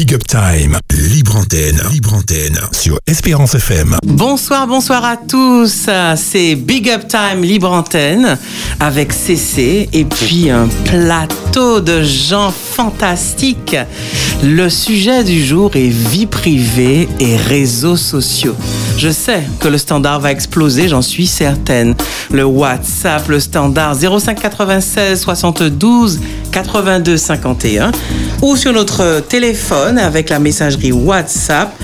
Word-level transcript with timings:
Big 0.00 0.14
Up 0.14 0.26
Time, 0.26 0.78
libre 1.10 1.36
antenne, 1.36 1.78
libre 1.92 2.14
antenne 2.14 2.58
sur 2.72 2.98
Espérance 3.06 3.54
FM. 3.54 3.98
Bonsoir, 4.02 4.66
bonsoir 4.66 5.04
à 5.04 5.18
tous. 5.18 5.90
C'est 6.16 6.54
Big 6.54 6.88
Up 6.88 7.06
Time 7.06 7.42
Libre 7.42 7.70
Antenne 7.70 8.38
avec 8.80 9.12
CC 9.12 9.90
et 9.92 10.06
puis 10.06 10.48
un 10.48 10.68
plateau 10.86 11.80
de 11.80 12.02
gens 12.02 12.50
fantastiques. 12.50 13.76
Le 14.42 14.70
sujet 14.70 15.22
du 15.22 15.44
jour 15.44 15.72
est 15.74 15.90
vie 15.90 16.24
privée 16.24 17.06
et 17.18 17.36
réseaux 17.36 17.98
sociaux. 17.98 18.56
Je 18.96 19.10
sais 19.10 19.42
que 19.60 19.68
le 19.68 19.76
standard 19.76 20.20
va 20.20 20.32
exploser, 20.32 20.88
j'en 20.88 21.02
suis 21.02 21.26
certaine. 21.26 21.94
Le 22.30 22.44
WhatsApp, 22.44 23.28
le 23.28 23.38
standard 23.38 23.96
0596 23.96 25.20
72 25.20 26.20
82 26.52 27.16
51 27.18 27.92
ou 28.42 28.56
sur 28.56 28.72
notre 28.72 29.20
téléphone 29.28 29.89
avec 29.98 30.30
la 30.30 30.38
messagerie 30.38 30.92
WhatsApp 30.92 31.74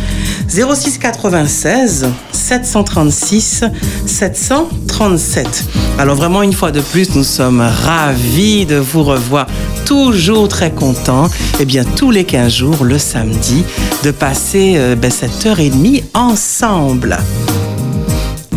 06 0.48 0.98
96 0.98 2.06
736 2.32 3.65
737. 4.06 5.65
Alors 5.98 6.15
vraiment 6.16 6.42
une 6.42 6.52
fois 6.52 6.70
de 6.70 6.80
plus, 6.80 7.15
nous 7.15 7.24
sommes 7.24 7.60
ravis 7.60 8.66
de 8.66 8.77
vous 8.77 9.02
revoir, 9.02 9.46
toujours 9.84 10.48
très 10.48 10.70
contents, 10.70 11.29
et 11.59 11.65
bien 11.65 11.84
tous 11.84 12.10
les 12.10 12.24
15 12.24 12.52
jours, 12.52 12.84
le 12.84 12.98
samedi, 12.98 13.65
de 14.05 14.10
passer 14.10 14.74
euh, 14.77 14.95
ben, 14.95 15.10
cette 15.10 15.46
et 15.59 15.70
demie 15.70 16.04
ensemble. 16.15 17.16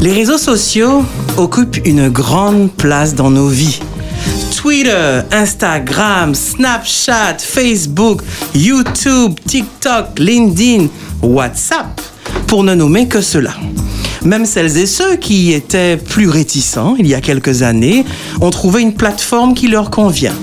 Les 0.01 0.13
réseaux 0.13 0.37
sociaux 0.37 1.03
occupent 1.37 1.85
une 1.85 2.09
grande 2.09 2.71
place 2.71 3.15
dans 3.15 3.31
nos 3.31 3.47
vies. 3.47 3.79
Twitter, 4.55 5.21
Instagram, 5.31 6.35
Snapchat, 6.35 7.37
Facebook, 7.39 8.21
YouTube, 8.53 9.39
TikTok, 9.45 10.19
LinkedIn, 10.19 10.87
WhatsApp, 11.21 12.01
pour 12.47 12.63
ne 12.63 12.75
nommer 12.75 13.07
que 13.07 13.21
cela. 13.21 13.53
Même 14.23 14.45
celles 14.45 14.77
et 14.77 14.85
ceux 14.85 15.15
qui 15.15 15.53
étaient 15.53 15.97
plus 15.97 16.27
réticents 16.27 16.95
il 16.99 17.07
y 17.07 17.13
a 17.13 17.21
quelques 17.21 17.63
années 17.63 18.05
ont 18.41 18.49
trouvé 18.49 18.81
une 18.81 18.93
plateforme 18.93 19.53
qui 19.53 19.67
leur 19.67 19.89
convient. 19.89 20.35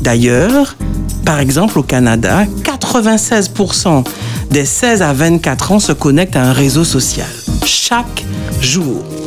D'ailleurs, 0.00 0.76
par 1.24 1.38
exemple 1.38 1.78
au 1.78 1.82
Canada, 1.82 2.46
96% 2.64 4.04
des 4.50 4.64
16 4.64 5.02
à 5.02 5.12
24 5.12 5.72
ans 5.72 5.80
se 5.80 5.92
connectent 5.92 6.36
à 6.36 6.42
un 6.42 6.52
réseau 6.52 6.84
social 6.84 7.28
chaque 7.64 8.24
jour. 8.60 9.19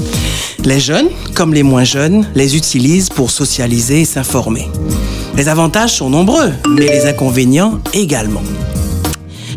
Les 0.66 0.80
jeunes, 0.80 1.10
comme 1.36 1.54
les 1.54 1.62
moins 1.64 1.84
jeunes, 1.84 2.26
les 2.36 2.56
utilisent 2.56 3.10
pour 3.10 3.32
socialiser 3.32 4.02
et 4.02 4.06
s'informer. 4.06 4.70
Les 5.36 5.50
avantages 5.50 5.96
sont 5.96 6.10
nombreux, 6.10 6.52
mais 6.70 6.88
les 6.88 7.06
inconvénients 7.06 7.80
également. 7.94 8.42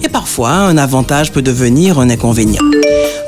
Et 0.02 0.08
parfois, 0.08 0.50
un 0.50 0.76
avantage 0.76 1.32
peut 1.32 1.42
devenir 1.42 1.98
un 1.98 2.10
inconvénient. 2.10 2.62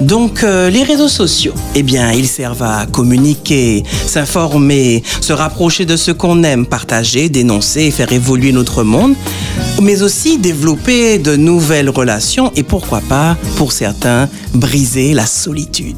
Donc, 0.01 0.45
euh, 0.45 0.71
les 0.71 0.85
réseaux 0.85 1.09
sociaux, 1.09 1.55
eh 1.75 1.83
bien, 1.83 2.13
ils 2.13 2.29
servent 2.29 2.63
à 2.63 2.87
communiquer, 2.87 3.83
s'informer, 4.07 5.03
se 5.21 5.33
rapprocher 5.33 5.87
de 5.87 5.97
ce 5.97 6.13
qu'on 6.13 6.45
aime, 6.45 6.67
partager, 6.67 7.29
dénoncer 7.29 7.83
et 7.83 7.91
faire 7.91 8.13
évoluer 8.13 8.53
notre 8.53 8.85
monde, 8.85 9.15
mais 9.83 10.03
aussi 10.03 10.39
développer 10.39 11.19
de 11.19 11.35
nouvelles 11.35 11.91
relations 11.91 12.53
et 12.55 12.63
pourquoi 12.63 13.01
pas, 13.01 13.37
pour 13.57 13.73
certains, 13.73 14.29
briser 14.55 15.15
la 15.15 15.27
solitude. 15.27 15.97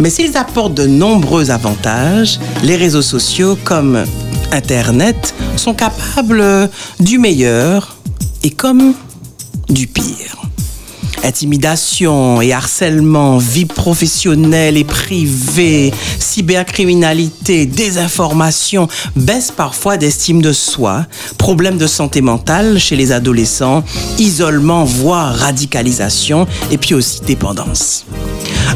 Mais 0.00 0.08
s'ils 0.08 0.36
apportent 0.36 0.74
de 0.74 0.86
nombreux 0.86 1.50
avantages, 1.50 2.38
les 2.62 2.76
réseaux 2.76 3.02
sociaux 3.02 3.58
comme 3.64 4.04
Internet 4.52 5.34
sont 5.56 5.74
capables 5.74 6.70
du 7.00 7.18
meilleur 7.18 7.96
et 8.44 8.50
comme 8.50 8.94
du 9.68 9.86
pire. 9.86 10.36
Intimidation 11.24 12.40
et 12.40 12.52
harcèlement, 12.52 13.38
vie 13.38 13.64
professionnelle 13.64 14.76
et 14.76 14.84
privée, 14.84 15.92
cybercriminalité, 16.18 17.66
désinformation, 17.66 18.88
baisse 19.16 19.50
parfois 19.50 19.96
d'estime 19.96 20.40
de 20.40 20.52
soi, 20.52 21.06
problèmes 21.36 21.78
de 21.78 21.86
santé 21.86 22.20
mentale 22.20 22.78
chez 22.78 22.94
les 22.94 23.10
adolescents, 23.10 23.82
isolement, 24.18 24.84
voire 24.84 25.34
radicalisation, 25.34 26.46
et 26.70 26.78
puis 26.78 26.94
aussi 26.94 27.20
dépendance. 27.22 28.06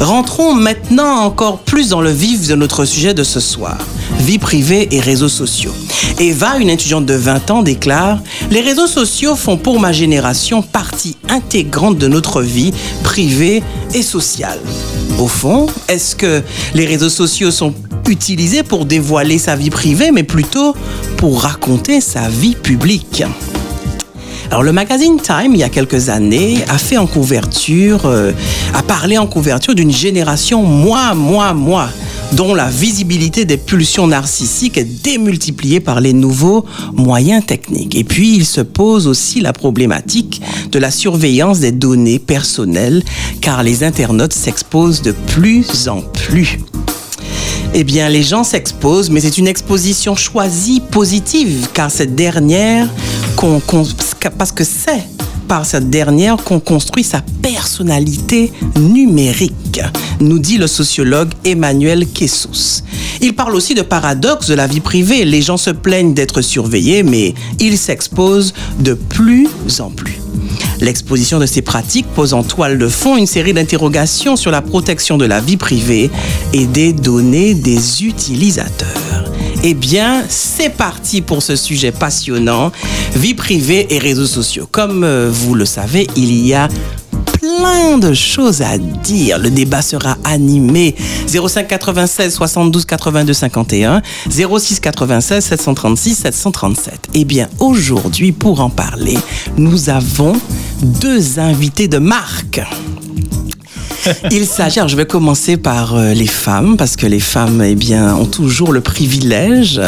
Rentrons 0.03 0.53
maintenant 0.53 1.21
encore 1.21 1.61
plus 1.61 1.91
dans 1.91 2.01
le 2.01 2.11
vif 2.11 2.49
de 2.49 2.57
notre 2.57 2.85
sujet 2.85 3.15
de 3.15 3.23
ce 3.23 3.39
soir, 3.39 3.79
vie 4.19 4.41
privée 4.41 4.89
et 4.91 4.99
réseaux 4.99 5.29
sociaux. 5.29 5.71
Eva, 6.19 6.59
une 6.59 6.71
étudiante 6.71 7.07
de 7.07 7.15
20 7.15 7.53
ans, 7.53 7.63
déclare 7.63 8.19
Les 8.51 8.63
réseaux 8.63 8.89
sociaux 8.89 9.37
font 9.37 9.57
pour 9.57 9.79
ma 9.79 9.93
génération 9.93 10.61
partie 10.61 11.17
intégrante 11.29 11.99
de 11.99 12.09
notre 12.09 12.43
vie 12.43 12.75
privée 13.05 13.63
et 13.95 14.03
sociale. 14.03 14.59
Au 15.21 15.29
fond, 15.29 15.69
est-ce 15.87 16.17
que 16.17 16.43
les 16.75 16.85
réseaux 16.85 17.09
sociaux 17.09 17.53
sont 17.53 17.73
utilisés 18.09 18.65
pour 18.65 18.87
dévoiler 18.87 19.39
sa 19.39 19.55
vie 19.55 19.71
privée, 19.71 20.11
mais 20.11 20.25
plutôt 20.25 20.75
pour 21.17 21.43
raconter 21.43 22.01
sa 22.01 22.29
vie 22.29 22.57
publique? 22.57 23.23
Alors 24.53 24.63
le 24.63 24.73
magazine 24.73 25.19
Time, 25.19 25.55
il 25.55 25.61
y 25.61 25.63
a 25.63 25.71
quelques 25.71 26.11
années, 26.11 26.63
a 26.69 26.77
fait 26.77 26.99
en 26.99 27.07
couverture, 27.07 28.05
euh, 28.05 28.33
a 28.75 28.83
parlé 28.83 29.17
en 29.17 29.27
couverture 29.27 29.75
d'une 29.75 29.91
génération 29.91 30.63
moi, 30.63 31.15
moi, 31.15 31.55
moi 31.55 31.89
dont 32.33 32.55
la 32.55 32.69
visibilité 32.69 33.47
des 33.47 33.57
pulsions 33.57 34.07
narcissiques 34.07 34.77
est 34.77 35.03
démultipliée 35.03 35.81
par 35.81 36.03
les 36.03 36.13
nouveaux 36.13 36.67
moyens 36.93 37.47
techniques. 37.47 37.95
Et 37.95 38.05
puis, 38.05 38.37
il 38.37 38.45
se 38.45 38.61
pose 38.61 39.07
aussi 39.07 39.41
la 39.41 39.55
problématique 39.55 40.43
de 40.71 40.79
la 40.79 40.91
surveillance 40.91 41.61
des 41.61 41.73
données 41.73 42.19
personnelles, 42.19 43.03
car 43.41 43.63
les 43.63 43.85
internautes 43.85 44.35
s'exposent 44.35 45.01
de 45.01 45.13
plus 45.13 45.89
en 45.89 46.03
plus. 46.03 46.59
Eh 47.75 47.85
bien, 47.85 48.11
les 48.11 48.23
gens 48.23 48.45
s'exposent, 48.45 49.09
mais 49.09 49.21
c'est 49.21 49.39
une 49.39 49.49
exposition 49.49 50.15
choisie 50.15 50.83
positive, 50.91 51.69
car 51.73 51.91
cette 51.91 52.15
dernière, 52.15 52.87
parce 54.39 54.53
que 54.53 54.65
c'est 54.65 55.03
par 55.49 55.67
cette 55.67 55.91
dernière 55.91 56.37
qu'on 56.37 56.61
construit 56.61 57.05
sa 57.05 57.21
personnalité 57.43 58.53
numérique, 58.79 59.81
nous 60.21 60.39
dit 60.39 60.59
le 60.59 60.67
sociologue 60.67 61.31
Emmanuel 61.45 62.07
Kessous. 62.07 62.83
Il 63.21 63.35
parle 63.35 63.55
aussi 63.55 63.75
de 63.75 63.83
paradoxe 63.83 64.49
de 64.49 64.55
la 64.55 64.67
vie 64.67 64.81
privée. 64.81 65.25
Les 65.25 65.43
gens 65.43 65.57
se 65.57 65.71
plaignent 65.71 66.15
d'être 66.15 66.41
surveillés, 66.41 67.03
mais 67.03 67.35
ils 67.61 67.79
s'exposent 67.79 68.55
de 68.81 68.95
plus 68.95 69.49
en 69.81 69.91
plus. 69.91 70.19
L'exposition 70.81 71.39
de 71.39 71.47
ces 71.47 71.63
pratiques 71.63 72.07
pose 72.15 72.35
en 72.35 72.43
toile 72.43 72.79
de 72.79 72.89
fond 72.89 73.17
une 73.17 73.27
série 73.27 73.53
d'interrogations 73.53 74.37
sur 74.37 74.51
la 74.51 74.63
protection 74.63 75.19
de 75.19 75.27
la 75.27 75.41
vie 75.41 75.57
privée 75.57 76.11
et 76.53 76.67
des 76.67 76.93
données 76.93 77.55
des 77.55 78.05
utilisateurs. 78.05 79.12
Eh 79.65 79.75
bien, 79.75 80.25
c'est 80.29 80.71
parti 80.71 81.21
pour 81.21 81.41
ce 81.43 81.55
sujet 81.55 81.93
passionnant, 81.93 82.73
vie 83.15 83.35
privée 83.35 83.87
et 83.95 83.99
réseaux 83.99 84.27
sociaux. 84.27 84.69
Comme 84.71 85.05
euh, 85.05 85.31
vous 85.33 85.55
le 85.55 85.65
savez, 85.65 86.09
il 86.17 86.45
y 86.45 86.53
a 86.53 86.67
plein 87.41 87.97
de 87.99 88.13
choses 88.13 88.61
à 88.61 88.77
dire. 88.77 89.39
Le 89.39 89.51
débat 89.51 89.81
sera 89.81 90.17
animé. 90.25 90.97
05 91.29 91.69
96 91.69 92.35
72 92.35 92.85
82 92.85 93.33
51, 93.33 94.03
06 94.29 94.81
96 94.81 95.45
736 95.45 96.15
737. 96.17 96.95
Eh 97.15 97.25
bien, 97.25 97.49
aujourd'hui, 97.61 98.33
pour 98.33 98.61
en 98.61 98.71
parler, 98.71 99.19
nous 99.57 99.91
avons 99.91 100.33
deux 100.83 101.39
invités 101.39 101.87
de 101.87 101.99
marque. 101.99 102.61
Il 104.31 104.47
s'agit, 104.47 104.79
alors 104.79 104.89
je 104.89 104.97
vais 104.97 105.07
commencer 105.07 105.57
par 105.57 105.95
euh, 105.95 106.13
les 106.15 106.27
femmes, 106.27 106.77
parce 106.77 106.97
que 106.97 107.07
les 107.07 107.21
femmes, 107.21 107.63
eh 107.65 107.75
bien, 107.75 108.15
ont 108.15 108.27
toujours 108.27 108.73
le 108.73 108.81
privilège. 108.81 109.81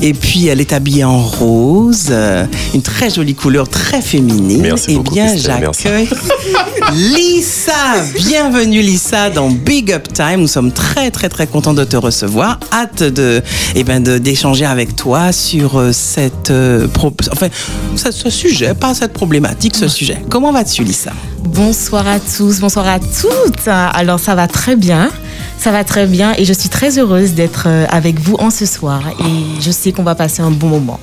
Et 0.00 0.12
puis, 0.14 0.46
elle 0.48 0.60
est 0.60 0.72
habillée 0.72 1.04
en 1.04 1.18
rose, 1.20 2.06
euh, 2.10 2.44
une 2.74 2.82
très 2.82 3.10
jolie 3.10 3.34
couleur, 3.34 3.68
très 3.68 4.02
féminine. 4.02 4.62
Merci 4.62 4.86
eh 4.90 4.94
beaucoup, 4.96 5.14
bien, 5.14 5.36
j'accueille 5.36 6.08
Lisa. 6.94 7.72
Bienvenue, 8.16 8.80
Lisa, 8.82 9.30
dans 9.30 9.48
Big 9.50 9.92
Up 9.92 10.08
Time. 10.12 10.40
Nous 10.40 10.46
sommes 10.48 10.72
très, 10.72 11.10
très, 11.10 11.28
très 11.28 11.46
contents 11.46 11.74
de 11.74 11.84
te 11.84 11.96
recevoir. 11.96 12.58
Hâte 12.72 13.02
de, 13.02 13.42
eh 13.74 13.84
ben, 13.84 14.02
d'échanger 14.02 14.64
avec 14.66 14.96
toi 14.96 15.32
sur 15.32 15.78
euh, 15.78 15.92
cette, 15.92 16.50
euh, 16.50 16.86
pro- 16.88 17.14
enfin, 17.32 17.48
ce, 17.96 18.10
ce 18.10 18.30
sujet, 18.30 18.74
pas 18.74 18.94
cette 18.94 19.12
problématique, 19.12 19.76
ce 19.76 19.88
sujet. 19.88 20.18
Comment 20.28 20.52
vas-tu, 20.52 20.84
Lisa? 20.84 21.12
Bonsoir 21.44 22.06
à 22.06 22.18
tous, 22.18 22.60
bonsoir 22.60 22.86
à 22.88 22.98
toutes. 22.98 23.61
Alors 23.70 24.18
ça 24.18 24.34
va 24.34 24.48
très 24.48 24.76
bien, 24.76 25.10
ça 25.58 25.70
va 25.70 25.84
très 25.84 26.06
bien 26.06 26.34
et 26.36 26.44
je 26.44 26.52
suis 26.52 26.68
très 26.68 26.98
heureuse 26.98 27.32
d'être 27.32 27.64
euh, 27.66 27.86
avec 27.90 28.18
vous 28.18 28.34
en 28.36 28.50
ce 28.50 28.66
soir 28.66 29.00
et 29.20 29.60
je 29.60 29.70
sais 29.70 29.92
qu'on 29.92 30.02
va 30.02 30.14
passer 30.14 30.42
un 30.42 30.50
bon 30.50 30.68
moment. 30.68 30.98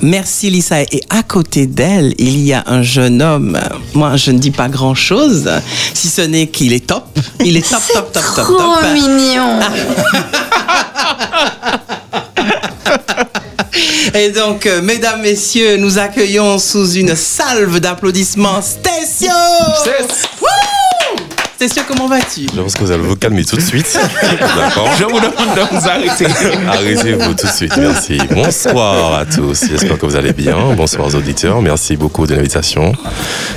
Merci 0.00 0.48
Lisa. 0.50 0.82
Et 0.82 1.02
à 1.10 1.22
côté 1.22 1.66
d'elle, 1.66 2.14
il 2.18 2.38
y 2.40 2.52
a 2.52 2.62
un 2.66 2.82
jeune 2.82 3.20
homme. 3.20 3.58
Moi, 3.94 4.16
je 4.16 4.30
ne 4.30 4.38
dis 4.38 4.52
pas 4.52 4.68
grand-chose, 4.68 5.50
si 5.92 6.08
ce 6.08 6.22
n'est 6.22 6.46
qu'il 6.46 6.72
est 6.72 6.86
top. 6.86 7.18
Il 7.44 7.56
est 7.56 7.68
top, 7.68 7.82
top, 7.92 8.12
top, 8.12 8.22
top, 8.34 8.44
Trop 8.44 8.56
top. 8.56 8.92
mignon. 8.94 9.58
Et 14.14 14.30
donc, 14.30 14.66
euh, 14.66 14.82
mesdames, 14.82 15.22
messieurs, 15.22 15.78
nous 15.78 15.98
accueillons 15.98 16.58
sous 16.58 16.92
une 16.92 17.16
salve 17.16 17.80
d'applaudissements 17.80 18.60
Stécio 18.60 19.30
Comment 21.86 22.08
vas-tu? 22.08 22.46
Je 22.52 22.60
pense 22.60 22.74
que 22.74 22.80
vous 22.80 22.90
allez 22.90 23.02
vous 23.04 23.14
calmer 23.14 23.44
tout 23.44 23.54
de 23.54 23.60
suite. 23.60 23.96
D'accord 24.22 24.88
Je 24.98 25.04
vous 25.04 25.20
demande 25.20 25.54
de 25.54 25.60
vous 25.78 25.88
arrêter. 25.88 26.26
Arrêtez-vous 26.66 27.34
tout 27.34 27.46
de 27.46 27.52
suite, 27.52 27.76
merci. 27.76 28.18
Bonsoir 28.32 29.14
à 29.20 29.24
tous, 29.24 29.60
j'espère 29.70 29.96
que 29.96 30.04
vous 30.04 30.16
allez 30.16 30.32
bien. 30.32 30.56
Bonsoir 30.76 31.06
aux 31.06 31.14
auditeurs, 31.14 31.62
merci 31.62 31.94
beaucoup 31.96 32.26
de 32.26 32.34
l'invitation. 32.34 32.92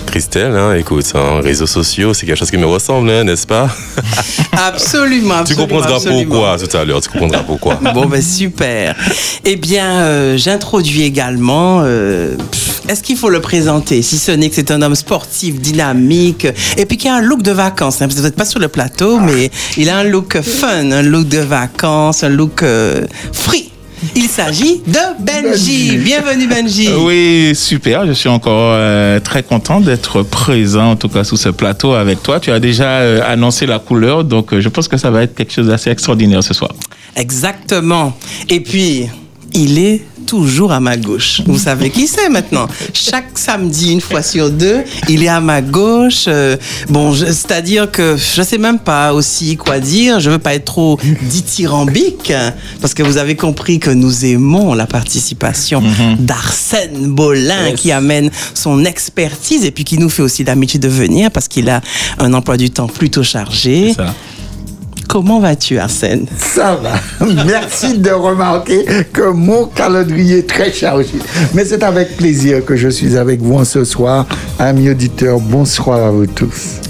Christelle, 0.06 0.52
hein, 0.56 0.76
écoute, 0.76 1.12
hein, 1.16 1.42
réseaux 1.44 1.66
sociaux, 1.66 2.14
c'est 2.14 2.28
quelque 2.28 2.38
chose 2.38 2.52
qui 2.52 2.58
me 2.58 2.68
ressemble, 2.68 3.10
hein, 3.10 3.24
n'est-ce 3.24 3.48
pas? 3.48 3.70
Absolument, 4.52 5.44
Tu 5.44 5.56
comprendras 5.56 5.96
absolument. 5.96 6.24
pourquoi 6.30 6.58
tout 6.60 6.78
à 6.78 6.86
l'heure, 6.86 7.02
tu 7.02 7.10
comprendras 7.10 7.40
pourquoi. 7.44 7.76
Bon, 7.94 8.06
ben 8.06 8.22
super. 8.22 8.96
Eh 9.44 9.56
bien, 9.56 10.02
euh, 10.02 10.38
j'introduis 10.38 11.02
également. 11.04 11.82
euh, 11.84 12.38
Est-ce 12.88 13.04
qu'il 13.04 13.18
faut 13.18 13.30
le 13.30 13.42
présenter? 13.42 14.02
Si 14.02 14.18
ce 14.18 14.32
n'est 14.32 14.48
que 14.50 14.56
c'est 14.56 14.72
un 14.72 14.82
homme 14.82 14.96
sportif, 14.96 15.60
dynamique, 15.60 16.48
et 16.78 16.86
puis 16.86 16.98
qui 16.98 17.10
a 17.10 17.16
un 17.16 17.22
look 17.22 17.42
de 17.42 17.52
vacances. 17.52 17.95
Hein, 18.02 18.08
Vous 18.08 18.22
n'êtes 18.22 18.36
pas 18.36 18.46
sur 18.46 18.60
le 18.60 18.68
plateau, 18.68 19.20
mais 19.20 19.52
il 19.78 19.90
a 19.90 19.98
un 19.98 20.04
look 20.04 20.42
fun, 20.42 20.92
un 20.92 21.02
look 21.02 21.28
de 21.28 21.40
vacances, 21.40 22.24
un 22.24 22.30
look 22.30 22.64
euh, 22.64 23.06
free. 23.32 23.72
Il 24.16 24.28
s'agit 24.28 24.82
de 24.86 25.24
Benji. 25.24 25.98
Bienvenue, 25.98 26.48
Benji. 26.48 26.90
Oui, 27.00 27.54
super. 27.56 28.06
Je 28.06 28.14
suis 28.14 28.30
encore 28.30 28.74
euh, 28.74 29.20
très 29.20 29.44
content 29.44 29.80
d'être 29.80 30.24
présent, 30.24 30.92
en 30.92 30.96
tout 30.96 31.10
cas, 31.10 31.24
sous 31.24 31.38
ce 31.38 31.50
plateau 31.50 31.94
avec 31.94 32.22
toi. 32.22 32.40
Tu 32.40 32.52
as 32.52 32.60
déjà 32.60 33.00
euh, 33.00 33.22
annoncé 33.26 33.66
la 33.66 33.80
couleur, 33.80 34.24
donc 34.24 34.54
euh, 34.54 34.62
je 34.62 34.70
pense 34.70 34.88
que 34.88 34.98
ça 34.98 35.10
va 35.12 35.24
être 35.24 35.36
quelque 35.36 35.54
chose 35.54 35.68
d'assez 35.68 35.90
extraordinaire 35.90 36.44
ce 36.44 36.54
soir. 36.54 36.72
Exactement. 37.16 38.18
Et 38.50 38.60
puis, 38.60 39.08
il 39.56 39.80
est 39.80 40.02
toujours 40.26 40.72
à 40.72 40.80
ma 40.80 40.98
gauche. 40.98 41.42
Vous 41.46 41.60
savez 41.60 41.92
qui 41.92 42.08
c'est 42.08 42.30
maintenant? 42.30 42.68
Chaque 42.94 43.38
samedi, 43.38 43.92
une 43.92 44.02
fois 44.02 44.24
sur 44.24 44.50
deux, 44.50 44.84
il 45.08 45.22
est 45.24 45.28
à 45.28 45.40
ma 45.40 45.62
gauche. 45.62 46.26
Euh, 46.28 46.58
bon, 46.90 47.14
c'est-à-dire 47.14 47.92
que 47.92 48.18
je 48.18 48.42
sais 48.42 48.58
même 48.58 48.80
pas 48.80 49.14
aussi 49.14 49.56
quoi 49.56 49.80
dire. 49.80 50.20
Je 50.20 50.32
veux 50.32 50.40
pas 50.40 50.56
être 50.56 50.66
trop 50.66 51.00
dithyrambique 51.30 52.34
parce 52.82 52.94
que 52.96 53.04
vous 53.04 53.18
avez 53.18 53.36
compris 53.36 53.80
que 53.80 53.92
nous 53.92 54.26
aimons 54.26 54.74
la 54.74 54.88
participation 54.88 55.84
d'Arsène 56.20 57.12
Bolin 57.14 57.70
Yes. 57.70 57.80
qui 57.80 57.92
amène 57.92 58.32
son 58.54 58.84
expertise 58.84 59.64
et 59.64 59.72
puis 59.72 59.84
qui 59.84 59.98
nous 59.98 60.10
fait 60.10 60.24
aussi 60.24 60.44
l'amitié 60.44 60.80
de 60.80 60.88
venir 60.88 61.30
parce 61.32 61.48
qu'il 61.48 61.70
a 61.70 61.82
un 62.20 62.34
emploi 62.34 62.58
du 62.58 62.70
temps 62.72 62.88
plutôt 62.88 63.24
chargé. 63.24 63.94
Comment 65.08 65.40
vas-tu, 65.40 65.78
Arsène 65.78 66.26
Ça 66.38 66.76
va. 66.76 66.94
Merci 67.46 67.98
de 67.98 68.10
remarquer 68.12 68.86
que 69.14 69.30
mon 69.32 69.66
calendrier 69.66 70.40
est 70.40 70.50
très 70.50 70.74
chargé. 70.74 71.08
Mais 71.54 71.64
c'est 71.64 71.84
avec 71.84 72.18
plaisir 72.18 72.66
que 72.66 72.76
je 72.76 72.90
suis 72.90 73.16
avec 73.18 73.40
vous 73.42 73.56
en 73.56 73.66
ce 73.66 73.84
soir. 73.86 74.26
Amis 74.60 74.90
auditeurs, 74.90 75.40
bonsoir 75.40 76.08
à 76.08 76.12
vous 76.12 76.26
tous. 76.28 76.82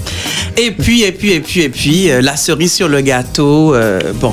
Et 0.56 0.70
puis, 0.70 1.02
et 1.02 1.12
puis, 1.12 1.32
et 1.32 1.40
puis, 1.40 1.60
et 1.62 1.68
puis, 1.68 2.10
euh, 2.10 2.20
la 2.22 2.36
cerise 2.36 2.72
sur 2.72 2.88
le 2.88 3.00
gâteau, 3.00 3.74
euh, 3.74 4.00
bon. 4.14 4.32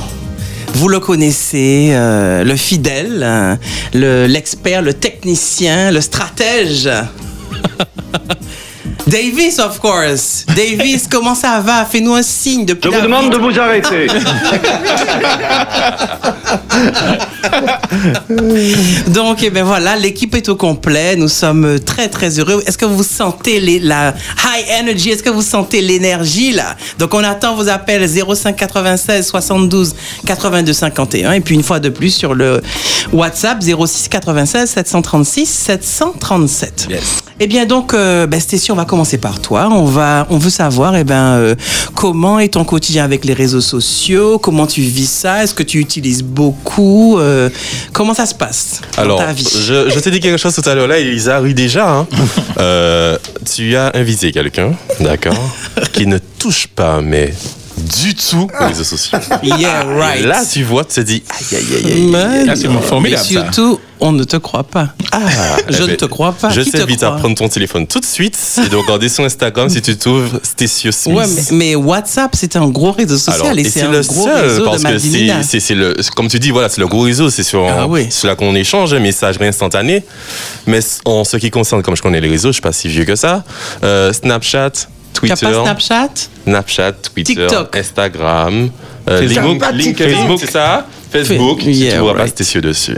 Vous 0.75 0.87
le 0.87 0.99
connaissez, 0.99 1.89
euh, 1.91 2.43
le 2.43 2.55
fidèle, 2.55 3.19
euh, 3.21 3.55
le- 3.93 4.25
l'expert, 4.25 4.81
le 4.81 4.93
technicien, 4.95 5.91
le 5.91 6.01
stratège. 6.01 6.89
Davis, 9.07 9.59
of 9.59 9.79
course. 9.79 10.45
Davis, 10.55 11.07
comment 11.09 11.35
ça 11.35 11.59
va? 11.59 11.85
Fais-nous 11.85 12.13
un 12.13 12.23
signe 12.23 12.65
depuis 12.65 12.89
Je 12.91 12.95
vous 12.95 13.01
demande 13.01 13.31
de 13.31 13.37
vous 13.37 13.59
arrêter. 13.59 14.07
Donc, 19.07 19.43
eh 19.43 19.49
ben 19.49 19.63
voilà, 19.63 19.95
l'équipe 19.95 20.33
est 20.35 20.49
au 20.49 20.55
complet. 20.55 21.15
Nous 21.15 21.27
sommes 21.27 21.79
très, 21.79 22.09
très 22.09 22.39
heureux. 22.39 22.63
Est-ce 22.65 22.77
que 22.77 22.85
vous 22.85 23.03
sentez 23.03 23.59
les, 23.59 23.79
la 23.79 24.13
high 24.43 24.81
energy? 24.81 25.09
Est-ce 25.09 25.23
que 25.23 25.29
vous 25.29 25.41
sentez 25.41 25.81
l'énergie, 25.81 26.53
là? 26.53 26.75
Donc, 26.97 27.13
on 27.13 27.23
attend 27.23 27.55
vos 27.55 27.69
appels 27.69 28.07
05 28.07 28.55
96 28.55 29.27
72 29.27 29.95
82 30.25 30.73
51. 30.73 31.33
Et 31.33 31.41
puis, 31.41 31.55
une 31.55 31.63
fois 31.63 31.79
de 31.79 31.89
plus, 31.89 32.11
sur 32.11 32.33
le 32.33 32.61
WhatsApp 33.11 33.61
06 33.61 34.07
96 34.09 34.69
736 34.69 35.45
737. 35.45 36.87
Eh 37.39 37.47
bien, 37.47 37.65
donc, 37.65 37.93
euh, 37.93 38.27
ben, 38.27 38.39
Stécie, 38.39 38.71
on 38.71 38.75
va 38.75 38.85
commencer 38.85 39.17
par 39.17 39.41
toi. 39.41 39.67
On 39.71 39.85
va, 39.85 40.27
on 40.29 40.37
veut 40.37 40.51
savoir, 40.51 40.95
eh 40.95 41.03
ben, 41.03 41.33
euh, 41.33 41.55
comment 41.95 42.37
est 42.39 42.49
ton 42.53 42.63
quotidien 42.63 43.03
avec 43.03 43.25
les 43.25 43.33
réseaux 43.33 43.59
sociaux? 43.61 44.37
Comment 44.37 44.67
tu 44.67 44.81
vis 44.81 45.09
ça? 45.09 45.43
Est-ce 45.43 45.53
que 45.55 45.63
tu 45.63 45.79
utilises 45.79 46.21
beaucoup? 46.23 47.17
Euh, 47.17 47.49
comment 47.91 48.13
ça 48.13 48.27
se 48.27 48.35
passe 48.35 48.81
dans 48.95 49.01
Alors, 49.03 49.17
ta 49.19 49.33
vie? 49.33 49.47
je, 49.51 49.89
je 49.89 49.99
t'ai 49.99 50.11
dit 50.11 50.19
quelque 50.19 50.37
chose 50.37 50.53
tout 50.55 50.67
à 50.69 50.75
l'heure 50.75 50.87
là, 50.87 50.99
Elisa, 50.99 51.41
oui 51.41 51.53
déjà. 51.53 51.89
hein. 51.89 52.07
Euh, 52.59 53.17
tu 53.51 53.75
as 53.75 53.91
invité 53.95 54.31
quelqu'un, 54.31 54.73
d'accord, 54.99 55.33
qui 55.91 56.05
ne 56.05 56.19
touche 56.37 56.67
pas, 56.67 57.01
mais 57.01 57.33
du 57.83 58.15
tout 58.15 58.47
aux 58.59 58.65
réseaux 58.67 58.83
sociaux. 58.83 59.17
Yeah, 59.43 59.83
right. 59.83 60.21
Et 60.21 60.23
là, 60.23 60.43
tu 60.51 60.63
vois, 60.63 60.83
tu 60.85 60.95
te 60.95 61.01
dis, 61.01 61.23
aïe, 61.29 61.57
aïe, 61.57 61.65
aïe, 61.85 61.91
aïe. 61.93 62.01
Mais- 62.11 62.45
Ah, 62.49 62.55
c'est 62.55 62.67
formidable, 62.69 63.01
mais 63.29 63.35
ça. 63.35 63.43
surtout, 63.43 63.79
on 63.99 64.11
ne 64.11 64.23
te 64.23 64.37
croit 64.37 64.63
pas. 64.63 64.89
Ah, 65.11 65.19
Je 65.69 65.77
eh 65.77 65.81
ne 65.81 65.87
ben, 65.87 65.95
te 65.97 66.05
crois 66.05 66.33
pas. 66.33 66.49
Je 66.49 66.61
t'invite 66.61 67.03
à 67.03 67.11
prendre 67.11 67.35
ton 67.35 67.47
téléphone 67.47 67.87
tout 67.87 67.99
de 67.99 68.05
suite 68.05 68.37
et 68.65 68.69
de 68.69 68.75
regarder 68.75 69.07
sur 69.09 69.23
Instagram 69.23 69.69
si 69.69 69.81
tu 69.81 69.95
trouves 69.97 70.39
Stécio 70.43 70.91
Smith. 70.91 71.15
Ouais, 71.15 71.25
mais, 71.27 71.43
mais 71.51 71.75
WhatsApp, 71.75 72.31
c'est 72.35 72.55
un 72.55 72.67
gros 72.67 72.91
réseau 72.91 73.17
social 73.17 73.41
Alors, 73.47 73.57
et 73.57 73.61
et 73.61 73.69
c'est 73.69 73.81
un 73.83 73.91
le 73.91 74.01
gros 74.01 74.23
seul 74.25 74.49
réseau 74.49 74.65
parce 74.65 74.81
de 74.83 74.87
que 74.89 74.97
c'est, 74.99 75.07
Madinina. 75.09 75.43
c'est, 75.43 75.59
c'est 75.59 75.75
le, 75.75 75.95
comme 76.15 76.27
tu 76.27 76.39
dis, 76.39 76.51
voilà, 76.51 76.69
c'est 76.69 76.81
le 76.81 76.87
gros 76.87 77.01
réseau, 77.01 77.29
c'est 77.29 77.43
sur, 77.43 77.65
Ah 77.67 77.87
oui. 77.87 78.07
sur 78.11 78.27
là 78.27 78.35
qu'on 78.35 78.55
échange, 78.55 78.93
un 78.93 78.99
messagerie 78.99 79.47
instantané. 79.47 80.03
Mais 80.67 80.79
en 81.05 81.23
ce 81.23 81.37
qui 81.37 81.49
concerne, 81.51 81.81
comme 81.81 81.95
je 81.95 82.01
connais 82.01 82.21
les 82.21 82.29
réseaux, 82.29 82.49
je 82.49 82.53
suis 82.53 82.61
pas 82.61 82.73
si 82.73 82.87
vieux 82.87 83.05
que 83.05 83.15
ça, 83.15 83.43
euh, 83.83 84.11
Snapchat, 84.13 84.71
Twitter, 85.13 85.35
pas 85.35 85.63
Snapchat? 85.63 86.29
Snapchat, 86.43 86.93
Twitter, 87.01 87.47
TikTok. 87.47 87.75
Instagram. 87.75 88.71
LinkedIn, 89.07 89.57
Pas 89.59 89.71
LinkedIn, 89.71 90.17
TikTok. 90.17 90.39
c'est 90.39 90.51
ça 90.51 90.85
Facebook, 91.11 91.61
si 91.61 91.71
yeah, 91.73 91.93
tu 91.93 91.99
vois 91.99 92.13
pas 92.13 92.21
right. 92.21 92.31
Stécio 92.31 92.59
dessus. 92.59 92.95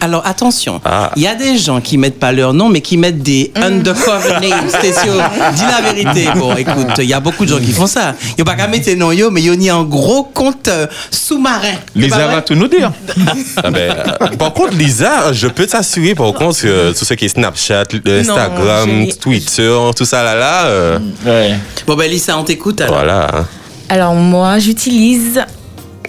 Alors 0.00 0.24
attention, 0.24 0.76
il 0.76 0.80
Ah. 0.88 1.10
y 1.16 1.26
a 1.26 1.34
des 1.34 1.58
gens 1.58 1.80
qui 1.80 1.98
mettent 1.98 2.20
pas 2.20 2.30
leur 2.30 2.54
nom, 2.54 2.68
mais 2.68 2.80
qui 2.80 2.96
mettent 2.96 3.20
des 3.20 3.50
undercover 3.56 4.34
names. 4.48 4.68
Stécio, 4.68 5.12
dis 5.56 5.62
la 5.68 5.92
vérité. 5.92 6.28
Bon, 6.36 6.54
écoute, 6.54 6.86
il 6.98 7.06
y 7.06 7.12
a 7.12 7.18
beaucoup 7.18 7.44
de 7.44 7.50
gens 7.50 7.58
qui 7.58 7.72
font 7.72 7.88
ça. 7.88 8.14
Il 8.30 8.34
n'y 8.36 8.42
a 8.42 8.44
pas 8.44 8.54
qu'à 8.54 8.68
mettre 8.68 8.92
non 8.92 9.10
yo, 9.10 9.32
mais 9.32 9.42
il 9.42 9.60
y 9.60 9.68
a 9.70 9.74
un 9.74 9.82
gros 9.82 10.22
compte 10.22 10.68
euh, 10.68 10.86
sous-marin. 11.10 11.74
Lisa 11.96 12.28
va 12.28 12.42
tout 12.42 12.54
nous 12.54 12.68
dire. 12.68 12.92
Ah 13.56 13.70
ben, 13.72 13.90
euh, 14.22 14.28
par 14.38 14.52
contre, 14.52 14.74
Lisa, 14.76 15.32
je 15.32 15.48
peux 15.48 15.66
t'assurer, 15.66 16.14
par 16.14 16.32
contre, 16.34 16.60
que 16.62 16.92
tout 16.96 17.04
ce 17.04 17.14
qui 17.14 17.24
est 17.24 17.28
Snapchat, 17.28 17.82
Instagram, 18.06 19.06
Twitter, 19.20 19.76
tout 19.96 20.04
ça 20.04 20.22
là 20.22 20.36
là, 20.36 20.66
euh, 20.66 20.98
Ouais. 21.26 21.54
Bon, 21.88 21.96
ben 21.96 22.08
Lisa, 22.08 22.38
on 22.38 22.44
t'écoute 22.44 22.80
alors. 22.82 22.94
voilà. 22.94 23.46
Alors 23.92 24.14
moi, 24.14 24.58
j'utilise 24.58 25.42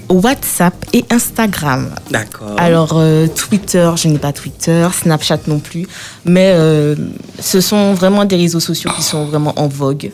WhatsApp 0.08 0.74
et 0.94 1.04
Instagram. 1.10 1.94
D'accord. 2.10 2.56
Alors 2.56 2.94
euh, 2.94 3.28
Twitter, 3.28 3.92
je 3.98 4.08
n'ai 4.08 4.20
pas 4.20 4.32
Twitter, 4.32 4.88
Snapchat 4.94 5.40
non 5.48 5.60
plus, 5.60 5.86
mais 6.24 6.54
euh, 6.56 6.96
ce 7.42 7.60
sont 7.60 7.94
vraiment 7.94 8.24
des 8.24 8.38
réseaux 8.38 8.62
sociaux 8.62 8.90
qui 8.96 9.04
sont 9.04 9.26
vraiment 9.26 9.54
en 9.58 9.68
vogue. 9.68 10.14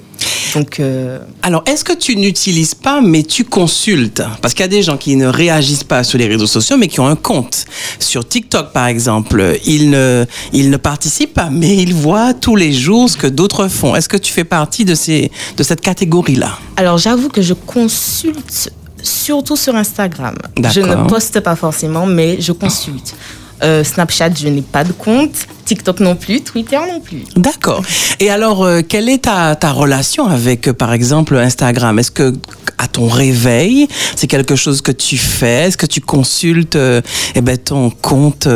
Donc 0.56 0.80
euh, 0.80 1.20
Alors, 1.44 1.64
est-ce 1.66 1.84
que 1.84 1.94
tu 1.94 2.16
n'utilises 2.16 2.76
pas, 2.76 3.02
mais 3.02 3.24
tu 3.24 3.44
consultes? 3.46 4.22
Parce 4.42 4.54
qu'il 4.54 4.62
y 4.62 4.66
a 4.66 4.70
des 4.70 4.84
gens 4.84 4.98
qui 4.98 5.16
ne 5.16 5.28
réagissent 5.28 5.84
pas 5.84 6.04
sur 6.04 6.18
les 6.18 6.28
réseaux 6.28 6.48
sociaux, 6.48 6.78
mais 6.78 6.88
qui 6.88 7.00
ont 7.00 7.08
un 7.08 7.16
compte. 7.16 7.66
Sur 8.00 8.28
TikTok, 8.28 8.72
par 8.72 8.88
exemple, 8.88 9.58
ils 9.66 9.90
ne, 9.90 10.26
ils 10.54 10.70
ne 10.70 10.78
participent 10.78 11.34
pas, 11.34 11.50
mais 11.50 11.76
ils 11.78 11.94
voient 11.94 12.34
tous 12.34 12.56
les 12.56 12.74
jours 12.74 13.10
ce 13.10 13.18
que 13.18 13.28
d'autres 13.28 13.68
font. 13.68 13.96
Est-ce 13.96 14.10
que 14.10 14.18
tu 14.18 14.32
fais 14.32 14.44
partie 14.44 14.86
de, 14.86 14.96
ces, 14.96 15.32
de 15.58 15.64
cette 15.64 15.82
catégorie-là? 15.82 16.58
Alors 16.78 16.98
j'avoue 16.98 17.30
que 17.30 17.42
je 17.42 17.54
consulte 17.54 18.72
surtout 19.02 19.56
sur 19.56 19.76
Instagram. 19.76 20.36
Je 20.72 20.82
ne 20.82 21.08
poste 21.08 21.40
pas 21.40 21.56
forcément, 21.56 22.06
mais 22.06 22.40
je 22.40 22.52
consulte. 22.52 23.16
Euh, 23.64 23.84
Snapchat, 23.84 24.32
je 24.40 24.48
n'ai 24.48 24.62
pas 24.62 24.84
de 24.84 24.92
compte. 24.92 25.32
TikTok 25.66 26.00
non 26.00 26.16
plus. 26.16 26.42
Twitter 26.42 26.78
non 26.78 27.00
plus. 27.00 27.24
D'accord. 27.36 27.84
Et 28.20 28.30
alors, 28.30 28.64
euh, 28.64 28.82
quelle 28.88 29.10
est 29.10 29.24
ta, 29.24 29.56
ta 29.56 29.72
relation 29.72 30.26
avec, 30.26 30.68
euh, 30.68 30.74
par 30.74 30.94
exemple, 30.94 31.36
Instagram? 31.38 32.00
Est-ce 32.00 32.12
que 32.12 32.34
à 32.78 32.88
ton 32.88 33.08
réveil, 33.08 33.88
c'est 34.16 34.28
quelque 34.28 34.56
chose 34.56 34.82
que 34.82 34.92
tu 34.92 35.18
fais? 35.18 35.68
Est-ce 35.68 35.78
que 35.78 35.86
tu 35.86 36.02
consultes 36.02 36.76
euh, 36.76 37.02
eh 37.36 37.42
ben, 37.42 37.58
ton 37.58 37.90
compte 37.90 38.48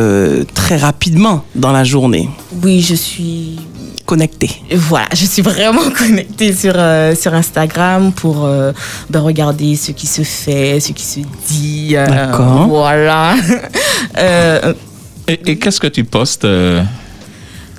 très 0.53 0.77
rapidement 0.77 1.43
dans 1.55 1.71
la 1.71 1.83
journée? 1.83 2.29
Oui, 2.63 2.81
je 2.81 2.95
suis 2.95 3.57
Connecté. 4.05 4.49
Voilà, 4.75 5.07
je 5.13 5.25
suis 5.25 5.41
vraiment 5.41 5.89
connectée 5.97 6.53
sur, 6.53 6.73
euh, 6.75 7.15
sur 7.15 7.33
Instagram 7.33 8.11
pour 8.11 8.43
euh, 8.43 8.73
ben, 9.09 9.21
regarder 9.21 9.77
ce 9.77 9.91
qui 9.91 10.07
se 10.07 10.23
fait, 10.23 10.81
ce 10.81 10.91
qui 10.91 11.05
se 11.05 11.19
dit. 11.47 11.95
euh, 11.95 12.05
D'accord. 12.05 12.67
Voilà. 12.67 13.35
Et, 15.27 15.39
et 15.51 15.57
qu'est-ce 15.57 15.79
que 15.79 15.87
tu 15.87 16.03
postes 16.03 16.43
euh, 16.45 16.81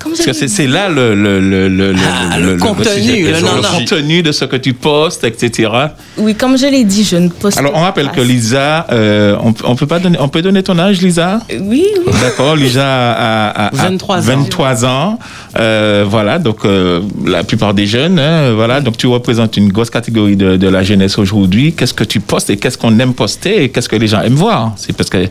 Parce 0.03 0.19
que 0.25 0.33
c'est 0.33 0.47
c'est 0.47 0.67
là 0.67 0.89
le, 0.89 1.13
le, 1.15 1.39
le, 1.39 1.67
le, 1.69 1.93
Ah, 2.31 2.39
le 2.39 2.57
contenu, 2.57 3.23
le- 3.25 3.31
le 3.33 3.39
non, 3.41 3.55
non. 3.57 3.61
contenu 3.79 4.23
de 4.23 4.31
ce 4.31 4.45
que 4.45 4.55
tu 4.55 4.73
postes, 4.73 5.23
etc. 5.23 5.69
Oui, 6.17 6.33
comme 6.35 6.57
je 6.57 6.65
l'ai 6.65 6.83
dit, 6.83 7.03
je 7.03 7.17
ne 7.17 7.29
poste 7.29 7.57
Alors, 7.59 7.73
on 7.75 7.81
rappelle 7.81 8.07
pas. 8.07 8.13
que 8.13 8.21
Lisa, 8.21 8.87
euh, 8.91 9.35
on, 9.43 9.53
on 9.63 9.75
peut 9.75 9.85
pas 9.87 9.99
donner, 9.99 10.17
on 10.19 10.27
peut 10.27 10.41
donner 10.41 10.63
ton 10.63 10.77
âge, 10.79 11.01
Lisa? 11.01 11.39
Oui, 11.51 11.85
oui. 12.05 12.13
D'accord, 12.21 12.55
Lisa 12.55 12.83
a, 12.83 13.49
a- 13.49 13.67
a- 13.67 13.75
23 13.75 14.17
ans. 14.17 14.21
23 14.21 14.85
ans. 14.85 15.19
Euh, 15.57 16.03
voilà, 16.07 16.39
donc 16.39 16.65
euh, 16.65 17.01
la 17.25 17.43
plupart 17.43 17.73
des 17.75 17.85
jeunes, 17.85 18.17
hein, 18.19 18.53
voilà, 18.55 18.81
donc 18.81 18.97
tu 18.97 19.05
représentes 19.07 19.55
une 19.55 19.71
grosse 19.71 19.89
catégorie 19.91 20.35
de, 20.35 20.57
de 20.57 20.67
la 20.67 20.81
jeunesse 20.83 21.17
aujourd'hui. 21.19 21.73
Qu'est-ce 21.73 21.93
que 21.93 22.03
tu 22.03 22.19
postes 22.19 22.49
et 22.49 22.57
qu'est-ce 22.57 22.77
qu'on 22.77 22.97
aime 22.99 23.13
poster 23.13 23.63
et 23.63 23.69
qu'est-ce 23.69 23.87
que 23.89 23.95
les 23.95 24.07
gens 24.07 24.21
aiment 24.21 24.33
voir? 24.35 24.73
C'est 24.77 24.95
parce 24.97 25.09
que 25.09 25.27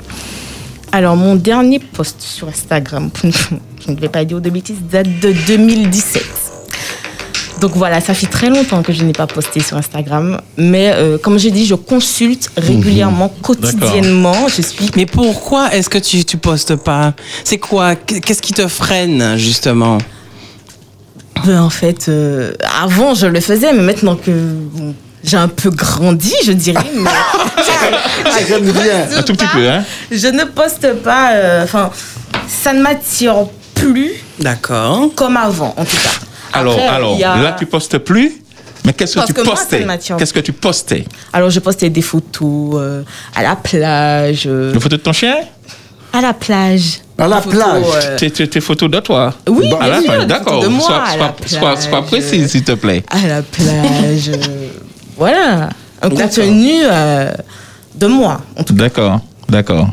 Alors, 0.95 1.17
mon 1.17 1.35
dernier 1.35 1.81
post 1.81 2.21
sur 2.21 2.47
Instagram, 2.47 3.11
je 3.25 3.91
ne 3.91 3.97
vais 3.97 4.09
pas 4.09 4.25
dire 4.25 4.41
de 4.41 4.49
bêtises, 4.49 4.77
date 4.93 5.09
de 5.19 5.33
2017. 5.49 6.23
Donc 7.61 7.73
voilà, 7.75 8.01
ça 8.01 8.15
fait 8.15 8.29
très 8.29 8.49
longtemps 8.49 8.81
que 8.85 8.93
je 8.93 9.03
n'ai 9.03 9.13
pas 9.13 9.27
posté 9.27 9.59
sur 9.59 9.77
Instagram. 9.77 10.41
Mais 10.57 10.93
euh, 10.95 11.19
comme 11.19 11.37
j'ai 11.37 11.51
dit, 11.51 11.67
je 11.67 11.75
consulte 11.75 12.49
régulièrement, 12.57 13.29
quotidiennement. 13.43 14.47
Je 14.47 14.63
suis 14.63 14.89
Mais 14.95 15.05
pourquoi 15.05 15.75
est-ce 15.75 15.91
que 15.91 15.99
tu, 15.99 16.25
tu 16.25 16.37
postes 16.37 16.77
pas? 16.77 17.13
C'est 17.43 17.59
quoi? 17.59 17.97
Qu'est-ce 17.97 18.41
qui 18.41 18.53
te 18.53 18.69
freine, 18.69 19.37
justement? 19.37 19.99
Ben, 21.45 21.61
en 21.61 21.71
fait, 21.71 22.07
euh, 22.09 22.53
avant 22.85 23.15
je 23.15 23.27
le 23.27 23.41
faisais, 23.41 23.73
mais 23.73 23.83
maintenant 23.83 24.15
que 24.15 24.31
bon, 24.31 24.95
j'ai 25.25 25.37
un 25.37 25.49
peu 25.49 25.71
grandi, 25.71 26.33
je 26.45 26.53
dirais, 26.53 26.85
mais 26.95 27.11
Ah, 28.27 28.39
j'aime 28.49 28.71
bien. 28.71 29.07
un 29.19 29.23
tout 29.23 29.33
petit 29.35 29.47
peu, 29.53 29.69
hein 29.69 29.85
je 30.11 30.29
ne 30.29 30.45
poste 30.45 30.93
pas. 31.03 31.33
euh, 31.33 31.65
Enfin, 31.65 31.91
ça 32.49 32.73
ne 32.73 32.83
m'attire 32.83 33.47
plus 33.75 34.13
D'accord. 34.39 35.11
comme 35.15 35.37
avant, 35.37 35.75
en 35.77 35.85
tout 35.85 35.97
cas. 35.97 36.11
Alors, 36.53 36.75
Après, 36.75 36.87
alors 36.87 37.15
a- 37.17 37.43
là, 37.43 37.57
tu 37.59 37.67
postes 37.67 37.99
plus. 37.99 38.41
Mais 38.85 38.93
qu'est-ce 38.93 39.19
que 39.19 39.27
tu 39.27 39.33
que 39.33 39.41
postais 39.41 39.81
ne 39.81 39.87
m'attire 39.87 40.17
Qu'est-ce 40.17 40.33
que 40.35 40.41
tu 40.41 40.53
postais? 40.53 41.05
Alors, 41.33 41.49
je 41.51 41.59
postais 41.61 41.89
des 41.91 42.03
photos 42.03 42.75
euh, 42.77 43.03
à 43.35 43.43
la 43.43 43.57
plage. 43.57 44.45
euh, 44.47 44.75
Une 44.75 44.81
photo 44.81 44.97
de 44.97 45.03
ton 45.03 45.13
chien? 45.13 45.37
À 46.13 46.21
la 46.21 46.33
plage. 46.35 47.01
À 47.19 47.27
la 47.27 47.41
photos, 47.41 47.59
plage. 47.61 47.85
euh, 48.05 48.17
Tes, 48.19 48.31
tes- 48.31 48.47
tes 48.49 48.61
photos 48.61 48.91
de 48.91 49.01
toi? 49.01 49.33
Oui, 49.49 49.71
à 49.81 49.89
la 49.89 50.03
plage, 50.03 50.27
d'accord. 50.27 50.63
Sois, 50.63 50.71
sois- 50.81 51.35
sois- 51.47 51.77
sois 51.81 51.91
plage. 51.91 52.05
précis, 52.07 52.49
s'il 52.49 52.63
te 52.63 52.73
plaît. 52.73 53.03
à 53.11 53.27
la 53.27 53.43
plage. 53.43 54.31
voilà. 55.17 55.69
Un 56.03 56.11
contenu 56.11 56.73
euh, 56.85 57.33
de 57.95 58.07
moi, 58.07 58.41
D'accord, 58.71 59.21
d'accord. 59.49 59.89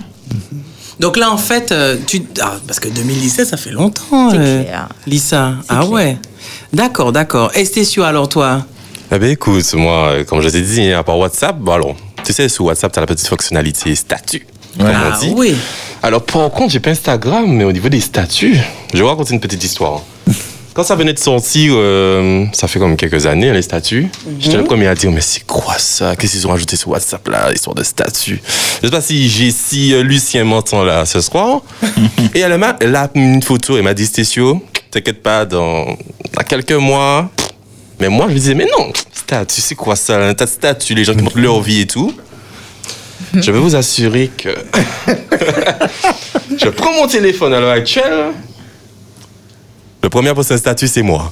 Donc 1.00 1.18
là, 1.18 1.32
en 1.32 1.38
fait, 1.38 1.72
euh, 1.72 1.98
tu... 2.06 2.22
ah, 2.42 2.54
parce 2.68 2.80
que 2.80 2.88
2017, 2.90 3.48
ça 3.48 3.58
fait 3.58 3.72
longtemps, 3.72 4.32
euh, 4.34 4.64
clair. 4.64 4.90
Lisa. 5.08 5.54
Ah 5.70 5.78
clair. 5.80 5.90
ouais. 5.92 6.18
D'accord, 6.74 7.12
d'accord. 7.12 7.52
Estécio, 7.56 8.04
alors 8.04 8.30
toi? 8.30 8.66
Eh 9.12 9.18
bien, 9.20 9.30
écoute, 9.30 9.74
moi, 9.74 10.10
euh, 10.10 10.24
comme 10.24 10.42
je 10.42 10.50
t'ai 10.50 10.62
dit, 10.62 10.92
à 10.92 11.02
part 11.04 11.18
WhatsApp, 11.18 11.58
bon, 11.58 11.72
alors, 11.74 11.96
tu 12.24 12.34
sais, 12.34 12.48
sur 12.50 12.66
WhatsApp, 12.66 12.92
tu 12.92 13.00
as 13.00 13.02
la 13.02 13.08
petite 13.08 13.28
fonctionnalité 13.28 13.96
statut, 13.96 14.46
comme 14.78 14.88
Ah 14.94 15.14
on 15.16 15.20
dit. 15.20 15.34
oui. 15.36 15.56
Alors, 16.04 16.22
par 16.24 16.50
contre, 16.52 16.72
j'ai 16.72 16.80
pas 16.80 16.92
Instagram, 16.92 17.46
mais 17.48 17.64
au 17.64 17.72
niveau 17.72 17.90
des 17.90 18.00
statuts, 18.02 18.58
je 18.94 19.02
vais 19.02 19.10
raconter 19.10 19.34
une 19.34 19.40
petite 19.40 19.64
histoire. 19.64 20.02
Quand 20.74 20.84
ça 20.84 20.96
venait 20.96 21.12
de 21.12 21.20
sortir, 21.20 21.74
euh, 21.76 22.46
ça 22.54 22.68
fait 22.70 22.80
comme 22.80 22.96
quelques 22.96 23.26
années, 23.26 23.52
les 23.52 23.62
statuts, 23.62 24.08
j'étais 24.40 24.56
le 24.56 24.64
premier 24.64 24.88
à 24.88 24.96
dire, 24.96 25.12
mais 25.12 25.20
c'est 25.20 25.46
quoi 25.46 25.78
ça? 25.78 26.16
Qu'est-ce 26.16 26.32
qu'ils 26.32 26.48
ont 26.48 26.52
rajouté 26.52 26.78
sur 26.78 26.90
WhatsApp, 26.90 27.28
là, 27.28 27.52
histoire 27.52 27.76
de 27.76 27.84
statuts 27.84 28.42
Je 28.82 28.88
sais 28.88 28.92
pas 28.92 29.02
si 29.02 29.52
si 29.52 29.94
euh, 29.94 30.02
Lucien 30.02 30.46
m'entend 30.46 30.84
là 30.84 31.06
ce 31.06 31.20
soir. 31.20 31.62
Et 32.36 32.40
elle 32.40 32.58
m'a 32.58 32.78
une 33.16 33.44
photo, 33.44 33.76
elle 33.76 33.84
m'a 33.84 33.94
dit, 33.94 34.06
Stécio, 34.06 34.64
t'inquiète 34.90 35.22
pas, 35.22 35.46
dans, 35.46 35.86
dans 35.88 36.44
quelques 36.48 36.72
mois. 36.72 37.30
Mais 38.00 38.08
moi, 38.08 38.28
je 38.30 38.34
lui 38.34 38.40
disais, 38.40 38.56
mais 38.56 38.68
non, 38.78 38.94
statut, 39.12 39.60
c'est 39.60 39.76
quoi 39.76 39.98
ça? 39.98 40.26
Un 40.26 40.34
tas 40.34 40.46
de 40.46 40.50
statuts, 40.52 40.96
les 40.96 41.04
gens 41.04 41.14
qui 41.14 41.22
montrent 41.22 41.38
leur 41.40 41.60
vie 41.60 41.82
et 41.82 41.88
tout. 41.88 42.14
Je 43.34 43.52
vais 43.52 43.60
vous 43.60 43.76
assurer 43.76 44.32
que 44.36 44.50
je 46.58 46.70
prends 46.70 46.94
mon 46.94 47.08
téléphone 47.08 47.54
à 47.54 47.60
l'heure 47.60 47.72
actuelle. 47.72 48.32
Le 50.04 50.10
premier 50.10 50.30
à 50.30 50.36
poster 50.36 50.54
un 50.56 50.58
statut, 50.58 50.88
c'est 50.88 51.02
moi. 51.04 51.32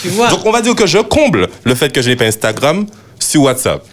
Tu 0.00 0.08
vois 0.08 0.28
Donc, 0.28 0.44
on 0.46 0.52
va 0.52 0.60
dire 0.62 0.74
que 0.74 0.86
je 0.86 0.98
comble 0.98 1.48
le 1.64 1.74
fait 1.74 1.92
que 1.92 2.00
je 2.02 2.10
n'ai 2.10 2.16
pas 2.16 2.24
Instagram 2.26 2.86
sur 3.18 3.42
WhatsApp. 3.42 3.84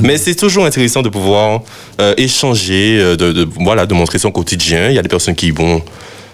Mais 0.00 0.16
c'est 0.16 0.34
toujours 0.34 0.64
intéressant 0.64 1.02
de 1.02 1.08
pouvoir 1.08 1.60
euh, 2.00 2.14
échanger, 2.16 2.98
euh, 3.00 3.16
de, 3.16 3.32
de- 3.32 3.48
voilà, 3.60 3.84
de 3.84 3.94
montrer 3.94 4.18
son 4.18 4.30
quotidien. 4.30 4.88
Il 4.88 4.94
y 4.94 4.98
a 4.98 5.02
des 5.02 5.08
personnes 5.08 5.34
qui 5.34 5.50
vont, 5.50 5.82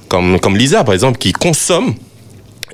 comme, 0.08 0.38
comme 0.38 0.56
Lisa 0.56 0.84
par 0.84 0.92
exemple, 0.94 1.18
qui 1.18 1.32
consomment. 1.32 1.94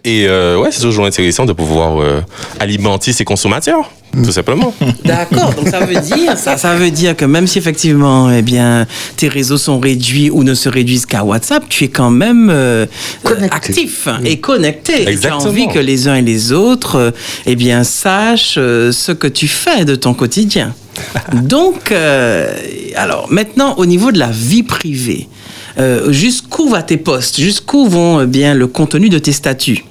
Et 0.05 0.27
euh, 0.27 0.59
ouais, 0.59 0.71
c'est 0.73 0.81
toujours 0.83 1.07
intéressant 1.07 1.45
de 1.45 1.53
pouvoir 1.53 2.03
euh, 2.03 2.21
alimenter 2.61 3.13
ses 3.13 3.25
consommateurs, 3.25 3.91
tout 4.23 4.33
simplement. 4.33 4.75
D'accord, 5.05 5.53
donc 5.55 5.69
ça 5.69 5.81
veut 5.85 6.01
dire 6.01 6.37
ça, 6.37 6.57
ça 6.57 6.75
veut 6.75 6.91
dire 6.91 7.17
que 7.17 7.25
même 7.25 7.47
si 7.47 7.59
effectivement, 7.59 8.31
eh 8.31 8.43
bien, 8.43 8.87
tes 9.17 9.29
réseaux 9.29 9.59
sont 9.59 9.79
réduits 9.79 10.31
ou 10.31 10.45
ne 10.45 10.55
se 10.55 10.69
réduisent 10.69 11.07
qu'à 11.07 11.25
WhatsApp, 11.25 11.65
tu 11.69 11.85
es 11.85 11.89
quand 11.89 12.11
même 12.11 12.49
euh, 12.51 12.87
Connecté. 13.23 13.57
actif 13.57 14.09
et 14.25 14.39
connecté. 14.39 15.11
Et 15.11 15.19
tu 15.19 15.27
as 15.27 15.37
envie 15.37 15.69
que 15.69 15.79
les 15.79 16.09
uns 16.09 16.17
et 16.17 16.23
les 16.23 16.53
autres, 16.53 16.97
euh, 16.97 17.11
eh 17.47 17.57
bien, 17.57 17.85
sachent 17.85 18.57
euh, 18.59 18.93
ce 18.93 19.13
que 19.13 19.27
tu 19.27 19.49
fais 19.49 19.85
de 19.85 19.95
ton 19.95 20.15
quotidien. 20.15 20.75
Donc, 21.33 21.91
euh, 21.93 22.53
alors 22.95 23.27
maintenant, 23.31 23.75
au 23.79 23.87
niveau 23.87 24.13
de 24.13 24.19
la 24.19 24.31
vie 24.31 24.63
privée, 24.63 25.29
euh, 25.79 26.13
jusqu'où 26.13 26.69
va 26.69 26.83
tes 26.83 26.97
posts 26.97 27.41
Jusqu'où 27.41 27.89
vont 27.89 28.21
eh 28.21 28.27
bien 28.27 28.55
le 28.55 28.69
contenu 28.69 29.09
de 29.09 29.19
tes 29.19 29.33
statuts? 29.33 29.85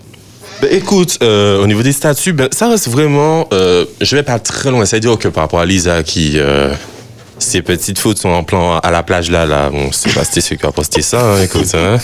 Ben, 0.63 0.71
écoute, 0.71 1.17
euh, 1.21 1.61
au 1.61 1.67
niveau 1.67 1.83
des 1.83 1.91
statuts, 1.91 2.31
ben, 2.31 2.47
ça 2.53 2.69
reste 2.69 2.87
vraiment. 2.87 3.49
Euh, 3.51 3.83
je 3.99 4.15
vais 4.15 4.23
pas 4.23 4.39
très 4.39 4.71
loin. 4.71 4.85
C'est-à-dire 4.85 5.17
que 5.17 5.27
par 5.27 5.43
rapport 5.43 5.59
à 5.59 5.65
Lisa 5.65 6.03
qui. 6.03 6.35
Euh, 6.37 6.73
ses 7.43 7.61
petites 7.61 7.99
photos 7.99 8.21
sont 8.21 8.29
en 8.29 8.43
plan 8.43 8.77
à 8.79 8.91
la 8.91 9.03
plage 9.03 9.29
là, 9.29 9.45
là. 9.45 9.69
Bon, 9.69 9.89
c'est 9.91 10.13
pas 10.13 10.23
Stéphane 10.23 10.57
qui 10.57 10.65
a 10.65 10.71
posté 10.71 11.01
ça, 11.01 11.21
hein, 11.21 11.43
écoute. 11.43 11.67
Hein. 11.75 11.97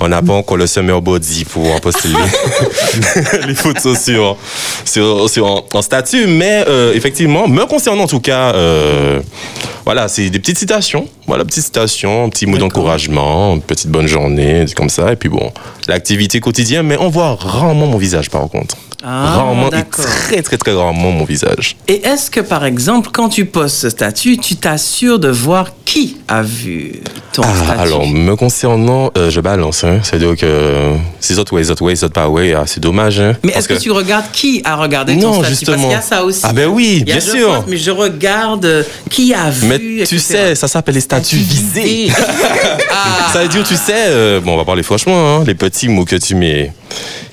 On 0.00 0.08
n'a 0.08 0.20
pas 0.22 0.32
encore 0.32 0.56
le 0.56 0.66
summer 0.66 1.00
body 1.00 1.44
pour 1.44 1.62
pouvoir 1.62 1.80
poster 1.80 2.08
les, 3.42 3.46
les 3.46 3.54
photos 3.54 3.98
sur, 3.98 4.36
sur, 4.84 5.30
sur- 5.30 5.46
en, 5.46 5.64
en 5.72 5.82
statut. 5.82 6.26
Mais 6.26 6.64
euh, 6.66 6.92
effectivement, 6.94 7.46
me 7.48 7.64
concernant 7.64 8.02
en 8.02 8.06
tout 8.08 8.20
cas, 8.20 8.52
euh, 8.54 9.20
voilà, 9.84 10.08
c'est 10.08 10.28
des 10.30 10.38
petites 10.40 10.58
citations. 10.58 11.08
Voilà, 11.26 11.44
petites 11.44 11.64
citations, 11.64 12.24
un 12.24 12.28
petit 12.28 12.46
mot 12.46 12.58
d'encouragement, 12.58 13.54
une 13.54 13.62
petite 13.62 13.88
bonne 13.88 14.08
journée, 14.08 14.66
comme 14.76 14.90
ça. 14.90 15.12
Et 15.12 15.16
puis 15.16 15.28
bon, 15.28 15.52
l'activité 15.88 16.40
quotidienne, 16.40 16.86
mais 16.86 16.96
on 16.98 17.08
voit 17.08 17.36
rarement 17.40 17.86
mon 17.86 17.96
visage 17.98 18.28
par 18.30 18.48
contre. 18.48 18.76
Ah, 19.06 19.36
rarement 19.36 19.70
et 19.70 19.84
très 19.84 20.40
très 20.40 20.56
très 20.56 20.72
rarement 20.72 21.10
mon 21.10 21.24
visage. 21.24 21.76
Et 21.88 22.06
est-ce 22.06 22.30
que, 22.30 22.40
par 22.40 22.64
exemple, 22.64 23.10
quand 23.12 23.28
tu 23.28 23.44
postes 23.44 23.76
ce 23.76 23.90
statut, 23.90 24.38
tu 24.38 24.56
t'assures 24.56 25.18
de 25.18 25.28
voir 25.28 25.68
qui 25.94 26.16
a 26.26 26.42
vu 26.42 27.00
ton 27.32 27.42
Ah, 27.44 27.54
statut 27.54 27.80
alors, 27.80 28.06
me 28.08 28.34
concernant, 28.34 29.12
euh, 29.16 29.30
je 29.30 29.40
balance. 29.40 29.84
Hein. 29.84 30.00
C'est-à-dire 30.02 30.34
que 30.36 30.44
euh, 30.44 30.96
si 31.20 31.34
autres 31.34 31.52
ouais, 31.52 31.70
autres 31.70 31.84
ouais, 31.84 32.02
autres 32.02 32.12
pas 32.12 32.28
ouais, 32.28 32.52
ah, 32.52 32.64
c'est 32.66 32.80
dommage. 32.80 33.20
Hein, 33.20 33.34
Mais 33.44 33.52
Parce 33.52 33.66
est-ce 33.66 33.78
que, 33.78 33.80
tu 33.80 33.92
regardes 33.92 34.24
qui 34.32 34.60
a 34.64 34.74
regardé 34.74 35.14
ton 35.14 35.20
Non, 35.20 35.32
statut? 35.34 35.42
Parce 35.42 35.50
justement. 35.50 35.82
qu'il 35.82 35.92
y 35.92 35.94
a 35.94 36.02
ça 36.02 36.24
aussi. 36.24 36.40
Ah 36.42 36.52
ben 36.52 36.66
oui, 36.66 37.04
bien 37.04 37.20
sûr. 37.20 37.64
mais 37.68 37.76
je 37.76 37.92
regarde 37.92 38.64
euh, 38.64 38.82
qui 39.08 39.32
a 39.34 39.50
vu. 39.50 39.68
Mais 39.68 40.04
tu 40.04 40.18
sais, 40.18 40.56
ça 40.56 40.66
s'appelle 40.66 40.96
les 40.96 41.00
statuts 41.00 41.36
visés. 41.36 42.08
Ah. 42.96 43.28
Ça 43.32 43.42
veut 43.42 43.48
dire, 43.48 43.64
tu 43.64 43.74
sais, 43.74 43.92
euh, 44.06 44.40
bon, 44.40 44.54
on 44.54 44.56
va 44.56 44.64
parler 44.64 44.84
franchement, 44.84 45.38
hein, 45.38 45.44
les 45.46 45.54
petits 45.54 45.88
mots 45.88 46.04
que 46.04 46.14
tu 46.14 46.36
mets. 46.36 46.70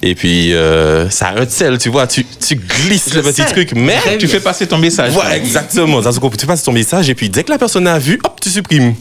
Et 0.01 0.15
puis, 0.15 0.53
euh, 0.53 1.09
ça 1.09 1.27
a 1.27 1.39
un 1.39 1.47
sel, 1.47 1.77
tu 1.77 1.89
vois, 1.89 2.07
tu, 2.07 2.25
tu 2.25 2.55
glisses 2.55 3.09
Je 3.11 3.15
le 3.15 3.21
petit 3.21 3.45
truc, 3.45 3.73
mais 3.75 3.99
Tu 4.17 4.27
fais 4.27 4.39
passer 4.39 4.65
ton 4.65 4.79
message. 4.79 5.11
Voilà, 5.13 5.37
exactement. 5.37 6.01
Tu 6.37 6.47
passes 6.47 6.63
ton 6.63 6.71
message 6.71 7.09
et 7.09 7.15
puis 7.15 7.29
dès 7.29 7.43
que 7.43 7.51
la 7.51 7.59
personne 7.59 7.85
a 7.87 7.99
vu, 7.99 8.19
hop, 8.23 8.39
tu 8.41 8.49
supprimes. 8.51 8.93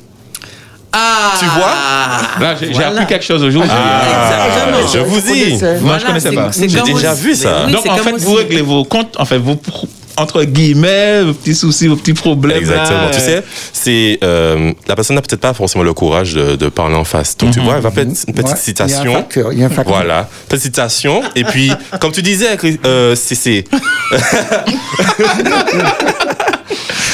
Ah. 0.92 1.32
Tu 1.38 1.44
vois 1.46 2.46
Là, 2.48 2.56
j'ai 2.60 2.72
Voilà. 2.72 2.88
appris 2.88 3.06
quelque 3.06 3.24
chose 3.24 3.42
aujourd'hui. 3.44 3.70
Exactement. 3.70 4.88
je 4.92 4.98
vous 4.98 5.20
dis. 5.20 5.58
Moi, 5.84 5.98
je 5.98 6.06
connaissais 6.06 6.32
pas. 6.32 6.50
J'ai 6.56 6.66
déjà 6.82 7.14
vu 7.14 7.34
ça. 7.34 7.64
Oui, 7.66 7.72
Donc, 7.72 7.86
en 7.86 7.96
fait, 7.96 8.16
vous 8.18 8.34
réglez 8.34 8.62
vos 8.62 8.84
comptes, 8.84 9.14
en 9.18 9.24
fait, 9.24 9.38
vos 9.38 9.54
pro- 9.56 9.88
entre 10.20 10.44
guillemets, 10.44 11.22
vos 11.22 11.32
petits 11.34 11.54
soucis, 11.54 11.86
vos 11.88 11.96
petits 11.96 12.12
problèmes. 12.14 12.58
Exactement. 12.58 13.02
là, 13.02 13.10
Tu 13.12 13.20
sais, 13.20 13.42
c'est 13.72 14.18
euh, 14.22 14.72
la 14.86 14.94
personne 14.94 15.16
n'a 15.16 15.22
peut-être 15.22 15.40
pas 15.40 15.54
forcément 15.54 15.84
le 15.84 15.92
courage 15.92 16.34
de, 16.34 16.56
de 16.56 16.68
parler 16.68 16.94
en 16.96 17.04
face. 17.04 17.36
Donc 17.36 17.52
tu 17.52 17.60
vois, 17.60 17.76
elle 17.76 17.82
va 17.82 17.90
peut-être 17.90 18.08
une 18.28 18.34
petite 18.34 18.36
Ouais, 18.36 18.42
Il 18.44 18.46
y 18.46 18.50
a 18.50 18.52
un 18.52 18.56
citation. 18.56 19.12
facteur. 19.14 19.52
Y 19.52 19.62
a 19.62 19.66
un 19.66 19.68
facteur. 19.70 19.94
Voilà, 19.96 20.28
petite 20.48 20.62
citation. 20.64 21.22
Et 21.34 21.44
puis, 21.44 21.72
comme 22.00 22.12
tu 22.12 22.22
disais, 22.22 22.46
euh, 22.86 23.14
c'est 23.16 23.64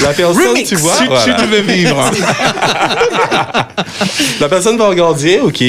la 0.03 0.13
personne, 0.13 0.49
Remix. 0.49 0.69
tu 0.69 0.77
vois, 0.77 0.93
voilà. 1.07 1.25
tu 1.25 1.47
devais 1.47 1.63
vivre. 1.63 2.11
la 4.41 4.49
personne 4.49 4.77
va 4.77 4.89
regarder, 4.89 5.41
ok. 5.41 5.63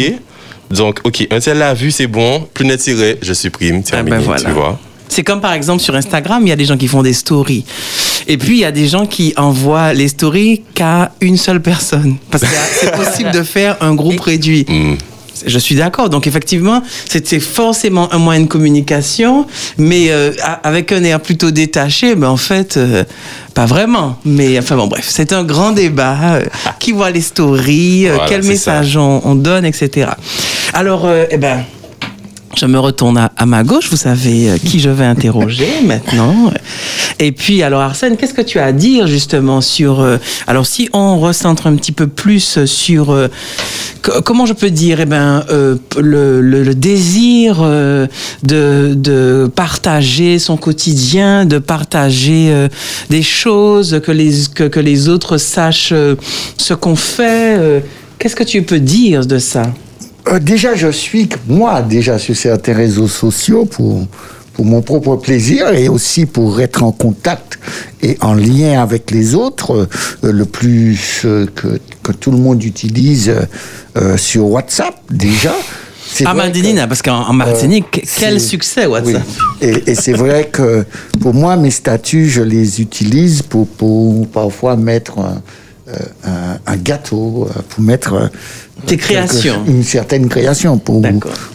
Donc, 0.69 0.99
ok, 1.03 1.27
un 1.31 1.39
tel 1.39 1.57
l'a 1.59 1.73
vu, 1.73 1.91
c'est 1.91 2.07
bon. 2.07 2.45
Plus 2.53 2.65
net 2.65 2.79
tiré, 2.79 3.17
je 3.21 3.33
supprime, 3.33 3.83
terminé, 3.83 4.17
ben 4.17 4.23
voilà. 4.23 4.41
tu 4.41 4.51
vois. 4.51 4.77
C'est 5.09 5.23
comme 5.23 5.41
par 5.41 5.53
exemple 5.53 5.81
sur 5.81 5.95
Instagram, 5.95 6.43
il 6.45 6.49
y 6.49 6.51
a 6.51 6.55
des 6.55 6.65
gens 6.65 6.77
qui 6.77 6.87
font 6.87 7.03
des 7.03 7.13
stories. 7.13 7.65
Et 8.27 8.37
puis 8.37 8.57
il 8.57 8.59
y 8.59 8.65
a 8.65 8.71
des 8.71 8.87
gens 8.87 9.05
qui 9.05 9.33
envoient 9.37 9.93
les 9.93 10.09
stories 10.09 10.61
qu'à 10.73 11.11
une 11.21 11.37
seule 11.37 11.61
personne. 11.61 12.17
Parce 12.29 12.43
que 12.43 12.49
c'est 12.79 12.91
possible 12.95 13.31
de 13.31 13.43
faire 13.43 13.77
un 13.81 13.95
groupe 13.95 14.19
réduit. 14.19 14.65
Hmm. 14.67 14.95
Je 15.45 15.59
suis 15.59 15.75
d'accord. 15.75 16.09
Donc 16.09 16.25
effectivement, 16.25 16.81
c'était 17.07 17.39
forcément 17.39 18.11
un 18.11 18.17
moyen 18.17 18.41
de 18.41 18.47
communication, 18.47 19.45
mais 19.77 20.07
euh, 20.09 20.31
avec 20.63 20.91
un 20.91 21.03
air 21.03 21.19
plutôt 21.19 21.51
détaché. 21.51 22.15
Mais 22.15 22.25
en 22.25 22.37
fait, 22.37 22.75
euh, 22.77 23.03
pas 23.53 23.65
vraiment. 23.67 24.17
Mais 24.25 24.57
enfin 24.57 24.75
bon, 24.75 24.87
bref, 24.87 25.05
c'est 25.07 25.33
un 25.33 25.43
grand 25.43 25.71
débat. 25.73 26.17
euh, 26.33 26.45
qui 26.79 26.91
voit 26.91 27.11
les 27.11 27.21
stories, 27.21 28.07
Voilà, 28.07 28.25
quel 28.27 28.43
message 28.43 28.97
on, 28.97 29.21
on 29.25 29.35
donne, 29.35 29.65
etc. 29.65 30.09
Alors, 30.73 31.07
eh 31.29 31.37
ben. 31.37 31.63
Je 32.59 32.65
me 32.65 32.79
retourne 32.79 33.19
à, 33.19 33.31
à 33.37 33.45
ma 33.45 33.63
gauche, 33.63 33.87
vous 33.91 33.97
savez 33.97 34.49
euh, 34.49 34.57
qui 34.57 34.79
je 34.79 34.89
vais 34.89 35.05
interroger 35.05 35.67
maintenant. 35.85 36.51
Et 37.19 37.31
puis, 37.31 37.61
alors 37.61 37.81
Arsène, 37.81 38.17
qu'est-ce 38.17 38.33
que 38.33 38.41
tu 38.41 38.57
as 38.57 38.65
à 38.65 38.71
dire 38.71 39.05
justement 39.05 39.61
sur... 39.61 39.99
euh, 39.99 40.17
alors 40.47 40.65
si 40.65 40.89
on 40.91 41.19
recentre 41.19 41.67
un 41.67 41.75
petit 41.75 41.91
peu 41.91 42.07
plus 42.07 42.65
sur... 42.65 43.11
euh, 43.11 43.27
co- 44.01 44.23
comment 44.23 44.47
je 44.47 44.53
peux 44.53 44.71
dire 44.71 44.99
eh 45.01 45.05
ben, 45.05 45.43
euh, 45.51 45.75
le, 45.99 46.41
le- 46.41 46.63
le 46.63 46.73
désir 46.73 47.61
de, 47.61 48.07
de 48.95 49.51
partager 49.55 50.39
son 50.39 50.57
quotidien, 50.57 51.45
de 51.45 51.59
partager 51.59 52.67
des 53.11 53.21
choses, 53.21 54.01
que 54.03 54.11
les, 54.11 54.31
que, 54.55 54.63
que 54.63 54.79
les 54.79 55.09
autres 55.09 55.37
sachent 55.37 55.93
ce 56.57 56.73
qu'on 56.73 56.95
fait. 56.95 57.83
Qu'est-ce 58.17 58.35
que 58.35 58.43
tu 58.43 58.63
peux 58.63 58.79
dire 58.79 59.27
de 59.27 59.37
ça? 59.37 59.71
Euh, 60.31 60.39
déjà, 60.39 60.75
je 60.75 60.89
suis, 60.91 61.29
moi, 61.47 61.81
déjà 61.81 62.17
sur 62.19 62.35
certains 62.35 62.73
réseaux 62.73 63.07
sociaux 63.07 63.65
pour, 63.65 64.05
pour 64.53 64.65
mon 64.65 64.81
propre 64.81 65.15
plaisir 65.15 65.69
et 65.73 65.87
aussi 65.87 66.25
pour 66.25 66.59
être 66.61 66.83
en 66.83 66.91
contact 66.91 67.59
et 68.01 68.17
en 68.21 68.33
lien 68.33 68.81
avec 68.81 69.11
les 69.11 69.35
autres, 69.35 69.87
euh, 70.23 70.31
le 70.31 70.45
plus 70.45 71.21
euh, 71.25 71.45
que, 71.55 71.79
que 72.03 72.11
tout 72.11 72.31
le 72.31 72.37
monde 72.37 72.63
utilise 72.63 73.33
sur 74.17 74.45
WhatsApp, 74.51 74.93
déjà. 75.09 75.53
Ah, 76.23 76.31
que- 76.31 76.37
Madinina, 76.37 76.87
parce 76.87 77.01
qu'en 77.01 77.27
en 77.27 77.33
Martinique, 77.33 78.05
quel 78.19 78.39
succès 78.39 78.85
WhatsApp 78.85 79.23
oui. 79.61 79.67
Et, 79.67 79.91
et 79.91 79.95
c'est 79.95 80.13
vrai 80.13 80.49
que 80.51 80.85
pour 81.19 81.33
moi, 81.33 81.57
mes 81.57 81.71
statuts, 81.71 82.29
je 82.29 82.43
les 82.43 82.79
utilise 82.79 83.41
pour, 83.41 83.67
pour 83.67 84.27
parfois 84.27 84.75
mettre 84.75 85.17
un, 85.19 85.41
un- 86.25 86.57
un 86.65 86.75
gâteau, 86.77 87.47
euh, 87.49 87.61
pour 87.69 87.81
mettre 87.83 88.13
euh, 88.13 88.27
quelque- 88.85 89.03
créations. 89.03 89.63
une 89.67 89.83
certaine 89.83 90.27
création, 90.29 90.77
pour, 90.77 91.01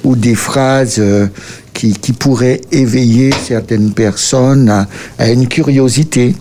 ou 0.05 0.17
des 0.17 0.35
phrases 0.35 0.97
euh, 0.99 1.27
qui, 1.75 1.93
qui 1.93 2.13
pourraient 2.13 2.61
éveiller 2.71 3.31
certaines 3.47 3.93
personnes 3.93 4.69
à, 4.69 4.89
à 5.19 5.29
une 5.31 5.49
curiosité. 5.49 6.35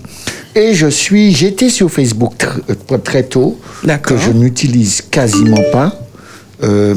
Et 0.55 0.73
je 0.73 0.87
suis, 0.87 1.33
j'étais 1.33 1.69
sur 1.69 1.89
Facebook 1.89 2.33
tr- 2.37 2.59
euh, 2.91 2.97
très 2.97 3.23
tôt, 3.23 3.59
que 3.97 4.15
je 4.17 4.31
n'utilise 4.31 5.01
quasiment 5.09 5.63
pas. 5.71 5.93
Euh, 6.63 6.95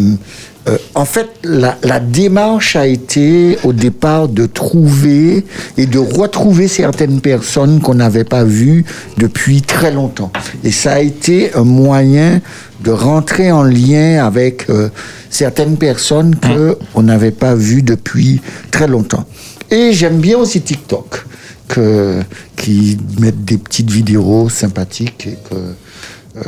euh, 0.66 0.78
en 0.94 1.04
fait, 1.04 1.28
la, 1.42 1.76
la 1.82 2.00
démarche 2.00 2.74
a 2.76 2.86
été 2.86 3.58
au 3.64 3.72
départ 3.72 4.28
de 4.28 4.46
trouver 4.46 5.44
et 5.76 5.86
de 5.86 5.98
retrouver 5.98 6.68
certaines 6.68 7.20
personnes 7.20 7.80
qu'on 7.80 7.94
n'avait 7.94 8.24
pas 8.24 8.44
vues 8.44 8.84
depuis 9.18 9.60
très 9.60 9.92
longtemps. 9.92 10.32
Et 10.62 10.70
ça 10.70 10.94
a 10.94 11.00
été 11.00 11.54
un 11.54 11.64
moyen 11.64 12.40
de 12.82 12.90
rentrer 12.90 13.52
en 13.52 13.62
lien 13.62 14.24
avec 14.24 14.70
euh, 14.70 14.88
certaines 15.28 15.76
personnes 15.76 16.36
que 16.36 16.78
on 16.94 17.02
n'avait 17.02 17.30
pas 17.30 17.54
vues 17.54 17.82
depuis 17.82 18.40
très 18.70 18.88
longtemps. 18.88 19.26
Et 19.70 19.92
j'aime 19.92 20.18
bien 20.18 20.38
aussi 20.38 20.62
TikTok, 20.62 21.26
que, 21.68 22.20
qui 22.56 22.96
mettent 23.18 23.44
des 23.44 23.58
petites 23.58 23.90
vidéos 23.90 24.48
sympathiques 24.48 25.26
et 25.26 25.38
que 25.50 26.40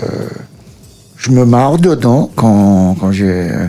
je 1.16 1.30
me 1.32 1.44
marre 1.44 1.78
dedans 1.78 2.30
quand, 2.37 2.96
quand 3.00 3.11
j'ai 3.11 3.25
euh, 3.26 3.66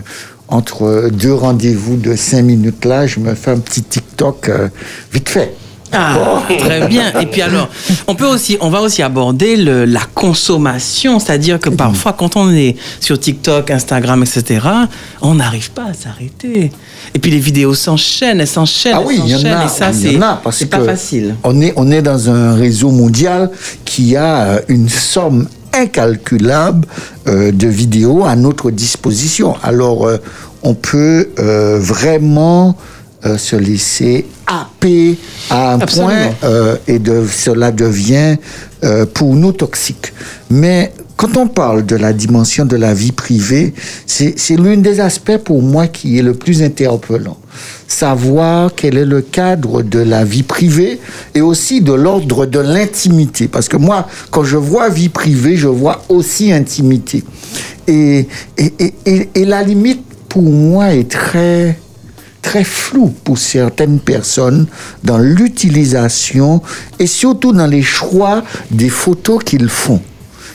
entre 0.48 1.10
deux 1.12 1.34
rendez-vous 1.34 1.96
de 1.96 2.16
cinq 2.16 2.42
minutes 2.42 2.84
là, 2.84 3.06
je 3.06 3.20
me 3.20 3.34
fais 3.34 3.50
un 3.52 3.58
petit 3.58 3.82
TikTok 3.82 4.48
euh, 4.48 4.68
vite 5.12 5.28
fait. 5.28 5.54
Ah, 5.90 6.42
très 6.58 6.86
bien. 6.86 7.18
Et 7.18 7.24
puis 7.24 7.40
alors, 7.40 7.66
on 8.08 8.14
peut 8.14 8.26
aussi, 8.26 8.58
on 8.60 8.68
va 8.68 8.82
aussi 8.82 9.02
aborder 9.02 9.56
le- 9.56 9.86
la 9.86 10.02
consommation, 10.14 11.18
c'est-à-dire 11.18 11.58
que 11.58 11.70
parfois, 11.70 12.12
quand 12.12 12.36
on 12.36 12.50
est 12.52 12.76
sur 13.00 13.18
TikTok, 13.18 13.70
Instagram, 13.70 14.22
etc., 14.22 14.66
on 15.22 15.36
n'arrive 15.36 15.70
pas 15.70 15.84
à 15.90 15.94
s'arrêter. 15.94 16.70
Et 17.14 17.18
puis 17.18 17.30
les 17.30 17.38
vidéos 17.38 17.72
s'enchaînent, 17.72 18.38
elles 18.40 18.46
s'enchaînent, 18.46 18.96
Ah 18.96 19.02
oui, 19.02 19.14
elles 19.18 19.24
il 19.28 19.30
y 19.30 19.34
en 19.34 19.38
s'enchaînent, 19.38 19.52
a. 19.56 19.64
et 19.64 19.68
ça, 19.68 19.90
il 19.90 19.96
y 19.98 20.02
c'est 20.12 20.16
en 20.18 20.22
a, 20.22 20.40
parce 20.44 20.56
c'est 20.58 20.66
pas 20.66 20.84
facile. 20.84 21.36
On 21.42 21.58
est, 21.62 21.72
on 21.76 21.90
est 21.90 22.02
dans 22.02 22.28
un 22.28 22.54
réseau 22.54 22.90
mondial 22.90 23.50
qui 23.86 24.14
a 24.14 24.42
euh, 24.44 24.60
une 24.68 24.90
somme 24.90 25.48
incalculable 25.72 26.86
euh, 27.28 27.50
de 27.52 27.66
vidéos 27.68 28.24
à 28.24 28.36
notre 28.36 28.70
disposition. 28.70 29.54
Alors, 29.62 30.06
euh, 30.06 30.18
on 30.62 30.74
peut 30.74 31.28
euh, 31.38 31.78
vraiment 31.78 32.76
euh, 33.26 33.36
se 33.38 33.56
laisser 33.56 34.26
happer 34.46 35.18
à 35.50 35.74
un 35.74 35.80
Absolument. 35.80 36.08
point 36.08 36.48
euh, 36.48 36.76
et 36.86 36.98
de, 36.98 37.24
cela 37.26 37.70
devient 37.72 38.36
pour 39.12 39.34
nous 39.34 39.50
toxique. 39.50 40.12
Mais 40.50 40.92
quand 41.16 41.36
on 41.36 41.48
parle 41.48 41.84
de 41.84 41.96
la 41.96 42.12
dimension 42.12 42.64
de 42.64 42.76
la 42.76 42.94
vie 42.94 43.10
privée, 43.10 43.74
c'est 44.06 44.56
l'un 44.56 44.76
des 44.76 45.00
aspects 45.00 45.38
pour 45.38 45.60
moi 45.62 45.88
qui 45.88 46.16
est 46.16 46.22
le 46.22 46.34
plus 46.34 46.62
interpellant. 46.62 47.36
Savoir 47.88 48.70
quel 48.76 48.96
est 48.96 49.04
le 49.04 49.20
cadre 49.20 49.82
de 49.82 49.98
la 49.98 50.22
vie 50.22 50.44
privée 50.44 51.00
et 51.34 51.40
aussi 51.40 51.80
de 51.80 51.92
l'ordre 51.92 52.46
de 52.46 52.60
l'intimité. 52.60 53.48
Parce 53.48 53.68
que 53.68 53.76
moi, 53.76 54.06
quand 54.30 54.44
je 54.44 54.56
vois 54.56 54.90
vie 54.90 55.08
privée, 55.08 55.56
je 55.56 55.66
vois 55.66 56.04
aussi 56.08 56.52
intimité. 56.52 57.24
Et, 57.88 58.28
et, 58.56 58.72
et, 58.78 58.94
et, 59.06 59.28
et 59.34 59.44
la 59.44 59.64
limite, 59.64 60.04
pour 60.28 60.42
moi, 60.42 60.94
est 60.94 61.10
très 61.10 61.78
très 62.42 62.64
flou 62.64 63.12
pour 63.24 63.36
certaines 63.36 64.00
personnes 64.00 64.66
dans 65.04 65.18
l'utilisation 65.18 66.62
et 66.98 67.06
surtout 67.06 67.52
dans 67.52 67.66
les 67.66 67.82
choix 67.82 68.42
des 68.70 68.88
photos 68.88 69.42
qu'ils 69.44 69.68
font. 69.68 70.00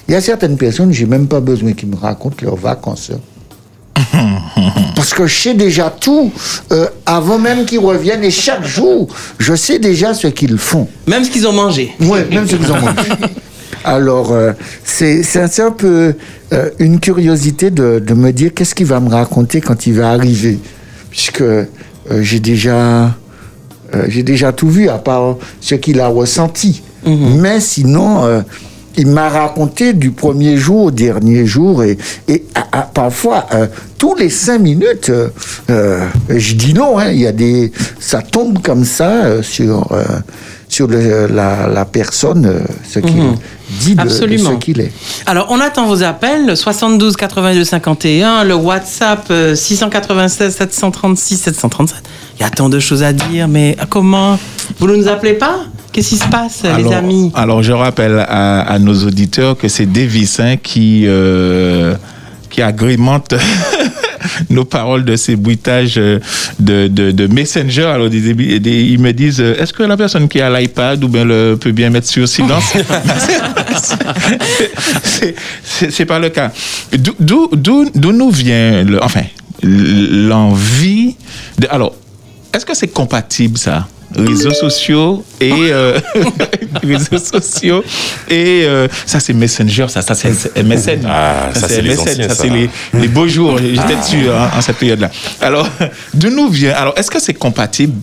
Il 0.08 0.14
y 0.14 0.16
a 0.16 0.22
certaines 0.22 0.58
personnes, 0.58 0.92
j'ai 0.92 1.06
même 1.06 1.28
pas 1.28 1.40
besoin 1.40 1.74
qu'ils 1.74 1.90
me 1.90 1.96
racontent 1.96 2.38
leurs 2.42 2.56
vacances. 2.56 3.12
Parce 4.96 5.14
que 5.14 5.28
je 5.28 5.36
sais 5.36 5.54
déjà 5.54 5.90
tout 5.90 6.32
euh, 6.72 6.88
avant 7.06 7.38
même 7.38 7.66
qu'ils 7.66 7.80
reviennent 7.80 8.24
et 8.24 8.32
chaque 8.32 8.66
jour, 8.66 9.08
je 9.38 9.54
sais 9.54 9.78
déjà 9.78 10.14
ce 10.14 10.28
qu'ils 10.28 10.58
font. 10.58 10.88
Même 11.06 11.24
ce 11.24 11.30
qu'ils 11.30 11.48
ont 11.48 11.54
mangé. 11.54 11.94
Oui, 12.00 12.20
même 12.32 12.48
ce 12.48 12.56
qu'ils 12.56 12.72
ont 12.72 12.82
mangé. 12.82 13.10
Alors, 13.84 14.32
euh, 14.32 14.52
c'est 14.84 15.22
un- 15.62 15.72
peu 15.72 16.14
euh, 16.54 16.70
une 16.80 17.00
curiosité 17.00 17.70
de, 17.72 18.00
de 18.00 18.14
me 18.14 18.32
dire 18.32 18.52
qu'est-ce 18.54 18.76
qu'il 18.76 18.86
va 18.86 19.00
me 19.00 19.10
raconter 19.10 19.60
quand 19.62 19.86
il 19.88 19.94
va 19.94 20.12
arriver. 20.12 20.60
Puisque 21.10 21.42
euh, 21.42 21.66
j'ai 22.22 22.40
déjà, 22.40 23.16
j'ai 24.08 24.24
déjà 24.24 24.52
tout 24.54 24.70
vu, 24.70 24.90
à 24.90 24.98
part 24.98 25.38
ce 25.62 25.76
qu'il 25.76 26.00
a 26.00 26.08
ressenti. 26.08 26.82
Mais 27.06 27.60
sinon, 27.60 28.24
euh, 28.26 28.42
il 28.96 29.08
m'a 29.08 29.28
raconté 29.30 29.94
du 29.94 30.12
premier 30.12 30.56
jour 30.58 30.86
au 30.86 30.92
dernier 30.92 31.46
jour. 31.46 31.84
Et, 31.84 31.98
et 32.28 32.46
à- 32.56 32.80
à- 32.80 32.82
parfois, 32.84 33.46
euh, 33.54 33.68
tous 33.98 34.16
les 34.16 34.30
cinq 34.30 34.60
minutes, 34.60 35.12
euh, 35.70 36.06
je 36.30 36.54
dis 36.56 36.74
non, 36.74 36.98
hein, 37.00 37.10
il 37.12 37.20
y 37.20 37.28
a 37.28 37.32
des, 37.32 37.72
ça 38.00 38.22
tombe 38.22 38.62
comme 38.62 38.86
ça 38.86 39.42
sur, 39.44 39.92
sur 40.74 40.88
le- 40.88 41.28
la, 41.28 41.68
la 41.68 41.86
personne, 41.86 42.46
euh, 42.46 42.60
ce 42.90 43.00
qu'il 43.00 43.22
dit 43.80 43.96
de- 43.96 44.10
ce 44.10 44.56
qu'il 44.60 44.82
est. 44.82 44.92
Alors, 45.28 45.48
on 45.50 45.60
attend 45.60 45.86
vos 45.86 46.02
appels, 46.04 46.58
72 46.58 47.16
82 47.16 47.64
51, 47.64 48.44
le 48.44 48.56
WhatsApp 48.56 49.26
euh, 49.30 49.54
696 49.56 50.56
736 50.56 51.38
737. 51.38 51.98
Il 52.40 52.42
y 52.42 52.46
a 52.46 52.50
tant 52.50 52.70
de 52.70 52.80
choses 52.80 53.04
à 53.04 53.14
dire, 53.14 53.48
mais 53.48 53.78
comment? 53.90 54.40
Vous 54.80 54.88
ne 54.88 54.96
nous 54.96 55.08
appelez 55.08 55.34
pas? 55.34 55.60
Qu'est-ce 55.92 56.10
qui 56.10 56.18
se 56.18 56.28
passe, 56.28 56.64
les 56.64 56.70
alors, 56.70 56.94
amis? 56.96 57.32
Alors, 57.36 57.62
je 57.62 57.72
rappelle 57.72 58.18
à, 58.28 58.62
à 58.62 58.80
nos 58.80 58.96
auditeurs 59.06 59.56
que 59.56 59.68
c'est 59.68 59.86
Davis 59.86 60.40
hein, 60.40 60.56
qui, 60.58 61.04
euh, 61.06 61.94
qui 62.50 62.64
agrémente 62.64 63.36
nos 64.50 64.66
paroles 64.66 65.06
de 65.06 65.16
ces 65.16 65.36
bruitages 65.36 65.96
euh, 65.98 66.20
de, 66.60 66.88
de, 66.88 67.12
de 67.12 67.28
Messenger. 67.28 67.84
Alors, 67.86 68.10
des- 68.10 68.34
des- 68.60 68.82
ils 68.84 69.00
me 69.00 69.12
disent 69.14 69.40
euh, 69.42 69.56
est-ce 69.62 69.74
que 69.74 69.84
la 69.84 69.98
personne 69.98 70.28
qui 70.28 70.40
a 70.42 70.50
l'iPad 70.50 71.04
ou 71.04 71.08
bien 71.08 71.26
le, 71.26 71.56
peut 71.60 71.72
bien 71.72 71.90
mettre 71.90 72.08
sur 72.08 72.28
silence 72.28 72.74
C'est- 75.04 76.06
pas 76.06 76.20
le 76.20 76.30
cas. 76.30 76.52
D'où- 76.98 77.50
nous 78.14 78.30
vient, 78.32 78.84
le, 78.84 79.04
enfin, 79.04 79.24
l'envie 79.64 81.16
de. 81.58 81.68
Alors, 81.70 81.96
est-ce 82.54 82.66
que 82.66 82.76
c'est 82.76 82.88
compatible 82.88 83.58
ça? 83.58 83.88
Réseaux 84.16 84.52
sociaux 84.54 85.26
et 85.42 85.52
euh, 85.52 86.00
réseaux 86.84 87.18
sociaux 87.24 87.84
et 88.30 88.64
euh, 88.66 88.88
ça 89.06 89.20
c'est 89.20 89.34
Messenger 89.34 89.88
ça 89.90 90.02
ça 90.02 90.16
c'est 90.16 90.30
MSN 90.64 91.06
Ah, 91.08 91.50
ça, 91.54 91.68
c'est 91.68 91.82
les 91.82 91.92
MSN, 91.96 92.00
anciens, 92.02 92.30
ça 92.30 92.36
ça. 92.36 92.44
c'est 92.44 92.50
les, 92.50 92.70
les 92.94 93.08
beaux 93.08 93.28
jours 93.28 93.58
j'étais 93.58 93.96
dessus 93.96 94.30
hein, 94.30 94.50
en 94.56 94.62
cette 94.62 94.78
période 94.78 95.00
là 95.02 95.12
alors 95.42 95.70
d'où 96.14 96.30
nous 96.30 96.50
vient 96.50 96.74
alors 96.74 96.94
est-ce 96.98 97.12
que 97.12 97.20
c'est 97.22 97.34
compatible 97.34 97.94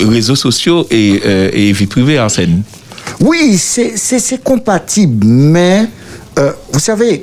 réseaux 0.00 0.36
sociaux 0.36 0.86
et, 0.90 1.20
euh, 1.26 1.50
et 1.52 1.72
vie 1.72 1.86
privée 1.86 2.18
en 2.18 2.28
scène? 2.30 2.62
Oui, 3.20 3.58
c'est- 3.58 3.92
c'est 3.96 4.18
c'est 4.18 4.42
compatible, 4.42 5.26
mais 5.26 5.86
euh, 6.38 6.52
vous 6.72 6.78
savez, 6.78 7.22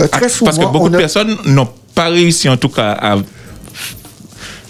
euh, 0.00 0.06
très 0.08 0.30
souvent. 0.30 0.46
parce 0.50 0.58
que 0.58 0.72
beaucoup 0.72 0.88
de 0.88 0.94
a- 0.96 0.98
personnes 1.00 1.36
n'ont 1.44 1.68
pas 1.94 2.08
réussi 2.08 2.48
en 2.48 2.56
tout 2.56 2.70
cas 2.70 2.92
à 2.92 3.16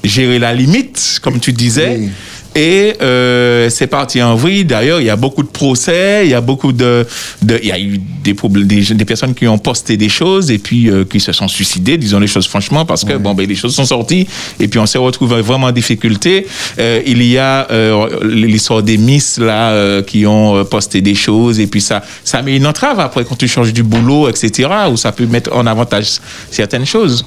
gérer 0.03 0.38
la 0.38 0.53
limite, 0.55 1.20
comme 1.22 1.38
tu 1.40 1.53
disais. 1.53 1.96
Oui. 2.00 2.09
Et 2.54 2.94
euh, 3.02 3.68
c'est 3.70 3.86
parti 3.86 4.22
en 4.22 4.36
vrille. 4.36 4.64
D'ailleurs, 4.64 5.00
il 5.00 5.06
y 5.06 5.10
a 5.10 5.16
beaucoup 5.16 5.42
de 5.42 5.48
procès, 5.48 6.22
il 6.24 6.30
y 6.30 6.34
a 6.34 6.40
beaucoup 6.40 6.72
de, 6.72 7.06
de 7.42 7.58
il 7.62 7.68
y 7.68 7.72
a 7.72 7.78
eu 7.80 7.98
des 7.98 8.34
des, 8.64 8.94
des 8.94 9.04
personnes 9.04 9.34
qui 9.34 9.46
ont 9.48 9.58
posté 9.58 9.96
des 9.96 10.08
choses 10.08 10.50
et 10.50 10.58
puis 10.58 10.90
euh, 10.90 11.04
qui 11.04 11.20
se 11.20 11.32
sont 11.32 11.48
suicidées, 11.48 11.98
disons 11.98 12.20
les 12.20 12.26
choses 12.26 12.46
franchement, 12.46 12.84
parce 12.84 13.04
que 13.04 13.14
bon, 13.14 13.34
ben 13.34 13.46
les 13.46 13.54
choses 13.54 13.74
sont 13.74 13.84
sorties 13.84 14.26
et 14.60 14.68
puis 14.68 14.78
on 14.78 14.86
s'est 14.86 14.98
retrouvé 14.98 15.40
vraiment 15.42 15.66
en 15.66 15.72
difficulté. 15.72 16.46
Euh, 16.78 17.00
il 17.06 17.22
y 17.22 17.38
a 17.38 17.70
euh, 17.70 18.20
l'histoire 18.22 18.82
des 18.82 18.98
Miss 18.98 19.38
là 19.38 19.70
euh, 19.70 20.02
qui 20.02 20.26
ont 20.26 20.56
euh, 20.56 20.64
posté 20.64 21.00
des 21.00 21.14
choses 21.14 21.60
et 21.60 21.66
puis 21.66 21.80
ça, 21.80 22.02
ça 22.24 22.42
met 22.42 22.56
une 22.56 22.66
entrave 22.66 23.00
après 23.00 23.24
quand 23.24 23.36
tu 23.36 23.48
changes 23.48 23.72
du 23.72 23.82
boulot, 23.82 24.28
etc. 24.28 24.68
Où 24.90 24.96
ça 24.96 25.12
peut 25.12 25.26
mettre 25.26 25.54
en 25.54 25.66
avantage 25.66 26.20
certaines 26.50 26.86
choses. 26.86 27.24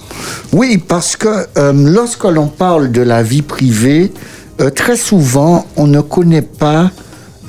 Oui, 0.52 0.78
parce 0.78 1.16
que 1.16 1.28
euh, 1.58 1.74
lorsque 1.74 2.24
l'on 2.24 2.48
parle 2.48 2.92
de 2.92 3.02
la 3.02 3.24
vie 3.24 3.42
privée, 3.42 4.12
euh, 4.62 4.70
très 4.70 4.96
souvent, 4.98 5.66
on 5.76 5.88
ne 5.88 6.02
connaît 6.02 6.42
pas 6.42 6.92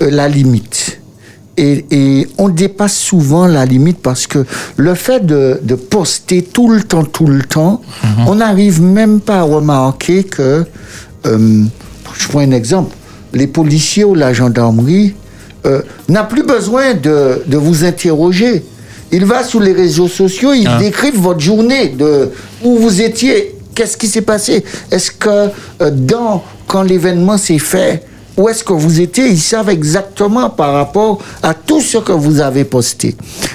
euh, 0.02 0.10
la 0.10 0.28
limite. 0.28 1.00
Et, 1.56 1.84
et 1.90 2.28
on 2.38 2.48
dépasse 2.48 2.96
souvent 2.96 3.46
la 3.48 3.64
limite 3.66 3.98
parce 3.98 4.28
que 4.28 4.44
le 4.76 4.94
fait 4.94 5.26
de, 5.26 5.58
de 5.62 5.74
poster 5.74 6.42
tout 6.42 6.68
le 6.70 6.82
temps, 6.82 7.02
tout 7.04 7.26
le 7.26 7.42
temps, 7.42 7.80
on 8.28 8.36
n'arrive 8.36 8.80
même 8.80 9.18
pas 9.20 9.40
à 9.40 9.42
remarquer 9.42 10.22
que, 10.22 10.64
euh, 11.26 11.64
je 12.16 12.28
prends 12.28 12.38
un 12.40 12.52
exemple, 12.52 12.94
les 13.32 13.48
policiers 13.48 14.04
ou 14.04 14.14
la 14.14 14.32
gendarmerie 14.32 15.14
n'a 16.08 16.22
plus 16.24 16.44
besoin 16.44 16.94
de, 16.94 17.42
de 17.46 17.56
vous 17.58 17.84
interroger. 17.84 18.64
Il 19.12 19.26
va 19.26 19.42
sur 19.42 19.60
les 19.60 19.72
réseaux 19.72 20.08
sociaux, 20.08 20.52
il 20.54 20.66
Ah. 20.66 20.78
décrivent 20.78 21.18
votre 21.20 21.40
journée, 21.40 21.88
de 21.88 22.30
où 22.64 22.78
vous 22.78 23.02
étiez, 23.02 23.54
qu'est-ce 23.78 23.96
qui 23.96 24.08
s'est 24.08 24.22
passé? 24.22 24.64
Est-ce 24.90 25.12
que 25.12 25.28
euh, 25.80 25.90
dans 25.92 26.42
quand 26.66 26.82
l'événement 26.82 27.38
s'est 27.38 27.60
fait, 27.60 28.02
où 28.36 28.48
est-ce 28.48 28.64
que 28.64 28.72
vous 28.72 29.00
étiez? 29.00 29.28
Ils 29.28 29.38
savent 29.40 29.70
exactement 29.70 30.50
par 30.50 30.72
rapport 30.74 31.18
à 31.42 31.54
tout 31.54 31.80
ce 31.80 31.98
que 31.98 32.12
vous 32.12 32.40
avez 32.40 32.64
posté. 32.64 33.14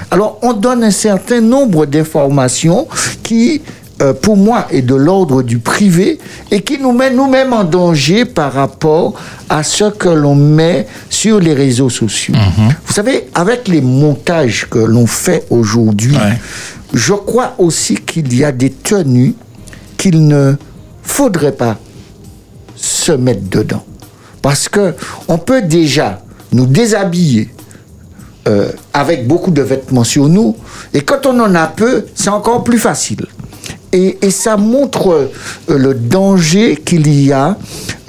Alors, 0.09 0.39
on 0.41 0.53
donne 0.53 0.83
un 0.83 0.91
certain 0.91 1.41
nombre 1.41 1.85
d'informations 1.85 2.87
qui, 3.21 3.61
euh, 4.01 4.13
pour 4.13 4.35
moi, 4.37 4.67
est 4.71 4.81
de 4.81 4.95
l'ordre 4.95 5.41
du 5.43 5.59
privé 5.59 6.19
et 6.51 6.61
qui 6.61 6.77
nous 6.79 6.91
met 6.93 7.09
nous-mêmes 7.11 7.51
en 7.53 7.63
danger 7.65 8.25
par 8.25 8.53
rapport 8.53 9.13
à 9.49 9.61
ce 9.63 9.89
que 9.91 10.09
l'on 10.09 10.35
met 10.35 10.87
sur 11.09 11.39
les 11.39 11.53
réseaux 11.53 11.89
sociaux. 11.89 12.35
Vous 12.85 12.93
savez, 12.93 13.27
avec 13.35 13.67
les 13.67 13.81
montages 13.81 14.67
que 14.69 14.79
l'on 14.79 15.05
fait 15.07 15.45
aujourd'hui, 15.49 16.15
Ouais. 16.15 16.37
je 16.93 17.13
crois 17.13 17.55
aussi 17.57 17.95
qu'il 17.95 18.33
y 18.35 18.43
a 18.43 18.51
des 18.51 18.69
tenues 18.71 19.35
qu'il 20.03 20.27
ne 20.27 20.55
faudrait 21.01 21.53
pas 21.53 21.77
se 22.75 23.13
mettre 23.13 23.47
dedans. 23.49 23.85
Parce 24.41 24.67
que 24.67 24.93
on 25.29 25.37
peut 25.37 25.61
déjà 25.61 26.21
nous 26.51 26.65
déshabiller 26.65 27.49
euh, 28.49 28.71
avec 28.93 29.25
beaucoup 29.25 29.51
de 29.51 29.61
vêtements 29.61 30.03
sur 30.03 30.27
nous, 30.27 30.57
et 30.93 30.99
quand 31.01 31.25
on 31.25 31.39
en 31.39 31.55
a 31.55 31.67
peu, 31.67 32.03
c'est 32.13 32.29
encore 32.29 32.65
plus 32.65 32.77
facile. 32.79 33.25
Et, 33.93 34.17
et 34.21 34.31
ça 34.31 34.57
montre 34.57 35.29
euh, 35.69 35.77
le 35.77 35.93
danger 35.93 36.75
qu'il 36.83 37.07
y 37.25 37.31
a 37.31 37.55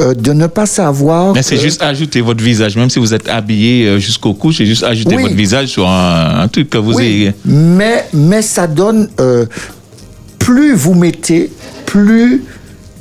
euh, 0.00 0.14
de 0.14 0.32
ne 0.32 0.48
pas 0.48 0.66
savoir. 0.66 1.34
Mais 1.34 1.42
c'est 1.44 1.58
juste 1.58 1.80
ajouter 1.82 2.20
votre 2.22 2.42
visage, 2.42 2.74
même 2.76 2.90
si 2.90 2.98
vous 2.98 3.14
êtes 3.14 3.28
habillé 3.28 4.00
jusqu'au 4.00 4.34
cou, 4.34 4.50
c'est 4.52 4.66
juste 4.66 4.82
ajouter 4.82 5.14
Oui. 5.14 5.22
votre 5.22 5.36
visage 5.36 5.68
sur 5.68 5.86
un, 5.88 6.40
un 6.42 6.48
truc 6.48 6.70
que 6.70 6.78
vous 6.78 6.94
Oui, 6.94 7.04
ayez. 7.04 7.34
mais, 7.44 8.06
mais 8.12 8.42
ça 8.42 8.66
donne. 8.66 9.08
plus 10.40 10.74
vous 10.74 10.94
mettez, 10.94 11.50
plus 11.94 12.42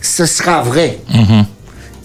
ce 0.01 0.25
sera 0.27 0.61
vrai. 0.61 0.99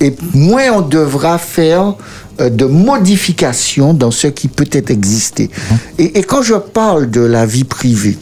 Et 0.01 0.15
moins 0.33 0.71
on 0.73 0.81
devra 0.81 1.37
faire 1.37 1.95
euh, 2.41 2.49
de 2.49 2.65
modifications 2.65 3.93
dans 3.93 4.11
ce 4.11 4.29
qui 4.29 4.49
peut-être 4.49 4.91
exister. 4.91 5.51
Et, 5.99 6.19
et 6.19 6.23
quand 6.23 6.41
je 6.41 6.55
parle 6.55 7.11
de 7.11 7.21
la 7.21 7.45
vie 7.45 7.65
privée, 7.65 8.17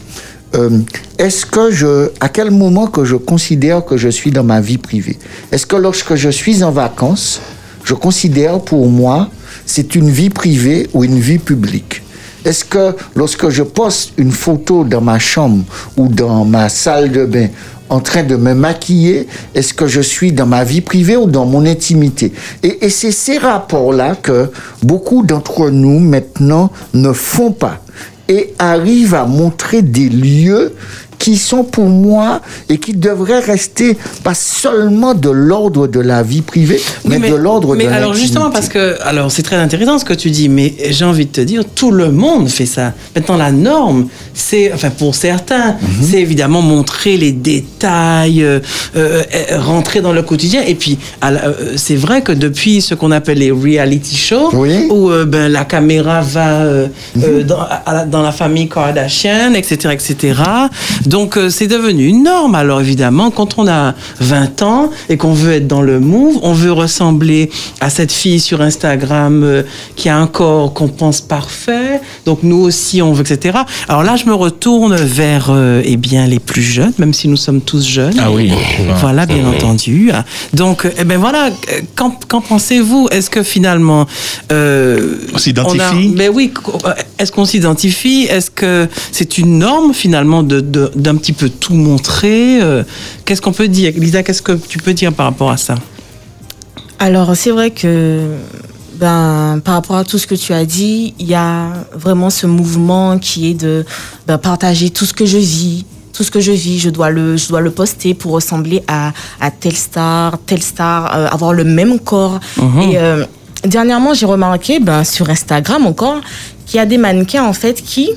euh, 0.55 0.79
est-ce 1.17 1.45
que 1.45 1.71
je, 1.71 2.09
à 2.19 2.27
quel 2.27 2.51
moment 2.51 2.87
que 2.87 3.05
je 3.05 3.15
considère 3.15 3.85
que 3.85 3.95
je 3.95 4.09
suis 4.09 4.31
dans 4.31 4.43
ma 4.43 4.59
vie 4.59 4.79
privée? 4.79 5.17
Est-ce 5.51 5.65
que 5.65 5.77
lorsque 5.77 6.15
je 6.15 6.29
suis 6.29 6.61
en 6.61 6.71
vacances, 6.71 7.39
je 7.85 7.93
considère 7.93 8.59
pour 8.59 8.89
moi 8.89 9.29
c'est 9.65 9.95
une 9.95 10.09
vie 10.09 10.29
privée 10.29 10.89
ou 10.93 11.05
une 11.05 11.19
vie 11.19 11.39
publique? 11.39 12.01
Est-ce 12.43 12.65
que 12.65 12.95
lorsque 13.15 13.49
je 13.49 13.63
poste 13.63 14.13
une 14.17 14.31
photo 14.31 14.83
dans 14.83 15.01
ma 15.01 15.19
chambre 15.19 15.63
ou 15.95 16.07
dans 16.07 16.43
ma 16.45 16.69
salle 16.69 17.11
de 17.11 17.25
bain 17.25 17.47
en 17.89 17.99
train 17.99 18.23
de 18.23 18.35
me 18.35 18.53
maquiller, 18.53 19.27
est-ce 19.55 19.73
que 19.73 19.87
je 19.87 20.01
suis 20.01 20.31
dans 20.31 20.45
ma 20.45 20.63
vie 20.63 20.81
privée 20.81 21.17
ou 21.17 21.27
dans 21.27 21.45
mon 21.45 21.65
intimité? 21.65 22.33
Et, 22.63 22.89
c'est 22.89 23.11
ces 23.11 23.37
rapports-là 23.37 24.15
que 24.15 24.51
beaucoup 24.83 25.23
d'entre 25.23 25.69
nous 25.69 25.99
maintenant 25.99 26.71
ne 26.93 27.11
font 27.13 27.51
pas. 27.51 27.81
Et 28.29 28.53
arrivent 28.59 29.15
à 29.15 29.25
montrer 29.25 29.81
des 29.81 30.09
lieux 30.09 30.73
qui 31.19 31.37
sont 31.37 31.63
pour 31.63 31.85
moi 31.89 32.41
et 32.69 32.77
qui 32.77 32.93
devraient 32.93 33.39
rester 33.39 33.97
pas 34.23 34.33
seulement 34.33 35.13
de 35.13 35.29
l'ordre 35.29 35.87
de 35.87 35.99
la 35.99 36.23
vie 36.23 36.41
privée, 36.41 36.79
Oui, 37.05 37.17
mais, 37.19 37.29
de 37.29 37.35
l'ordre 37.35 37.73
de 37.73 37.77
Mais 37.77 37.87
alors 37.87 38.13
justement 38.13 38.49
parce 38.51 38.69
que 38.69 38.95
alors 39.03 39.31
c'est 39.31 39.43
très 39.43 39.55
intéressant 39.55 39.97
ce 39.99 40.05
que 40.05 40.13
tu 40.13 40.29
dis, 40.29 40.47
mais 40.49 40.73
j'ai 40.89 41.05
envie 41.05 41.25
de 41.25 41.31
te 41.31 41.41
dire 41.41 41.63
tout 41.75 41.91
le 41.91 42.11
monde 42.11 42.47
fait 42.49 42.65
ça. 42.65 42.93
Maintenant 43.15 43.37
la 43.37 43.51
norme, 43.51 44.07
c'est 44.33 44.71
enfin 44.73 44.89
pour 44.89 45.15
certains, 45.15 45.73
Mhm. 45.81 46.03
c'est 46.09 46.21
évidemment 46.21 46.61
montrer 46.61 47.17
les 47.17 47.31
détails, 47.31 48.43
euh, 48.43 48.59
euh, 48.95 49.23
euh, 49.51 49.59
rentrer 49.59 50.01
dans 50.01 50.13
le 50.13 50.21
quotidien. 50.21 50.61
Et 50.65 50.75
puis 50.75 50.97
la- 51.21 51.53
c'est 51.75 51.95
vrai 51.95 52.21
que 52.21 52.31
depuis 52.31 52.81
ce 52.81 52.93
qu'on 52.95 53.11
appelle 53.11 53.39
les 53.39 53.51
reality 53.51 54.15
shows, 54.15 54.49
Oui. 54.53 54.85
Mhm. 54.85 54.91
où 54.91 55.09
euh, 55.09 55.25
ben 55.25 55.51
la 55.51 55.65
caméra 55.65 56.21
va 56.21 56.63
dans, 57.45 57.59
à 57.85 57.93
la- 57.93 58.05
dans 58.05 58.21
la 58.21 58.31
famille 58.31 58.69
Kardashian, 58.69 59.53
etc., 59.53 59.89
etc. 59.93 60.33
Donc 61.07 61.37
euh, 61.37 61.49
c'est 61.49 61.67
devenu 61.67 62.05
une 62.05 62.23
norme. 62.23 62.53
Alors 62.55 62.81
évidemment, 62.81 63.31
quand 63.31 63.57
on 63.57 63.67
a 63.67 63.95
20 64.19 64.61
ans 64.61 64.89
et 65.09 65.17
qu'on 65.17 65.33
veut 65.33 65.53
être 65.53 65.67
dans 65.67 65.81
le 65.81 65.99
move, 65.99 66.37
on 66.43 66.53
veut 66.53 66.71
ressembler 66.71 67.49
à 67.81 67.89
cette 67.89 68.11
fille 68.11 68.39
sur 68.39 68.61
Instagram 68.61 69.43
euh, 69.43 69.63
qui 69.95 70.09
a 70.09 70.17
un 70.17 70.27
corps 70.27 70.73
qu'on 70.73 70.87
pense 70.89 71.21
parfait. 71.21 72.01
Donc 72.25 72.39
nous 72.43 72.57
aussi, 72.57 73.01
on 73.01 73.13
veut, 73.13 73.23
etc. 73.29 73.57
Alors 73.87 74.03
là, 74.03 74.15
je 74.15 74.25
me 74.25 74.33
retourne 74.33 74.95
vers 74.95 75.47
euh, 75.49 75.81
eh 75.85 75.97
bien 75.97 76.27
les 76.27 76.39
plus 76.39 76.61
jeunes, 76.61 76.93
même 76.99 77.13
si 77.13 77.27
nous 77.27 77.37
sommes 77.37 77.61
tous 77.61 77.85
jeunes. 77.87 78.15
Ah 78.19 78.31
oui. 78.31 78.51
Voilà, 78.99 79.25
bien 79.25 79.45
entendu. 79.47 80.11
Donc, 80.53 80.87
eh 80.97 81.03
ben 81.03 81.17
voilà, 81.17 81.49
qu'en, 81.95 82.11
qu'en 82.27 82.41
pensez-vous? 82.41 83.07
Est-ce 83.11 83.29
que 83.29 83.43
finalement, 83.43 84.05
euh, 84.51 85.15
On 85.33 85.37
s'identifie 85.37 85.81
a- 85.81 86.15
Mais 86.15 86.29
oui, 86.29 86.51
est-ce 87.19 87.31
qu'on 87.31 87.45
s'identifie? 87.45 88.27
Est-ce 88.29 88.51
que 88.51 88.87
c'est 89.11 89.37
une 89.37 89.59
norme 89.59 89.93
finalement 89.93 90.43
de, 90.43 90.59
de- 90.59 90.91
d'un 90.97 91.15
petit 91.15 91.33
peu 91.33 91.49
tout 91.49 91.73
montrer 91.75 92.61
Euh, 92.61 92.83
Qu'est-ce 93.25 93.41
qu'on 93.41 93.53
peut 93.53 93.67
dire? 93.67 93.93
Lisa, 93.95 94.23
qu'est-ce 94.23 94.41
que 94.41 94.53
tu 94.53 94.77
peux 94.79 94.93
dire 94.93 95.13
par 95.13 95.25
rapport 95.27 95.51
à 95.51 95.57
ça? 95.57 95.75
Alors, 96.99 97.35
c'est 97.35 97.51
vrai 97.51 97.71
que 97.71 98.35
ben, 98.99 99.61
par 99.63 99.75
rapport 99.75 99.97
à 99.97 100.03
tout 100.03 100.17
ce 100.17 100.25
que 100.25 100.35
tu 100.35 100.53
as 100.53 100.65
dit, 100.65 101.13
il 101.19 101.27
y 101.27 101.35
a 101.35 101.69
vraiment 101.93 102.29
ce 102.29 102.47
mouvement 102.47 103.19
qui 103.19 103.51
est 103.51 103.53
de 103.53 103.85
ben, 104.25 104.37
partager 104.37 104.89
tout 104.89 105.05
ce 105.05 105.13
que 105.13 105.25
je 105.25 105.37
vis. 105.37 105.85
Tout 106.13 106.23
ce 106.23 106.31
que 106.31 106.39
je 106.39 106.51
vis, 106.51 106.79
je 106.79 106.89
dois 106.89 107.11
le, 107.11 107.37
je 107.37 107.47
dois 107.47 107.61
le 107.61 107.69
poster 107.69 108.15
pour 108.15 108.31
ressembler 108.31 108.81
à, 108.87 109.11
à 109.39 109.51
telle 109.51 109.75
star, 109.75 110.39
telle 110.47 110.63
star, 110.63 111.15
euh, 111.15 111.27
avoir 111.27 111.53
le 111.53 111.63
même 111.63 111.99
corps. 111.99 112.39
Et 112.81 112.97
euh, 112.97 113.23
dernièrement, 113.63 114.15
j'ai 114.15 114.25
remarqué 114.25 114.79
ben, 114.79 115.03
sur 115.03 115.29
Instagram 115.29 115.85
encore 115.85 116.21
qu'il 116.65 116.77
y 116.77 116.79
a 116.79 116.87
des 116.87 116.97
mannequins 116.97 117.43
en 117.43 117.53
fait 117.53 117.83
qui, 117.83 118.09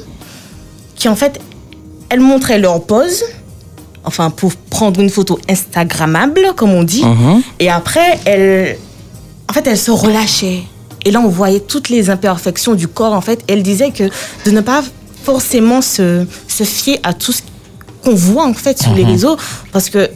qui 0.97 1.11
en 1.11 1.15
fait, 1.15 1.41
elles 2.11 2.21
montraient 2.21 2.59
leur 2.59 2.83
pose, 2.83 3.25
enfin 4.05 4.31
pour 4.31 4.55
prendre 4.55 5.01
une 5.01 5.09
photo 5.09 5.39
Instagrammable, 5.49 6.53
comme 6.57 6.73
on 6.73 6.83
dit. 6.83 7.05
Et 7.59 7.71
après, 7.71 8.19
elle, 8.27 8.77
en 9.49 9.53
fait, 9.53 9.67
elle 9.67 9.79
se 9.79 9.91
relâchait. 9.91 10.63
Et 11.07 11.11
là, 11.11 11.21
on 11.21 11.29
voyait 11.29 11.61
toutes 11.61 11.89
les 11.89 12.11
imperfections 12.11 12.75
du 12.75 12.87
corps. 12.87 13.15
En 13.15 13.23
fait, 13.23 13.43
elle 13.49 13.63
disait 13.63 13.91
que 13.91 14.05
de 14.45 14.51
ne 14.51 14.61
pas 14.61 14.83
forcément 15.25 15.81
se, 15.81 16.27
se 16.47 16.65
fier 16.65 17.01
à 17.03 17.15
tout 17.15 17.33
ce 17.33 17.43
qu'on 18.05 18.15
voit 18.15 18.45
en 18.45 18.55
fait 18.55 18.81
sur 18.83 18.93
les 18.93 19.05
réseaux, 19.05 19.37
parce 19.73 19.89
que 19.89 20.11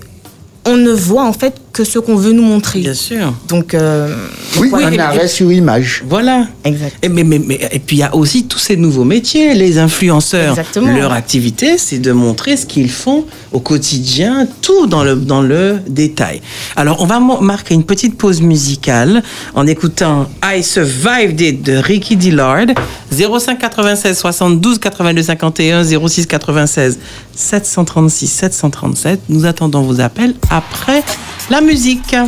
on 0.67 0.77
ne 0.77 0.93
voit 0.93 1.25
en 1.25 1.33
fait 1.33 1.55
que 1.75 1.85
ce 1.85 1.99
qu'on 1.99 2.17
veut 2.17 2.33
nous 2.33 2.43
montrer. 2.45 2.81
Bien 2.81 2.95
sûr. 2.95 3.35
Donc, 3.49 3.75
euh, 3.75 4.15
Oui, 4.59 4.69
voilà. 4.71 4.87
un 4.87 4.99
arrêt 4.99 5.29
sur 5.29 5.51
image. 5.53 6.03
Voilà. 6.09 6.47
Exact. 6.65 6.97
Et, 7.03 7.09
mais, 7.09 7.25
mais, 7.25 7.39
mais- 7.39 7.61
et 7.73 7.79
puis 7.81 7.97
il 7.97 8.01
y 8.01 8.03
a 8.05 8.15
aussi 8.15 8.45
tous 8.47 8.59
ces 8.59 8.77
nouveaux 8.77 9.05
métiers. 9.05 9.55
Les 9.55 9.79
influenceurs, 9.79 10.51
Exactement. 10.51 10.95
leur 10.97 11.13
activité, 11.13 11.77
c'est 11.77 11.99
de 11.99 12.13
montrer 12.13 12.57
ce 12.57 12.65
qu'ils 12.65 12.91
font 12.91 13.25
au 13.53 13.59
quotidien, 13.61 14.47
tout 14.63 14.87
dans 14.87 15.03
le, 15.05 15.17
dans 15.17 15.43
le 15.43 15.79
détail. 15.89 16.41
Alors 16.77 17.03
on 17.03 17.07
va 17.07 17.19
marquer 17.21 17.75
une 17.75 17.85
petite 17.85 18.17
pause 18.17 18.41
musicale 18.41 19.23
en 19.55 19.67
écoutant 19.67 20.29
I 20.45 20.63
Survived 20.63 21.41
It 21.41 21.63
de 21.63 21.75
Ricky 21.77 22.17
Dillard. 22.17 22.67
05 23.11 23.59
96 23.59 24.17
72 24.19 24.79
82 24.79 25.23
51 25.23 25.85
06 25.85 26.27
96 26.27 26.99
736 27.37 28.27
737. 28.29 29.21
Nous 29.29 29.45
attendons 29.47 29.83
vos 29.83 30.01
appels 30.01 30.35
après 30.51 31.03
la 31.51 31.61
musique. 31.61 32.15
I 32.15 32.21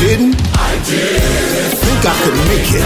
didn't. 0.00 0.34
I 0.56 0.74
didn't 0.84 1.78
think 1.78 2.04
I 2.04 2.14
could 2.22 2.38
make 2.48 2.72
it. 2.74 2.82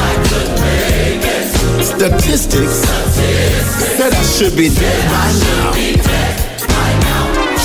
Statistics 1.83 2.79
said 3.97 4.13
I 4.13 4.23
should 4.23 4.57
be 4.57 4.69
dead 4.69 5.11
by 5.11 5.31
now. 5.45 5.73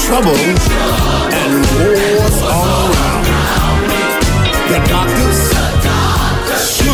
Trouble 0.06 0.36
and 1.34 1.66
wars 1.80 2.01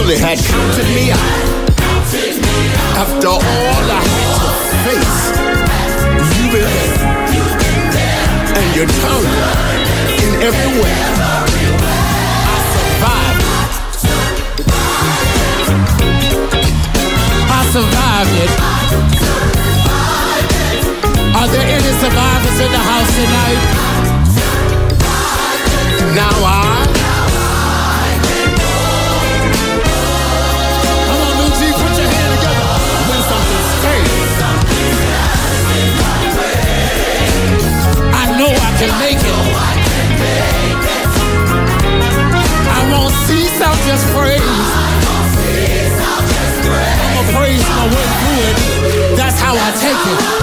surely 0.07 0.19
had 0.21 0.39
counted 0.39 0.87
me 0.95 1.11
out. 1.11 1.19
After 2.95 3.27
all 3.27 3.39
I 3.39 4.03
had 4.07 4.39
to 4.39 4.51
face, 4.87 5.19
you've 6.39 6.53
been 6.53 6.67
there, 7.91 8.15
and 8.57 8.67
your 8.75 8.87
tongue 9.03 9.31
in 10.23 10.29
every 10.47 10.71
way. 10.79 10.95
I 12.47 12.57
survived. 12.73 13.43
I 17.51 17.61
survived 17.75 18.35
it. 18.43 18.51
Are 21.35 21.47
there 21.47 21.67
any 21.67 21.91
survivors 21.99 22.59
in 22.65 22.71
the 22.71 22.83
house 22.91 23.11
tonight? 23.17 23.61
Now 26.15 26.45
I. 26.45 26.96
I'll 43.29 43.75
just 43.85 44.05
praise. 44.15 44.41
I'ma 47.03 47.23
praise 47.37 47.67
my 47.67 47.85
way 47.93 48.07
through 48.19 48.41
it. 48.47 49.17
That's 49.17 49.39
how 49.41 49.53
I 49.53 49.71
take 49.71 50.33
it. 50.33 50.36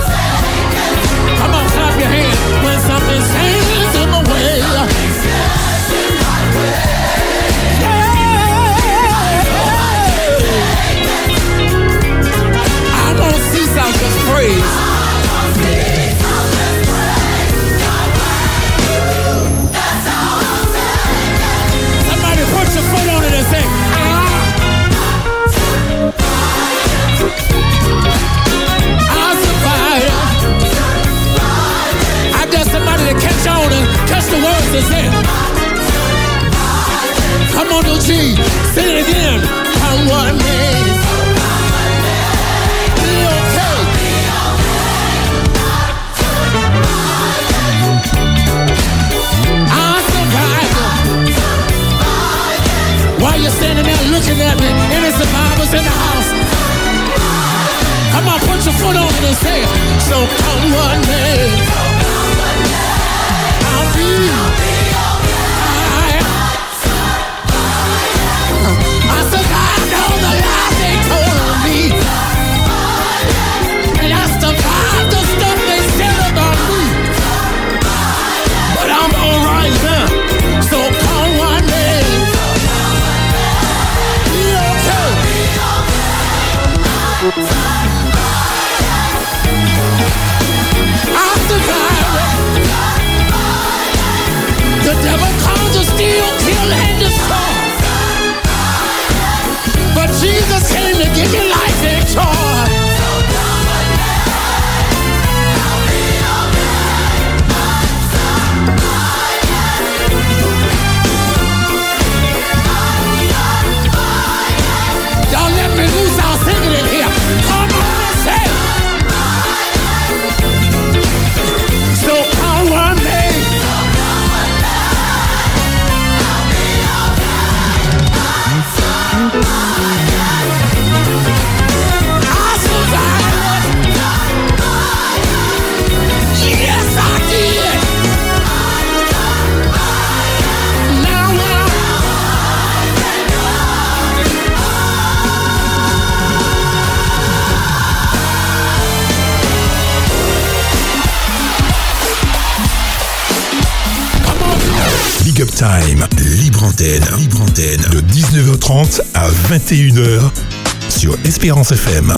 Espérance 161.34 161.72
FM. 161.72 162.14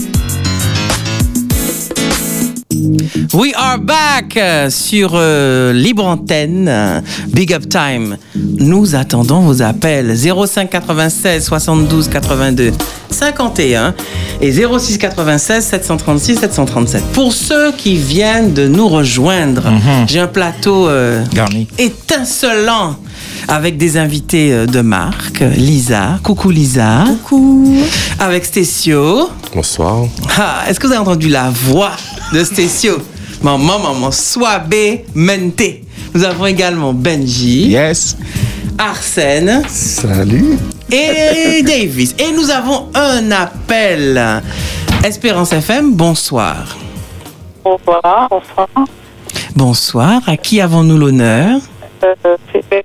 We 3.33 3.51
are 3.57 3.79
back 3.79 4.37
euh, 4.37 4.69
sur 4.69 5.13
euh, 5.15 5.73
Libre 5.73 6.05
Antenne, 6.05 7.03
Big 7.29 7.55
Up 7.55 7.67
Time. 7.67 8.19
Nous 8.35 8.95
attendons 8.95 9.41
vos 9.41 9.63
appels 9.63 10.15
05 10.15 10.69
96 10.69 11.45
72 11.45 12.09
82 12.09 12.73
51 13.09 13.95
et 14.41 14.53
06 14.53 14.99
96 14.99 15.65
736 15.65 16.37
737. 16.41 17.03
Pour 17.13 17.33
ceux 17.33 17.73
qui 17.73 17.97
viennent 17.97 18.53
de 18.53 18.67
nous 18.69 18.89
rejoindre, 18.89 19.63
j'ai 20.07 20.21
un 20.21 20.27
plateau 20.27 20.89
euh, 20.89 21.25
Garni. 21.35 21.67
étincelant 21.79 22.97
avec 23.49 23.77
des 23.79 23.97
invités 23.97 24.53
euh, 24.53 24.67
de 24.67 24.81
marque. 24.81 25.41
Lisa, 25.57 26.19
coucou 26.23 26.51
Lisa. 26.51 27.05
Coucou. 27.25 27.77
Avec 28.19 28.45
Stécio. 28.45 29.31
Bonsoir. 29.55 30.05
Ah, 30.37 30.65
Est-ce 30.69 30.81
que 30.81 30.87
vous 30.87 30.93
avez 30.93 31.03
entendu 31.03 31.29
la 31.29 31.51
voix 31.51 31.93
de 32.33 32.43
Stécio? 32.45 32.99
Maman, 33.43 33.79
maman, 33.79 34.11
Swabé 34.11 35.05
Mente. 35.15 35.63
Nous 36.15 36.25
avons 36.25 36.47
également 36.47 36.93
Benji, 36.95 37.69
Yes. 37.69 38.17
Arsène 38.79 39.63
Salut. 39.69 40.59
et 40.93 41.63
Davis. 41.67 42.15
Et 42.19 42.33
nous 42.33 42.51
avons 42.51 42.89
un 42.95 43.31
appel. 43.31 44.21
Espérance 45.05 45.53
FM, 45.53 45.93
bonsoir. 45.95 46.77
Bonsoir, 47.65 48.29
bonsoir. 48.31 48.69
Bonsoir. 49.55 50.21
À 50.27 50.37
qui 50.37 50.61
avons-nous 50.61 50.99
l'honneur? 50.99 51.59
Euh, 52.05 52.37
c'est 52.53 52.63
Claire. 52.69 52.85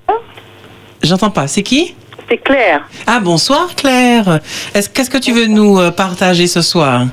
J'entends 1.03 1.29
pas. 1.31 1.47
C'est 1.47 1.63
qui? 1.63 1.95
C'est 2.29 2.37
Claire. 2.37 2.87
Ah, 3.07 3.19
bonsoir 3.19 3.75
Claire. 3.75 4.39
Est-ce- 4.73 4.89
Qu'est-ce 4.89 5.09
que 5.09 5.17
tu 5.17 5.33
veux 5.33 5.47
nous 5.47 5.79
euh, 5.79 5.91
partager 5.91 6.47
ce 6.47 6.61
soir? 6.61 7.03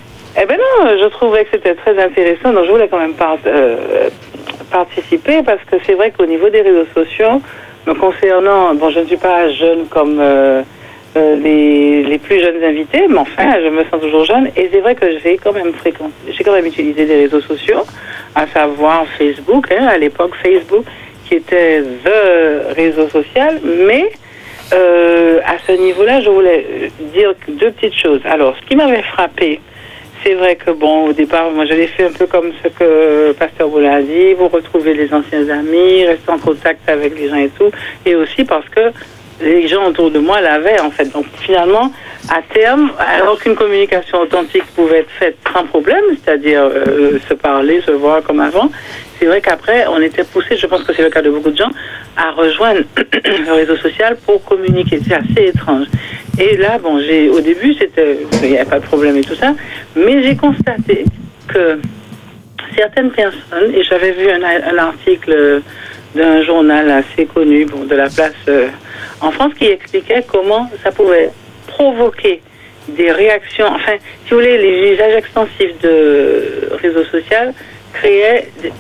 Eh 0.41 0.47
ben 0.47 0.57
non, 0.57 0.89
je 1.03 1.09
trouvais 1.09 1.45
que 1.45 1.51
c'était 1.55 1.75
très 1.75 2.01
intéressant, 2.01 2.53
donc 2.53 2.65
je 2.67 2.71
voulais 2.71 2.87
quand 2.89 2.99
même 3.01 3.15
euh, 3.47 4.09
participer 4.71 5.43
parce 5.43 5.59
que 5.69 5.77
c'est 5.85 5.95
vrai 5.95 6.13
qu'au 6.17 6.27
niveau 6.27 6.49
des 6.49 6.61
réseaux 6.63 6.87
sociaux, 6.95 7.43
concernant, 7.95 8.75
bon, 8.75 8.91
je 8.91 9.01
ne 9.01 9.07
suis 9.07 9.17
pas 9.17 9.51
jeune 9.51 9.87
comme 9.89 10.19
euh, 10.21 10.63
euh, 11.17 11.37
les, 11.37 12.03
les 12.05 12.19
plus 12.19 12.41
jeunes 12.41 12.63
invités, 12.63 13.07
mais 13.09 13.19
enfin, 13.19 13.61
je 13.63 13.69
me 13.69 13.85
sens 13.85 14.01
toujours 14.01 14.25
jeune 14.25 14.49
et 14.57 14.69
c'est 14.73 14.81
vrai 14.81 14.95
que 14.95 15.19
j'ai 15.21 15.37
quand 15.37 15.53
même 15.53 15.73
fréquenté, 15.73 16.13
j'ai 16.31 16.45
quand 16.45 16.53
même 16.53 16.67
utilisé 16.67 17.07
des 17.07 17.17
réseaux 17.17 17.41
sociaux, 17.41 17.83
à 18.35 18.47
savoir 18.47 19.07
Facebook, 19.19 19.73
hein, 19.73 19.87
à 19.87 19.99
l'époque 19.99 20.35
Facebook, 20.43 20.85
qui 21.27 21.35
était 21.37 21.83
the 21.83 22.75
réseau 22.77 23.09
social, 23.09 23.61
mais 23.87 24.11
Euh, 24.71 25.41
à 25.47 25.57
ce 25.67 25.73
niveau-là, 25.73 26.21
je 26.21 26.29
voulais 26.29 26.91
dire 27.15 27.33
deux 27.49 27.71
petites 27.71 27.99
choses. 27.99 28.21
Alors, 28.27 28.55
ce 28.61 28.67
qui 28.69 28.77
m'avait 28.77 29.03
frappé, 29.03 29.61
c'est 30.23 30.35
vrai 30.35 30.57
que 30.57 30.71
bon, 30.71 31.09
au 31.09 31.13
départ, 31.13 31.51
moi, 31.51 31.65
je 31.67 31.75
l'ai 31.75 31.87
fait 31.87 32.05
un 32.05 32.13
peu 32.13 32.27
comme 32.27 32.53
ce 32.63 32.69
que 32.69 33.33
Pasteur 33.33 33.69
Boula 33.69 33.95
a 33.95 34.03
dit. 34.03 34.35
Vous 34.35 34.49
retrouvez 34.49 34.95
les 34.95 35.13
anciens 35.13 35.49
amis, 35.49 36.05
restez 36.05 36.31
en 36.31 36.39
contact 36.39 36.89
avec 36.89 37.19
les 37.19 37.29
gens 37.29 37.37
et 37.37 37.51
tout, 37.51 37.71
et 38.05 38.15
aussi 38.15 38.45
parce 38.45 38.69
que 38.69 38.93
les 39.41 39.69
gens 39.69 39.87
autour 39.87 40.11
de 40.11 40.19
moi 40.19 40.41
l'avaient 40.41 40.81
en 40.81 40.91
fait. 40.91 41.13
Donc 41.13 41.27
finalement, 41.41 41.93
à 42.29 42.43
terme, 42.43 42.91
alors 42.99 43.39
communication 43.57 44.21
authentique 44.21 44.65
pouvait 44.75 44.99
être 44.99 45.11
faite 45.11 45.37
sans 45.53 45.65
problème, 45.65 46.05
c'est-à-dire 46.23 46.63
euh, 46.63 47.19
se 47.29 47.35
parler, 47.35 47.81
se 47.83 47.93
voir 47.93 48.23
comme 48.23 48.41
avant, 48.41 48.71
c'est 49.19 49.27
vrai 49.27 49.41
qu'après, 49.41 49.87
on 49.89 50.01
était 50.01 50.25
poussé, 50.25 50.57
je 50.57 50.67
pense 50.67 50.83
que 50.83 50.95
c'est 50.95 51.03
le 51.03 51.11
cas 51.11 51.23
de 51.23 51.31
beaucoup 51.31 51.51
de 51.51 51.57
gens, 51.57 51.71
à 52.17 52.31
rejoindre 52.31 52.81
le 52.97 53.53
réseau 53.53 53.77
social 53.77 54.17
pour 54.25 54.45
communiquer. 54.45 55.01
C'est 55.07 55.15
assez 55.15 55.49
étrange. 55.49 55.87
Et 56.39 56.57
là, 56.57 56.79
bon, 56.79 57.01
j'ai 57.01 57.29
au 57.29 57.41
début, 57.41 57.75
c'était, 57.75 58.19
il 58.43 58.51
n'y 58.51 58.57
avait 58.59 58.69
pas 58.71 58.79
de 58.79 58.85
problème 58.87 59.17
et 59.17 59.23
tout 59.23 59.35
ça, 59.35 59.55
mais 59.97 60.23
j'ai 60.23 60.37
constaté 60.37 61.05
que 61.49 61.79
certaines 62.77 63.11
personnes, 63.11 63.75
et 63.75 63.83
j'avais 63.83 64.13
vu 64.13 64.29
un, 64.31 64.79
article 64.79 65.63
d'un 66.15 66.43
journal 66.43 66.91
assez 66.91 67.27
connu, 67.27 67.65
bon, 67.65 67.85
de 67.85 67.95
la 67.97 68.09
place 68.09 68.33
euh, 68.49 68.69
en 69.21 69.31
France, 69.33 69.53
qui 69.59 69.67
expliquait 69.67 70.25
comment 70.27 70.71
ça 70.83 70.93
pouvait 70.93 71.31
provoquer 71.67 72.41
des 72.89 73.11
réactions, 73.11 73.67
enfin, 73.67 73.93
si 74.25 74.31
vous 74.31 74.37
voulez, 74.37 74.57
les 74.59 74.93
usages 74.95 75.15
extensifs 75.17 75.79
de 75.83 76.71
réseaux 76.81 77.05
sociaux 77.05 77.53
créaient 77.93 78.49
des, 78.63 78.73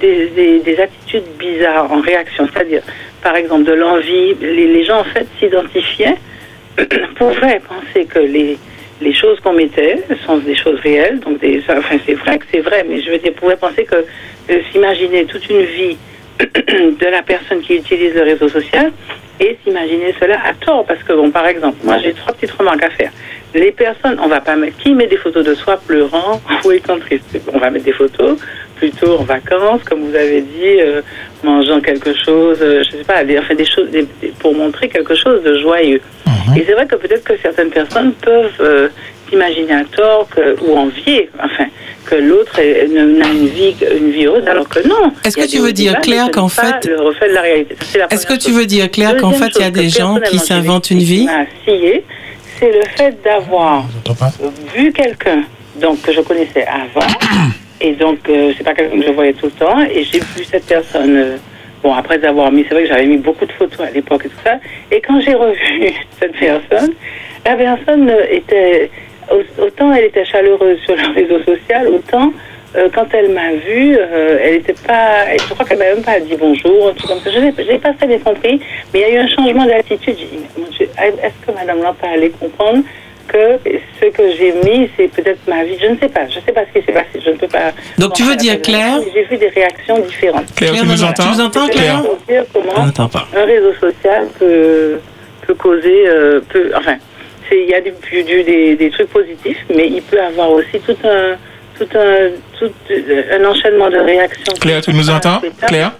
des- 0.00 0.26
des- 0.34 0.58
des 0.58 0.80
attitudes 0.80 1.24
bizarres 1.38 1.90
en 1.92 2.00
réaction, 2.00 2.48
c'est-à-dire, 2.52 2.82
par 3.22 3.36
exemple, 3.36 3.64
de 3.64 3.72
l'envie. 3.74 4.34
Les 4.40 4.84
gens, 4.84 5.00
en 5.00 5.04
fait, 5.04 5.26
s'identifiaient, 5.38 6.16
pouvaient 7.16 7.60
penser 7.60 8.04
que 8.06 8.18
les, 8.18 8.58
les 9.00 9.14
choses 9.14 9.40
qu'on 9.40 9.52
mettait 9.52 10.02
sont 10.26 10.38
des 10.38 10.54
choses 10.54 10.78
réelles, 10.80 11.20
donc 11.20 11.40
des, 11.40 11.62
enfin, 11.68 11.98
c'est 12.06 12.14
vrai 12.14 12.38
que 12.38 12.44
c'est 12.52 12.60
vrai, 12.60 12.84
mais 12.88 13.00
je 13.00 13.10
veux 13.10 13.18
dire, 13.18 13.32
pouvaient 13.34 13.56
penser 13.56 13.84
que 13.84 14.04
s'imaginer 14.72 15.24
toute 15.26 15.48
une 15.48 15.62
vie 15.62 15.96
de 16.38 17.06
la 17.06 17.22
personne 17.22 17.60
qui 17.60 17.76
utilise 17.76 18.14
le 18.14 18.22
réseau 18.22 18.48
social 18.48 18.92
et 19.38 19.58
s'imaginer 19.64 20.14
cela 20.20 20.38
à 20.44 20.52
tort. 20.54 20.84
Parce 20.84 21.02
que, 21.02 21.12
bon, 21.12 21.30
par 21.30 21.46
exemple, 21.46 21.78
moi 21.84 21.98
j'ai 21.98 22.12
trois 22.12 22.32
petites 22.34 22.52
remarques 22.52 22.82
à 22.82 22.90
faire. 22.90 23.10
Les 23.54 23.72
personnes, 23.72 24.18
on 24.22 24.28
va 24.28 24.40
pas 24.40 24.54
mettre, 24.54 24.76
qui 24.78 24.94
met 24.94 25.06
des 25.06 25.16
photos 25.16 25.44
de 25.44 25.54
soi 25.54 25.76
pleurant 25.78 26.40
ou 26.64 26.72
étant 26.72 26.98
triste 26.98 27.38
On 27.52 27.58
va 27.58 27.70
mettre 27.70 27.84
des 27.84 27.92
photos 27.92 28.38
plutôt 28.76 29.18
en 29.18 29.24
vacances, 29.24 29.82
comme 29.84 30.08
vous 30.08 30.14
avez 30.14 30.40
dit, 30.40 30.80
euh, 30.80 31.02
mangeant 31.42 31.80
quelque 31.80 32.12
chose, 32.24 32.58
euh, 32.60 32.82
je 32.84 32.98
sais 32.98 33.04
pas, 33.04 33.24
des, 33.24 33.38
enfin 33.38 33.54
des 33.54 33.64
choses, 33.64 33.90
des- 33.90 34.06
pour 34.38 34.54
montrer 34.54 34.88
quelque 34.88 35.14
chose 35.14 35.42
de 35.42 35.58
joyeux. 35.58 36.00
Et 36.56 36.64
c'est 36.66 36.72
vrai 36.72 36.86
que 36.86 36.96
peut-être 36.96 37.24
que 37.24 37.34
certaines 37.40 37.70
personnes 37.70 38.12
peuvent 38.14 38.50
euh, 38.60 38.88
s'imaginer 39.28 39.72
à 39.74 39.84
tort 39.84 40.28
que, 40.34 40.56
ou 40.64 40.76
envier, 40.76 41.30
enfin, 41.42 41.66
que 42.06 42.16
l'autre 42.16 42.58
ne- 42.60 43.18
n'a 43.18 43.28
une 43.28 43.46
vie, 43.46 43.74
une 44.00 44.10
vie 44.10 44.26
heureuse, 44.26 44.46
alors 44.48 44.68
que 44.68 44.80
non. 44.86 45.12
Est-ce 45.24 45.36
que 45.36 45.46
tu 45.48 45.58
veux 45.58 45.72
dire, 45.72 46.00
Claire, 46.00 46.30
qu'en 46.30 46.48
fait- 46.48 46.86
le 46.86 47.00
reflet 47.00 47.28
de 47.28 47.34
la 47.34 47.42
réalité. 47.42 47.76
Ça, 47.78 47.86
c'est 47.92 47.98
la 47.98 48.06
Est-ce 48.12 48.26
que 48.26 48.34
tu 48.34 48.50
veux 48.50 48.66
dire, 48.66 48.90
Claire, 48.90 49.16
qu'en 49.16 49.32
fait, 49.32 49.50
il 49.56 49.60
y 49.60 49.64
a 49.64 49.70
des 49.70 49.88
gens 49.88 50.18
qui 50.28 50.38
s'inventent 50.38 50.90
une 50.90 50.98
vie 50.98 51.26
c'est 52.58 52.72
le 52.72 52.82
fait 52.96 53.16
d'avoir 53.24 53.84
vu 54.74 54.92
quelqu'un 54.92 55.44
donc 55.80 56.02
que 56.02 56.12
je 56.12 56.20
connaissais 56.20 56.66
avant 56.66 57.06
et 57.80 57.92
donc 57.92 58.18
euh, 58.28 58.52
c'est 58.56 58.64
pas 58.64 58.74
quelqu'un 58.74 58.98
que 58.98 59.06
je 59.06 59.10
voyais 59.12 59.32
tout 59.32 59.46
le 59.46 59.52
temps 59.52 59.80
et 59.80 60.02
j'ai 60.04 60.18
vu 60.20 60.44
cette 60.44 60.66
personne 60.66 61.16
euh, 61.16 61.36
bon 61.82 61.92
après 61.94 62.22
avoir 62.24 62.50
mis 62.52 62.64
c'est 62.68 62.74
vrai 62.74 62.82
que 62.84 62.88
j'avais 62.88 63.06
mis 63.06 63.16
beaucoup 63.16 63.46
de 63.46 63.52
photos 63.52 63.80
à 63.80 63.90
l'époque 63.90 64.26
et 64.26 64.28
tout 64.28 64.42
ça 64.44 64.58
et 64.90 65.00
quand 65.00 65.20
j'ai 65.20 65.34
revu 65.34 65.92
cette 66.20 66.36
personne 66.36 66.92
la 67.46 67.54
personne 67.56 68.10
euh, 68.10 68.24
était 68.30 68.90
au- 69.30 69.62
autant 69.64 69.92
elle 69.94 70.04
était 70.04 70.24
chaleureuse 70.24 70.78
sur 70.84 70.94
le 70.96 71.14
réseau 71.14 71.42
social 71.44 71.88
autant 71.88 72.32
quand 72.94 73.06
elle 73.14 73.30
m'a 73.32 73.50
vue, 73.52 73.98
elle 74.44 74.54
était 74.54 74.76
pas, 74.86 75.24
je 75.36 75.52
crois 75.54 75.66
qu'elle 75.66 75.78
m'a 75.78 75.86
même 75.92 76.04
pas 76.04 76.20
dit 76.20 76.36
bonjour, 76.38 76.94
truc 76.94 77.10
comme 77.10 77.18
ça. 77.18 77.28
Je 77.32 77.40
n'ai 77.40 77.78
pas 77.80 77.92
très 77.94 78.06
bien 78.06 78.20
compris, 78.20 78.60
mais 78.94 79.00
il 79.00 79.02
y 79.02 79.04
a 79.06 79.10
eu 79.10 79.16
un 79.16 79.26
changement 79.26 79.66
d'attitude. 79.66 80.16
Est-ce 80.80 81.46
que 81.46 81.52
Madame 81.52 81.82
Lampa 81.82 82.06
allait 82.14 82.30
comprendre 82.30 82.84
que 83.32 83.58
ce 84.00 84.06
que 84.06 84.22
j'ai 84.36 84.52
mis, 84.64 84.90
c'est 84.96 85.08
peut-être 85.08 85.38
ma 85.46 85.62
vie 85.64 85.76
Je 85.80 85.86
ne 85.86 85.96
sais 85.98 86.08
pas. 86.08 86.26
Je 86.28 86.36
ne 86.38 86.44
sais 86.44 86.52
pas 86.52 86.62
ce 86.72 86.78
qui 86.78 86.84
s'est 86.86 86.92
passé. 86.92 87.20
Je 87.24 87.30
ne 87.30 87.36
peux 87.36 87.48
pas. 87.48 87.72
Donc, 87.98 88.12
tu 88.14 88.22
veux 88.24 88.36
dire, 88.36 88.60
Claire. 88.60 88.98
J'ai 89.14 89.24
vu 89.24 89.36
des 89.36 89.48
réactions 89.48 89.98
différentes. 90.00 90.54
Claire, 90.54 90.72
tu 90.72 90.86
nous 90.86 91.04
entends 91.04 91.22
tu 91.24 91.28
nous 91.30 91.40
entends, 91.40 91.68
Claire 91.68 92.02
dire 92.28 92.44
comment 92.52 92.72
On 92.76 92.86
n'entend 92.86 93.08
pas. 93.08 93.26
un 93.36 93.44
réseau 93.44 93.72
social 93.80 94.26
peut, 94.38 94.98
peut 95.46 95.54
causer, 95.54 96.06
euh, 96.08 96.40
peut, 96.48 96.70
enfin, 96.76 96.96
c'est- 97.48 97.62
il 97.62 97.68
y 97.68 97.74
a 97.74 97.80
des, 97.80 97.92
du- 98.24 98.42
des, 98.44 98.76
des 98.76 98.90
trucs 98.90 99.08
positifs, 99.10 99.58
mais 99.74 99.86
il 99.88 100.02
peut 100.02 100.20
avoir 100.20 100.50
aussi 100.50 100.78
tout 100.86 100.96
un, 101.04 101.36
tout 101.78 101.88
un, 101.96 102.30
tout 102.58 102.70
euh, 102.90 103.22
un 103.40 103.44
enchaînement 103.44 103.88
de 103.90 103.98
réactions. 103.98 104.52
Claire, 104.60 104.80
tu 104.82 104.92
nous 104.92 105.08
entends 105.10 105.40
Claire 105.66 105.92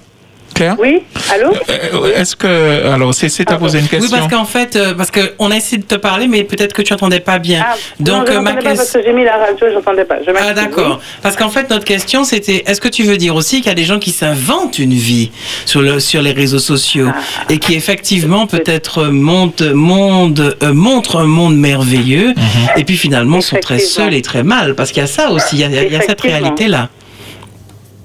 Claire 0.60 0.76
Oui, 0.78 1.00
allô 1.34 1.52
Euh, 1.70 2.14
Est-ce 2.16 2.36
que. 2.36 2.86
Alors, 2.92 3.14
c'est 3.14 3.50
à 3.50 3.56
poser 3.56 3.78
une 3.78 3.84
Oui, 3.84 3.90
question. 3.90 4.18
parce 4.18 4.30
qu'en 4.30 4.44
fait, 4.44 4.76
euh, 4.76 4.92
parce 4.94 5.10
qu'on 5.10 5.50
a 5.50 5.56
essayé 5.56 5.78
de 5.78 5.86
te 5.86 5.94
parler, 5.94 6.28
mais 6.28 6.44
peut-être 6.44 6.74
que 6.74 6.82
tu 6.82 6.92
n'entendais 6.92 7.20
pas 7.20 7.38
bien. 7.38 7.64
Ah, 7.66 7.76
Donc, 7.98 8.26
non, 8.28 8.32
je 8.32 8.32
euh, 8.32 8.40
ma 8.42 8.52
parce 8.54 8.64
question. 8.78 9.00
que 9.00 9.06
j'ai 9.06 9.12
mis 9.14 9.24
la 9.24 9.38
radio, 9.38 9.56
je 9.70 9.74
n'entendais 9.74 10.04
pas. 10.04 10.16
Je 10.26 10.30
Ah 10.38 10.52
d'accord. 10.52 11.00
Parce 11.22 11.36
qu'en 11.36 11.48
fait 11.48 11.70
notre 11.70 11.84
question 11.86 12.24
c'était 12.24 12.62
est-ce 12.66 12.80
que 12.80 12.88
tu 12.88 13.04
veux 13.04 13.16
dire 13.16 13.34
aussi 13.36 13.56
qu'il 13.58 13.66
y 13.68 13.70
a 13.70 13.74
des 13.74 13.84
gens 13.84 13.98
qui 13.98 14.10
s'inventent 14.10 14.78
une 14.78 14.92
vie 14.92 15.30
sur 15.64 15.80
le 15.80 15.98
sur 16.00 16.20
les 16.20 16.32
réseaux 16.32 16.58
sociaux 16.58 17.08
Ah. 17.10 17.44
et 17.48 17.58
qui 17.58 17.74
effectivement 17.74 18.46
peut-être 18.46 19.04
montent 19.06 19.62
monde 19.62 20.56
euh, 20.62 20.72
montrent 20.74 21.16
un 21.20 21.26
monde 21.26 21.56
merveilleux 21.56 22.34
et 22.76 22.84
puis 22.84 22.96
finalement 22.96 23.40
sont 23.40 23.56
très 23.60 23.78
seuls 23.78 24.12
et 24.14 24.22
très 24.22 24.42
mal? 24.42 24.74
Parce 24.74 24.90
qu'il 24.92 25.00
y 25.00 25.04
a 25.04 25.08
ça 25.08 25.30
aussi 25.30 25.56
il 25.56 25.60
y 25.60 25.64
a, 25.64 25.82
il 25.84 25.92
y 25.92 25.96
a 25.96 26.00
cette 26.02 26.20
Effectivement. 26.24 26.88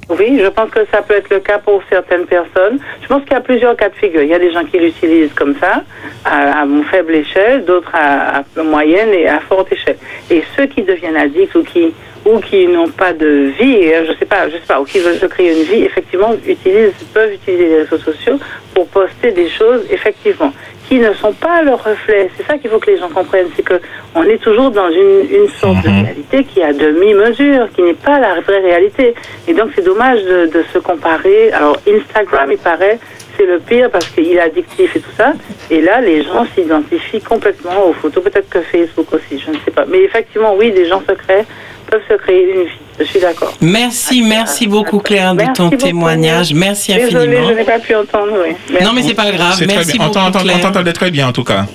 Oui, 0.10 0.40
je 0.40 0.48
pense 0.48 0.70
que 0.70 0.86
ça 0.92 1.02
peut 1.02 1.16
être 1.16 1.32
le 1.32 1.40
cas 1.40 1.58
pour 1.58 1.82
certaines 1.90 2.26
personnes. 2.28 2.78
Je 3.02 3.08
pense 3.08 3.24
qu'il 3.24 3.32
y 3.32 3.36
a 3.36 3.42
plusieurs 3.42 3.76
cas 3.76 3.90
de 3.90 3.96
figure. 3.96 4.22
Il 4.22 4.30
y 4.30 4.36
a 4.36 4.40
des 4.40 4.52
gens 4.52 4.64
qui 4.64 4.78
l'utilisent 4.78 5.34
comme 5.34 5.56
ça, 5.56 5.84
à, 6.24 6.62
à 6.62 6.66
faible 6.92 7.16
échelle, 7.16 7.66
d'autres 7.66 7.92
à, 7.94 8.40
à 8.40 8.64
moyenne 8.64 9.10
et 9.14 9.28
à 9.28 9.40
forte 9.40 9.72
échelle. 9.72 9.98
Et 10.30 10.44
ceux 10.56 10.68
qui 10.68 10.84
deviennent 10.84 11.18
addicts 11.18 11.56
ou 11.56 11.64
qui 11.64 11.92
ou 12.26 12.40
qui 12.40 12.68
n'ont 12.68 12.90
pas 12.90 13.14
de 13.14 13.52
vie, 13.58 13.94
euh, 13.94 14.06
je 14.08 14.18
sais 14.18 14.26
pas, 14.26 14.50
je 14.50 14.56
sais 14.56 14.68
pas, 14.68 14.82
ou 14.82 14.86
qui 14.86 15.00
veulent 15.00 15.18
se 15.18 15.28
créer 15.28 15.52
une 15.56 15.64
vie, 15.64 15.84
effectivement, 15.84 16.34
utilisent, 16.46 16.94
peuvent 17.14 17.34
utiliser 17.34 17.68
les 17.68 17.78
réseaux 17.84 18.00
sociaux 18.00 18.40
pour 18.74 18.88
poster 18.88 19.32
des 19.32 19.48
choses, 19.48 19.82
effectivement, 19.92 20.52
qui 20.88 21.00
ne 21.00 21.14
sont 21.14 21.34
pas 21.34 21.62
leur 21.62 21.84
reflet. 21.84 22.30
C'est 22.36 22.46
ça 22.46 22.58
qu'il 22.58 22.70
faut 22.70 22.80
que 22.80 22.90
les 22.90 22.98
gens 22.98 23.10
comprennent, 23.10 23.50
c'est 23.56 23.64
que 23.64 23.80
on 24.16 24.24
est 24.24 24.42
toujours 24.42 24.72
dans 24.72 24.90
une, 24.90 25.28
une 25.32 25.50
sorte 25.50 25.84
de 25.84 25.90
réalité 25.90 26.44
qui 26.44 26.60
est 26.60 26.64
à 26.64 26.74
demi-mesure, 26.74 27.70
qui 27.76 27.82
n'est 27.82 27.94
pas 27.94 28.20
la 28.20 28.40
vraie 28.42 28.60
réalité. 28.60 29.14
Et 29.48 29.54
donc 29.54 29.72
c'est 29.76 29.84
dommage 29.84 30.24
de, 30.24 30.48
de 30.48 30.64
se 30.74 30.80
comparer. 30.80 31.52
Alors 31.52 31.78
Instagram, 31.88 32.50
il 32.52 32.58
paraît, 32.58 33.00
c'est 33.38 33.46
le 33.46 33.60
pire 33.60 33.90
parce 33.92 34.08
qu'il 34.08 34.32
est 34.32 34.40
addictif 34.40 34.96
et 34.96 35.00
tout 35.00 35.12
ça. 35.18 35.34
Et 35.70 35.82
là, 35.82 36.02
les 36.02 36.24
gens 36.24 36.46
s'identifient 36.56 37.22
complètement 37.22 37.88
aux 37.88 37.94
photos. 37.94 38.24
Peut-être 38.24 38.50
que 38.50 38.62
Facebook 38.62 39.08
aussi, 39.14 39.42
je 39.44 39.52
ne 39.52 39.58
sais 39.64 39.72
pas. 39.72 39.86
Mais 39.88 40.00
effectivement, 40.04 40.56
oui, 40.58 40.72
des 40.72 40.88
gens 40.88 41.02
secrets 41.08 41.46
peuvent 41.90 42.02
se 42.10 42.16
créer 42.16 42.50
une 42.54 42.64
vie. 42.64 42.80
Je 43.00 43.04
suis 43.04 43.20
d'accord. 43.20 43.54
Merci, 43.62 44.22
merci 44.22 44.68
beaucoup 44.68 45.00
Claire 45.00 45.34
de 45.34 45.40
Merci 45.40 45.54
ton 45.54 45.66
beaucoup, 45.66 45.78
témoignage. 45.78 46.54
Merci 46.54 46.94
Désolée, 46.94 47.28
infiniment. 47.28 47.50
je 47.50 47.54
n'ai 47.54 47.64
pas 47.64 47.80
pu 47.80 47.96
entendre. 47.96 48.34
Oui. 48.44 48.56
Merci. 48.72 48.86
Non 48.86 48.94
mais 48.94 49.02
c'est 49.04 49.14
pas 49.14 49.32
grave. 49.32 49.56
C'est 49.58 49.68
très 49.68 49.76
Merci 49.76 49.98
bien. 49.98 50.08
On 50.08 50.60
t'entendait 50.62 50.94
très 50.94 51.12
bien 51.12 51.28
en 51.28 51.34
tout 51.34 51.44
cas. 51.44 51.66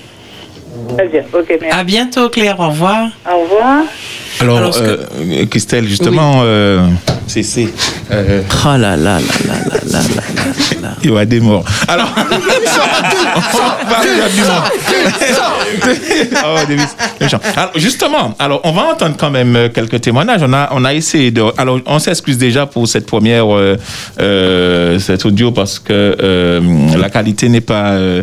Très 0.96 1.08
bien. 1.08 1.22
Ok, 1.32 1.48
merci. 1.60 1.78
À 1.78 1.84
bientôt 1.84 2.28
Claire. 2.28 2.58
Au 2.60 2.68
revoir. 2.68 3.08
Au 3.30 3.40
revoir. 3.42 3.82
Alors, 4.40 4.56
Alors, 4.58 4.74
ce 4.74 4.80
que- 4.80 4.84
euh, 5.20 5.46
Christelle, 5.50 5.86
justement, 5.86 6.40
euh, 6.44 6.86
c'est 7.26 7.42
c'est. 7.42 7.68
euh, 8.10 8.42
Oh 8.64 8.76
là 8.76 8.96
là 8.96 8.96
là 8.96 9.18
là 9.18 9.18
là 9.46 9.80
là 9.84 10.00
là 10.00 10.00
là 10.00 10.82
là. 10.82 10.88
il 11.02 11.08
y 11.08 11.12
aura 11.12 11.24
des 11.24 11.40
morts. 11.40 11.64
Alors. 11.88 12.08
Alors, 17.56 17.70
justement, 17.76 18.34
alors 18.38 18.60
on 18.64 18.72
va 18.72 18.82
entendre 18.92 19.14
quand 19.18 19.30
même 19.30 19.56
euh, 19.56 19.68
quelques 19.68 20.00
témoignages. 20.00 20.40
On 20.42 20.52
a, 20.52 20.68
on 20.72 20.84
a 20.84 20.94
essayé 20.94 21.30
de. 21.30 21.42
Alors, 21.58 21.78
on 21.86 21.98
s'excuse 21.98 22.38
déjà 22.38 22.66
pour 22.66 22.86
cette 22.88 23.06
première, 23.06 23.52
euh, 23.54 23.76
euh, 24.20 24.98
cet 24.98 25.24
audio 25.26 25.50
parce 25.52 25.78
que 25.78 25.92
euh, 25.92 26.60
la 26.98 27.10
qualité 27.10 27.48
n'est 27.48 27.60
pas 27.60 27.90
euh, 27.90 28.22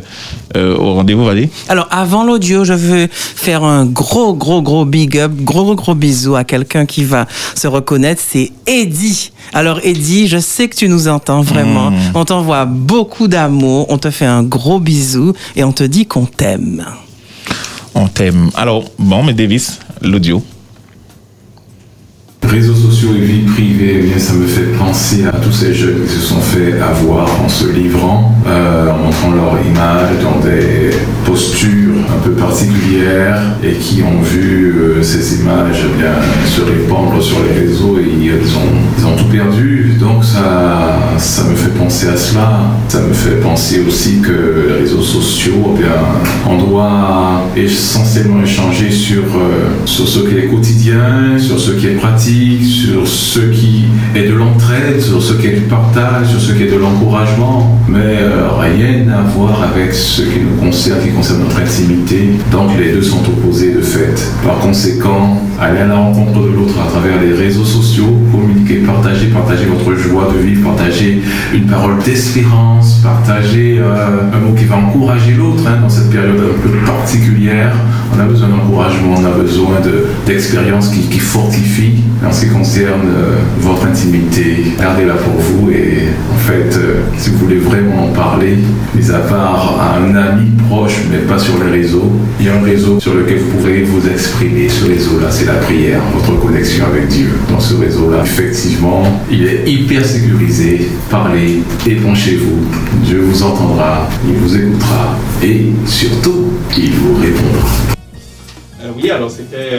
euh, 0.56 0.76
au 0.76 0.94
rendez-vous. 0.94 1.26
Vas-y. 1.26 1.50
Alors 1.70 1.88
avant 1.92 2.24
l'audio, 2.24 2.37
je 2.42 2.74
veux 2.74 3.08
faire 3.12 3.64
un 3.64 3.86
gros 3.86 4.34
gros 4.34 4.62
gros 4.62 4.86
big 4.86 5.18
up, 5.18 5.32
gros 5.42 5.76
gros 5.76 5.96
bisou 5.96 6.36
à 6.36 6.44
quelqu'un 6.44 6.86
qui 6.86 7.04
va 7.04 7.28
se 7.56 7.68
reconnaître, 7.68 8.22
c'est 8.26 8.52
Eddie. 8.66 9.32
Alors 9.54 9.80
Eddie, 9.84 10.28
je 10.28 10.38
sais 10.38 10.68
que 10.68 10.76
tu 10.76 10.90
nous 10.90 11.08
entends 11.08 11.42
vraiment. 11.42 11.92
On 12.14 12.26
t'envoie 12.26 12.66
beaucoup 12.66 13.28
d'amour, 13.28 13.86
on 13.90 13.98
te 13.98 14.10
fait 14.10 14.26
un 14.26 14.44
gros 14.44 14.80
bisou 14.80 15.34
et 15.56 15.64
on 15.64 15.72
te 15.72 15.84
dit 15.84 16.06
qu'on 16.06 16.26
t'aime. 16.26 16.86
On 17.96 18.08
t'aime. 18.08 18.52
Alors, 18.56 18.86
bon, 19.00 19.24
mais 19.24 19.34
Davis, 19.34 19.80
l'audio. 20.02 20.44
Réseaux 22.50 22.76
sociaux 22.76 23.10
et 23.16 23.26
vie 23.26 23.42
privée, 23.42 23.98
eh 24.00 24.08
bien, 24.08 24.18
ça 24.18 24.34
me 24.34 24.48
fait 24.48 24.72
penser 24.78 25.26
à 25.26 25.34
tous 25.34 25.52
ces 25.52 25.74
jeunes 25.74 26.04
qui 26.08 26.14
se 26.14 26.22
sont 26.22 26.40
fait 26.40 26.80
avoir 26.80 27.28
en 27.44 27.50
se 27.50 27.68
livrant, 27.68 28.34
euh, 28.48 28.90
en 28.90 28.98
montrant 28.98 29.32
leur 29.32 29.58
image 29.66 30.12
dans 30.24 30.40
des 30.40 30.96
postures 31.26 31.96
un 32.10 32.24
peu 32.24 32.32
particulières 32.32 33.42
et 33.62 33.74
qui 33.74 34.02
ont 34.02 34.22
vu 34.22 34.74
euh, 34.80 35.04
ces 35.04 35.42
images 35.42 35.86
eh 35.86 35.98
bien, 35.98 36.14
se 36.46 36.62
répandre 36.62 37.22
sur 37.22 37.38
les 37.44 37.60
réseaux 37.60 37.98
et 38.00 38.08
ils 38.08 38.56
ont, 38.56 38.78
ils 38.98 39.06
ont 39.06 39.16
tout 39.16 39.30
perdu. 39.30 39.96
Donc 40.00 40.24
ça, 40.24 40.98
ça 41.18 41.44
me 41.44 41.56
fait 41.56 41.78
penser 41.78 42.08
à 42.08 42.16
cela. 42.16 42.62
Ça 42.88 43.02
me 43.02 43.14
fait 43.14 43.42
penser 43.42 43.82
aussi 43.86 44.22
que 44.22 44.68
les 44.70 44.74
réseaux 44.84 45.02
sociaux, 45.02 45.76
eh 45.76 45.80
bien, 45.80 45.92
on 46.48 46.58
doit 46.64 47.44
essentiellement 47.58 48.42
échanger 48.42 48.90
sur, 48.90 49.24
euh, 49.24 49.86
sur 49.86 50.08
ce 50.08 50.20
qui 50.20 50.38
est 50.38 50.48
quotidien, 50.48 51.38
sur 51.38 51.60
ce 51.60 51.72
qui 51.72 51.88
est 51.88 51.96
pratique, 51.96 52.37
sur 52.38 53.08
ce 53.08 53.40
qui 53.40 53.86
est 54.16 54.28
de 54.28 54.34
l'entraide, 54.34 55.02
sur 55.02 55.22
ce 55.22 55.34
qui 55.34 55.48
est 55.48 55.56
du 55.56 55.62
partage, 55.62 56.28
sur 56.28 56.40
ce 56.40 56.52
qui 56.54 56.64
est 56.64 56.72
de 56.72 56.78
l'encouragement, 56.78 57.80
mais 57.88 58.20
euh, 58.22 58.50
rien 58.60 59.08
à 59.12 59.22
voir 59.22 59.64
avec 59.64 59.92
ce 59.94 60.22
qui 60.22 60.40
nous 60.42 60.56
concerne, 60.64 61.00
qui 61.02 61.10
concerne 61.10 61.42
notre 61.42 61.60
intimité. 61.60 62.30
Donc 62.52 62.78
les 62.78 62.92
deux 62.92 63.02
sont 63.02 63.22
opposés 63.28 63.74
de 63.74 63.82
fait. 63.82 64.16
Par 64.44 64.60
conséquent, 64.60 65.42
aller 65.60 65.80
à 65.80 65.88
la 65.88 65.96
rencontre 65.96 66.42
de 66.42 66.50
l'autre 66.50 66.76
à 66.80 66.90
travers 66.92 67.20
les 67.22 67.34
réseaux 67.34 67.66
sociaux, 67.66 68.16
communiquer, 68.32 68.78
partager, 68.78 69.28
partager 69.28 69.66
votre 69.66 69.96
joie 69.96 70.32
de 70.32 70.40
vivre, 70.40 70.70
partager 70.70 71.22
une 71.54 71.66
parole 71.66 71.98
d'espérance, 72.06 73.00
partager 73.02 73.80
euh, 73.80 74.32
un 74.32 74.40
mot 74.40 74.54
qui 74.54 74.66
va 74.66 74.78
encourager 74.78 75.34
l'autre 75.34 75.64
hein, 75.68 75.80
dans 75.82 75.90
cette 75.90 76.12
période 76.12 76.38
un 76.38 76.62
peu 76.62 76.70
particulière. 76.86 77.74
On 78.16 78.20
a 78.20 78.24
besoin 78.26 78.50
d'encouragement, 78.50 79.16
on 79.18 79.26
a 79.26 79.32
besoin 79.32 79.80
de- 79.84 80.06
d'expériences 80.26 80.90
qui, 80.90 81.02
qui 81.02 81.20
fortifient. 81.20 82.04
En 82.28 82.32
ce 82.32 82.46
qui 82.46 82.52
concerne 82.52 83.02
euh, 83.16 83.36
votre 83.62 83.86
intimité, 83.86 84.74
gardez-la 84.80 85.14
pour 85.14 85.34
vous 85.40 85.70
et 85.70 86.08
en 86.34 86.38
fait, 86.38 86.76
euh, 86.76 87.02
si 87.18 87.30
vous 87.30 87.38
voulez 87.40 87.58
vraiment 87.58 88.06
en 88.06 88.08
parler, 88.08 88.58
mis 88.96 89.12
à 89.12 89.20
part 89.20 89.78
à 89.80 89.98
un 90.00 90.16
ami 90.16 90.50
proche, 90.68 90.96
mais 91.12 91.20
pas 91.20 91.38
sur 91.38 91.54
les 91.64 91.70
réseaux, 91.70 92.12
il 92.40 92.48
y 92.48 92.50
a 92.50 92.56
un 92.56 92.64
réseau 92.64 93.00
sur 93.00 93.14
lequel 93.14 93.38
vous 93.40 93.58
pourrez 93.58 93.84
vous 93.84 94.08
exprimer. 94.10 94.68
Ce 94.68 94.86
réseau-là, 94.86 95.28
c'est 95.30 95.46
la 95.46 95.54
prière, 95.56 96.00
votre 96.16 96.40
connexion 96.42 96.86
avec 96.86 97.08
Dieu. 97.08 97.30
Dans 97.52 97.60
ce 97.60 97.76
réseau-là, 97.76 98.24
effectivement, 98.24 99.04
il 99.32 99.46
est 99.46 99.64
hyper 99.70 100.04
sécurisé. 100.04 100.90
Parlez, 101.12 101.62
épanchez-vous. 101.86 102.66
Dieu 103.06 103.22
vous 103.30 103.44
entendra, 103.44 104.10
il 104.28 104.36
vous 104.38 104.56
écoutera 104.56 105.18
et 105.44 105.68
surtout, 105.86 106.46
il 106.76 106.92
vous 106.94 107.16
répondra. 107.22 107.97
Euh, 108.98 109.02
oui, 109.04 109.10
alors 109.12 109.30
c'était. 109.32 109.70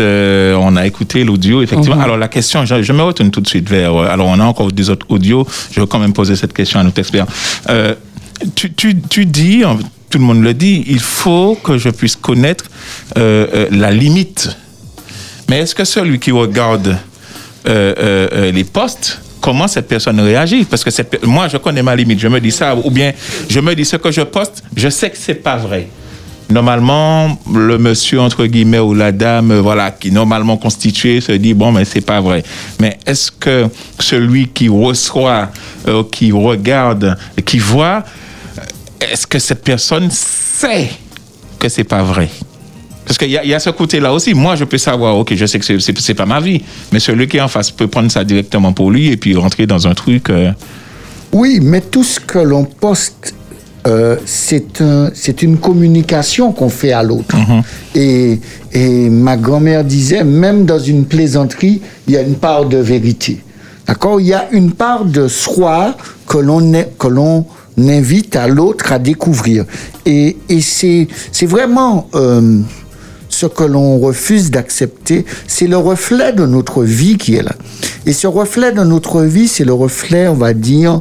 euh, 0.00 0.54
on 0.60 0.76
a 0.76 0.86
écouté 0.86 1.24
l'audio, 1.24 1.62
effectivement. 1.62 1.96
Mhm. 1.96 2.02
Alors 2.02 2.16
la 2.16 2.28
question, 2.28 2.64
je, 2.64 2.82
je 2.82 2.92
me 2.92 3.02
retourne 3.02 3.30
tout 3.30 3.40
de 3.40 3.48
suite 3.48 3.68
vers. 3.68 3.94
euh, 3.94 4.06
alors 4.08 4.26
on 4.28 4.38
a 4.40 4.44
encore 4.44 4.70
des 4.72 4.90
autres 4.90 5.06
audios. 5.08 5.46
Je 5.72 5.80
veux 5.80 5.86
quand 5.86 5.98
même 5.98 6.12
poser 6.12 6.36
cette 6.36 6.52
question 6.52 6.80
à 6.80 6.84
notre 6.84 6.98
expert. 6.98 7.26
Euh, 7.68 7.94
tu, 8.54 8.72
tu, 8.72 8.98
tu 9.00 9.26
dis, 9.26 9.62
hein, 9.64 9.78
tout 10.08 10.18
le 10.18 10.24
monde 10.24 10.42
le 10.42 10.54
dit, 10.54 10.84
il 10.88 11.00
faut 11.00 11.56
que 11.62 11.78
je 11.78 11.90
puisse 11.90 12.16
connaître 12.16 12.64
euh, 13.18 13.46
euh, 13.54 13.66
la 13.70 13.90
limite. 13.90 14.56
Mais 15.48 15.58
est-ce 15.60 15.74
que 15.74 15.84
celui 15.84 16.18
qui 16.18 16.30
regarde 16.30 16.88
euh, 16.88 17.94
euh, 17.98 18.28
euh, 18.32 18.52
les 18.52 18.64
postes, 18.64 19.20
comment 19.40 19.68
cette 19.68 19.88
personne 19.88 20.18
réagit? 20.20 20.64
Parce 20.64 20.84
que 20.84 20.90
cette 20.90 21.24
moi, 21.26 21.48
je 21.48 21.56
connais 21.58 21.82
ma 21.82 21.94
limite. 21.96 22.18
Je 22.20 22.28
me 22.28 22.40
dis 22.40 22.50
ça, 22.52 22.74
ou 22.76 22.90
bien 22.90 23.12
je 23.48 23.60
me 23.60 23.74
dis 23.74 23.84
ce 23.84 23.96
que 23.96 24.10
je 24.10 24.22
poste, 24.22 24.62
je 24.76 24.88
sais 24.88 25.10
que 25.10 25.16
c'est 25.18 25.34
pas 25.34 25.56
vrai. 25.56 25.88
Normalement, 26.50 27.38
le 27.52 27.78
monsieur 27.78 28.20
entre 28.20 28.44
guillemets 28.46 28.80
ou 28.80 28.92
la 28.94 29.12
dame, 29.12 29.52
euh, 29.52 29.60
voilà, 29.60 29.90
qui 29.92 30.08
est 30.08 30.10
normalement 30.10 30.56
constitué, 30.56 31.20
se 31.20 31.32
dit 31.32 31.54
bon, 31.54 31.70
mais 31.72 31.84
c'est 31.84 32.00
pas 32.00 32.20
vrai. 32.20 32.42
Mais 32.80 32.98
est-ce 33.06 33.30
que 33.30 33.66
celui 34.00 34.48
qui 34.48 34.68
reçoit, 34.68 35.48
euh, 35.86 36.02
qui 36.10 36.32
regarde, 36.32 37.16
qui 37.44 37.58
voit, 37.58 38.02
est-ce 39.00 39.26
que 39.26 39.38
cette 39.38 39.62
personne 39.62 40.10
sait 40.10 40.90
que 41.58 41.68
c'est 41.68 41.84
pas 41.84 42.02
vrai? 42.02 42.28
Parce 43.04 43.16
qu'il 43.18 43.30
y, 43.30 43.54
a- 43.54 43.58
ce 43.60 43.70
côté-là 43.70 44.12
aussi. 44.12 44.34
Moi, 44.34 44.54
je 44.56 44.64
peux 44.64 44.78
savoir, 44.78 45.16
ok, 45.16 45.34
je 45.34 45.46
sais 45.46 45.58
que 45.58 45.78
c'est 45.78 46.14
pas 46.14 46.26
ma 46.26 46.40
vie, 46.40 46.62
mais 46.92 47.00
celui 47.00 47.26
qui 47.28 47.38
est 47.38 47.40
en 47.40 47.48
face 47.48 47.70
peut 47.70 47.88
prendre 47.88 48.10
ça 48.10 48.22
directement 48.24 48.72
pour 48.72 48.90
lui 48.90 49.08
et 49.08 49.16
puis 49.16 49.34
rentrer 49.36 49.66
dans 49.66 49.86
un 49.88 49.94
truc. 49.94 50.30
euh, 50.30 50.52
Oui, 51.32 51.58
mais 51.62 51.80
tout 51.80 52.04
ce 52.04 52.20
que 52.20 52.38
l'on 52.38 52.64
poste, 52.64 53.34
euh, 53.86 54.16
c'est 54.26 54.80
un, 54.80 55.10
une 55.42 55.58
communication 55.58 56.52
qu'on 56.52 56.68
fait 56.68 56.92
à 56.92 57.02
l'autre. 57.02 57.36
Et, 57.94 58.40
et 58.72 59.10
ma 59.10 59.36
grand-mère 59.36 59.84
disait, 59.84 60.24
même 60.24 60.66
dans 60.66 60.78
une 60.78 61.04
plaisanterie, 61.04 61.80
il 62.06 62.14
y 62.14 62.16
a 62.16 62.22
une 62.22 62.36
part 62.36 62.66
de 62.66 62.78
vérité. 62.78 63.42
D'accord? 63.86 64.20
Il 64.20 64.26
y 64.26 64.34
a 64.34 64.48
une 64.52 64.72
part 64.72 65.04
de 65.04 65.28
soi 65.28 65.96
que 66.26 66.38
l'on 66.38 67.44
invite 67.78 68.36
à 68.36 68.46
l'autre 68.48 68.92
à 68.92 68.98
découvrir. 68.98 69.64
Et, 70.04 70.36
et 70.48 70.60
c'est 70.60 71.08
c'est 71.32 71.46
vraiment... 71.46 72.08
euh, 72.14 72.60
ce 73.32 73.46
que 73.46 73.62
l'on 73.62 74.00
refuse 74.00 74.50
d'accepter, 74.50 75.24
c'est 75.46 75.68
le 75.68 75.76
reflet 75.76 76.32
de 76.32 76.44
notre 76.46 76.82
vie 76.82 77.16
qui 77.16 77.36
est 77.36 77.44
là. 77.44 77.54
Et 78.04 78.12
ce 78.12 78.26
reflet 78.26 78.72
de 78.72 78.82
notre 78.82 79.22
vie, 79.22 79.46
c'est 79.46 79.64
le 79.64 79.72
reflet, 79.72 80.26
on 80.26 80.34
va 80.34 80.52
dire, 80.52 81.00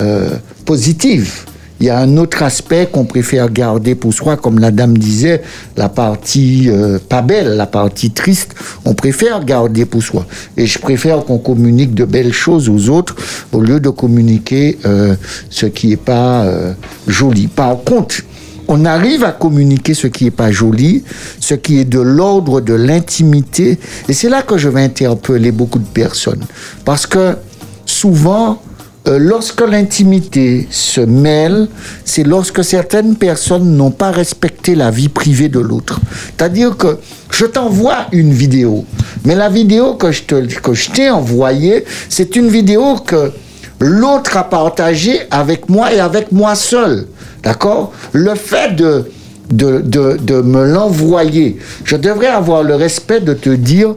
euh, 0.00 0.30
positif. 0.64 1.44
Il 1.80 1.86
y 1.86 1.90
a 1.90 1.98
un 1.98 2.16
autre 2.16 2.42
aspect 2.42 2.88
qu'on 2.90 3.04
préfère 3.04 3.50
garder 3.50 3.94
pour 3.94 4.14
soi, 4.14 4.36
comme 4.36 4.58
la 4.58 4.70
dame 4.70 4.96
disait, 4.96 5.42
la 5.76 5.88
partie 5.88 6.70
euh, 6.70 6.98
pas 6.98 7.20
belle, 7.20 7.56
la 7.56 7.66
partie 7.66 8.10
triste, 8.10 8.54
on 8.84 8.94
préfère 8.94 9.44
garder 9.44 9.84
pour 9.84 10.02
soi. 10.02 10.26
Et 10.56 10.66
je 10.66 10.78
préfère 10.78 11.24
qu'on 11.24 11.38
communique 11.38 11.94
de 11.94 12.04
belles 12.04 12.32
choses 12.32 12.68
aux 12.70 12.88
autres 12.88 13.16
au 13.52 13.60
lieu 13.60 13.78
de 13.78 13.90
communiquer 13.90 14.78
euh, 14.86 15.16
ce 15.50 15.66
qui 15.66 15.88
n'est 15.88 15.96
pas 15.96 16.44
euh, 16.44 16.72
joli. 17.06 17.46
Par 17.46 17.76
contre, 17.84 18.22
on 18.68 18.84
arrive 18.84 19.22
à 19.22 19.32
communiquer 19.32 19.94
ce 19.94 20.06
qui 20.06 20.24
n'est 20.24 20.30
pas 20.30 20.50
joli, 20.50 21.04
ce 21.40 21.54
qui 21.54 21.78
est 21.78 21.84
de 21.84 22.00
l'ordre 22.00 22.60
de 22.60 22.74
l'intimité. 22.74 23.78
Et 24.08 24.12
c'est 24.12 24.28
là 24.28 24.42
que 24.42 24.56
je 24.56 24.68
vais 24.68 24.82
interpeller 24.82 25.52
beaucoup 25.52 25.78
de 25.78 25.86
personnes. 25.86 26.44
Parce 26.84 27.06
que 27.06 27.36
souvent, 27.84 28.60
euh, 29.08 29.18
lorsque 29.18 29.60
l'intimité 29.60 30.66
se 30.70 31.00
mêle, 31.00 31.68
c'est 32.04 32.24
lorsque 32.24 32.64
certaines 32.64 33.16
personnes 33.16 33.76
n'ont 33.76 33.90
pas 33.92 34.10
respecté 34.10 34.74
la 34.74 34.90
vie 34.90 35.08
privée 35.08 35.48
de 35.48 35.60
l'autre. 35.60 36.00
C'est-à-dire 36.36 36.76
que 36.76 36.98
je 37.30 37.46
t'envoie 37.46 38.06
une 38.12 38.32
vidéo, 38.32 38.84
mais 39.24 39.34
la 39.34 39.48
vidéo 39.48 39.94
que 39.94 40.10
je 40.12 40.22
te- 40.24 40.60
que 40.60 40.74
je 40.74 40.90
t'ai 40.90 41.10
envoyée, 41.10 41.84
c'est 42.08 42.34
une 42.36 42.48
vidéo 42.48 42.96
que 42.96 43.32
l'autre 43.78 44.36
a 44.36 44.44
partagée 44.44 45.20
avec 45.30 45.68
moi 45.68 45.92
et 45.92 46.00
avec 46.00 46.32
moi 46.32 46.54
seul. 46.54 47.06
d'accord? 47.42 47.92
Le 48.12 48.34
fait 48.34 48.74
de, 48.74 49.08
de, 49.50 49.80
de, 49.80 50.16
de 50.20 50.40
me 50.40 50.64
l'envoyer, 50.64 51.58
je 51.84 51.94
devrais 51.96 52.26
avoir 52.26 52.64
le 52.64 52.74
respect 52.74 53.20
de 53.20 53.34
te 53.34 53.50
dire, 53.50 53.94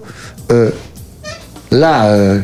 euh, 0.51 0.70
là, 1.72 2.05
euh, 2.07 2.39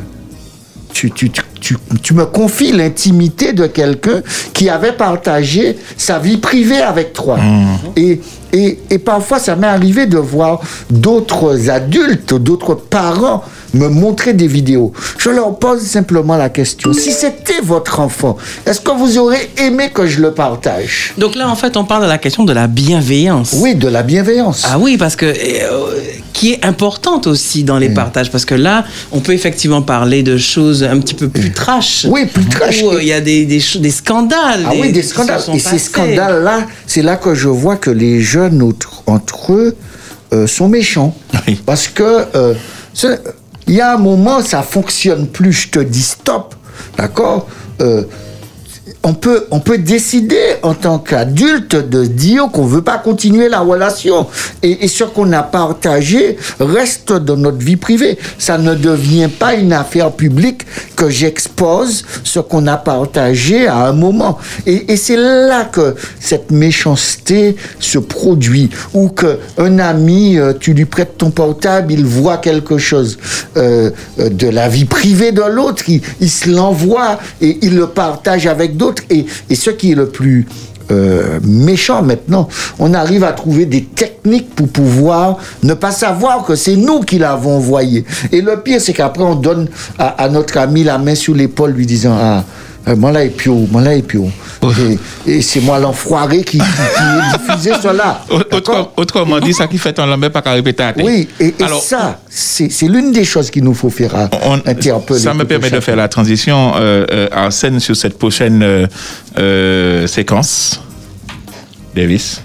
tu, 0.95 1.11
tu, 1.11 1.29
tu, 1.29 1.75
tu, 2.01 2.13
me 2.13 2.25
confies 2.25 2.71
l'intimité 2.71 3.51
de 3.51 3.67
quelqu'un 3.67 4.21
qui 4.53 4.69
avait 4.69 4.93
partagé 4.93 5.75
sa 5.97 6.19
vie 6.19 6.37
privée 6.37 6.79
avec 6.81 7.11
toi. 7.11 7.37
Et, 7.97 8.21
et, 8.53 8.79
et 8.89 8.97
parfois, 8.97 9.39
ça 9.39 9.57
m'est 9.57 9.67
arrivé 9.67 10.05
de 10.05 10.17
voir 10.17 10.61
d'autres 10.89 11.69
adultes, 11.69 12.33
d'autres 12.33 12.75
parents 12.75 13.43
me 13.75 13.89
montrer 13.89 14.33
des 14.33 14.47
vidéos. 14.47 14.91
Je 15.17 15.29
leur 15.29 15.57
pose 15.59 15.81
simplement 15.81 16.37
la 16.37 16.49
question, 16.49 16.93
si 16.93 17.11
c'était 17.11 17.61
votre 17.63 17.99
enfant, 17.99 18.37
est-ce 18.65 18.79
que 18.81 18.91
vous 18.91 19.17
aurez 19.17 19.49
aimé 19.57 19.91
que 19.93 20.07
je 20.07 20.21
le 20.21 20.31
partage? 20.31 21.13
Donc 21.17 21.35
là, 21.35 21.49
en 21.49 21.55
fait, 21.55 21.77
on 21.77 21.83
parle 21.85 22.03
de 22.03 22.07
la 22.07 22.17
question 22.17 22.43
de 22.43 22.53
la 22.53 22.67
bienveillance. 22.67 23.55
Oui, 23.59 23.75
de 23.75 23.87
la 23.87 24.03
bienveillance. 24.03 24.63
Ah 24.65 24.79
oui, 24.79 24.97
parce 24.97 25.15
que 25.15 25.25
euh, 25.25 25.33
qui 26.33 26.53
est 26.53 26.65
importante 26.65 27.27
aussi 27.27 27.63
dans 27.63 27.77
les 27.77 27.89
partages, 27.89 28.31
parce 28.31 28.45
que 28.45 28.55
là, 28.55 28.85
on 29.11 29.19
peut 29.19 29.33
effectivement 29.33 29.81
parler 29.81 30.23
de 30.23 30.37
choses 30.37 30.83
un 30.83 30.99
petit 30.99 31.13
peu 31.13 31.29
plus 31.29 31.51
trash. 31.51 32.05
Oui, 32.09 32.25
plus 32.25 32.45
trash. 32.45 32.81
Où 32.83 32.91
euh, 32.91 33.01
il 33.01 33.07
y 33.07 33.13
a 33.13 33.21
des, 33.21 33.45
des, 33.45 33.59
ch- 33.59 33.77
des 33.77 33.91
scandales. 33.91 34.63
Ah 34.65 34.71
oui, 34.79 34.91
des 34.91 35.03
scandales. 35.03 35.41
Et 35.53 35.59
ces 35.59 35.79
scandales-là, 35.79 36.67
c'est 36.87 37.01
là 37.01 37.15
que 37.15 37.35
je 37.35 37.47
vois 37.47 37.77
que 37.77 37.89
les 37.89 38.21
jeunes 38.21 38.61
entre 39.05 39.53
eux 39.53 39.75
euh, 40.33 40.47
sont 40.47 40.67
méchants. 40.67 41.15
Oui. 41.47 41.61
Parce 41.65 41.87
que 41.87 42.25
euh, 42.35 42.53
il 43.67 43.75
y 43.75 43.81
a 43.81 43.93
un 43.93 43.97
moment, 43.97 44.41
ça 44.41 44.61
fonctionne 44.61 45.27
plus. 45.27 45.51
Je 45.53 45.69
te 45.69 45.79
dis 45.79 46.01
stop, 46.03 46.55
d'accord 46.97 47.47
Euh, 47.81 48.03
on 49.05 49.13
peut, 49.13 49.45
on 49.51 49.59
peut 49.59 49.77
décider 49.77 50.55
en 50.63 50.73
tant 50.73 50.97
qu'adulte 50.97 51.75
de 51.75 52.05
dire 52.05 52.49
qu'on 52.51 52.65
veut 52.65 52.81
pas 52.81 52.97
continuer 52.97 53.49
la 53.49 53.59
relation. 53.59 54.25
Et, 54.63 54.83
et 54.83 54.87
ce 54.87 55.03
qu'on 55.03 55.31
a 55.31 55.43
partagé 55.43 56.37
reste 56.59 57.13
dans 57.13 57.37
notre 57.37 57.59
vie 57.59 57.75
privée. 57.75 58.17
Ça 58.39 58.57
ne 58.57 58.73
devient 58.73 59.29
pas 59.29 59.53
une 59.53 59.73
affaire 59.73 60.11
publique 60.11 60.63
que 60.95 61.07
j'expose 61.07 62.03
ce 62.23 62.39
qu'on 62.39 62.65
a 62.65 62.77
partagé 62.77 63.67
à 63.67 63.85
un 63.85 63.93
moment. 63.93 64.39
Et, 64.65 64.91
et 64.91 64.97
c'est 64.97 65.17
là 65.17 65.65
que 65.65 65.93
cette 66.19 66.49
méchanceté 66.49 67.57
se 67.79 67.99
produit. 67.99 68.71
Ou 68.95 69.09
que 69.09 69.37
un 69.59 69.77
ami, 69.77 70.39
euh, 70.39 70.53
tu 70.59 70.73
lui 70.73 70.85
prêtes 70.85 71.19
ton 71.19 71.29
portable, 71.29 71.93
il 71.93 72.05
voit 72.05 72.37
quelque 72.37 72.79
chose 72.79 73.19
euh, 73.55 73.91
euh, 74.19 74.29
de 74.29 74.47
la 74.47 74.67
vie 74.67 74.85
privée 74.85 75.31
de 75.31 75.43
l'autre, 75.43 75.83
il, 75.89 76.01
il 76.19 76.29
se 76.31 76.49
l'envoie 76.49 77.19
et 77.39 77.59
il 77.61 77.75
le 77.75 77.85
partage 77.85 78.47
avec 78.47 78.75
d'autres. 78.75 78.94
Et, 79.09 79.25
ce 79.53 79.69
qui 79.69 79.91
est 79.91 79.95
le 79.95 80.07
plus 80.07 80.45
euh, 80.91 81.39
méchant 81.43 82.03
maintenant, 82.03 82.47
on 82.77 82.93
arrive 82.93 83.23
à 83.23 83.31
trouver 83.31 83.65
des 83.65 83.83
techniques 83.83 84.53
pour 84.53 84.67
pouvoir 84.67 85.37
ne 85.63 85.73
pas 85.73 85.91
savoir 85.91 86.45
que 86.45 86.55
c'est 86.55 86.75
nous 86.75 86.99
qui 86.99 87.17
l'avons 87.17 87.57
envoyé. 87.57 88.05
Et 88.31 88.41
le 88.41 88.61
pire, 88.61 88.79
c'est 88.79 88.93
qu'après, 88.93 89.23
on 89.23 89.35
donne 89.35 89.67
à, 89.97 90.29
notre 90.29 90.57
ami 90.57 90.83
la 90.83 90.97
main 90.97 91.15
sur 91.15 91.33
l'épaule, 91.33 91.71
lui 91.71 91.85
disant 91.85 92.15
Ah, 92.19 92.43
moi 92.95 93.11
là 93.11 93.23
et 93.23 93.29
puis 93.29 93.49
moi 93.71 93.81
là 93.81 93.93
et 93.95 94.01
puis 94.03 94.19
et, 95.25 95.31
et 95.31 95.41
c'est 95.41 95.61
moi 95.61 95.79
l'enfoiré 95.79 96.43
qui, 96.43 96.57
qui, 96.57 96.63
qui 96.63 96.63
ai 96.65 97.37
diffusé 97.55 97.71
cela. 97.81 98.21
Autre- 98.29 98.91
Autrement 98.97 99.39
dit, 99.39 99.53
ça 99.53 99.67
qui 99.67 99.77
fait 99.77 99.93
ton 99.93 100.05
lambert 100.07 100.31
pas 100.31 100.41
qu'à 100.41 100.51
répéter 100.53 100.83
à. 100.83 100.93
Oui, 100.97 101.27
et, 101.39 101.53
et 101.59 101.63
Alors, 101.63 101.81
ça, 101.81 102.19
c'est 102.29 102.71
c'est 102.71 102.87
l'une 102.87 103.11
des 103.11 103.23
choses 103.25 103.49
qu'il 103.51 103.63
nous 103.63 103.73
faut 103.75 103.89
faire 103.91 104.15
à- 104.15 104.29
on- 104.43 104.55
interpeller. 104.65 105.19
ça 105.19 105.33
me 105.33 105.45
permet 105.45 105.69
de 105.69 105.79
faire 105.79 105.95
la 105.95 106.07
transition 106.07 106.73
euh, 106.75 107.05
euh, 107.11 107.27
en 107.35 107.51
scène 107.51 107.79
sur 107.79 107.95
cette 107.95 108.17
prochaine 108.17 108.61
euh, 108.63 108.87
euh, 109.37 110.07
séquence. 110.07 110.79
Davis. 111.95 112.41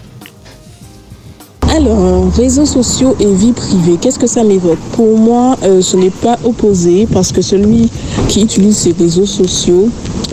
Alors, 1.76 2.32
réseaux 2.34 2.66
sociaux 2.66 3.16
et 3.20 3.32
vie 3.32 3.52
privée, 3.52 3.96
qu'est-ce 4.00 4.18
que 4.18 4.26
ça 4.26 4.42
m'évoque? 4.42 4.78
Pour 4.92 5.16
moi, 5.16 5.56
euh, 5.62 5.80
ce 5.80 5.96
n'est 5.96 6.10
pas 6.10 6.36
opposé 6.42 7.06
parce 7.12 7.30
que 7.30 7.42
celui 7.42 7.88
qui 8.28 8.42
utilise 8.42 8.76
ces 8.76 8.92
réseaux 8.98 9.26
sociaux 9.26 9.88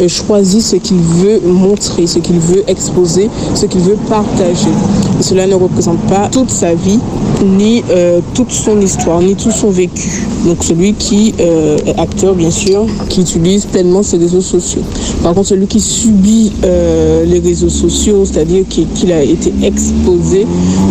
choisit 0.07 0.61
ce 0.61 0.75
qu'il 0.75 0.97
veut 0.97 1.41
montrer, 1.45 2.05
ce 2.07 2.19
qu'il 2.19 2.39
veut 2.39 2.63
exposer, 2.67 3.29
ce 3.55 3.65
qu'il 3.65 3.81
veut 3.81 3.97
partager. 4.09 4.69
Cela 5.21 5.47
ne 5.47 5.55
représente 5.55 5.99
pas 6.01 6.29
toute 6.31 6.49
sa 6.51 6.73
vie, 6.75 6.99
ni 7.43 7.83
euh, 7.89 8.19
toute 8.33 8.51
son 8.51 8.79
histoire, 8.81 9.21
ni 9.21 9.35
tout 9.35 9.51
son 9.51 9.69
vécu. 9.69 10.23
Donc 10.45 10.63
celui 10.63 10.93
qui 10.93 11.33
euh, 11.39 11.77
est 11.85 11.97
acteur, 11.99 12.35
bien 12.35 12.51
sûr, 12.51 12.85
qui 13.09 13.21
utilise 13.21 13.65
pleinement 13.65 14.03
ses 14.03 14.17
réseaux 14.17 14.41
sociaux. 14.41 14.81
Par 15.23 15.33
contre, 15.33 15.47
celui 15.49 15.67
qui 15.67 15.79
subit 15.79 16.51
euh, 16.63 17.25
les 17.25 17.39
réseaux 17.39 17.69
sociaux, 17.69 18.23
c'est-à-dire 18.25 18.63
qui- 18.69 18.85
qu'il 18.85 19.11
a 19.11 19.23
été 19.23 19.51
exposé 19.63 20.45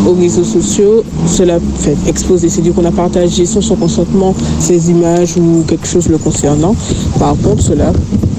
aux 0.09 0.15
réseaux 0.21 0.45
sociaux, 0.45 1.05
cela 1.27 1.59
fait 1.79 1.97
exposé, 2.09 2.49
c'est-à-dire 2.49 2.75
qu'on 2.75 2.85
a 2.85 2.91
partagé 2.91 3.47
sans 3.47 3.61
son 3.61 3.77
consentement 3.77 4.35
ces 4.61 4.91
images 4.91 5.37
ou 5.37 5.63
quelque 5.67 5.87
chose 5.87 6.09
le 6.09 6.19
concernant. 6.19 6.75
Par 7.19 7.35
contre, 7.43 7.63
cela 7.63 7.93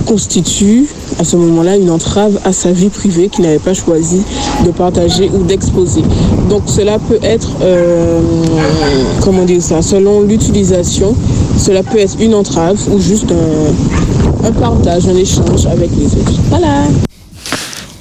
constitue 0.07 0.87
à 1.19 1.23
ce 1.23 1.35
moment-là 1.35 1.75
une 1.75 1.91
entrave 1.91 2.39
à 2.45 2.53
sa 2.53 2.71
vie 2.71 2.89
privée 2.89 3.27
qu'il 3.29 3.43
n'avait 3.43 3.59
pas 3.59 3.73
choisi 3.73 4.21
de 4.65 4.71
partager 4.71 5.29
ou 5.33 5.43
d'exposer. 5.43 6.01
Donc 6.49 6.63
cela 6.65 6.97
peut 6.97 7.19
être, 7.21 7.49
euh, 7.61 8.21
comment 9.21 9.43
dire 9.43 9.61
ça, 9.61 9.81
selon 9.81 10.21
l'utilisation, 10.21 11.13
cela 11.57 11.83
peut 11.83 11.99
être 11.99 12.15
une 12.19 12.33
entrave 12.33 12.77
ou 12.91 12.99
juste 12.99 13.31
un, 13.31 14.47
un 14.47 14.51
partage, 14.51 15.07
un 15.07 15.15
échange 15.15 15.65
avec 15.65 15.89
les 15.97 16.05
autres. 16.05 16.39
Voilà. 16.49 16.83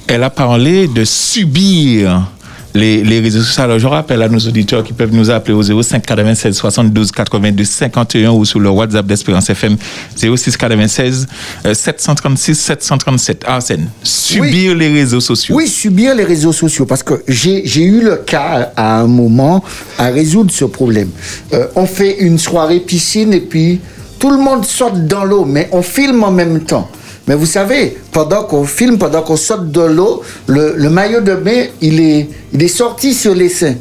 Elle 0.07 0.23
a 0.23 0.29
parlé 0.29 0.87
de 0.87 1.03
subir 1.03 2.27
les, 2.73 3.03
les 3.03 3.19
réseaux 3.19 3.41
sociaux. 3.41 3.63
Alors, 3.63 3.79
je 3.79 3.87
rappelle 3.87 4.21
à 4.21 4.29
nos 4.29 4.39
auditeurs 4.39 4.83
qui 4.83 4.93
peuvent 4.93 5.13
nous 5.13 5.29
appeler 5.29 5.53
au 5.53 5.81
05 5.81 6.05
96 6.05 6.55
72 6.55 7.11
82 7.11 7.63
51 7.63 8.31
ou 8.31 8.45
sur 8.45 8.59
le 8.59 8.69
WhatsApp 8.69 9.05
d'Espérance 9.05 9.49
FM 9.49 9.77
06 10.15 10.57
96 10.57 11.27
euh, 11.65 11.73
736 11.73 12.55
737. 12.55 13.43
Arsène, 13.47 13.87
subir 14.03 14.75
les 14.75 14.91
réseaux 14.91 15.19
sociaux. 15.19 15.55
Oui, 15.55 15.67
subir 15.67 16.15
les 16.15 16.23
réseaux 16.23 16.53
sociaux, 16.53 16.85
parce 16.85 17.03
que 17.03 17.23
j'ai 17.27 17.65
j'ai 17.65 17.83
eu 17.83 18.01
le 18.01 18.17
cas 18.17 18.71
à 18.75 18.99
un 18.99 19.07
moment 19.07 19.63
à 19.97 20.07
résoudre 20.07 20.51
ce 20.51 20.65
problème. 20.65 21.09
Euh, 21.53 21.67
on 21.75 21.85
fait 21.85 22.17
une 22.19 22.37
soirée 22.37 22.79
piscine 22.79 23.33
et 23.33 23.41
puis 23.41 23.79
tout 24.19 24.31
le 24.31 24.37
monde 24.37 24.65
saute 24.65 25.05
dans 25.07 25.23
l'eau, 25.23 25.45
mais 25.45 25.69
on 25.71 25.81
filme 25.81 26.23
en 26.23 26.31
même 26.31 26.61
temps. 26.61 26.89
Mais 27.27 27.35
vous 27.35 27.45
savez, 27.45 27.97
pendant 28.11 28.43
qu'on 28.43 28.63
filme, 28.63 28.97
pendant 28.97 29.21
qu'on 29.21 29.35
saute 29.35 29.71
de 29.71 29.81
l'eau, 29.81 30.21
le, 30.47 30.75
le 30.77 30.89
maillot 30.89 31.21
de 31.21 31.35
bain, 31.35 31.65
il 31.81 31.99
est, 31.99 32.29
il 32.53 32.63
est 32.63 32.67
sorti 32.67 33.13
sur 33.13 33.35
les 33.35 33.49
seins. 33.49 33.75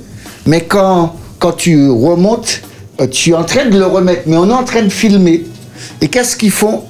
Mais 0.46 0.62
quand, 0.62 1.14
quand 1.38 1.52
tu 1.52 1.88
remontes, 1.88 2.60
euh, 3.00 3.06
tu 3.06 3.30
es 3.30 3.34
en 3.34 3.44
train 3.44 3.66
de 3.66 3.78
le 3.78 3.86
remettre, 3.86 4.22
mais 4.26 4.36
on 4.36 4.48
est 4.48 4.52
en 4.52 4.64
train 4.64 4.82
de 4.82 4.88
filmer. 4.88 5.44
Et 6.00 6.08
qu'est-ce 6.08 6.36
qu'ils 6.36 6.50
font? 6.50 6.82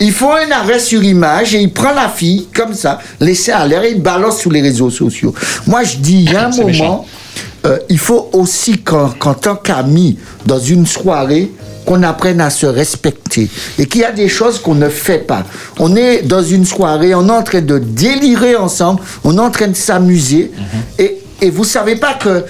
Ils 0.00 0.12
font 0.12 0.32
un 0.32 0.50
arrêt 0.52 0.78
sur 0.78 1.02
image 1.02 1.54
et 1.56 1.60
ils 1.60 1.72
prennent 1.72 1.96
la 1.96 2.08
fille, 2.08 2.46
comme 2.54 2.72
ça, 2.72 3.00
laissée 3.20 3.50
à 3.50 3.66
l'air, 3.66 3.82
et 3.82 3.90
ils 3.90 4.00
balancent 4.00 4.38
sur 4.38 4.52
les 4.52 4.62
réseaux 4.62 4.90
sociaux. 4.90 5.34
Moi, 5.66 5.82
je 5.82 5.96
dis, 5.96 6.22
il 6.22 6.32
y 6.32 6.36
a 6.36 6.46
un 6.46 6.50
moment, 6.50 6.64
méchant. 6.66 7.06
Euh, 7.68 7.78
il 7.88 7.98
faut 7.98 8.30
aussi 8.32 8.78
qu'en 8.78 9.08
qu'en 9.10 9.34
tant 9.34 9.56
qu'amis, 9.56 10.18
dans 10.46 10.58
une 10.58 10.86
soirée, 10.86 11.50
qu'on 11.86 12.02
apprenne 12.02 12.40
à 12.42 12.50
se 12.50 12.66
respecter 12.66 13.48
et 13.78 13.86
qu'il 13.86 14.02
y 14.02 14.04
a 14.04 14.12
des 14.12 14.28
choses 14.28 14.58
qu'on 14.58 14.74
ne 14.74 14.88
fait 14.90 15.20
pas. 15.26 15.44
On 15.78 15.96
est 15.96 16.20
dans 16.22 16.42
une 16.42 16.66
soirée, 16.66 17.14
on 17.14 17.26
est 17.28 17.32
en 17.32 17.42
train 17.42 17.62
de 17.62 17.78
délirer 17.78 18.56
ensemble, 18.56 19.00
on 19.24 19.36
est 19.36 19.40
en 19.40 19.50
train 19.50 19.68
de 19.68 19.76
s'amuser 19.76 20.50
et, 20.98 21.16
et 21.40 21.48
vous 21.50 21.64
savez 21.64 21.96
pas 21.96 22.12
que 22.14 22.44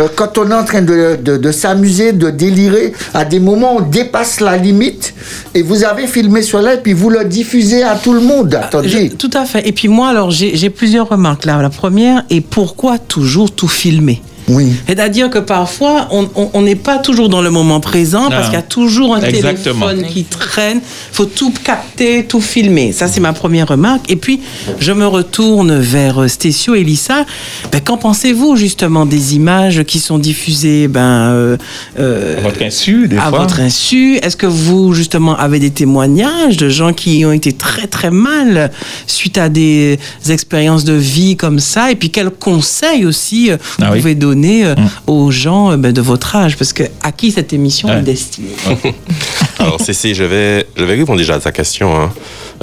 euh, 0.00 0.08
quand 0.16 0.36
on 0.38 0.50
est 0.50 0.54
en 0.54 0.64
train 0.64 0.82
de, 0.82 1.16
de- 1.22 1.36
de 1.36 1.52
s'amuser, 1.52 2.12
de 2.12 2.30
délirer, 2.30 2.92
à 3.14 3.24
des 3.24 3.38
moments 3.38 3.76
on 3.76 3.80
dépasse 3.82 4.40
la 4.40 4.56
limite 4.56 5.14
et 5.54 5.62
vous 5.62 5.84
avez 5.84 6.06
filmé 6.08 6.42
cela 6.42 6.74
et 6.74 6.78
puis 6.78 6.92
vous 6.94 7.10
le 7.10 7.24
diffusez 7.24 7.84
à 7.84 7.94
tout 7.94 8.14
le 8.14 8.20
monde. 8.20 8.54
Attendez. 8.54 8.88
Je- 8.88 9.14
tout 9.16 9.30
à 9.34 9.44
fait. 9.44 9.68
Et 9.68 9.72
puis 9.72 9.86
moi, 9.88 10.08
alors, 10.08 10.30
j'ai 10.32 10.56
j'ai 10.56 10.70
plusieurs 10.70 11.08
remarques 11.08 11.44
là. 11.44 11.60
La 11.62 11.70
première 11.70 12.24
est 12.30 12.40
pourquoi 12.40 12.98
toujours 12.98 13.50
tout 13.52 13.68
filmer? 13.68 14.20
Oui. 14.48 14.72
C'est-à-dire 14.86 15.30
que 15.30 15.38
parfois, 15.38 16.08
on 16.10 16.62
n'est 16.62 16.74
pas 16.76 16.98
toujours 16.98 17.28
dans 17.28 17.42
le 17.42 17.50
moment 17.50 17.80
présent 17.80 18.28
parce 18.28 18.44
Non. 18.44 18.50
qu'il 18.50 18.54
y 18.54 18.56
a 18.56 18.62
toujours 18.62 19.14
un 19.14 19.20
Exactement. 19.22 19.86
téléphone 19.88 20.10
qui 20.10 20.24
traîne. 20.24 20.78
Il 20.78 21.14
faut 21.14 21.26
tout 21.26 21.52
capter, 21.64 22.24
tout 22.24 22.40
filmer. 22.40 22.92
Ça, 22.92 23.06
c'est 23.08 23.20
ma 23.20 23.32
première 23.32 23.68
remarque. 23.68 24.10
Et 24.10 24.16
puis, 24.16 24.40
je 24.80 24.92
me 24.92 25.06
retourne 25.06 25.78
vers 25.78 26.22
euh, 26.22 26.28
Stécio 26.28 26.74
et 26.74 26.82
Lisa. 26.82 27.24
Ben, 27.70 27.80
qu'en 27.80 27.96
pensez-vous 27.96 28.56
justement 28.56 29.06
des 29.06 29.36
images 29.36 29.84
qui 29.84 29.98
sont 29.98 30.18
diffusées 30.18 30.88
ben, 30.88 31.30
euh, 31.32 31.56
euh, 31.98 32.38
À 32.38 32.40
votre 32.40 32.62
insu, 32.62 33.08
des 33.08 33.16
à 33.18 33.28
fois. 33.28 33.38
votre 33.40 33.60
insu? 33.60 34.16
Est-ce 34.22 34.36
que 34.36 34.46
vous, 34.46 34.92
justement, 34.94 35.36
avez 35.36 35.58
des 35.60 35.70
témoignages 35.70 36.56
de 36.56 36.68
gens 36.68 36.92
qui 36.92 37.24
ont 37.24 37.32
été 37.32 37.52
très, 37.52 37.86
très 37.86 38.10
mal 38.10 38.70
suite 39.06 39.38
à 39.38 39.48
des 39.48 39.98
expériences 40.28 40.84
de 40.84 40.94
vie 40.94 41.36
comme 41.36 41.58
ça? 41.60 41.90
Et 41.92 41.94
puis, 41.96 42.10
quels 42.10 42.30
conseils 42.30 43.06
aussi 43.06 43.50
vous 43.50 43.56
Ah 43.80 43.90
oui. 43.92 43.98
pouvez 44.00 44.14
donner 44.34 44.64
euh, 44.66 44.74
aux 45.06 45.30
gens 45.30 45.72
euh, 45.72 45.76
ben, 45.76 45.92
de 45.92 46.00
votre 46.00 46.34
âge 46.36 46.56
Parce 46.56 46.72
que 46.72 46.84
à 47.02 47.12
qui 47.12 47.30
cette 47.32 47.52
émission 47.52 47.88
Ouais. 47.88 47.98
est 47.98 48.02
destinée 48.02 48.48
Alors, 49.58 49.80
Cécile, 49.80 50.14
je 50.14 50.24
vais, 50.24 50.66
je 50.76 50.84
vais 50.84 50.94
répondre 50.96 51.18
déjà 51.18 51.34
à 51.34 51.40
ta 51.40 51.52
question. 51.52 51.94
hein. 52.00 52.12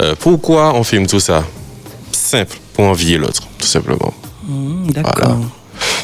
Euh, 0.00 0.14
pourquoi 0.18 0.74
on 0.74 0.82
filme 0.84 1.06
tout 1.06 1.20
ça? 1.20 1.44
Simple, 2.12 2.56
pour 2.74 2.84
envier 2.84 3.18
l'autre, 3.18 3.42
tout 3.58 3.66
simplement. 3.66 4.12
Hmm, 4.46 4.90
D'accord. 4.90 5.12
Voilà. 5.16 5.36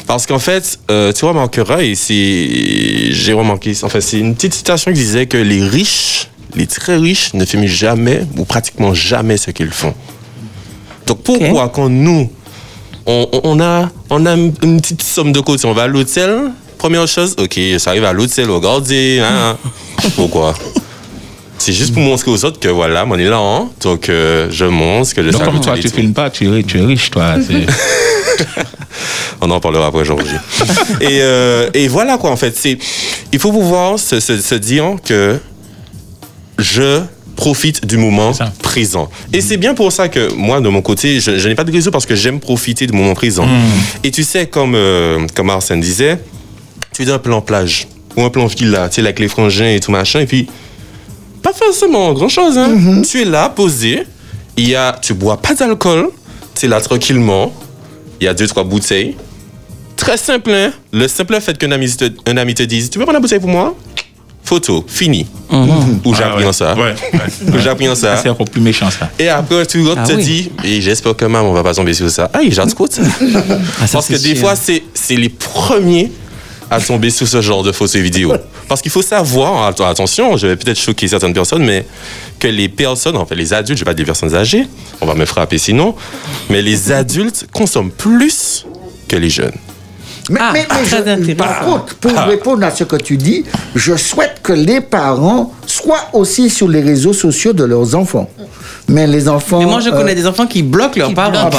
Parce 0.07 0.25
qu'en 0.25 0.39
fait, 0.39 0.79
euh, 0.89 1.11
tu 1.11 1.25
remarqueras, 1.25 1.81
et 1.83 1.95
c'est, 1.95 3.11
j'ai 3.11 3.33
remarqué, 3.33 3.73
enfin, 3.83 3.99
c'est 3.99 4.19
une 4.19 4.35
petite 4.35 4.53
citation 4.53 4.91
qui 4.91 4.99
disait 4.99 5.25
que 5.27 5.37
les 5.37 5.61
riches, 5.63 6.29
les 6.55 6.65
très 6.65 6.97
riches, 6.97 7.33
ne 7.33 7.43
filment 7.45 7.67
jamais 7.67 8.21
ou 8.37 8.45
pratiquement 8.45 8.93
jamais 8.93 9.37
ce 9.37 9.51
qu'ils 9.51 9.69
font. 9.71 9.93
Donc 11.05 11.21
pourquoi 11.23 11.69
quand 11.69 11.89
nous, 11.89 12.29
on, 13.07 13.59
a, 13.61 13.89
on 14.09 14.25
a 14.25 14.33
une 14.35 14.81
petite 14.81 15.01
somme 15.01 15.31
de 15.31 15.39
côté, 15.39 15.65
on 15.67 15.73
va 15.73 15.83
à 15.83 15.87
l'hôtel, 15.87 16.51
première 16.77 17.07
chose, 17.07 17.35
ok, 17.39 17.59
ça 17.79 17.91
arrive 17.91 18.03
à 18.05 18.13
l'hôtel, 18.13 18.49
regardez, 18.51 19.19
hein, 19.19 19.57
pourquoi? 20.15 20.53
C'est 21.59 21.73
juste 21.73 21.91
pour 21.93 22.03
montrer 22.03 22.29
aux 22.29 22.45
autres 22.45 22.59
que 22.59 22.67
voilà, 22.67 23.03
on 23.09 23.17
est 23.17 23.23
là, 23.27 23.39
hein, 23.39 23.69
donc 23.81 24.09
euh, 24.09 24.47
je 24.51 24.65
montre 24.65 25.13
que 25.15 25.23
je 25.23 25.29
Donc, 25.29 25.43
comme 25.43 25.59
toi, 25.61 25.75
tu 25.77 25.89
filmes 25.89 26.13
pas, 26.13 26.29
tu 26.29 26.55
es, 26.59 26.63
tu 26.63 26.79
es 26.79 26.85
riche, 26.85 27.09
toi. 27.09 27.33
On 29.41 29.49
en 29.51 29.59
parlera 29.59 29.87
après 29.87 30.01
aujourd'hui. 30.01 30.35
et, 31.01 31.19
euh, 31.21 31.69
et 31.73 31.87
voilà 31.87 32.17
quoi, 32.17 32.31
en 32.31 32.37
fait. 32.37 32.55
Il 33.31 33.39
faut 33.39 33.51
pouvoir 33.51 33.99
se, 33.99 34.19
se- 34.19 34.41
se 34.41 34.55
dire 34.55 34.95
que 35.03 35.39
je 36.57 37.01
profite 37.37 37.85
du 37.85 37.95
moment 37.97 38.33
présent. 38.61 39.09
Et 39.31 39.39
c'est 39.39 39.55
bien 39.55 39.73
pour 39.73 39.91
ça 39.93 40.09
que 40.09 40.33
moi, 40.33 40.59
de 40.59 40.67
mon 40.67 40.81
côté, 40.81 41.21
je, 41.21 41.37
je 41.37 41.47
n'ai 41.47 41.55
pas 41.55 41.63
de 41.63 41.71
réseau 41.71 41.91
parce 41.91 42.05
que 42.05 42.15
j'aime 42.15 42.41
profiter 42.41 42.85
du 42.87 42.93
moment 42.93 43.13
présent. 43.13 43.45
Mm. 43.45 43.61
Et 44.03 44.11
tu 44.11 44.23
sais, 44.23 44.47
comme, 44.47 44.73
euh, 44.75 45.25
comme 45.33 45.49
Arsène 45.49 45.79
disait, 45.79 46.19
tu 46.93 47.03
es 47.03 47.09
un 47.11 47.19
plan 47.19 47.39
plage 47.39 47.87
ou 48.17 48.23
un 48.23 48.29
plan 48.29 48.47
villa, 48.47 48.89
tu 48.89 48.95
sais, 48.95 49.01
avec 49.01 49.19
les 49.19 49.27
frangins 49.29 49.69
et 49.69 49.79
tout 49.79 49.91
machin, 49.91 50.19
et 50.21 50.25
puis 50.25 50.47
pas 51.43 51.53
forcément 51.53 52.11
grand 52.13 52.27
chose. 52.27 52.57
Hein. 52.57 52.75
Mm-hmm. 52.75 53.07
Tu 53.09 53.21
es 53.21 53.25
là, 53.25 53.49
posé, 53.49 54.03
il 54.57 54.67
y 54.67 54.75
a, 54.75 54.97
tu 55.01 55.13
bois 55.13 55.37
pas 55.37 55.53
d'alcool, 55.53 56.09
tu 56.59 56.65
es 56.65 56.69
là 56.69 56.81
tranquillement, 56.81 57.53
il 58.19 58.25
y 58.25 58.27
a 58.27 58.33
deux, 58.33 58.47
trois 58.47 58.63
bouteilles. 58.63 59.15
Très 59.95 60.17
simple, 60.17 60.51
hein? 60.51 60.71
Le 60.91 61.07
simple 61.07 61.39
fait 61.39 61.57
qu'un 61.57 61.71
ami, 61.71 61.89
te- 61.95 62.11
un 62.29 62.37
ami 62.37 62.53
te 62.53 62.63
dise 62.63 62.89
Tu 62.89 62.97
veux 62.99 63.05
prendre 63.05 63.17
la 63.17 63.21
bouteille 63.21 63.39
pour 63.39 63.49
moi? 63.49 63.75
Photo, 64.47 64.85
fini. 64.87 65.27
Ou 66.05 66.15
j'ai 66.15 66.23
Ah, 66.23 66.27
appris 66.29 66.43
ouais. 66.43 66.49
en 66.49 66.53
ça. 66.53 66.73
Ouais, 66.73 66.95
ouais. 67.13 67.59
J'ai 67.61 67.69
appris 67.69 67.87
ça. 67.95 68.15
C'est 68.15 68.29
encore 68.29 68.49
plus 68.49 68.61
méchant, 68.61 68.89
ça. 68.89 69.09
Et 69.19 69.27
après, 69.27 69.65
tu 69.65 69.83
Ah 69.97 70.05
te 70.07 70.13
oui. 70.13 70.23
dis 70.23 70.51
Et 70.63 70.79
j'espère 70.81 71.17
que 71.17 71.25
maman 71.25 71.51
va 71.51 71.63
pas 71.63 71.73
tomber 71.73 71.93
sur 71.93 72.09
ça. 72.09 72.29
Ah, 72.33 72.39
il 72.41 72.53
j'ai 72.53 72.61
ça. 72.93 73.01
Ah, 73.81 73.87
ça, 73.87 73.93
Parce 73.97 74.07
que 74.07 74.15
des 74.15 74.35
fois, 74.35 74.55
c'est 74.55 74.83
c'est 74.93 75.17
les 75.17 75.27
premiers 75.27 76.11
à 76.71 76.79
tomber 76.79 77.09
sur 77.09 77.27
ce 77.27 77.41
genre 77.41 77.61
de 77.61 77.73
photos 77.73 77.95
et 77.95 78.01
vidéos. 78.01 78.33
Parce 78.69 78.81
qu'il 78.81 78.91
faut 78.91 79.01
savoir, 79.01 79.67
att- 79.67 79.81
attention, 79.81 80.37
je 80.37 80.47
vais 80.47 80.55
peut-être 80.55 80.79
choquer 80.79 81.07
certaines 81.09 81.33
personnes, 81.33 81.63
mais 81.65 81.85
que 82.39 82.47
les 82.47 82.69
personnes, 82.69 83.17
en 83.17 83.25
fait, 83.25 83.35
les 83.35 83.51
adultes, 83.53 83.79
je 83.79 83.83
vais 83.83 83.89
pas 83.91 83.93
dire 83.93 84.03
les 84.03 84.11
personnes 84.13 84.33
âgées, 84.35 84.65
on 85.01 85.05
va 85.05 85.13
me 85.15 85.25
frapper 85.25 85.57
sinon, 85.57 85.93
mais 86.49 86.61
les 86.61 86.91
adultes 86.93 87.47
consomment 87.51 87.91
plus 87.91 88.65
que 89.09 89.15
les 89.17 89.29
jeunes. 89.29 89.55
Mais, 90.29 90.39
Ah, 90.41 90.49
mais- 90.53 90.59
mais 90.69 90.85
très 90.85 90.85
je- 90.85 90.95
intéressant. 91.09 91.35
par 91.37 91.59
contre, 91.61 91.95
pour 91.95 92.11
répondre 92.11 92.65
à 92.65 92.71
ce 92.71 92.83
que 92.83 92.95
tu 92.97 93.17
dis, 93.17 93.45
je 93.75 93.95
souhaite 93.95 94.37
que 94.43 94.53
les 94.53 94.81
parents 94.81 95.51
soient 95.65 96.09
aussi 96.13 96.49
sur 96.49 96.67
les 96.67 96.81
réseaux 96.81 97.13
sociaux 97.13 97.53
de 97.53 97.63
leurs 97.63 97.95
enfants. 97.95 98.29
Mais 98.89 99.05
les 99.05 99.27
enfants. 99.27 99.59
Mais 99.59 99.65
moi, 99.65 99.81
je 99.81 99.89
euh, 99.89 99.91
connais 99.97 100.15
des 100.15 100.25
enfants 100.25 100.47
qui 100.47 100.63
bloquent 100.63 100.97
leurs 100.97 101.13
parents. 101.13 101.31
non. 101.31 101.49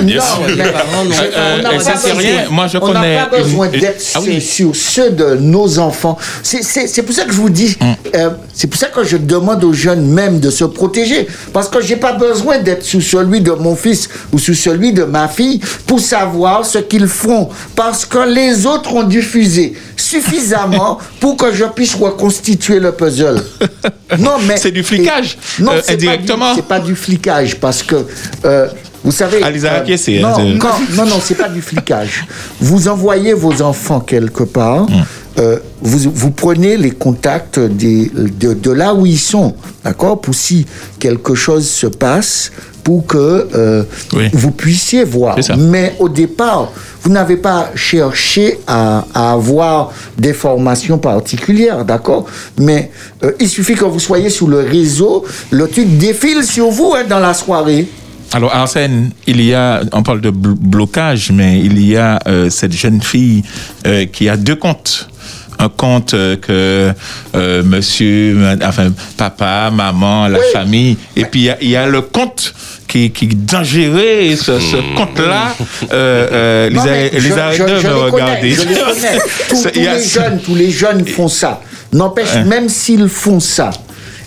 je- 0.00 0.18
Euh, 0.18 1.56
on 1.58 1.62
n'a 1.62 1.70
euh, 1.70 1.76
pas 1.78 1.80
ça, 1.80 1.92
c'est 1.96 2.08
besoin- 2.14 2.22
rien. 2.22 2.44
Moi, 2.50 2.66
je 2.68 2.78
on 2.80 2.88
n'a 2.88 3.00
connais 3.00 3.16
pas 3.16 3.38
besoin 3.38 3.70
une- 3.72 3.80
d'être 3.80 4.04
Ah 4.14 4.20
oui. 4.24 4.40
sur, 4.40 4.74
sur 4.74 4.76
ceux 4.76 5.10
de 5.10 5.34
nos 5.36 5.78
enfants. 5.78 6.16
C'est- 6.42 6.62
C'est 6.62 6.86
c'est 6.86 7.02
pour 7.02 7.14
ça 7.14 7.24
que 7.24 7.32
je 7.32 7.36
vous 7.38 7.50
dis, 7.50 7.76
Mm. 7.80 7.84
euh, 8.14 8.30
c'est 8.52 8.68
pour 8.68 8.78
ça 8.78 8.86
que 8.86 9.02
je 9.04 9.16
demande 9.16 9.64
aux 9.64 9.72
jeunes 9.72 10.06
même 10.06 10.38
de 10.40 10.50
se 10.50 10.64
protéger. 10.64 11.26
Parce 11.52 11.68
que 11.68 11.80
j'ai 11.80 11.96
pas 11.96 12.12
besoin 12.12 12.58
d'être 12.58 12.84
sous 12.84 13.00
celui 13.00 13.40
de 13.40 13.50
mon 13.52 13.74
fils 13.74 14.08
ou 14.32 14.38
sous 14.38 14.54
celui 14.54 14.92
de 14.92 15.04
ma 15.04 15.26
fille 15.28 15.60
pour 15.86 15.98
savoir 16.00 16.64
ce 16.64 16.78
qu'ils 16.78 17.08
font. 17.08 17.48
Parce 17.84 18.06
que 18.06 18.18
les 18.26 18.64
autres 18.64 18.94
ont 18.94 19.02
diffusé 19.02 19.74
suffisamment 19.94 20.98
pour 21.20 21.36
que 21.36 21.52
je 21.52 21.64
puisse 21.64 21.94
reconstituer 21.94 22.80
le 22.80 22.92
puzzle. 22.92 23.42
Non, 24.18 24.36
mais. 24.46 24.56
C'est 24.56 24.70
du 24.70 24.82
flicage, 24.82 25.36
Non, 25.58 25.72
euh, 25.72 25.80
c'est 25.82 25.92
pas 25.92 25.96
du- 25.98 26.08
indirectement. 26.08 26.54
C'est 26.54 26.64
pas 26.66 26.80
du 26.80 26.94
flicage 26.96 27.56
parce 27.60 27.82
que. 27.82 27.96
euh, 28.46 28.68
vous 29.04 29.12
savez. 29.12 29.42
Alisa 29.42 29.70
euh, 29.86 30.20
non, 30.22 30.28
hein, 30.38 30.56
quand- 30.58 30.80
non, 30.96 31.04
non, 31.04 31.20
c'est 31.22 31.34
pas 31.34 31.50
du 31.50 31.60
flicage. 31.60 32.24
Vous 32.58 32.88
envoyez 32.88 33.34
vos 33.34 33.60
enfants 33.60 34.00
quelque 34.00 34.44
part, 34.44 34.84
Hmm. 34.88 35.02
euh, 35.40 35.58
vous, 35.82 36.10
vous 36.14 36.30
prenez 36.30 36.78
les 36.78 36.90
contacts 36.92 37.58
des, 37.60 38.10
de, 38.14 38.54
de 38.54 38.70
là 38.70 38.94
où 38.94 39.04
ils 39.04 39.18
sont, 39.18 39.54
d'accord 39.84 40.22
Pour 40.22 40.34
si 40.34 40.64
quelque 40.98 41.34
chose 41.34 41.68
se 41.68 41.86
passe, 41.86 42.50
pour 42.84 43.06
que 43.06 43.48
euh, 43.54 43.82
Oui. 44.12 44.28
vous 44.32 44.50
puissiez 44.52 45.02
voir. 45.04 45.36
Mais 45.58 45.94
au 45.98 46.08
départ, 46.08 46.70
vous 47.02 47.10
n'avez 47.10 47.36
pas 47.38 47.70
cherché 47.74 48.58
à, 48.66 49.04
à 49.14 49.32
avoir 49.32 49.90
des 50.18 50.32
formations 50.34 50.98
particulières, 50.98 51.84
d'accord? 51.84 52.26
Mais 52.58 52.90
euh, 53.24 53.32
il 53.40 53.48
suffit 53.48 53.74
que 53.74 53.84
vous 53.86 53.98
soyez 54.00 54.30
sur 54.30 54.46
le 54.48 54.58
réseau, 54.60 55.24
le 55.50 55.66
truc 55.66 55.96
défile 55.98 56.44
sur 56.44 56.68
vous 56.70 56.92
hein, 56.96 57.04
dans 57.08 57.20
la 57.20 57.34
soirée. 57.34 57.88
Alors 58.32 58.54
Arsène, 58.54 59.10
il 59.26 59.40
y 59.40 59.54
a, 59.54 59.80
on 59.92 60.02
parle 60.02 60.20
de 60.20 60.30
blo- 60.30 60.56
blocage, 60.58 61.30
mais 61.32 61.60
il 61.60 61.80
y 61.86 61.96
a 61.96 62.18
euh, 62.26 62.50
cette 62.50 62.72
jeune 62.72 63.00
fille 63.00 63.42
qui 64.12 64.28
a 64.28 64.36
deux 64.36 64.56
comptes. 64.56 65.08
Un 65.58 65.68
compte 65.68 66.14
euh, 66.14 66.36
que 66.36 66.92
euh, 67.34 67.62
monsieur, 67.62 68.34
ma- 68.34 68.66
enfin 68.68 68.92
papa, 69.16 69.70
maman, 69.72 70.28
la 70.28 70.38
Oui. 70.38 70.44
famille, 70.52 70.96
et 71.16 71.24
puis 71.24 71.40
il 71.40 71.44
y 71.44 71.50
a- 71.50 71.58
il 71.60 71.68
y, 71.70 71.76
a 71.76 71.86
le 71.86 72.00
compte 72.02 72.52
qui, 72.88 73.10
qui 73.10 73.26
est 73.26 73.34
dangereux, 73.34 74.34
ce, 74.36 74.58
ce 74.58 74.76
compte-là, 74.96 75.54
euh, 75.92 76.28
euh, 76.32 76.70
Non, 76.70 76.84
les, 76.84 77.20
je- 77.20 77.28
me 77.28 78.10
regarder. 78.10 78.50
je 78.50 78.60
les 78.62 78.74
connais. 78.74 79.18
Tous, 79.48 79.64
les 79.74 80.02
jeunes, 80.04 80.40
tous 80.44 80.54
les 80.54 80.70
jeunes 80.70 81.06
font 81.06 81.28
ça. 81.28 81.60
N'empêche, 81.92 82.28
Hein. 82.34 82.44
même 82.44 82.68
s'ils 82.68 83.08
font 83.08 83.38
ça, 83.38 83.70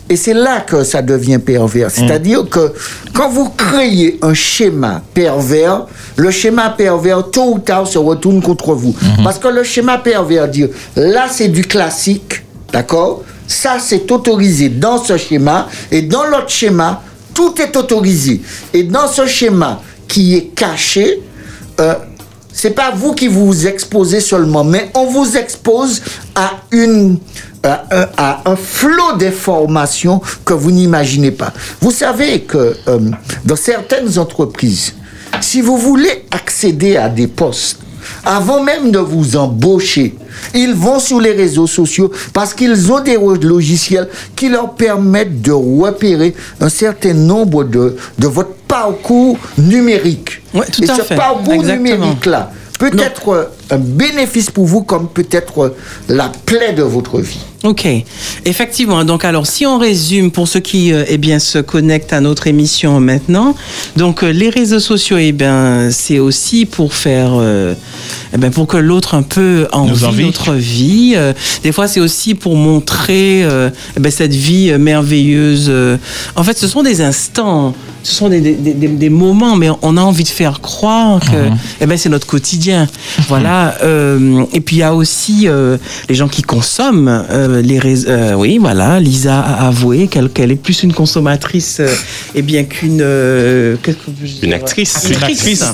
et 0.10 0.16
c'est 0.16 0.34
là 0.34 0.62
que 0.62 0.84
ça 0.84 1.02
devient 1.02 1.40
pervers. 1.40 1.92
C'est-à-dire 1.92 2.48
que 2.50 2.74
quand 3.14 3.30
vous 3.30 3.50
créez 3.50 4.18
un 4.22 4.34
schéma 4.34 5.02
pervers, 5.14 5.86
le 6.16 6.32
schéma 6.32 6.70
pervers, 6.70 7.30
tôt 7.30 7.56
ou 7.56 7.60
tard, 7.60 7.88
se 7.88 7.98
retourne 7.98 8.42
contre 8.42 8.74
vous. 8.74 8.96
Parce 9.24 9.38
que 9.38 9.48
le 9.50 9.64
schéma 9.64 9.98
pervers 9.98 10.48
dit, 10.48 10.66
là, 10.96 11.28
c'est 11.30 11.50
du 11.50 11.64
classique, 11.64 12.44
d'accord? 12.72 13.24
Ça, 13.48 13.78
c'est 13.80 14.10
autorisé 14.12 14.70
dans 14.70 15.02
ce 15.02 15.18
schéma, 15.18 15.68
et 15.92 16.02
dans 16.02 16.26
l'autre 16.26 16.50
schéma, 16.50 17.02
tout 17.34 17.54
est 17.62 17.76
autorisé. 17.76 18.42
Et 18.74 18.84
dans 18.84 19.08
ce 19.08 19.26
schéma 19.26 19.82
qui 20.08 20.36
est 20.36 20.48
caché, 20.56 21.22
euh, 21.80 21.94
c'est 22.52 22.72
pas 22.72 22.92
vous 22.92 23.14
qui 23.14 23.28
vous 23.28 23.68
exposez 23.68 24.20
seulement, 24.20 24.64
mais 24.64 24.90
on 24.96 25.06
vous 25.06 25.38
expose 25.38 26.02
à 26.34 26.54
une 26.72 27.20
à 27.64 27.84
un, 27.92 28.08
à 28.18 28.42
un 28.50 28.56
flot 28.56 29.16
d'informations 29.20 30.22
que 30.46 30.54
vous 30.54 30.72
n'imaginez 30.72 31.32
pas. 31.32 31.54
Vous 31.82 31.92
savez 31.92 32.42
que 32.42 32.76
euh, 32.88 33.00
dans 33.46 33.56
certaines 33.56 34.18
entreprises, 34.20 34.94
si 35.42 35.62
vous 35.62 35.78
voulez 35.78 36.26
accéder 36.32 36.98
à 36.98 37.10
des 37.10 37.28
postes, 37.28 37.80
avant 38.26 38.64
même 38.64 38.92
de 38.92 39.00
vous 39.00 39.36
embaucher, 39.36 40.16
ils 40.54 40.74
vont 40.74 41.00
sur 41.00 41.20
les 41.20 41.32
réseaux 41.34 41.68
sociaux 41.68 42.12
parce 42.34 42.54
qu'ils 42.54 42.92
ont 42.92 43.02
des 43.02 43.18
logiciels 43.18 44.08
qui 44.36 44.50
leur 44.50 44.74
permettent 44.76 45.42
de 45.42 45.52
repérer 45.52 46.34
un 46.62 46.70
certain 46.70 47.14
nombre 47.14 47.64
de, 47.64 47.98
de 48.18 48.28
votre 48.28 48.54
parcours 48.68 49.38
numérique. 49.58 50.42
Ouais, 50.54 50.66
tout 50.72 50.84
Et 50.84 50.90
à 50.90 50.96
ce 50.96 51.02
fait. 51.02 51.16
parcours 51.16 51.64
numérique-là 51.64 52.52
peut 52.80 52.92
être 53.00 53.30
euh, 53.30 53.46
un 53.70 53.78
bénéfice 53.78 54.50
pour 54.50 54.66
vous 54.66 54.82
comme 54.84 55.08
peut 55.08 55.28
être 55.32 55.60
euh, 55.66 55.76
la 56.10 56.32
plaie 56.46 56.74
de 56.74 56.84
votre 56.84 57.20
vie. 57.20 57.40
Ok, 57.64 57.88
effectivement. 58.46 59.04
Donc 59.04 59.26
alors, 59.26 59.48
si 59.48 59.66
on 59.66 59.78
résume 59.80 60.32
pour 60.32 60.48
ceux 60.48 60.60
qui 60.60 60.94
euh, 60.94 61.04
eh 61.08 61.18
bien 61.18 61.40
se 61.40 61.58
connectent 61.58 62.14
à 62.14 62.22
notre 62.22 62.48
émission 62.48 63.00
maintenant, 63.00 63.56
donc 63.98 64.24
euh, 64.24 64.30
les 64.32 64.50
réseaux 64.50 64.80
sociaux, 64.80 65.18
eh 65.18 65.32
bien 65.32 65.90
c'est 65.92 66.20
aussi 66.20 66.66
pour 66.66 66.94
faire, 66.94 67.32
euh, 67.34 67.74
eh 68.34 68.38
bien 68.38 68.52
pour 68.52 68.68
que 68.68 68.78
l'autre 68.78 69.16
un 69.16 69.24
peu 69.24 69.68
envie 69.72 70.06
envie. 70.06 70.26
notre 70.26 70.54
vie. 70.54 71.14
Euh, 71.16 71.34
des 71.64 71.72
fois, 71.72 71.88
c'est 71.88 72.00
aussi 72.00 72.36
pour 72.36 72.56
montrer 72.56 73.44
euh, 73.44 73.70
eh 73.98 74.00
ben, 74.00 74.12
cette 74.12 74.34
vie 74.36 74.72
merveilleuse. 74.78 75.72
En 76.36 76.44
fait, 76.44 76.58
ce 76.58 76.68
sont 76.68 76.84
des 76.84 77.02
instants, 77.02 77.74
ce 78.04 78.14
sont 78.14 78.30
des, 78.30 78.40
des, 78.40 78.74
des- 78.74 78.88
des 78.88 79.10
moments, 79.10 79.56
mais 79.56 79.70
on 79.82 79.98
a 79.98 80.02
envie 80.02 80.24
de 80.24 80.30
faire 80.30 80.62
croire 80.62 81.20
que 81.20 81.50
eh 81.82 81.86
ben, 81.88 81.98
c'est 81.98 82.10
notre 82.10 82.28
quotidien. 82.28 82.88
Voilà, 83.28 83.57
euh, 83.84 84.44
et 84.54 84.62
puis 84.62 84.78
il 84.78 84.80
y 84.80 84.84
a 84.84 84.94
aussi 84.94 85.48
euh, 85.48 85.78
les 86.10 86.16
gens 86.16 86.28
qui 86.28 86.42
consomment 86.42 87.24
euh, 87.30 87.62
les 87.62 87.80
réseaux. 87.80 88.10
euh, 88.10 88.34
oui, 88.34 88.58
voilà. 88.58 89.00
Lisa 89.00 89.40
a 89.40 89.68
avoué 89.68 90.08
qu'elle 90.08 90.30
qu'elle 90.30 90.52
est 90.52 90.62
plus 90.68 90.84
une 90.84 90.94
consommatrice 90.94 91.78
euh, 91.80 91.88
eh 92.36 92.42
bien 92.42 92.64
qu'une 92.64 93.02
euh, 93.02 93.76
qu'est-ce 93.84 93.98
que 93.98 94.12
je 94.24 94.46
Une 94.46 94.54
actrice. 94.54 95.08
Une 95.10 95.24
actrice. 95.24 95.66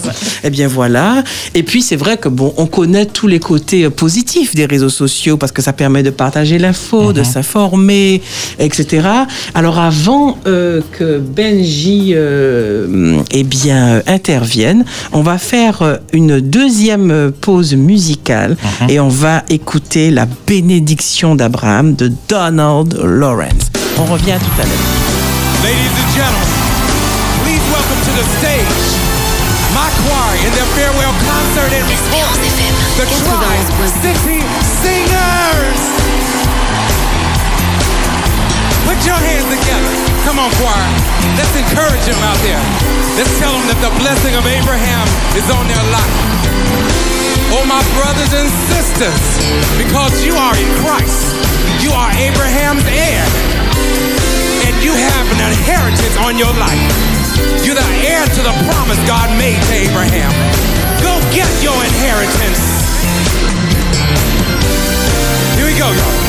Eh 0.43 0.49
bien 0.49 0.67
voilà. 0.67 1.23
Et 1.53 1.63
puis 1.63 1.81
c'est 1.81 1.95
vrai 1.95 2.17
que 2.17 2.29
bon, 2.29 2.53
on 2.57 2.65
connaît 2.65 3.05
tous 3.05 3.27
les 3.27 3.39
côtés 3.39 3.89
positifs 3.89 4.55
des 4.55 4.65
réseaux 4.65 4.89
sociaux 4.89 5.37
parce 5.37 5.51
que 5.51 5.61
ça 5.61 5.73
permet 5.73 6.03
de 6.03 6.09
partager 6.09 6.57
l'info, 6.59 7.13
de 7.13 7.23
s'informer, 7.23 8.21
etc. 8.59 9.07
Alors 9.53 9.79
avant 9.79 10.37
euh, 10.47 10.81
que 10.97 11.19
Benji 11.19 12.11
euh, 12.13 13.17
eh 13.31 13.43
bien 13.43 14.01
intervienne, 14.07 14.85
on 15.11 15.21
va 15.21 15.37
faire 15.37 15.99
une 16.11 16.39
deuxième 16.39 17.11
euh, 17.11 17.31
pause 17.73 17.75
musicale 17.75 18.57
et 18.89 18.99
on 18.99 19.09
va 19.09 19.43
écouter 19.49 20.11
la 20.11 20.25
bénédiction 20.25 21.35
d'Abraham 21.35 21.95
de 21.95 22.11
Donald 22.27 22.93
Lawrence. 23.03 23.71
On 23.97 24.05
revient 24.05 24.37
tout 24.39 24.61
à 24.61 24.65
l'heure. 24.65 25.63
Ladies 25.63 25.95
and 25.95 26.11
gentlemen, 26.13 26.47
please 27.43 27.63
welcome 27.71 28.01
to 28.05 28.11
the 28.19 28.25
stage 28.39 28.93
my 29.73 29.89
choir 30.05 30.35
in 30.45 30.51
their 30.53 30.69
farewell 30.75 31.13
concert 31.25 31.71
and 31.73 31.85
report, 31.89 32.37
the 32.97 33.05
Tri 33.05 33.57
City 34.01 34.41
Singers. 34.81 35.81
Put 38.85 39.05
your 39.05 39.15
hands 39.15 39.49
together. 39.49 40.12
Come 40.23 40.39
on, 40.39 40.49
choir. 40.55 40.87
Let's 41.35 41.51
encourage 41.51 42.05
them 42.07 42.19
out 42.23 42.39
there. 42.47 42.63
Let's 43.19 43.35
tell 43.43 43.51
them 43.51 43.67
that 43.67 43.79
the 43.83 43.91
blessing 43.99 44.33
of 44.39 44.47
Abraham 44.47 45.03
is 45.35 45.43
on 45.51 45.67
their 45.67 45.85
life. 45.91 46.17
Oh, 47.51 47.67
my 47.67 47.83
brothers 47.99 48.31
and 48.31 48.47
sisters, 48.71 49.23
because 49.75 50.23
you 50.23 50.33
are 50.33 50.55
in 50.55 50.69
Christ, 50.79 51.35
you 51.83 51.91
are 51.91 52.09
Abraham's 52.17 52.87
heir 52.87 53.25
and 54.63 54.73
you 54.79 54.95
have 54.95 55.27
an 55.35 55.43
inheritance 55.51 56.15
on 56.23 56.39
your 56.39 56.55
life. 56.55 56.81
You're 57.67 57.75
the 57.75 57.89
heir 58.07 58.23
to 58.23 58.41
the 58.47 58.55
promise 58.65 58.97
God 59.05 59.27
made 59.37 59.59
to 59.59 59.73
Abraham. 59.75 60.31
Go 61.03 61.19
get 61.35 61.51
your 61.59 61.75
inheritance. 61.83 62.63
Here 65.59 65.67
we 65.67 65.75
go, 65.77 65.91
y'all. 65.91 66.22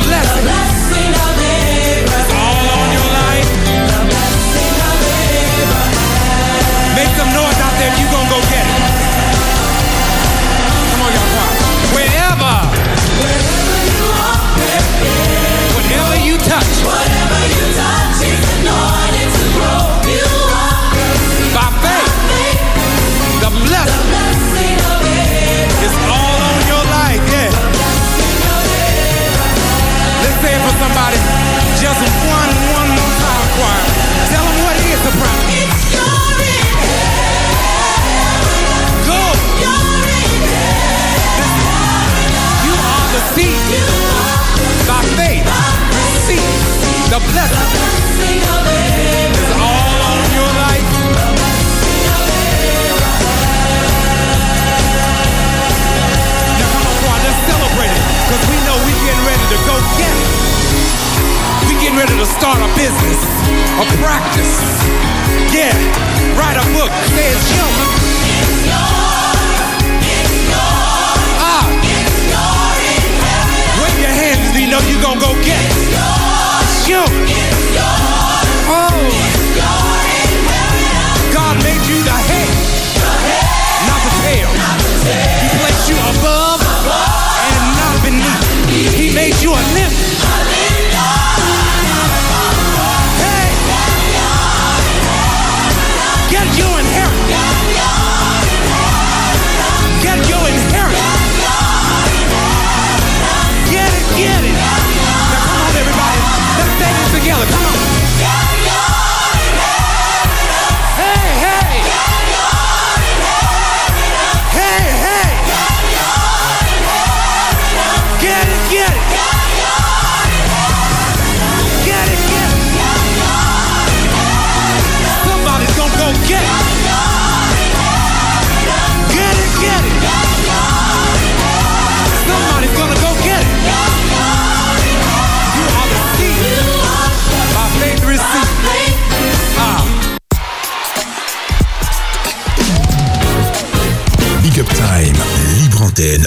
Blessing. 0.00 0.71
To 62.22 62.28
start 62.38 62.58
a 62.62 62.68
business, 62.78 63.18
a 63.82 63.84
practice. 63.98 64.62
Yeah. 65.50 65.74
Write 66.38 66.54
a 66.54 66.62
book. 66.70 66.90
Say 67.10 67.34
it's 67.34 67.42
showing. 67.50 67.90
It's 68.30 68.62
yours. 68.62 69.42
Ah, 71.42 71.66
it's 71.82 72.22
your 72.30 72.62
Wave 73.82 73.98
your 73.98 74.14
hands 74.14 74.46
if 74.50 74.60
you 74.60 74.70
know 74.70 74.78
you're 74.86 75.02
gon' 75.02 75.18
go 75.18 75.34
get 75.42 75.58
it 75.58 76.01
you. 76.88 77.02
It's. 77.02 77.76
Oh. 78.68 78.90
It's 80.22 81.34
God 81.34 81.56
made 81.62 81.86
you 81.86 82.02
the 82.02 82.21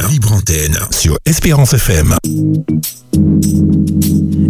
libre 0.09 0.31
antenne 0.31 0.77
sur 0.91 1.17
Espérance 1.25 1.73
FM. 1.73 2.15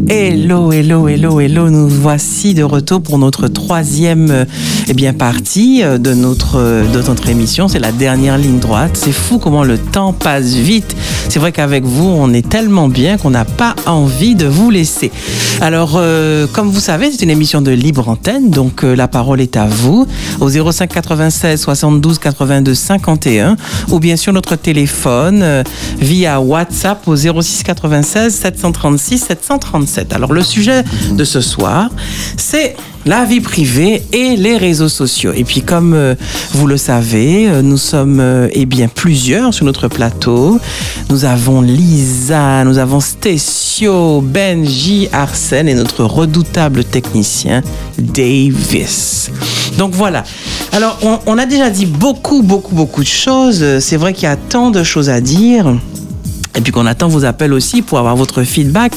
Hello, 0.07 0.71
hello, 0.71 1.07
hello, 1.07 1.39
hello. 1.39 1.69
Nous 1.71 1.87
voici 1.87 2.53
de 2.53 2.61
retour 2.61 3.01
pour 3.01 3.17
notre 3.17 3.47
troisième 3.47 4.45
eh 4.87 4.93
bien, 4.93 5.13
partie 5.13 5.81
euh, 5.83 5.97
de 5.97 6.13
notre, 6.13 6.59
euh, 6.59 6.85
de 6.91 7.01
notre 7.01 7.27
émission. 7.27 7.67
C'est 7.67 7.79
la 7.79 7.91
dernière 7.91 8.37
ligne 8.37 8.59
droite. 8.59 8.91
C'est 8.93 9.11
fou 9.11 9.39
comment 9.39 9.63
le 9.63 9.79
temps 9.79 10.13
passe 10.13 10.53
vite. 10.53 10.95
C'est 11.27 11.39
vrai 11.39 11.51
qu'avec 11.51 11.85
vous, 11.85 12.05
on 12.05 12.33
est 12.33 12.47
tellement 12.47 12.87
bien 12.87 13.17
qu'on 13.17 13.31
n'a 13.31 13.45
pas 13.45 13.73
envie 13.87 14.35
de 14.35 14.45
vous 14.45 14.69
laisser. 14.69 15.11
Alors, 15.59 15.93
euh, 15.95 16.45
comme 16.53 16.69
vous 16.69 16.79
savez, 16.79 17.09
c'est 17.11 17.23
une 17.23 17.31
émission 17.31 17.61
de 17.61 17.71
libre 17.71 18.07
antenne, 18.07 18.51
donc 18.51 18.83
la 18.83 19.07
parole 19.07 19.41
est 19.41 19.57
à 19.57 19.65
vous 19.65 20.05
au 20.39 20.49
05 20.49 20.87
96 20.87 21.59
72 21.59 22.19
82 22.19 22.75
51 22.75 23.55
ou 23.89 23.99
bien 23.99 24.17
sur 24.17 24.33
notre 24.33 24.55
téléphone 24.55 25.63
via 25.99 26.39
WhatsApp 26.39 27.07
au 27.07 27.15
06 27.15 27.63
96 27.63 28.35
736 28.35 29.19
737. 29.95 30.13
Alors, 30.13 30.33
le 30.33 30.41
sujet 30.41 30.83
de 31.11 31.23
ce 31.23 31.41
soir, 31.41 31.89
c'est 32.37 32.75
la 33.05 33.23
vie 33.23 33.39
privée 33.39 34.01
et 34.11 34.35
les 34.35 34.57
réseaux 34.57 34.89
sociaux. 34.89 35.31
Et 35.35 35.43
puis 35.43 35.61
comme 35.61 35.93
euh, 35.93 36.15
vous 36.53 36.65
le 36.65 36.77
savez, 36.77 37.47
euh, 37.47 37.61
nous 37.61 37.77
sommes 37.77 38.19
euh, 38.19 38.47
eh 38.51 38.65
bien 38.65 38.87
plusieurs 38.87 39.53
sur 39.53 39.65
notre 39.65 39.87
plateau. 39.87 40.59
Nous 41.09 41.23
avons 41.23 41.61
Lisa, 41.61 42.63
nous 42.63 42.79
avons 42.79 42.99
Stécio, 42.99 44.21
Benji, 44.21 45.07
Arsène 45.11 45.69
et 45.69 45.75
notre 45.75 46.03
redoutable 46.03 46.83
technicien 46.83 47.61
Davis. 47.99 49.29
Donc 49.77 49.93
voilà. 49.93 50.23
Alors 50.71 50.97
on 51.27 51.37
a 51.37 51.45
déjà 51.45 51.69
dit 51.69 51.85
beaucoup, 51.85 52.41
beaucoup, 52.41 52.73
beaucoup 52.73 53.03
de 53.03 53.07
choses. 53.07 53.79
C'est 53.79 53.97
vrai 53.97 54.13
qu'il 54.13 54.23
y 54.23 54.31
a 54.31 54.35
tant 54.35 54.71
de 54.71 54.83
choses 54.83 55.09
à 55.09 55.21
dire. 55.21 55.75
Et 56.55 56.61
puis 56.61 56.71
qu'on 56.71 56.85
attend 56.85 57.07
vos 57.07 57.25
appels 57.25 57.53
aussi 57.53 57.81
pour 57.81 57.99
avoir 57.99 58.15
votre 58.15 58.43
feedback. 58.43 58.93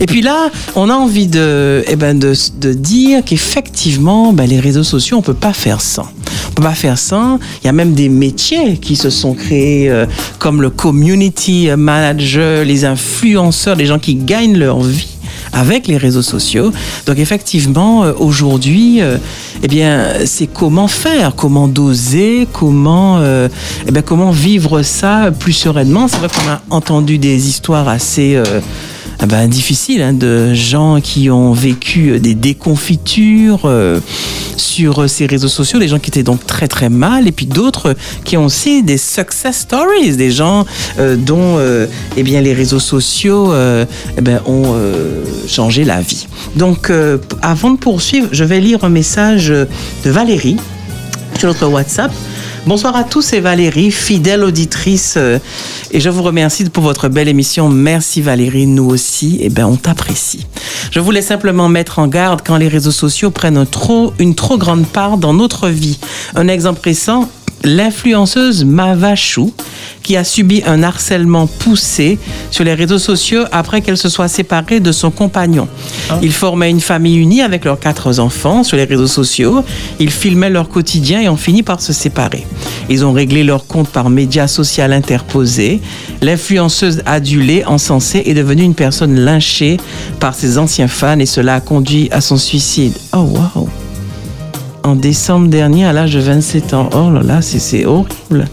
Et 0.00 0.06
puis 0.06 0.22
là, 0.22 0.50
on 0.74 0.88
a 0.88 0.94
envie 0.94 1.26
de, 1.26 1.84
eh 1.86 1.96
ben 1.96 2.18
de, 2.18 2.34
de 2.58 2.72
dire 2.72 3.22
qu'effectivement, 3.24 4.32
ben 4.32 4.48
les 4.48 4.60
réseaux 4.60 4.84
sociaux, 4.84 5.18
on 5.18 5.22
peut 5.22 5.34
pas 5.34 5.52
faire 5.52 5.80
sans. 5.80 6.08
On 6.48 6.52
peut 6.54 6.62
pas 6.62 6.74
faire 6.74 6.98
sans. 6.98 7.38
Il 7.62 7.66
y 7.66 7.68
a 7.68 7.72
même 7.72 7.94
des 7.94 8.08
métiers 8.08 8.78
qui 8.78 8.96
se 8.96 9.10
sont 9.10 9.34
créés, 9.34 9.90
euh, 9.90 10.06
comme 10.38 10.62
le 10.62 10.70
community 10.70 11.68
manager, 11.76 12.64
les 12.64 12.84
influenceurs, 12.84 13.76
les 13.76 13.86
gens 13.86 13.98
qui 13.98 14.14
gagnent 14.14 14.56
leur 14.56 14.80
vie 14.80 15.11
avec 15.52 15.86
les 15.86 15.96
réseaux 15.96 16.22
sociaux. 16.22 16.72
Donc 17.06 17.18
effectivement, 17.18 18.04
euh, 18.04 18.12
aujourd'hui, 18.18 19.00
euh, 19.00 19.18
eh 19.62 19.68
bien, 19.68 20.06
c'est 20.24 20.46
comment 20.46 20.88
faire, 20.88 21.34
comment 21.34 21.68
doser, 21.68 22.46
comment, 22.52 23.18
euh, 23.18 23.48
eh 23.86 23.92
bien, 23.92 24.02
comment 24.02 24.30
vivre 24.30 24.82
ça 24.82 25.30
plus 25.36 25.52
sereinement. 25.52 26.08
C'est 26.08 26.18
vrai 26.18 26.28
qu'on 26.28 26.50
a 26.50 26.62
entendu 26.70 27.18
des 27.18 27.48
histoires 27.48 27.88
assez 27.88 28.36
euh, 28.36 28.60
ben, 29.26 29.48
difficiles 29.48 30.02
hein, 30.02 30.12
de 30.12 30.52
gens 30.54 31.00
qui 31.00 31.30
ont 31.30 31.52
vécu 31.52 32.18
des 32.18 32.34
déconfitures 32.34 33.62
euh, 33.64 34.00
sur 34.56 35.08
ces 35.08 35.26
réseaux 35.26 35.48
sociaux, 35.48 35.78
des 35.78 35.88
gens 35.88 35.98
qui 35.98 36.10
étaient 36.10 36.22
donc 36.22 36.46
très 36.46 36.68
très 36.68 36.88
mal, 36.88 37.28
et 37.28 37.32
puis 37.32 37.46
d'autres 37.46 37.94
qui 38.24 38.36
ont 38.36 38.46
aussi 38.46 38.82
des 38.82 38.98
success 38.98 39.58
stories, 39.60 40.16
des 40.16 40.30
gens 40.30 40.66
euh, 40.98 41.16
dont 41.16 41.58
euh, 41.58 41.86
eh 42.16 42.22
bien, 42.22 42.40
les 42.40 42.52
réseaux 42.52 42.80
sociaux 42.80 43.52
euh, 43.52 43.84
eh 44.16 44.20
ben, 44.20 44.40
ont 44.46 44.74
euh, 44.74 45.24
changé 45.46 45.84
la 45.84 46.00
vie. 46.00 46.26
Donc, 46.56 46.90
euh, 46.90 47.18
avant 47.42 47.70
de 47.70 47.78
poursuivre, 47.78 48.28
je 48.32 48.44
vais 48.44 48.60
lire 48.60 48.84
un 48.84 48.88
message 48.88 49.48
de 49.48 49.66
Valérie 50.10 50.56
sur 51.38 51.48
notre 51.48 51.66
WhatsApp. 51.68 52.12
Bonsoir 52.64 52.94
à 52.94 53.02
tous, 53.02 53.22
c'est 53.22 53.40
Valérie, 53.40 53.90
fidèle 53.90 54.44
auditrice, 54.44 55.14
euh, 55.16 55.40
et 55.90 55.98
je 55.98 56.08
vous 56.08 56.22
remercie 56.22 56.64
pour 56.70 56.84
votre 56.84 57.08
belle 57.08 57.26
émission. 57.26 57.68
Merci 57.68 58.22
Valérie, 58.22 58.66
nous 58.66 58.88
aussi, 58.88 59.38
et 59.40 59.48
ben 59.48 59.66
on 59.66 59.74
t'apprécie. 59.74 60.46
Je 60.92 61.00
voulais 61.00 61.22
simplement 61.22 61.68
mettre 61.68 61.98
en 61.98 62.06
garde 62.06 62.40
quand 62.46 62.56
les 62.56 62.68
réseaux 62.68 62.92
sociaux 62.92 63.32
prennent 63.32 63.66
trop, 63.66 64.12
une 64.20 64.36
trop 64.36 64.58
grande 64.58 64.86
part 64.86 65.18
dans 65.18 65.34
notre 65.34 65.68
vie. 65.68 65.98
Un 66.36 66.46
exemple 66.46 66.82
récent, 66.84 67.28
l'influenceuse 67.64 68.64
Mava 68.64 69.14
Chou, 69.14 69.52
qui 70.02 70.16
a 70.16 70.24
subi 70.24 70.62
un 70.66 70.82
harcèlement 70.82 71.46
poussé 71.46 72.18
sur 72.50 72.64
les 72.64 72.74
réseaux 72.74 72.98
sociaux 72.98 73.44
après 73.52 73.80
qu'elle 73.80 73.96
se 73.96 74.08
soit 74.08 74.28
séparée 74.28 74.80
de 74.80 74.92
son 74.92 75.10
compagnon. 75.10 75.68
Ils 76.22 76.32
formaient 76.32 76.70
une 76.70 76.80
famille 76.80 77.16
unie 77.16 77.42
avec 77.42 77.64
leurs 77.64 77.78
quatre 77.78 78.18
enfants 78.18 78.64
sur 78.64 78.76
les 78.76 78.84
réseaux 78.84 79.06
sociaux. 79.06 79.64
Ils 80.00 80.10
filmaient 80.10 80.50
leur 80.50 80.68
quotidien 80.68 81.20
et 81.20 81.28
ont 81.28 81.36
fini 81.36 81.62
par 81.62 81.80
se 81.80 81.92
séparer. 81.92 82.46
Ils 82.88 83.04
ont 83.04 83.12
réglé 83.12 83.44
leur 83.44 83.66
compte 83.66 83.88
par 83.88 84.10
médias 84.10 84.48
sociaux 84.48 84.72
interposés. 84.82 85.80
L'influenceuse 86.20 87.02
adulée, 87.06 87.64
encensée, 87.64 88.22
est 88.26 88.34
devenue 88.34 88.62
une 88.62 88.74
personne 88.74 89.18
lynchée 89.18 89.76
par 90.18 90.34
ses 90.34 90.58
anciens 90.58 90.88
fans 90.88 91.18
et 91.18 91.26
cela 91.26 91.56
a 91.56 91.60
conduit 91.60 92.08
à 92.10 92.20
son 92.20 92.36
suicide. 92.36 92.94
Oh 93.12 93.18
wow! 93.54 93.68
En 94.84 94.96
décembre 94.96 95.48
dernier 95.48 95.84
à 95.84 95.92
l'âge 95.92 96.12
de 96.14 96.20
27 96.20 96.74
ans. 96.74 96.90
Oh 96.94 97.10
là 97.10 97.22
là, 97.22 97.42
c'est- 97.42 97.84
horrible. 97.84 98.48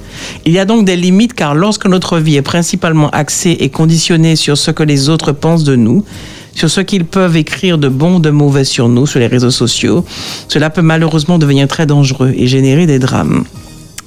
Il 0.45 0.53
y 0.53 0.59
a 0.59 0.65
donc 0.65 0.85
des 0.85 0.95
limites 0.95 1.33
car 1.33 1.55
lorsque 1.55 1.85
notre 1.85 2.19
vie 2.19 2.35
est 2.35 2.41
principalement 2.41 3.09
axée 3.11 3.57
et 3.59 3.69
conditionnée 3.69 4.35
sur 4.35 4.57
ce 4.57 4.71
que 4.71 4.83
les 4.83 5.09
autres 5.09 5.31
pensent 5.31 5.63
de 5.63 5.75
nous, 5.75 6.03
sur 6.53 6.69
ce 6.69 6.81
qu'ils 6.81 7.05
peuvent 7.05 7.37
écrire 7.37 7.77
de 7.77 7.87
bon 7.87 8.15
ou 8.17 8.19
de 8.19 8.29
mauvais 8.29 8.63
sur 8.65 8.89
nous 8.89 9.07
sur 9.07 9.19
les 9.19 9.27
réseaux 9.27 9.51
sociaux, 9.51 10.05
cela 10.47 10.69
peut 10.69 10.81
malheureusement 10.81 11.37
devenir 11.39 11.67
très 11.67 11.85
dangereux 11.85 12.33
et 12.35 12.47
générer 12.47 12.85
des 12.85 12.99
drames. 12.99 13.43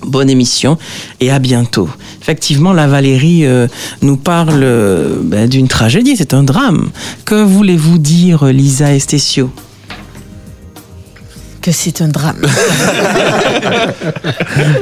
Bonne 0.04 0.28
émission 0.28 0.78
et 1.20 1.30
à 1.30 1.38
bientôt. 1.38 1.88
Effectivement, 2.20 2.72
la 2.72 2.88
Valérie 2.88 3.46
euh, 3.46 3.68
nous 4.02 4.16
parle 4.16 4.60
euh, 4.64 5.16
ben, 5.22 5.48
d'une 5.48 5.68
tragédie, 5.68 6.16
c'est 6.16 6.34
un 6.34 6.42
drame. 6.42 6.90
Que 7.24 7.40
voulez-vous 7.42 7.98
dire, 7.98 8.44
Lisa 8.46 8.92
Estesio? 8.94 9.50
Que 11.62 11.72
c'est 11.72 12.02
un 12.02 12.08
drame. 12.08 12.42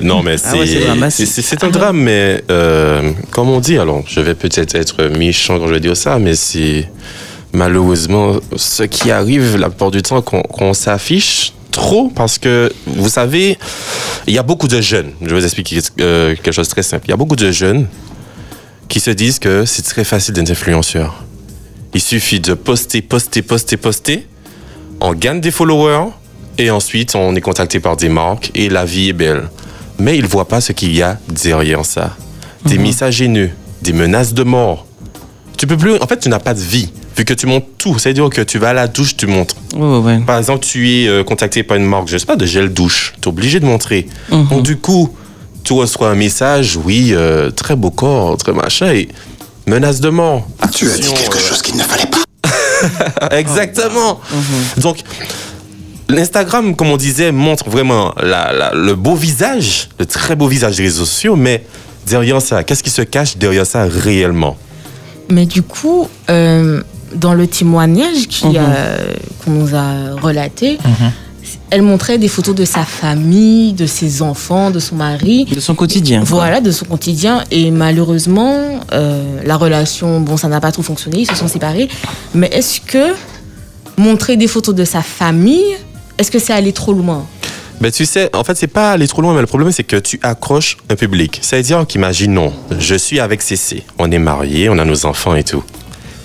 Non, 0.03 0.22
mais 0.22 0.37
Ah 0.45 0.57
ouais, 0.57 0.66
c'est 0.66 1.11
c'est 1.11 1.26
c'est- 1.26 1.43
c'est 1.43 1.64
un 1.64 1.68
drame, 1.70 1.99
mais 1.99 2.43
euh, 2.51 3.12
comme 3.31 3.49
on 3.51 3.61
dit, 3.61 3.78
alors 3.78 4.03
je 4.07 4.20
vais 4.20 4.35
peut-être 4.35 4.74
être 4.74 5.05
méchant 5.18 5.59
quand 5.59 5.66
je 5.68 5.74
vais 5.74 5.81
dire 5.81 5.97
ça, 5.97 6.18
mais 6.18 6.35
c'est 6.35 6.89
malheureusement 7.53 8.37
ce 8.57 8.85
qui 8.85 9.11
arrive 9.11 9.57
la 9.57 9.68
plupart 9.68 9.91
du 9.91 10.03
temps 10.03 10.22
qu'on 10.22 10.43
qu'on 10.43 10.72
s'affiche 10.72 11.53
trop 11.70 12.09
parce 12.14 12.39
que 12.39 12.72
vous 12.87 13.09
savez, 13.09 13.59
il 14.26 14.35
y 14.35 14.39
a 14.39 14.43
beaucoup 14.43 14.68
de 14.68 14.81
jeunes, 14.81 15.11
je 15.20 15.28
vais 15.28 15.35
vous 15.41 15.45
expliquer 15.45 15.78
euh, 16.01 16.35
quelque 16.35 16.53
chose 16.53 16.66
de 16.68 16.72
très 16.72 16.83
simple. 16.83 17.07
Il 17.07 17.11
y 17.11 17.14
a 17.14 17.16
beaucoup 17.16 17.37
de 17.37 17.51
jeunes 17.51 17.87
qui 18.89 19.01
se 19.01 19.11
disent 19.11 19.39
que 19.39 19.64
c'est 19.66 19.83
très 19.83 20.05
facile 20.05 20.35
d'être 20.35 20.51
influenceur. 20.51 21.24
Il 21.95 22.01
suffit 22.01 22.41
de 22.41 22.55
poster, 22.55 23.03
poster, 23.03 23.43
poster, 23.43 23.76
poster. 23.76 24.26
On 25.01 25.12
gagne 25.14 25.41
des 25.41 25.51
followers 25.51 26.11
et 26.61 26.71
ensuite 26.71 27.15
on 27.15 27.35
est 27.35 27.41
contacté 27.41 27.81
par 27.81 27.97
des 27.97 28.09
marques 28.09 28.51
et 28.55 28.69
la 28.69 28.85
vie 28.85 29.09
est 29.09 29.15
belle. 29.15 29.49
Mais 29.99 30.17
ils 30.17 30.23
ne 30.23 30.29
voient 30.29 30.49
pas 30.49 30.61
ce 30.61 30.73
qu'il 30.73 30.95
y 30.95 31.03
a 31.03 31.19
derrière 31.29 31.85
ça. 31.85 32.17
Des 32.65 32.79
messages 32.79 33.21
haineux, 33.23 33.51
des 33.83 33.93
menaces 33.93 34.35
de 34.35 34.43
mort. 34.43 34.87
Tu 35.57 35.67
peux 35.67 35.77
plus. 35.77 35.97
En 36.01 36.07
fait, 36.07 36.19
tu 36.19 36.29
n'as 36.29 36.39
pas 36.39 36.55
de 36.55 36.61
vie. 36.61 36.91
Vu 37.17 37.25
que 37.25 37.35
tu 37.35 37.47
montres 37.47 37.67
tout. 37.77 37.99
C'est-à-dire 37.99 38.31
que 38.31 38.41
tu 38.41 38.59
vas 38.59 38.71
à 38.71 38.73
la 38.73 38.89
douche, 38.89 39.17
tu 39.17 39.27
montres. 39.27 39.55
Ouais. 39.75 40.19
Par 40.21 40.39
exemple, 40.39 40.65
tu 40.65 40.91
es 40.91 41.07
euh, 41.07 41.23
contacté 41.23 41.63
par 41.63 41.77
une 41.77 41.85
marque, 41.85 42.09
je 42.09 42.17
sais 42.17 42.25
pas, 42.25 42.37
de 42.37 42.47
gel 42.47 42.73
douche. 42.73 43.13
Tu 43.21 43.27
es 43.27 43.29
obligé 43.29 43.61
de 43.61 43.67
montrer. 43.67 44.07
Mhm. 44.31 44.49
Donc, 44.49 44.63
du 44.63 44.79
coup, 44.79 45.15
tu 45.63 45.75
reçois 45.75 46.09
un 46.11 46.15
message, 46.15 46.79
oui, 46.83 47.11
euh, 47.13 47.51
très 47.51 47.77
beau 47.77 47.91
corps, 47.91 48.39
très 48.39 48.53
machin, 48.53 48.93
et 48.93 49.09
menace 49.67 50.01
de 50.01 50.09
mort. 50.09 50.47
Tu 50.75 50.91
as 50.91 50.97
dit 50.97 51.13
quelque 51.13 51.39
chose 51.39 51.61
qu'il 51.61 51.77
ne 51.77 51.83
fallait 51.83 52.07
pas. 52.07 53.31
Exactement. 53.37 54.21
Donc, 54.79 54.99
l'Instagram, 56.11 56.75
comme 56.77 56.89
on 56.91 56.97
disait, 56.97 57.33
montre 57.33 57.69
vraiment 57.71 58.15
la- 58.23 58.53
la- 58.53 58.73
le 58.75 58.95
beau 58.95 59.15
visage, 59.15 59.89
le 59.99 60.07
très 60.07 60.37
beau 60.37 60.49
visage 60.49 60.77
des 60.77 60.85
réseaux 60.85 61.05
sociaux, 61.05 61.37
mais 61.37 61.65
derrière 62.07 62.41
ça, 62.43 62.65
qu'est-ce 62.65 62.83
qui 62.83 62.91
se 62.91 63.03
cache 63.03 63.37
derrière 63.37 63.67
ça 63.67 63.85
réellement? 63.85 64.57
Mais 65.31 65.47
du 65.47 65.63
coup, 65.63 66.09
euh, 66.29 66.83
dans 67.15 67.35
le 67.35 67.47
témoignage 67.47 68.27
qui 68.29 68.57
a- 68.59 68.99
qu'on 69.45 69.51
nous 69.53 69.75
a 69.75 70.15
relaté, 70.21 70.79
elle 71.71 71.83
montrait 71.83 72.19
des 72.19 72.29
photos 72.29 72.55
de 72.55 72.65
sa 72.65 72.85
famille, 72.85 73.73
de 73.73 73.87
ses 73.87 74.23
enfants, 74.23 74.71
de 74.73 74.81
son 74.81 74.97
mari. 74.97 75.45
De 75.45 75.61
son 75.61 75.75
quotidien. 75.77 76.21
quoi. 76.21 76.29
Voilà, 76.31 76.61
de 76.61 76.71
son 76.73 76.85
quotidien. 76.85 77.45
Et 77.53 77.71
malheureusement, 77.71 78.81
euh, 78.93 79.41
la 79.45 79.57
relation, 79.57 80.21
bon, 80.21 80.37
ça 80.37 80.49
n'a 80.49 80.61
pas 80.61 80.73
trop 80.73 80.83
fonctionné, 80.83 81.21
ils 81.21 81.27
se 81.31 81.37
sont 81.37 81.49
séparés. 81.49 81.89
Mais 82.35 82.49
est-ce 82.53 82.81
que 82.81 83.15
montrer 83.97 84.37
des 84.37 84.49
photos 84.49 84.75
de 84.75 84.85
sa 84.85 85.03
famille, 85.03 85.77
est-ce 86.21 86.31
que 86.31 86.39
c'est 86.39 86.53
aller 86.53 86.73
trop 86.73 86.93
loin? 86.93 87.25
Ben, 87.81 87.91
tu 87.91 88.05
sais, 88.05 88.29
en 88.37 88.45
fait, 88.45 88.55
c'est 88.57 88.66
pas 88.66 88.93
aller 88.93 89.09
trop 89.09 89.23
loin, 89.23 89.33
mais 89.35 89.41
le 89.41 89.47
problème, 89.47 89.73
c'est 89.73 89.85
que 89.85 89.97
tu 89.97 90.21
accroches 90.23 90.77
un 90.91 90.97
public. 90.97 91.39
C'est-à-dire 91.41 91.87
qu'imaginons, 91.89 92.53
je 92.79 92.95
suis 92.95 93.18
avec 93.21 93.41
Cécé, 93.41 93.85
on 93.99 94.11
est 94.11 94.18
mariés, 94.18 94.68
on 94.68 94.79
a 94.79 94.85
nos 94.85 95.07
enfants 95.07 95.35
et 95.35 95.45
tout. 95.45 95.64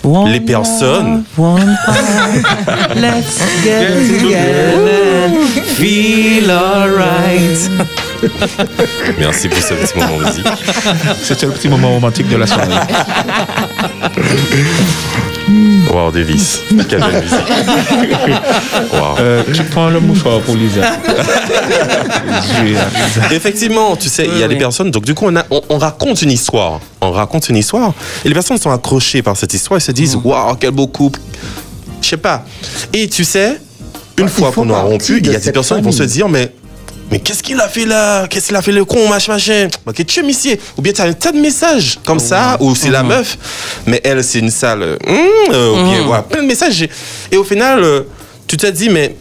One 0.04 0.30
Les 0.32 0.41
personnes- 0.41 1.24
love, 1.38 1.56
one 1.56 1.78
heart, 1.88 2.96
let's 2.96 3.39
get 3.64 3.88
together, 4.20 5.32
feel 5.78 6.52
alright. 6.52 7.70
Merci 9.18 9.48
pour 9.48 9.58
ce 9.58 9.74
petit 9.74 9.98
moment 9.98 10.20
de 10.20 10.26
musique. 10.26 10.46
C'était 11.24 11.46
le 11.48 11.54
petit 11.54 11.70
moment 11.70 11.91
romantique 11.93 12.28
de 12.30 12.36
la 12.36 12.46
soirée. 12.48 12.70
Wow, 15.96 16.12
Davis. 16.12 16.60
Wow. 18.91 19.16
Euh, 19.20 19.43
tu 19.54 19.64
prends 19.64 19.89
le 19.89 20.00
mouchoir 20.02 20.41
pour 20.41 20.56
Lisa. 20.56 20.82
Effectivement, 23.32 23.96
tu 23.96 24.10
sais, 24.10 24.28
il 24.30 24.38
y 24.38 24.43
a 24.43 24.48
des 24.48 24.58
personnes. 24.58 24.91
Donc, 24.91 25.06
du 25.06 25.14
coup, 25.14 25.26
on, 25.28 25.36
a- 25.38 25.46
on, 25.50 25.62
on 25.70 25.78
raconte 25.78 26.22
une 26.22 26.32
histoire. 26.32 26.80
On 27.02 27.12
raconte 27.12 27.48
une 27.50 27.56
histoire. 27.58 27.93
Et 28.26 28.28
les 28.28 28.34
personnes 28.34 28.58
sont 28.58 28.72
accrochées 28.72 29.22
par 29.22 29.38
cette 29.38 29.54
histoire 29.54 29.78
et 29.78 29.82
se 29.82 29.91
disent 29.93 30.18
Waouh, 30.22 30.56
quel 30.60 30.72
beau 30.72 30.88
couple. 30.88 31.20
Je 32.02 32.10
sais 32.10 32.18
pas. 32.18 32.43
Et 32.93 33.08
tu 33.08 33.24
sais, 33.24 33.60
une 34.18 34.28
fois 34.28 34.52
qu'on 34.52 34.70
aura 34.70 34.82
partie 34.82 34.91
rompu, 35.14 35.20
il 35.24 35.32
y 35.32 35.36
a 35.36 35.39
des 35.39 35.52
personnes 35.52 35.78
qui 35.80 35.86
vont 35.86 35.91
se 35.93 36.04
dire 36.04 36.28
Mais. 36.28 36.52
Mais 37.12 37.20
qu'est-ce 37.20 37.43
qu'il 37.43 37.60
a 37.60 37.68
fait 37.68 37.86
là? 37.86 38.28
Qu'est-ce 38.28 38.47
qu'il 38.47 38.56
a 38.56 38.62
fait 38.62 38.72
le 38.72 38.84
con, 38.84 39.08
machin, 39.08 39.34
machin? 39.34 39.68
Bah, 39.86 39.93
que 39.93 40.01
tu 40.03 40.20
es, 40.20 40.24
monsieur 40.24 40.58
Ou 40.78 40.82
bien 40.82 40.91
tu 40.91 41.01
as 41.01 41.06
un 41.06 41.14
tas 41.14 41.32
de 41.32 41.38
messages 41.39 41.99
comme 42.06 42.20
ça, 42.20 42.58
ou 42.60 42.76
c'est 42.76 42.89
la 42.89 43.03
meuf, 43.03 43.38
mais 43.86 44.01
elle, 44.03 44.24
c'est 44.24 44.39
une 44.39 44.49
sale. 44.49 44.82
euh, 44.84 44.97
hum, 45.08 45.53
euh, 45.53 45.72
ou 45.72 45.84
bien, 45.89 45.99
Mhm. 46.01 46.08
voilà, 46.08 46.24
plein 46.24 46.41
de 46.41 46.47
messages. 46.47 46.88
Et 47.32 47.38
au 47.38 47.43
final, 47.43 47.84
euh, 47.84 48.01
tu 48.47 48.58
te 48.58 48.66
dis, 48.68 48.89
mais 48.89 49.16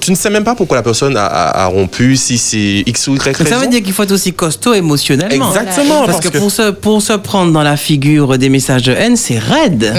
tu 0.00 0.10
ne 0.10 0.16
sais 0.16 0.30
même 0.30 0.44
pas 0.44 0.54
pourquoi 0.54 0.76
la 0.78 0.82
personne 0.82 1.16
a, 1.16 1.26
a- 1.26 1.64
a 1.64 1.66
rompu, 1.66 2.16
si 2.16 2.38
c'est 2.38 2.82
X 2.86 3.06
ou 3.08 3.14
Y 3.14 3.24
Donc, 3.26 3.36
ça 3.36 3.44
raison. 3.44 3.60
veut 3.60 3.66
dire 3.68 3.82
qu'il 3.82 3.92
faut 3.92 4.02
être 4.02 4.12
aussi 4.12 4.32
costaud 4.32 4.72
émotionnellement. 4.74 5.48
Exactement, 5.54 6.00
Parce, 6.06 6.12
parce 6.12 6.20
que, 6.20 6.28
que- 6.28 6.38
Pour, 6.38 6.50
se, 6.50 6.70
pour 6.70 7.02
se 7.02 7.12
prendre 7.12 7.52
dans 7.52 7.62
la 7.62 7.76
figure 7.76 8.38
des 8.38 8.48
messages 8.48 8.82
de 8.82 8.92
haine, 8.92 9.16
c'est 9.16 9.38
raide. 9.38 9.92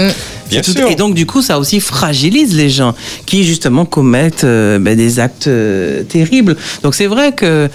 Bien 0.50 0.60
C'est 0.62 0.72
sûr. 0.76 0.90
Et 0.90 0.96
donc, 0.96 1.14
du 1.14 1.24
coup, 1.24 1.40
ça 1.40 1.58
aussi 1.58 1.80
fragilise 1.80 2.54
les 2.54 2.68
gens 2.68 2.94
qui, 3.24 3.44
justement, 3.44 3.84
commettent 3.86 4.44
euh, 4.44 4.78
ben, 4.78 4.96
des 4.96 5.18
actes 5.20 5.46
euh, 5.46 6.02
terribles. 6.02 6.56
Donc, 6.82 6.94
c'est 6.94 7.06
vrai 7.06 7.32
que 7.32 7.70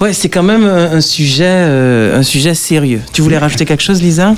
ouais, 0.00 0.12
c'est 0.14 0.28
quand 0.30 0.42
même 0.42 0.64
un, 0.64 0.92
un 0.92 1.00
sujet, 1.02 1.44
euh, 1.46 2.18
un 2.18 2.22
sujet 2.22 2.54
sérieux. 2.54 3.02
Tu 3.12 3.20
voulais 3.22 3.38
rajouter 3.38 3.64
quelque 3.66 3.82
chose, 3.82 4.00
Lisa? 4.00 4.34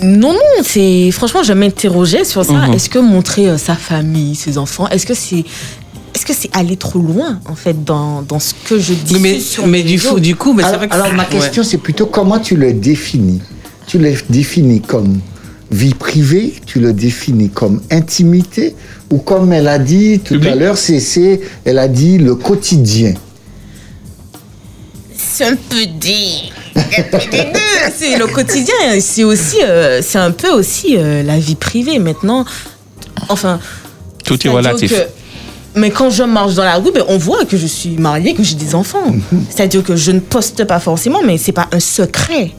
Non, 0.00 0.32
non, 0.32 0.62
c'est 0.62 1.10
franchement, 1.10 1.42
je 1.42 1.52
m'interrogeais 1.52 2.24
sur 2.24 2.44
ça. 2.44 2.52
Mhm. 2.52 2.74
Est-ce 2.74 2.88
que 2.88 3.00
montrer 3.00 3.48
euh, 3.48 3.58
sa 3.58 3.74
famille, 3.74 4.36
ses 4.36 4.56
enfants, 4.56 4.88
est-ce 4.88 5.04
que 5.04 5.14
c'est 5.14 5.44
est-ce 6.14 6.26
que 6.26 6.32
c'est 6.32 6.50
aller 6.54 6.76
trop 6.76 7.00
loin 7.00 7.40
en 7.46 7.54
fait 7.54 7.84
dans, 7.84 8.22
dans 8.22 8.38
ce 8.38 8.54
que 8.64 8.78
je 8.78 8.94
dis 8.94 9.18
Mais, 9.20 9.38
mais 9.66 9.82
du, 9.82 10.00
coup, 10.00 10.20
du 10.20 10.36
coup, 10.36 10.52
mais 10.52 10.64
alors, 10.64 10.78
vrai 10.78 10.88
que 10.88 10.94
alors, 10.94 11.12
ma 11.12 11.24
ouais. 11.24 11.28
question, 11.28 11.62
c'est 11.62 11.78
plutôt 11.78 12.06
comment 12.06 12.38
tu 12.38 12.56
le 12.56 12.72
définis? 12.72 13.40
Tu 13.86 13.98
le 13.98 14.14
définis 14.28 14.80
comme 14.80 15.20
vie 15.70 15.94
privée 15.94 16.54
Tu 16.66 16.80
le 16.80 16.92
définis 16.92 17.50
comme 17.50 17.80
intimité 17.90 18.74
Ou 19.10 19.18
comme 19.18 19.52
elle 19.52 19.68
a 19.68 19.78
dit 19.78 20.20
tout 20.20 20.40
à 20.44 20.54
l'heure, 20.54 20.76
c'est, 20.76 21.40
elle 21.64 21.78
a 21.78 21.88
dit 21.88 22.18
le 22.18 22.34
quotidien? 22.34 23.14
C'est 25.16 25.44
un 25.44 25.56
peu 25.56 25.86
des. 26.00 26.50
c'est 27.96 28.18
le 28.18 28.26
quotidien. 28.26 28.74
C'est 29.00 29.24
aussi, 29.24 29.56
euh, 29.62 30.00
c'est 30.02 30.18
un 30.18 30.32
peu 30.32 30.50
aussi 30.50 30.96
euh, 30.96 31.22
la 31.22 31.38
vie 31.38 31.54
privée 31.54 31.98
maintenant. 31.98 32.44
Enfin. 33.28 33.60
Tout 34.24 34.46
est 34.46 34.50
relatif. 34.50 34.92
Mais 35.74 35.90
quand 35.90 36.10
je 36.10 36.22
marche 36.22 36.54
dans 36.54 36.64
la 36.64 36.76
rue, 36.76 36.90
ben, 36.92 37.04
on 37.08 37.18
voit 37.18 37.44
que 37.44 37.56
je 37.56 37.66
suis 37.66 37.96
mariée, 37.96 38.34
que 38.34 38.42
j'ai 38.42 38.56
des 38.56 38.74
enfants. 38.74 39.14
C'est-à-dire 39.50 39.82
que 39.82 39.96
je 39.96 40.10
ne 40.12 40.20
poste 40.20 40.64
pas 40.64 40.80
forcément, 40.80 41.20
mais 41.24 41.38
c'est 41.38 41.52
pas 41.52 41.68
un 41.72 41.80
secret. 41.80 42.52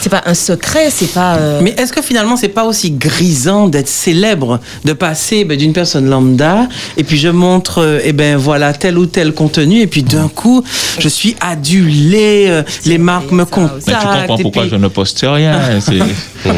C'est 0.00 0.08
pas 0.08 0.22
un 0.26 0.34
secret, 0.34 0.88
c'est 0.90 1.12
pas. 1.12 1.36
euh, 1.36 1.60
Mais 1.62 1.70
est-ce 1.76 1.92
que 1.92 2.00
finalement 2.02 2.36
c'est 2.36 2.48
pas 2.48 2.64
aussi 2.64 2.90
grisant 2.90 3.68
d'être 3.68 3.88
célèbre, 3.88 4.58
de 4.84 4.92
passer 4.92 5.44
ben, 5.44 5.56
d'une 5.58 5.72
personne 5.72 6.08
lambda 6.08 6.68
et 6.96 7.04
puis 7.04 7.18
je 7.18 7.28
montre 7.28 7.82
euh, 7.82 8.00
eh 8.04 8.12
ben 8.12 8.36
voilà 8.36 8.72
tel 8.72 8.96
ou 8.98 9.06
tel 9.06 9.32
contenu 9.34 9.80
et 9.80 9.86
puis 9.86 10.02
d'un 10.02 10.28
coup 10.28 10.64
je 10.98 11.08
suis 11.08 11.36
adulé, 11.40 12.46
euh, 12.48 12.62
les 12.86 12.98
marques 12.98 13.30
me 13.30 13.44
contactent. 13.44 13.86
Mais 13.86 13.92
tu 13.92 14.06
comprends 14.06 14.36
pourquoi 14.38 14.62
puis- 14.62 14.70
je 14.70 14.76
ne 14.76 14.88
poste 14.88 15.20
rien. 15.28 15.60
c'est- 15.80 15.98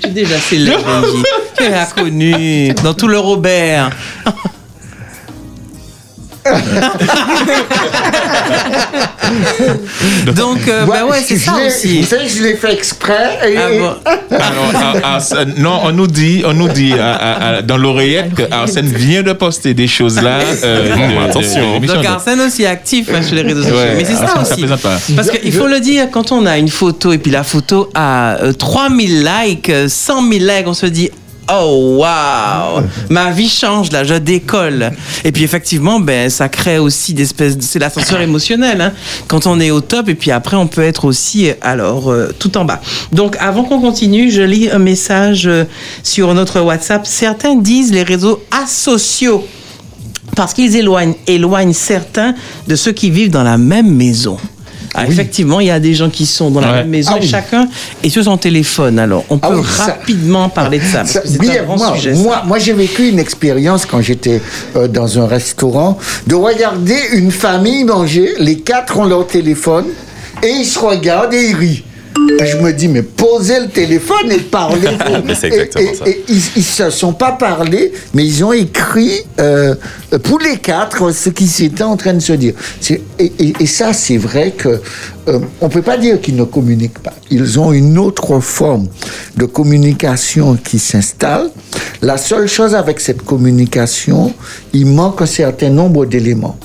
Tu 0.00 0.06
es 0.06 0.10
déjà 0.10 0.38
célèbre, 0.38 0.84
Benji. 0.84 1.22
Tu 1.58 1.64
es 1.64 2.02
connu 2.02 2.74
dans 2.84 2.94
tout 2.94 3.08
le 3.08 3.18
Robert. 3.18 3.90
Donc, 10.34 10.58
euh, 10.68 10.86
ben 10.86 11.04
ouais, 11.04 11.18
c'est 11.24 11.36
ça 11.38 11.54
aussi. 11.66 12.00
Vous 12.00 12.06
savez, 12.06 12.28
je 12.28 12.42
l'ai 12.42 12.54
fait 12.56 12.72
exprès. 12.72 13.38
et- 13.48 13.56
Ah 13.56 13.68
bon. 13.78 13.94
Alors, 14.36 14.72
ah, 14.74 14.92
ah, 15.04 15.20
ça- 15.20 15.44
non, 15.56 15.80
on 15.84 15.92
nous 15.92 16.06
dit, 16.06 16.42
on 16.46 16.52
nous 16.54 16.68
dit 16.68 16.92
ah, 16.98 17.18
ah, 17.20 17.38
ah, 17.40 17.62
dans 17.62 17.76
l'oreillette 17.76 18.34
que 18.34 18.42
Arsène 18.50 18.86
vient 18.86 19.22
de 19.22 19.32
poster 19.32 19.74
des 19.74 19.86
choses 19.88 20.20
là. 20.20 20.40
euh, 20.64 21.24
attention. 21.28 21.78
Donc 21.80 22.04
Arsène 22.04 22.40
aussi 22.40 22.62
est 22.62 22.66
actif 22.66 23.08
hein, 23.14 23.22
sur 23.22 23.36
les 23.36 23.42
réseaux 23.42 23.62
sociaux. 23.62 23.76
Ouais, 23.76 23.94
Mais 23.96 24.04
c'est 24.04 24.14
ça 24.16 24.34
aussi. 24.40 24.64
pas. 24.66 24.76
Parce 25.16 25.30
qu'il 25.30 25.52
faut 25.52 25.68
je- 25.68 25.74
le 25.74 25.80
dire, 25.80 26.08
quand 26.10 26.32
on 26.32 26.46
a 26.46 26.58
une 26.58 26.68
photo 26.68 27.12
et 27.12 27.18
puis 27.18 27.30
la 27.30 27.44
photo 27.44 27.90
a 27.94 28.36
euh, 28.42 28.52
3000 28.52 29.24
likes, 29.24 29.68
euh, 29.70 29.88
100 29.88 30.28
000 30.32 30.44
likes, 30.44 30.66
on 30.66 30.74
se 30.74 30.86
dit 30.86 31.10
Oh 31.52 31.96
waouh, 31.98 32.82
ma 33.08 33.30
vie 33.32 33.48
change 33.48 33.90
là, 33.90 34.04
je 34.04 34.14
décolle. 34.14 34.92
Et 35.24 35.32
puis 35.32 35.42
effectivement, 35.42 35.98
ben 35.98 36.30
ça 36.30 36.48
crée 36.48 36.78
aussi 36.78 37.12
des 37.14 37.22
espèces, 37.24 37.56
de- 37.56 37.62
c'est 37.62 37.78
l'ascenseur 37.78 38.20
émotionnel. 38.20 38.80
Hein, 38.80 38.92
quand 39.26 39.46
on 39.46 39.58
est 39.58 39.70
au 39.70 39.80
top 39.80 40.08
et 40.08 40.14
puis 40.14 40.30
après 40.30 40.56
on 40.56 40.66
peut 40.66 40.82
être 40.82 41.04
aussi 41.06 41.50
alors 41.60 42.10
euh, 42.10 42.32
tout 42.38 42.56
en 42.56 42.64
bas. 42.64 42.80
Donc 43.12 43.36
avant 43.40 43.64
qu'on 43.64 43.80
continue, 43.80 44.30
je 44.30 44.42
lis 44.42 44.70
un 44.70 44.78
message 44.78 45.46
euh, 45.46 45.64
sur 46.02 46.32
notre 46.34 46.60
WhatsApp. 46.60 47.06
Certains 47.06 47.56
disent 47.56 47.92
les 47.92 48.02
réseaux 48.04 48.42
asociaux 48.50 49.44
parce 50.36 50.54
qu'ils 50.54 50.76
éloignent 50.76 51.72
certains 51.72 52.34
de 52.68 52.76
ceux 52.76 52.92
qui 52.92 53.10
vivent 53.10 53.30
dans 53.30 53.42
la 53.42 53.58
même 53.58 53.92
maison. 53.92 54.36
Ah, 54.94 55.06
Effectivement, 55.06 55.60
il 55.60 55.68
y 55.68 55.70
a 55.70 55.78
des 55.78 55.94
gens 55.94 56.10
qui 56.10 56.26
sont 56.26 56.50
dans 56.50 56.60
la 56.60 56.68
Ouais. 56.72 56.76
même 56.78 56.88
maison 56.88 57.12
Ah 57.14 57.18
et 57.18 57.22
oui. 57.22 57.28
chacun 57.28 57.68
est 58.02 58.08
sur 58.08 58.24
son 58.24 58.36
téléphone. 58.36 58.98
Alors, 58.98 59.24
on 59.30 59.38
peut 59.38 59.48
Ah 59.50 59.56
oui, 59.56 59.64
ça- 59.76 59.84
rapidement 59.84 60.48
parler 60.48 60.78
de 60.80 60.84
ça. 60.84 61.04
c'est 61.04 61.26
un 61.26 61.36
brièvement, 61.36 61.76
grand 61.76 61.94
sujet. 61.94 62.14
ça. 62.14 62.20
moi, 62.22 62.42
moi 62.46 62.58
j'ai 62.58 62.72
vécu 62.72 63.08
une 63.08 63.18
expérience 63.20 63.86
quand 63.86 64.00
j'étais 64.00 64.42
euh, 64.76 64.88
dans 64.88 65.18
un 65.20 65.26
restaurant 65.28 65.96
de 66.26 66.34
regarder 66.34 66.96
une 67.12 67.30
famille 67.30 67.84
manger, 67.84 68.34
les 68.38 68.58
quatre 68.58 68.98
ont 68.98 69.04
leur 69.04 69.26
téléphone 69.28 69.86
et 70.42 70.48
ils 70.48 70.64
se 70.66 70.78
regardent 70.78 71.34
et 71.34 71.50
ils 71.50 71.54
rient. 71.56 71.84
Je 72.42 72.56
me 72.56 72.72
dis, 72.72 72.88
mais 72.88 73.02
posez 73.02 73.60
le 73.60 73.68
téléphone 73.68 74.30
et 74.30 74.38
parlez. 74.38 74.88
Mais 75.24 75.34
c'est 75.34 75.48
exactement 75.48 75.90
et, 75.90 75.94
ça. 75.94 76.08
et 76.08 76.22
ils, 76.28 76.42
ils 76.56 76.64
se 76.64 76.90
sont 76.90 77.12
pas 77.12 77.32
parlé, 77.32 77.92
mais 78.14 78.24
ils 78.24 78.44
ont 78.44 78.52
écrit 78.52 79.22
euh, 79.38 79.74
pour 80.22 80.38
les 80.38 80.56
quatre 80.56 81.12
ce 81.12 81.30
qui 81.30 81.46
s'était 81.46 81.82
en 81.82 81.96
train 81.96 82.14
de 82.14 82.20
se 82.20 82.32
dire. 82.32 82.54
Et, 83.18 83.66
ça, 83.66 83.92
c'est 83.92 84.16
vrai 84.16 84.52
que 84.52 84.80
euh, 85.28 85.38
on 85.60 85.68
peut 85.68 85.82
pas 85.82 85.96
dire 85.96 86.20
qu'ils 86.20 86.36
ne 86.36 86.44
communiquent 86.44 86.98
pas. 87.00 87.14
Ils 87.30 87.58
ont 87.58 87.72
une 87.72 87.98
autre 87.98 88.40
forme 88.40 88.86
de 89.36 89.44
communication 89.44 90.56
qui 90.56 90.78
s'installe. 90.78 91.50
La 92.02 92.16
seule 92.16 92.48
chose 92.48 92.74
avec 92.74 93.00
cette 93.00 93.22
communication, 93.22 94.32
il 94.72 94.86
manque 94.86 95.22
un 95.22 95.26
certain 95.26 95.70
nombre 95.70 96.06
d'éléments. 96.06 96.58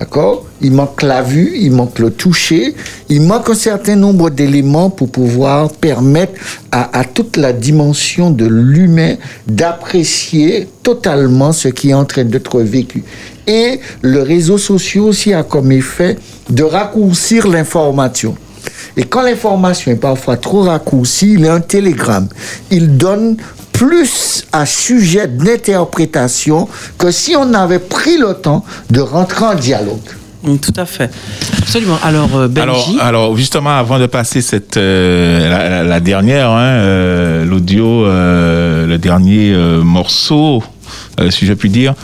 D'accord? 0.00 0.46
Il 0.62 0.72
manque 0.72 1.02
la 1.02 1.20
vue, 1.20 1.52
il 1.56 1.72
manque 1.72 1.98
le 1.98 2.10
toucher, 2.10 2.74
il 3.10 3.20
manque 3.20 3.50
un 3.50 3.54
certain 3.54 3.96
nombre 3.96 4.30
d'éléments 4.30 4.88
pour 4.88 5.10
pouvoir 5.10 5.70
permettre 5.70 6.32
à, 6.72 6.98
à 6.98 7.04
toute 7.04 7.36
la 7.36 7.52
dimension 7.52 8.30
de 8.30 8.46
l'humain 8.46 9.16
d'apprécier 9.46 10.68
totalement 10.82 11.52
ce 11.52 11.68
qui 11.68 11.90
est 11.90 11.94
en 11.94 12.06
train 12.06 12.24
d'être 12.24 12.62
vécu. 12.62 13.04
Et 13.46 13.80
le 14.00 14.22
réseau 14.22 14.56
social 14.56 15.04
aussi 15.04 15.34
a 15.34 15.42
comme 15.42 15.70
effet 15.70 16.16
de 16.48 16.62
raccourcir 16.62 17.46
l'information. 17.46 18.36
Et 18.96 19.04
quand 19.04 19.20
l'information 19.20 19.92
est 19.92 19.96
parfois 19.96 20.38
trop 20.38 20.62
raccourcie, 20.62 21.34
il 21.34 21.44
est 21.44 21.48
un 21.48 21.60
télégramme. 21.60 22.28
Il 22.70 22.96
donne 22.96 23.36
plus 23.80 24.44
à 24.52 24.66
sujet 24.66 25.26
d'interprétation 25.26 26.68
que 26.98 27.10
si 27.10 27.34
on 27.34 27.54
avait 27.54 27.78
pris 27.78 28.18
le 28.18 28.34
temps 28.34 28.62
de 28.90 29.00
rentrer 29.00 29.46
en 29.46 29.54
dialogue. 29.54 30.06
Tout 30.60 30.74
à 30.76 30.84
fait. 30.84 31.10
Absolument. 31.56 31.96
Alors, 32.02 32.28
euh, 32.36 32.48
Benji. 32.48 32.60
Alors, 32.62 33.00
alors, 33.00 33.36
justement, 33.38 33.70
avant 33.70 33.98
de 33.98 34.04
passer 34.04 34.42
cette 34.42 34.76
euh, 34.76 35.84
la, 35.86 36.00
dernière, 36.00 36.50
hein, 36.50 36.60
euh, 36.60 37.44
l'audio, 37.46 38.04
euh, 38.04 38.86
le 38.86 38.98
dernier 38.98 39.54
euh, 39.54 39.82
morceau, 39.82 40.62
euh, 41.18 41.30
si 41.30 41.46
je 41.46 41.54
puis 41.54 41.70
dire. 41.70 41.94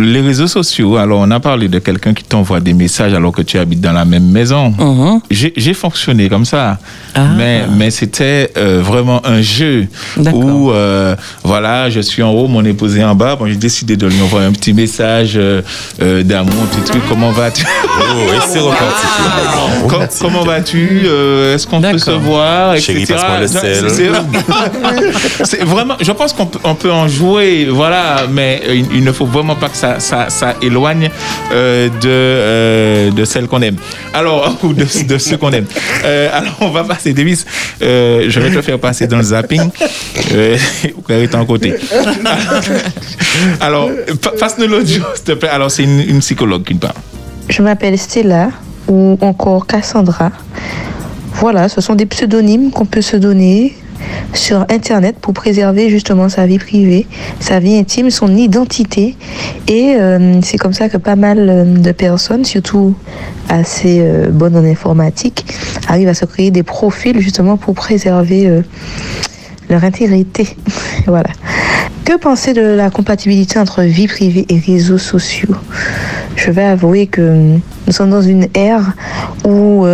Les 0.00 0.20
réseaux 0.20 0.46
sociaux, 0.46 0.96
alors 0.96 1.20
on 1.20 1.30
a 1.30 1.40
parlé 1.40 1.68
de 1.68 1.78
quelqu'un 1.78 2.14
qui 2.14 2.24
t'envoie 2.24 2.60
des 2.60 2.72
messages 2.72 3.12
alors 3.14 3.32
que 3.32 3.42
tu 3.42 3.58
habites 3.58 3.80
dans 3.80 3.92
la 3.92 4.04
même 4.04 4.28
maison. 4.30 4.74
Mhm. 4.78 5.20
J'ai 5.30 5.74
fonctionné 5.74 6.28
comme 6.28 6.44
ça, 6.44 6.78
Ah. 7.14 7.20
mais, 7.36 7.62
mais 7.76 7.90
c'était 7.90 8.50
euh, 8.56 8.80
vraiment 8.84 9.20
un 9.26 9.40
jeu 9.42 9.86
D'accord. 10.16 10.40
où, 10.44 10.70
euh, 10.72 11.14
voilà, 11.44 11.90
je 11.90 12.00
suis 12.00 12.22
en 12.22 12.30
haut, 12.30 12.46
mon 12.48 12.64
épouse 12.64 12.96
est 12.96 13.04
en 13.04 13.14
bas. 13.14 13.36
Bon, 13.36 13.46
j'ai 13.46 13.56
décidé 13.56 13.96
de 13.96 14.06
lui 14.06 14.20
envoyer 14.22 14.46
un 14.46 14.52
petit 14.52 14.72
message 14.72 15.32
euh, 15.36 15.62
euh, 16.02 16.22
d'amour, 16.22 16.54
un 16.62 16.66
petit 16.76 16.90
truc, 16.90 17.02
comment 17.08 17.30
vas-tu? 17.32 17.64
Oh, 17.66 18.18
et 18.34 18.38
c'est 18.48 18.58
reparti. 18.60 19.06
Com- 19.88 20.06
comment 20.20 20.42
vas-tu? 20.44 21.02
Euh, 21.04 21.54
Est-ce 21.54 21.66
qu'on 21.66 21.80
peut 21.80 21.98
se 21.98 22.10
voir 22.10 22.76
Chérie, 22.78 23.06
passe-moi 23.06 23.40
le 23.40 23.46
sel. 23.48 23.90
c'est- 25.44 25.64
vraiment. 25.64 25.94
Je 26.00 26.12
pense 26.12 26.32
qu'on 26.32 26.46
peut, 26.74 26.90
en 26.90 27.08
jouer, 27.08 27.68
voilà, 27.70 28.22
mais 28.30 28.62
il, 28.68 28.86
il 28.96 29.04
ne 29.04 29.12
faut 29.12 29.26
vraiment 29.26 29.54
pas 29.54 29.68
que 29.68 29.76
ça 29.76 29.89
ça, 29.98 30.28
éloigne 30.62 31.10
euh, 31.52 31.88
de, 31.88 32.08
euh, 32.08 33.10
de 33.10 33.24
celle 33.24 33.46
qu'on 33.48 33.62
aime. 33.62 33.76
Alors, 34.14 34.56
ou 34.62 34.72
de, 34.72 34.84
de 35.06 35.18
ceux 35.18 35.36
qu'on 35.36 35.50
aime. 35.52 35.66
Euh, 36.04 36.28
alors, 36.32 36.56
on 36.60 36.68
va 36.70 36.84
passer, 36.84 37.12
Davis. 37.12 37.44
Je 37.80 38.40
vais 38.40 38.50
te 38.54 38.62
faire 38.62 38.78
passer 38.78 39.06
dans 39.06 39.16
le 39.18 39.22
zapping. 39.22 39.70
Qu'elle 40.28 41.22
est 41.22 41.34
en 41.34 41.44
côté. 41.44 41.74
Alors, 43.60 43.90
pa- 44.20 44.32
passe-nous 44.38 44.66
l'audio, 44.66 45.02
s'il 45.14 45.24
te 45.24 45.32
plaît. 45.32 45.48
Alors, 45.48 45.70
c'est 45.70 45.84
une, 45.84 46.00
une 46.00 46.18
psychologue 46.20 46.64
qui 46.64 46.74
parle. 46.74 46.94
Je 47.48 47.62
m'appelle 47.62 47.98
Stella 47.98 48.50
ou 48.88 49.18
encore 49.20 49.66
Cassandra. 49.66 50.30
Voilà, 51.34 51.68
ce 51.68 51.80
sont 51.80 51.94
des 51.94 52.06
pseudonymes 52.06 52.70
qu'on 52.70 52.86
peut 52.86 53.02
se 53.02 53.16
donner 53.16 53.76
sur 54.34 54.60
Internet 54.70 55.16
pour 55.20 55.34
préserver 55.34 55.90
justement 55.90 56.28
sa 56.28 56.46
vie 56.46 56.58
privée, 56.58 57.06
sa 57.40 57.60
vie 57.60 57.76
intime, 57.76 58.10
son 58.10 58.36
identité. 58.36 59.16
Et 59.68 59.94
euh, 59.96 60.40
c'est 60.42 60.58
comme 60.58 60.72
ça 60.72 60.88
que 60.88 60.96
pas 60.96 61.16
mal 61.16 61.38
euh, 61.48 61.64
de 61.64 61.92
personnes, 61.92 62.44
surtout 62.44 62.94
assez 63.48 63.98
euh, 64.00 64.28
bonnes 64.30 64.56
en 64.56 64.64
informatique, 64.64 65.44
arrivent 65.88 66.08
à 66.08 66.14
se 66.14 66.24
créer 66.24 66.50
des 66.50 66.62
profils 66.62 67.20
justement 67.20 67.56
pour 67.56 67.74
préserver 67.74 68.62
leur 69.68 69.84
intégrité. 69.84 70.56
voilà. 71.06 71.30
Que 72.04 72.16
penser 72.16 72.52
de 72.52 72.62
la 72.62 72.90
compatibilité 72.90 73.58
entre 73.58 73.82
vie 73.82 74.08
privée 74.08 74.46
et 74.48 74.58
réseaux 74.58 74.98
sociaux? 74.98 75.54
Je 76.36 76.50
vais 76.50 76.64
avouer 76.64 77.06
que 77.06 77.56
nous 77.86 77.92
sommes 77.92 78.10
dans 78.10 78.22
une 78.22 78.48
ère 78.54 78.94
où 79.44 79.84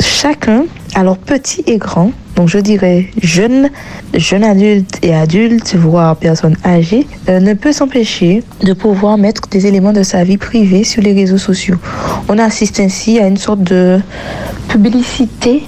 chacun, 0.00 0.64
alors 0.94 1.16
petit 1.16 1.64
et 1.66 1.78
grand, 1.78 2.12
donc 2.42 2.48
je 2.48 2.58
dirais 2.58 3.06
jeune, 3.22 3.70
jeune 4.14 4.42
adulte 4.42 4.98
et 5.02 5.14
adulte, 5.14 5.76
voire 5.76 6.16
personne 6.16 6.56
âgée, 6.64 7.06
euh, 7.28 7.38
ne 7.38 7.54
peut 7.54 7.70
s'empêcher 7.70 8.42
de 8.64 8.72
pouvoir 8.72 9.16
mettre 9.16 9.42
des 9.48 9.68
éléments 9.68 9.92
de 9.92 10.02
sa 10.02 10.24
vie 10.24 10.38
privée 10.38 10.82
sur 10.82 11.02
les 11.02 11.12
réseaux 11.12 11.38
sociaux. 11.38 11.76
On 12.28 12.38
assiste 12.38 12.80
ainsi 12.80 13.20
à 13.20 13.28
une 13.28 13.36
sorte 13.36 13.62
de 13.62 14.00
publicité 14.66 15.62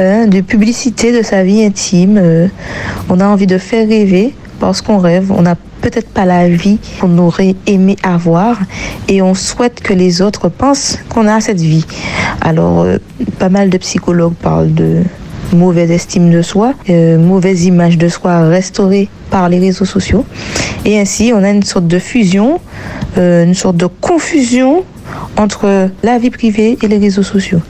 hein, 0.00 0.26
de 0.26 0.40
publicité 0.40 1.16
de 1.16 1.22
sa 1.22 1.44
vie 1.44 1.62
intime. 1.62 2.18
euh, 2.18 2.48
on 3.08 3.20
a 3.20 3.26
envie 3.28 3.46
de 3.46 3.58
faire 3.58 3.86
rêver 3.86 4.34
parce 4.58 4.80
qu'on 4.80 4.98
rêve. 4.98 5.30
On 5.30 5.42
n'a 5.42 5.54
peut-être 5.82 6.08
pas 6.08 6.24
la 6.24 6.48
vie 6.48 6.80
qu'on 7.00 7.16
aurait 7.18 7.54
aimé 7.68 7.94
avoir 8.02 8.58
et 9.06 9.22
on 9.22 9.34
souhaite 9.34 9.78
que 9.78 9.92
les 9.92 10.20
autres 10.20 10.48
pensent 10.48 10.98
qu'on 11.10 11.28
a 11.28 11.40
cette 11.40 11.60
vie. 11.60 11.86
Alors, 12.40 12.80
euh, 12.80 12.96
pas 13.38 13.50
mal 13.50 13.70
de 13.70 13.78
psychologues 13.78 14.34
parlent 14.34 14.74
de 14.74 15.04
mauvaise 15.52 15.90
estime 15.90 16.30
de 16.30 16.42
soi, 16.42 16.74
euh, 16.90 17.18
mauvaise 17.18 17.64
image 17.64 17.98
de 17.98 18.08
soi 18.08 18.48
restaurée 18.48 19.08
par 19.30 19.48
les 19.48 19.58
réseaux 19.58 19.84
sociaux. 19.84 20.24
Et 20.84 20.98
ainsi, 20.98 21.32
on 21.34 21.42
a 21.42 21.50
une 21.50 21.62
sorte 21.62 21.86
de 21.86 21.98
fusion, 21.98 22.60
euh, 23.16 23.44
une 23.44 23.54
sorte 23.54 23.76
de 23.76 23.86
confusion 23.86 24.84
entre 25.36 25.90
la 26.02 26.18
vie 26.18 26.30
privée 26.30 26.78
et 26.82 26.88
les 26.88 26.98
réseaux 26.98 27.22
sociaux. 27.22 27.60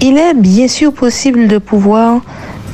Il 0.00 0.18
est 0.18 0.34
bien 0.34 0.68
sûr 0.68 0.92
possible 0.92 1.48
de 1.48 1.58
pouvoir 1.58 2.20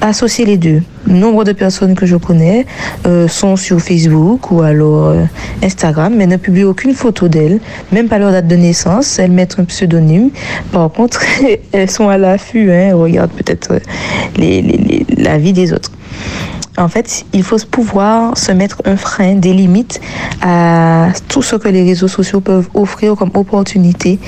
associer 0.03 0.45
les 0.45 0.57
deux. 0.59 0.83
Nombre 1.07 1.45
de 1.45 1.53
personnes 1.53 1.95
que 1.95 2.07
je 2.07 2.17
connais 2.17 2.67
euh, 3.07 3.27
sont 3.29 3.57
sur 3.57 3.81
Facebook 3.81 4.51
ou 4.51 4.63
alors 4.63 5.07
euh, 5.09 5.25
Instagram, 5.63 6.15
mais 6.17 6.27
ne 6.27 6.37
publient 6.37 6.65
aucune 6.65 6.95
photo 6.95 7.29
d'elles, 7.29 7.61
même 7.93 8.09
pas 8.09 8.19
leur 8.19 8.31
date 8.33 8.47
de 8.47 8.57
naissance. 8.57 9.19
Elles 9.19 9.31
mettent 9.33 9.57
un 9.59 9.65
pseudonyme. 9.65 10.31
Par 10.73 10.91
contre, 10.93 11.21
elles 11.73 11.91
sont 11.91 12.09
à 12.09 12.19
l'affût, 12.19 12.71
hein, 12.71 12.95
regardent 12.95 13.33
peut-être 13.33 13.73
euh, 13.73 13.79
les- 14.37 14.63
les- 14.63 14.77
les- 14.77 15.07
la 15.23 15.39
vie 15.39 15.53
des 15.53 15.73
autres. 15.73 15.91
En 16.83 16.89
fait, 16.89 17.25
il 17.33 17.45
faut 17.45 17.59
pouvoir 17.71 18.37
se 18.37 18.51
mettre 18.51 18.83
un 18.85 18.97
frein, 18.97 19.35
des 19.37 19.53
limites 19.53 20.01
à 20.41 21.11
tout 21.29 21.41
ce 21.41 21.55
que 21.55 21.69
les 21.69 21.85
réseaux 21.85 22.09
sociaux 22.09 22.41
peuvent 22.41 22.69
offrir 22.75 23.15
comme 23.15 23.31
opportunité. 23.35 24.19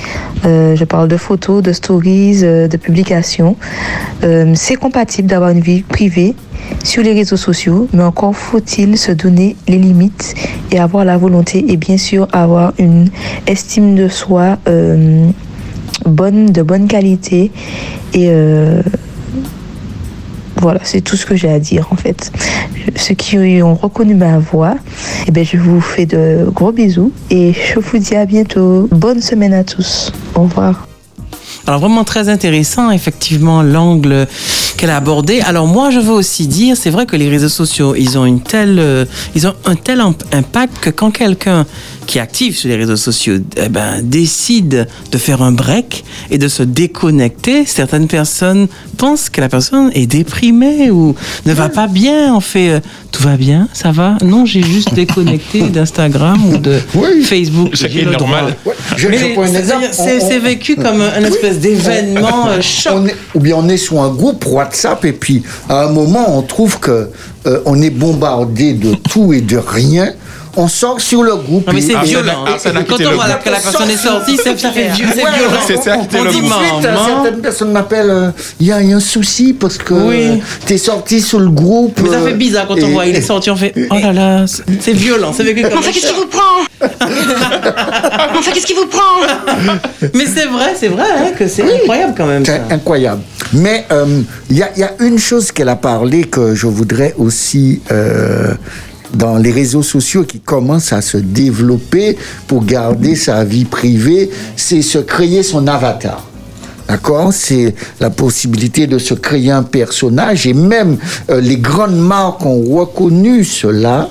Euh, 0.45 0.73
je 0.73 0.85
parle 0.85 1.09
de 1.09 1.17
photos, 1.17 1.61
de 1.61 1.73
stories, 1.73 2.45
euh, 2.45 2.69
de 2.69 2.77
publications. 2.77 3.57
Euh, 4.23 4.53
c'est 4.55 4.75
compatible 4.75 5.27
d'avoir 5.27 5.49
une 5.49 5.59
vie 5.59 5.81
privée 5.81 6.33
sur 6.81 7.03
les 7.03 7.11
réseaux 7.11 7.35
sociaux, 7.35 7.89
mais 7.91 8.03
encore 8.03 8.33
faut-il 8.33 8.97
se 8.97 9.11
donner 9.11 9.57
les 9.67 9.77
limites 9.77 10.33
et 10.71 10.79
avoir 10.79 11.03
la 11.03 11.17
volonté 11.17 11.73
et 11.73 11.75
bien 11.75 11.97
sûr 11.97 12.25
avoir 12.31 12.71
une 12.79 13.09
estime 13.47 13.95
de 13.95 14.07
soi 14.07 14.57
bonne, 16.05 16.45
de 16.45 16.61
bonne 16.61 16.87
qualité 16.87 17.51
et 18.13 18.31
voilà, 20.57 20.79
c'est 20.83 21.01
tout 21.01 21.17
ce 21.17 21.25
que 21.25 21.35
j'ai 21.35 21.49
à 21.49 21.59
dire 21.59 21.87
en 21.91 21.95
fait. 21.95 22.31
Ceux 22.95 23.15
qui 23.15 23.37
ont 23.61 23.75
reconnu 23.75 24.15
ma 24.15 24.39
voix, 24.39 24.75
eh 25.27 25.31
ben, 25.31 25.45
je 25.45 25.57
vous 25.57 25.81
fais 25.81 26.05
de 26.05 26.47
gros 26.49 26.71
bisous 26.71 27.11
et 27.29 27.53
je 27.53 27.79
vous 27.79 27.97
dis 27.97 28.15
à 28.15 28.25
bientôt. 28.25 28.87
Bonne 28.91 29.21
semaine 29.21 29.53
à 29.53 29.63
tous. 29.63 30.11
Au 30.35 30.43
revoir. 30.43 30.87
Alors 31.67 31.79
vraiment 31.79 32.03
très 32.03 32.29
intéressant, 32.29 32.91
effectivement, 32.91 33.63
l'angle 33.63 34.27
qu'elle 34.77 34.89
a 34.89 34.97
abordé. 34.97 35.41
Alors 35.41 35.67
moi, 35.67 35.89
je 35.89 35.99
veux 35.99 36.11
aussi 36.13 36.47
dire, 36.47 36.75
c'est 36.77 36.89
vrai 36.89 37.05
que 37.05 37.15
les 37.15 37.29
réseaux 37.29 37.49
sociaux, 37.49 37.95
ils 37.97 38.17
ont 38.17 38.25
une 38.25 38.41
telle, 38.41 38.77
euh, 38.79 39.05
ils 39.35 39.47
ont 39.47 39.53
un 39.65 39.75
tel 39.75 39.99
imp- 40.01 40.23
impact 40.33 40.79
que 40.79 40.89
quand 40.89 41.11
quelqu'un 41.11 41.65
qui 42.07 42.19
est 42.19 42.21
actif 42.21 42.57
sur 42.57 42.69
les 42.69 42.75
réseaux 42.75 42.95
sociaux, 42.97 43.37
eh 43.57 43.69
ben, 43.69 44.01
décide 44.03 44.87
de 45.11 45.17
faire 45.17 45.41
un 45.41 45.51
break 45.51 46.03
et 46.29 46.37
de 46.37 46.47
se 46.47 46.61
déconnecter, 46.63 47.65
certaines 47.65 48.07
personnes 48.07 48.67
pensent 48.97 49.29
que 49.29 49.41
la 49.41 49.49
personne 49.49 49.89
est 49.93 50.05
déprimée 50.05 50.91
ou 50.91 51.15
ne 51.45 51.53
va 51.53 51.69
pas 51.69 51.87
bien. 51.87 52.35
On 52.35 52.39
fait, 52.41 52.69
euh, 52.69 52.79
tout 53.11 53.23
va 53.23 53.37
bien, 53.37 53.67
ça 53.73 53.91
va? 53.91 54.17
Non, 54.23 54.45
j'ai 54.45 54.61
juste 54.61 54.93
déconnecté 54.93 55.61
d'Instagram 55.69 56.37
ou 56.53 56.57
de 56.57 56.79
Facebook. 57.23 57.69
Ce 57.75 57.85
qui 57.87 57.93
J'ai 57.93 58.01
est 58.01 58.05
le 58.05 58.11
droit. 58.11 58.27
normal. 58.27 58.55
Je, 58.97 59.07
je 59.07 59.07
un 59.07 59.47
c'est- 59.47 59.93
c'est- 59.93 60.19
c'est 60.19 60.39
vécu 60.39 60.75
comme 60.75 61.01
un 61.01 61.23
espèce 61.23 61.59
d'événement 61.59 62.47
euh, 62.49 62.61
choc. 62.61 62.93
on 62.95 63.05
est- 63.07 63.15
ou 63.33 63.39
bien 63.39 63.55
on 63.57 63.67
est 63.67 63.77
sur 63.77 64.01
un 64.01 64.09
groupe 64.09 64.45
WhatsApp 64.65 65.05
et 65.05 65.13
puis 65.13 65.43
à 65.69 65.83
un 65.85 65.89
moment 65.89 66.25
on 66.37 66.41
trouve 66.41 66.79
que 66.79 67.09
euh, 67.47 67.59
on 67.65 67.81
est 67.81 67.89
bombardé 67.91 68.73
de 68.73 68.93
tout 69.09 69.33
et 69.33 69.41
de 69.41 69.57
rien. 69.57 70.11
On 70.57 70.69
sort 70.69 71.01
sur 71.01 71.21
le 71.21 71.35
groupe. 71.35 71.67
Non, 71.67 71.73
mais 71.73 71.81
c'est 71.81 71.97
violent. 71.97 72.45
Quand 72.87 72.95
on 73.05 73.11
voit 73.15 73.25
que 73.43 73.49
la 73.49 73.59
personne 73.59 73.89
est 73.89 73.97
sortie, 73.97 74.37
ça, 74.37 74.57
ça 74.57 74.71
fait 74.71 74.87
violent. 74.87 75.11
C'est 75.67 75.83
ça 75.83 75.97
On 76.17 76.23
le 76.23 76.31
dit. 76.31 76.37
Ensuite, 76.43 76.89
certaines 77.05 77.41
personnes 77.41 77.71
m'appellent, 77.73 78.09
euh, 78.09 78.29
il 78.61 78.67
y, 78.67 78.71
a 78.71 78.81
il 78.81 78.89
y 78.89 78.93
a 78.93 78.95
un 78.95 79.01
souci 79.01 79.51
parce 79.51 79.77
que 79.77 79.93
Oui. 79.93 80.15
euh, 80.27 80.35
t'es 80.65 80.77
sorti 80.77 81.19
sur 81.19 81.39
le 81.41 81.49
groupe. 81.49 81.99
Mais 82.01 82.09
ça 82.09 82.15
euh, 82.15 82.27
fait 82.27 82.33
bizarre 82.35 82.67
quand 82.69 82.81
on 82.81 82.87
voit, 82.87 83.05
il 83.05 83.17
est 83.17 83.21
sorti, 83.21 83.49
on 83.51 83.57
fait 83.57 83.73
Oh 83.91 83.95
là 84.01 84.13
là, 84.13 84.45
c'est- 84.47 84.93
violent, 84.93 85.33
c'est 85.35 85.43
vécu 85.43 85.61
comme 85.63 85.79
un 85.79 85.81
qu'est-ce 85.81 86.07
qui 86.07 86.13
vous 86.13 86.27
prend? 86.27 86.87
Enfin, 88.39 88.51
qu'est-ce 88.53 88.65
qui 88.65 88.73
vous 88.73 88.85
prend? 88.87 89.01
Mais 90.13 90.25
c'est 90.25 90.45
vrai, 90.45 90.73
c'est 90.79 90.87
vrai 90.87 91.03
hein, 91.17 91.31
que 91.37 91.49
c'est 91.49 91.63
incroyable 91.63 92.13
quand 92.15 92.27
même. 92.27 92.45
C'est 92.45 92.57
ça. 92.57 92.63
incroyable. 92.69 93.21
Mais 93.53 93.85
euh, 93.91 94.21
il 94.49 94.57
y, 94.57 94.63
a, 94.63 94.71
il 94.75 94.79
y 94.79 94.83
a 94.83 94.93
une 94.99 95.19
chose 95.19 95.51
qu'elle 95.51 95.69
a 95.69 95.75
parlé 95.75 96.23
que 96.23 96.55
je 96.55 96.67
voudrais 96.67 97.13
aussi, 97.17 97.81
euh, 97.91 98.53
dans 99.13 99.37
les 99.37 99.51
réseaux 99.51 99.83
sociaux 99.83 100.23
qui 100.23 100.39
commencent 100.39 100.93
à 100.93 101.01
se 101.01 101.17
développer 101.17 102.17
pour 102.47 102.65
garder 102.65 103.15
sa 103.15 103.43
vie 103.43 103.65
privée, 103.65 104.29
c'est 104.55 104.81
se 104.81 104.97
créer 104.97 105.43
son 105.43 105.67
avatar. 105.67 106.25
D'accord? 106.87 107.33
C'est 107.33 107.73
la 107.99 108.09
possibilité 108.09 108.87
de 108.87 108.97
se 108.97 109.13
créer 109.13 109.51
un 109.51 109.63
personnage 109.63 110.45
et 110.47 110.53
même 110.53 110.97
euh, 111.29 111.41
les 111.41 111.57
grandes 111.57 111.97
marques 111.97 112.45
ont 112.45 112.63
reconnu 112.63 113.43
cela. 113.43 114.09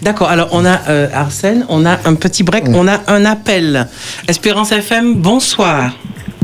D'accord, 0.00 0.28
alors 0.28 0.50
on 0.52 0.64
a 0.64 0.78
Arsène, 1.12 1.66
on 1.68 1.84
a 1.84 1.98
un 2.04 2.14
petit 2.14 2.44
break, 2.44 2.66
on 2.68 2.86
a 2.86 3.00
un 3.08 3.24
appel. 3.24 3.88
Espérance 4.28 4.70
FM, 4.70 5.14
bonsoir. 5.16 5.90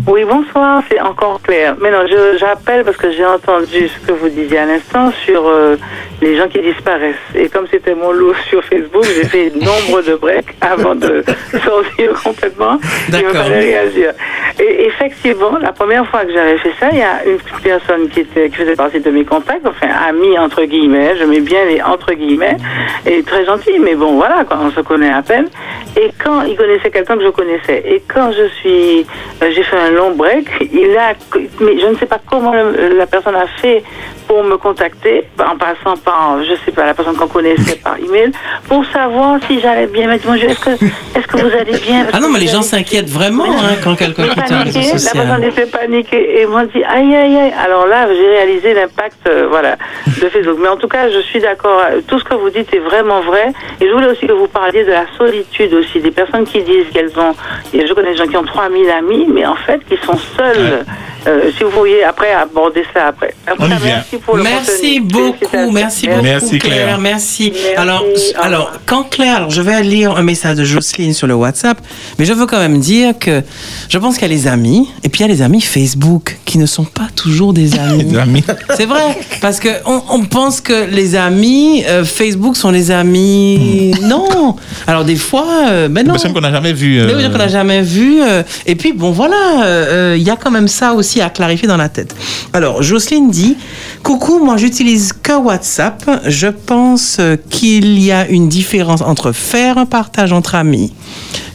Oui, 0.07 0.22
bonsoir, 0.24 0.82
c'est 0.90 1.00
encore 1.00 1.40
clair. 1.40 1.76
Mais 1.80 1.90
non, 1.90 2.07
je- 2.07 2.36
j'appelle 2.36 2.84
parce 2.84 2.96
que 2.98 3.11
j'ai 3.11 3.24
entendu 3.24 3.88
ce 3.88 4.07
que 4.07 4.12
vous 4.12 4.28
disiez 4.28 4.59
à 4.59 4.66
l'instant 4.66 5.11
sur 5.24 5.48
euh, 5.48 5.76
les 6.20 6.36
gens 6.36 6.46
qui 6.46 6.61
disparaissent. 6.61 7.14
Et 7.34 7.48
comme 7.48 7.66
c'était 7.70 7.94
mon 7.94 8.12
lot 8.12 8.34
sur 8.50 8.62
Facebook, 8.64 9.05
j'ai 9.05 9.24
fait 9.24 9.50
nombre 9.55 10.02
de 10.02 10.14
breaks 10.16 10.55
avant 10.61 10.94
de 10.94 11.24
sortir 11.64 12.12
complètement. 12.22 12.78
Il 13.09 13.14
me 13.24 13.32
fallait 13.32 13.61
réagir. 13.61 14.12
Et 14.61 14.84
effectivement, 14.86 15.57
la 15.61 15.72
première 15.72 16.07
fois 16.11 16.26
que 16.26 16.32
j'avais 16.34 16.59
fait 16.59 16.72
ça, 16.78 16.88
il 16.92 16.98
y 16.98 17.02
a 17.02 17.24
une 17.24 17.38
personne 17.62 18.09
qui, 18.11 18.20
était, 18.20 18.50
qui 18.50 18.57
faisait 18.57 18.76
partie 18.76 19.00
de 19.00 19.11
mes 19.11 19.24
contacts, 19.24 19.66
enfin 19.66 19.88
ami 20.07 20.38
entre 20.38 20.64
guillemets, 20.64 21.16
je 21.18 21.24
mets 21.24 21.40
bien 21.40 21.64
les 21.64 21.80
entre 21.82 22.12
guillemets, 22.12 22.59
et 23.07 23.22
très 23.22 23.44
gentil, 23.46 23.78
mais 23.80 23.94
bon 23.94 24.14
voilà, 24.16 24.44
quoi, 24.44 24.59
on 24.62 24.70
se 24.70 24.80
connaît 24.80 25.11
à 25.12 25.22
peine. 25.22 25.48
Et 25.96 26.11
quand 26.22 26.42
il 26.42 26.57
connaissait 26.57 26.90
quelqu'un 26.90 27.16
que 27.16 27.24
je 27.24 27.30
connaissais, 27.30 27.82
et 27.86 28.02
quand 28.12 28.30
je 28.32 28.46
suis, 28.61 29.07
euh, 29.42 29.50
j'ai 29.50 29.62
fait 29.64 29.76
un 29.76 29.93
long 29.95 30.12
break, 30.14 30.47
il 30.72 30.97
a, 30.97 31.14
mais 31.61 31.78
je 31.80 31.86
ne 31.86 31.97
sais 31.97 32.07
pas 32.07 32.18
comment 32.30 32.53
le- 32.53 32.97
la 32.97 33.07
personne 33.07 33.34
a 33.36 33.47
fait 33.61 33.82
pour 34.26 34.42
me 34.42 34.57
contacter, 34.57 35.24
en 35.38 35.57
passant 35.57 35.97
par, 35.99 36.38
je 36.42 36.55
sais 36.64 36.72
pas, 36.72 36.86
la 36.86 36.95
personne 36.95 37.14
qu'on 37.14 37.26
connaissait 37.28 37.76
par 37.76 37.99
email, 37.99 38.32
pour 38.68 38.82
savoir 38.86 39.38
si 39.47 39.61
j'allais 39.61 39.86
bien. 39.86 40.03
Il 40.05 40.09
m'a 40.09 40.16
dit, 40.18 40.24
bonjour, 40.26 40.49
est-ce 40.51 40.61
que, 40.61 40.70
est-ce 40.70 41.26
que 41.26 41.36
vous 41.36 41.53
allez 41.55 41.78
bien? 41.78 42.07
Ah 42.12 42.20
non, 42.20 42.28
mais 42.30 42.38
les 42.40 42.47
gens 42.49 42.62
s'inquiètent 42.62 43.11
vraiment 43.11 43.45
hein, 43.45 43.74
quand 43.82 43.95
quelqu'un 43.97 44.28
quitte 44.28 44.51
un 44.51 44.62
réseau 44.62 44.80
paniqué, 44.80 45.05
la 45.05 45.22
personne 45.24 45.45
était 45.45 45.66
paniquée 45.66 46.40
et 46.40 46.47
m'ont 46.47 46.64
dit 46.64 46.82
aïe 46.84 47.14
aïe 47.14 47.36
aïe. 47.36 47.53
Alors 47.62 47.86
là, 47.86 48.07
j'ai 48.09 48.26
réalisé 48.28 48.72
l'impact 48.72 49.18
euh, 49.28 49.47
voilà, 49.51 49.76
de 50.07 50.28
Facebook. 50.30 50.59
Mais 50.61 50.68
en 50.68 50.76
tout 50.78 50.88
cas, 50.88 51.11
je 51.11 51.20
suis 51.20 51.40
d'accord. 51.40 51.82
euh, 51.90 52.01
Tout 52.09 52.18
ce 52.18 52.24
que 52.24 52.34
vous 52.34 52.49
dites 52.51 52.72
est 52.72 52.78
vraiment 52.78 53.20
vrai. 53.20 53.53
Et 53.80 53.86
je 53.86 53.92
voulais 53.92 54.09
aussi 54.09 54.26
que 54.26 54.32
vous 54.32 54.49
parliez 54.49 54.84
de 54.84 54.90
la 54.90 55.05
solitude 55.18 55.74
aussi 55.74 56.01
des 56.01 56.11
personnes 56.11 56.45
qui 56.45 56.62
disent 56.62 56.86
qu'elles 56.95 57.12
ont. 57.18 57.34
et 57.74 57.86
Je 57.86 57.92
connais 57.92 58.12
des 58.12 58.16
gens 58.16 58.26
qui 58.26 58.36
ont 58.38 58.42
3000 58.45 58.88
amis, 58.90 59.26
mais 59.30 59.45
en 59.45 59.57
fait, 59.57 59.80
qui 59.89 59.97
sont 60.05 60.18
seuls. 60.37 60.85
Euh, 61.27 61.51
si 61.57 61.64
vous 61.64 61.70
pourriez 61.70 62.05
après 62.05 62.33
aborder 62.33 62.83
ça 62.93 63.07
après. 63.09 63.35
On 63.59 63.64
y 63.66 63.68
vient. 63.68 63.79
Merci 63.85 64.16
pour 64.18 64.37
le 64.37 64.43
Merci 64.43 65.01
beaucoup, 65.01 65.70
merci 65.72 66.07
beaucoup 66.09 66.22
Merci, 66.22 66.59
Claire, 66.59 66.75
Claire. 66.85 66.99
merci. 66.99 67.53
Merci, 67.55 67.75
Alors, 67.77 68.05
alors 68.43 68.72
quand 68.87 69.05
Claire, 69.05 69.37
alors, 69.37 69.51
je 69.51 69.62
vais 69.62 69.83
lire 69.83 70.16
un 70.16 70.22
message 70.22 70.57
de 70.57 70.64
Jocelyne 70.64 71.14
sur 71.14 71.27
le 71.27 71.35
WhatsApp, 71.35 71.79
mais 72.18 72.25
je 72.27 72.33
veux 72.33 72.47
quand 72.47 72.59
même 72.59 72.79
dire 72.79 73.18
que 73.18 73.43
je 73.89 73.99
pense 73.99 74.14
qu'il 74.18 74.22
y 74.29 74.31
a 74.31 74.35
les 74.35 74.47
amis, 74.47 74.91
et 75.03 75.09
puis 75.09 75.20
il 75.20 75.27
y 75.27 75.31
a 75.31 75.33
les 75.33 75.43
amis 75.43 75.61
Facebook 75.61 76.37
qui 76.45 76.59
ne 76.59 76.66
sont 76.66 76.85
pas 76.85 77.09
toujours 77.16 77.53
des 77.55 77.79
amis. 77.79 78.16
Amis. 78.18 78.45
C'est 78.77 78.87
vrai, 78.87 79.18
parce 79.41 79.61
que 79.61 79.68
on, 79.87 80.03
on 80.11 80.25
pense 80.25 80.61
que 80.61 80.87
les 80.91 81.16
amis 81.16 81.85
euh, 81.89 82.05
Facebook 82.05 82.57
sont 82.57 82.70
les 82.70 82.91
amis. 82.91 83.95
Non. 84.03 84.57
Alors 84.87 85.05
des 85.05 85.17
fois, 85.17 85.46
euh, 85.68 85.88
ben 85.88 86.03
Des 86.03 86.09
non. 86.09 86.14
personnes 86.14 86.33
qu'on 86.34 86.41
n'a 86.41 86.53
jamais 86.53 86.72
vues. 86.72 87.01
euh, 87.01 87.07
Mais 87.07 87.14
oui, 87.14 87.30
qu'on 87.30 87.38
n'a 87.38 87.49
jamais 87.49 87.83
vu. 87.83 88.21
euh, 88.22 88.42
et 88.67 88.75
puis, 88.75 88.92
bon, 88.92 89.11
voilà, 89.11 89.63
euh, 89.64 90.13
euh, 90.13 90.17
il 90.17 90.22
y 90.22 90.30
a 90.30 90.37
quand 90.37 90.51
même 90.51 90.68
ça 90.68 90.92
aussi 90.92 91.13
à 91.20 91.30
clarifier 91.30 91.68
dans 91.68 91.76
la 91.76 91.88
tête. 91.88 92.14
Alors, 92.53 92.82
Jocelyne 92.82 93.30
dit 93.30 93.57
Coucou, 94.03 94.45
moi, 94.45 94.57
j'utilise 94.57 95.12
que 95.12 95.32
WhatsApp. 95.32 96.22
Je 96.26 96.49
pense 96.49 97.18
euh, 97.20 97.36
qu'il 97.50 97.99
y 98.00 98.12
a 98.12 98.28
une 98.28 98.49
différence 98.49 99.00
entre 99.00 99.32
faire 99.32 99.78
un 99.78 99.86
partage 99.86 100.32
entre 100.32 100.54
amis 100.54 100.92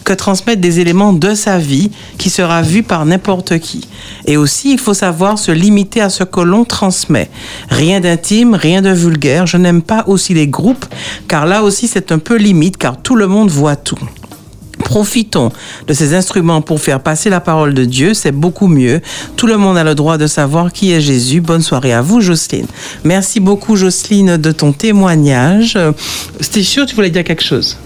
que 0.09 0.13
transmettre 0.13 0.59
des 0.59 0.79
éléments 0.79 1.13
de 1.13 1.35
sa 1.35 1.59
vie 1.59 1.91
qui 2.17 2.31
sera 2.31 2.63
vu 2.63 2.81
par 2.81 3.05
n'importe 3.05 3.59
qui. 3.59 3.87
Et 4.25 4.37
aussi, 4.37 4.71
il 4.71 4.79
faut 4.79 4.95
savoir 4.95 5.37
se 5.37 5.51
limiter 5.51 6.01
à 6.01 6.09
ce 6.09 6.23
que 6.23 6.39
l'on 6.39 6.65
transmet. 6.65 7.29
Rien 7.69 7.99
d'intime, 7.99 8.55
rien 8.55 8.81
de 8.81 8.89
vulgaire. 8.89 9.45
Je 9.45 9.57
n'aime 9.57 9.83
pas 9.83 10.05
aussi 10.07 10.33
les 10.33 10.47
groupes, 10.47 10.85
car 11.27 11.45
là 11.45 11.61
aussi, 11.61 11.87
c'est 11.87 12.11
un 12.11 12.17
peu 12.17 12.37
limite, 12.37 12.77
car 12.77 12.99
tout 12.99 13.15
le 13.15 13.27
monde 13.27 13.51
voit 13.51 13.75
tout. 13.75 13.99
Profitons 14.93 15.51
de 15.87 15.93
ces 15.93 16.15
instruments 16.15 16.61
pour 16.63 16.81
faire 16.81 16.99
passer 16.99 17.29
la 17.29 17.39
parole 17.39 17.75
de 17.75 17.85
Dieu, 17.85 18.15
c'est 18.15 18.31
beaucoup 18.31 18.65
mieux. 18.67 19.01
Tout 19.35 19.45
le 19.45 19.55
monde 19.55 19.77
a 19.77 19.83
le 19.83 19.93
droit 19.93 20.17
de 20.17 20.25
savoir 20.25 20.73
qui 20.73 20.91
est 20.91 20.99
Jésus. 20.99 21.41
Bonne 21.41 21.61
soirée 21.61 21.93
à 21.93 22.01
vous, 22.01 22.21
Jocelyne. 22.21 22.65
Merci 23.03 23.39
beaucoup, 23.39 23.75
Jocelyne, 23.75 24.37
de 24.37 24.51
ton 24.51 24.71
témoignage. 24.71 25.73
Euh, 25.75 25.91
C'était 26.41 26.63
sûr, 26.63 26.87
tu 26.87 26.95
voulais 26.95 27.11
dire 27.11 27.23
quelque 27.23 27.43
chose? 27.43 27.77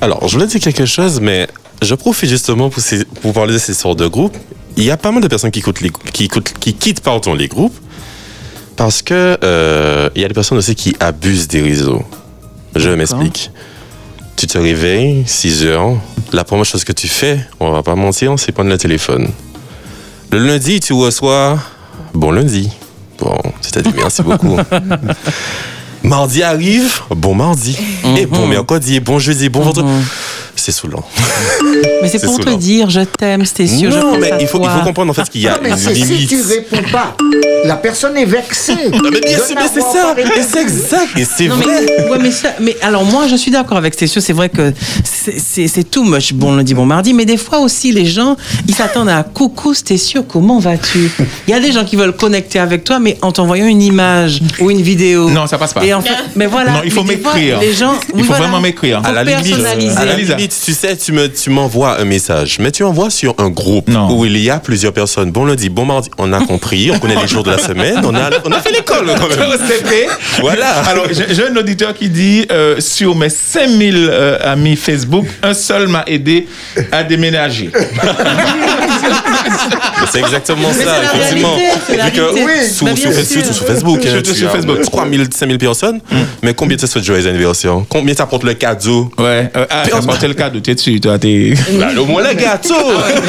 Alors, 0.00 0.26
je 0.28 0.32
voulais 0.34 0.46
dire 0.46 0.58
quelque 0.60 0.86
chose, 0.86 1.20
mais 1.20 1.46
je 1.82 1.94
profite 1.94 2.30
justement 2.30 2.70
pour, 2.70 2.82
ces- 2.82 3.04
pour 3.04 3.34
parler 3.34 3.52
de 3.52 3.58
ces 3.58 3.74
sortes 3.74 3.98
de 3.98 4.06
groupes. 4.06 4.36
Il 4.78 4.84
y 4.84 4.90
a 4.90 4.96
pas 4.96 5.12
mal 5.12 5.22
de 5.22 5.28
personnes 5.28 5.50
qui, 5.50 5.58
écoutent 5.58 5.82
les- 5.82 5.92
qui, 6.14 6.24
écoutent- 6.24 6.54
qui 6.58 6.72
quittent 6.72 7.00
pardon, 7.02 7.34
les 7.34 7.48
groupes 7.48 7.76
parce 8.76 9.02
que 9.02 9.36
euh, 9.44 10.08
il 10.16 10.22
y 10.22 10.24
a 10.24 10.28
des 10.28 10.34
personnes 10.34 10.56
aussi 10.56 10.74
qui 10.74 10.96
abusent 11.00 11.48
des 11.48 11.60
réseaux. 11.60 12.02
Je 12.74 12.88
m'explique. 12.88 13.50
Tu 14.36 14.46
te 14.46 14.58
réveilles, 14.58 15.24
6 15.26 15.64
heures. 15.64 15.94
La 16.32 16.44
première 16.44 16.66
chose 16.66 16.84
que 16.84 16.92
tu 16.92 17.08
fais, 17.08 17.40
on 17.58 17.70
va 17.70 17.82
pas 17.82 17.94
mentir, 17.94 18.34
c'est 18.38 18.52
prendre 18.52 18.68
le 18.68 18.76
téléphone. 18.76 19.30
Le 20.30 20.38
lundi, 20.38 20.80
tu 20.80 20.92
reçois 20.92 21.58
bon 22.12 22.30
lundi. 22.32 22.70
Bon, 23.18 23.38
c'est-à-dire 23.62 23.92
merci 23.96 24.22
beaucoup. 24.22 24.58
Mardi 26.02 26.42
arrive, 26.42 27.00
bon 27.10 27.34
mardi. 27.34 27.76
Et 28.16 28.26
bon 28.26 28.46
mercredi, 28.46 28.96
et 28.96 29.00
bon 29.00 29.18
jeudi, 29.18 29.48
bon 29.48 29.60
vendredi. 29.62 29.88
C'est 30.56 30.72
saoulant. 30.72 31.04
Mais 32.02 32.08
c'est 32.08 32.24
pour 32.24 32.38
te 32.40 32.50
dire, 32.50 32.90
je 32.90 33.00
t'aime, 33.00 33.44
je 33.44 33.86
Non, 33.88 34.18
mais 34.18 34.32
il 34.40 34.46
faut, 34.46 34.58
il 34.58 34.62
toi. 34.62 34.70
faut 34.78 34.84
comprendre 34.84 35.10
en 35.10 35.14
fait 35.14 35.28
qu'il 35.30 35.42
y 35.42 35.48
a 35.48 35.52
Non, 35.52 35.58
mais 35.62 35.70
une 35.70 35.76
c'est 35.76 35.94
si 35.94 36.02
limite. 36.04 36.28
tu 36.28 36.40
réponds 36.42 36.82
pas, 36.90 37.16
la 37.64 37.76
personne 37.76 38.16
est 38.16 38.24
vexée. 38.24 38.74
Non, 38.92 39.10
mais 39.12 39.20
bien 39.20 39.38
sûr, 39.38 39.56
c'est 39.72 39.80
ça. 39.80 40.14
Et 40.18 40.42
c'est 40.42 40.62
exact. 40.62 41.08
Et 41.18 41.24
c'est 41.24 41.48
vrai. 41.48 41.64
mais, 41.66 42.10
ouais, 42.10 42.18
mais, 42.20 42.30
ça- 42.30 42.54
mais 42.60 42.76
alors 42.82 43.04
moi 43.04 43.26
je 43.28 43.36
suis 43.36 43.50
d'accord 43.50 43.78
avec 43.78 43.94
Stécio, 43.94 44.20
c'est 44.20 44.32
vrai 44.32 44.48
que 44.48 44.72
c'est- 45.38 45.90
too 45.90 46.02
much 46.04 46.32
bon 46.32 46.54
lundi, 46.56 46.74
bon 46.74 46.84
mardi, 46.86 47.12
mais 47.14 47.24
des 47.24 47.36
fois 47.36 47.58
aussi 47.60 47.92
les 47.92 48.06
gens 48.06 48.36
ils 48.68 48.74
s'attendent 48.74 49.08
à 49.08 49.22
coucou 49.22 49.74
Stécio, 49.74 50.22
comment 50.22 50.58
vas-tu? 50.58 51.10
Il 51.46 51.50
y 51.50 51.54
a 51.54 51.60
des 51.60 51.72
gens 51.72 51.84
qui 51.84 51.96
veulent 51.96 52.16
connecter 52.16 52.58
avec 52.58 52.84
toi, 52.84 52.98
mais 52.98 53.16
en 53.22 53.32
t'envoyant 53.32 53.66
une 53.66 53.82
image 53.82 54.40
ou 54.60 54.70
une 54.70 54.82
vidéo. 54.82 55.30
Non, 55.30 55.46
ça 55.46 55.58
passe 55.58 55.72
pas. 55.74 55.84
Et 55.84 55.92
en 55.94 56.00
fait, 56.00 56.10
mais 56.34 56.46
voilà. 56.46 56.72
Non, 56.72 56.80
il 56.84 56.90
faut 56.90 57.02
mais 57.04 57.16
des 57.16 57.22
fois, 57.22 57.34
m'écrire. 57.34 57.60
Les 57.60 57.72
gens, 57.72 57.94
Il 58.08 58.14
oui, 58.16 58.20
faut 58.22 58.26
voilà. 58.28 58.42
vraiment 58.44 58.60
m'écrire. 58.60 59.00
Faut 59.02 59.08
À 59.08 59.12
la 59.12 59.24
limite, 59.24 59.44
personnaliser. 59.46 59.96
à 59.96 60.04
la 60.04 60.12
Elisa. 60.14 60.34
limite, 60.36 60.56
tu 60.64 60.72
sais, 60.72 60.96
tu 60.96 61.12
me, 61.12 61.28
tu 61.32 61.50
m'envoies 61.50 62.00
un 62.00 62.04
message, 62.04 62.58
mais 62.60 62.70
tu 62.70 62.82
envoies 62.84 63.10
sur 63.10 63.34
un 63.38 63.48
groupe 63.50 63.88
Non. 63.88 64.10
où 64.16 64.24
il 64.24 64.36
y 64.38 64.50
a 64.50 64.58
plusieurs 64.58 64.92
personnes. 64.92 65.30
Bon 65.30 65.44
lundi, 65.44 65.68
bon 65.68 65.84
mardi, 65.84 66.10
on 66.18 66.32
a 66.32 66.40
compris, 66.40 66.90
on 66.92 66.98
connaît 66.98 67.20
les 67.20 67.28
jours 67.28 67.42
de 67.42 67.50
la 67.50 67.58
semaine, 67.58 68.00
on 68.04 68.14
a, 68.14 68.30
on 68.44 68.52
a 68.52 68.60
fait 68.60 68.72
l'école 68.72 69.06
quand 69.18 69.28
même. 69.28 69.50
C'était- 69.68 70.08
Voilà. 70.40 70.70
Alors, 70.86 71.06
j'ai 71.10 71.34
j'ai 71.34 71.46
un 71.48 71.56
auditeur 71.56 71.94
qui 71.94 72.08
dit 72.08 72.46
euh, 72.50 72.76
sur 72.80 73.14
mes 73.14 73.28
5000 73.28 73.94
euh, 74.10 74.38
amis 74.44 74.76
Facebook, 74.76 75.15
un 75.42 75.54
seul 75.54 75.88
m'a 75.88 76.04
aidé 76.06 76.46
à 76.92 77.02
déménager. 77.04 77.70
C'est 80.10 80.20
exactement 80.20 80.68
Mais 80.76 80.84
ça, 80.84 81.02
effectivement. 81.02 81.54
réalité, 81.54 81.80
c'est 81.86 81.96
la 81.96 82.04
Vu 82.06 82.12
que 82.12 82.20
réalité. 82.20 82.44
Oui, 82.44 82.70
sur, 82.70 82.86
bah, 82.86 82.92
Facebook, 82.96 83.66
Facebook, 83.66 84.00
hein, 84.06 84.20
tu 84.24 84.34
sur 84.34 84.48
as 84.48 84.52
Facebook. 84.52 84.80
3000, 84.82 85.28
5000 85.34 85.58
personnes, 85.58 86.00
mais 86.42 86.54
combien 86.54 86.76
te 86.76 86.86
souhaitent 86.86 87.04
joyeux 87.04 87.26
anniversaire? 87.26 87.74
Combien 87.88 88.14
t'apportes 88.14 88.44
le 88.44 88.54
cadeau? 88.54 89.10
Ouais. 89.18 89.50
Euh, 89.56 89.66
ah, 89.68 89.82
t'as 89.88 90.02
porté 90.02 90.28
le 90.28 90.34
cadeau, 90.34 90.60
t'es 90.60 90.74
dessus, 90.74 91.00
toi, 91.00 91.18
t'es. 91.18 91.54
bah, 91.78 91.88
Au 91.98 92.04
moins 92.06 92.22
le 92.28 92.34
gâteau 92.34 92.74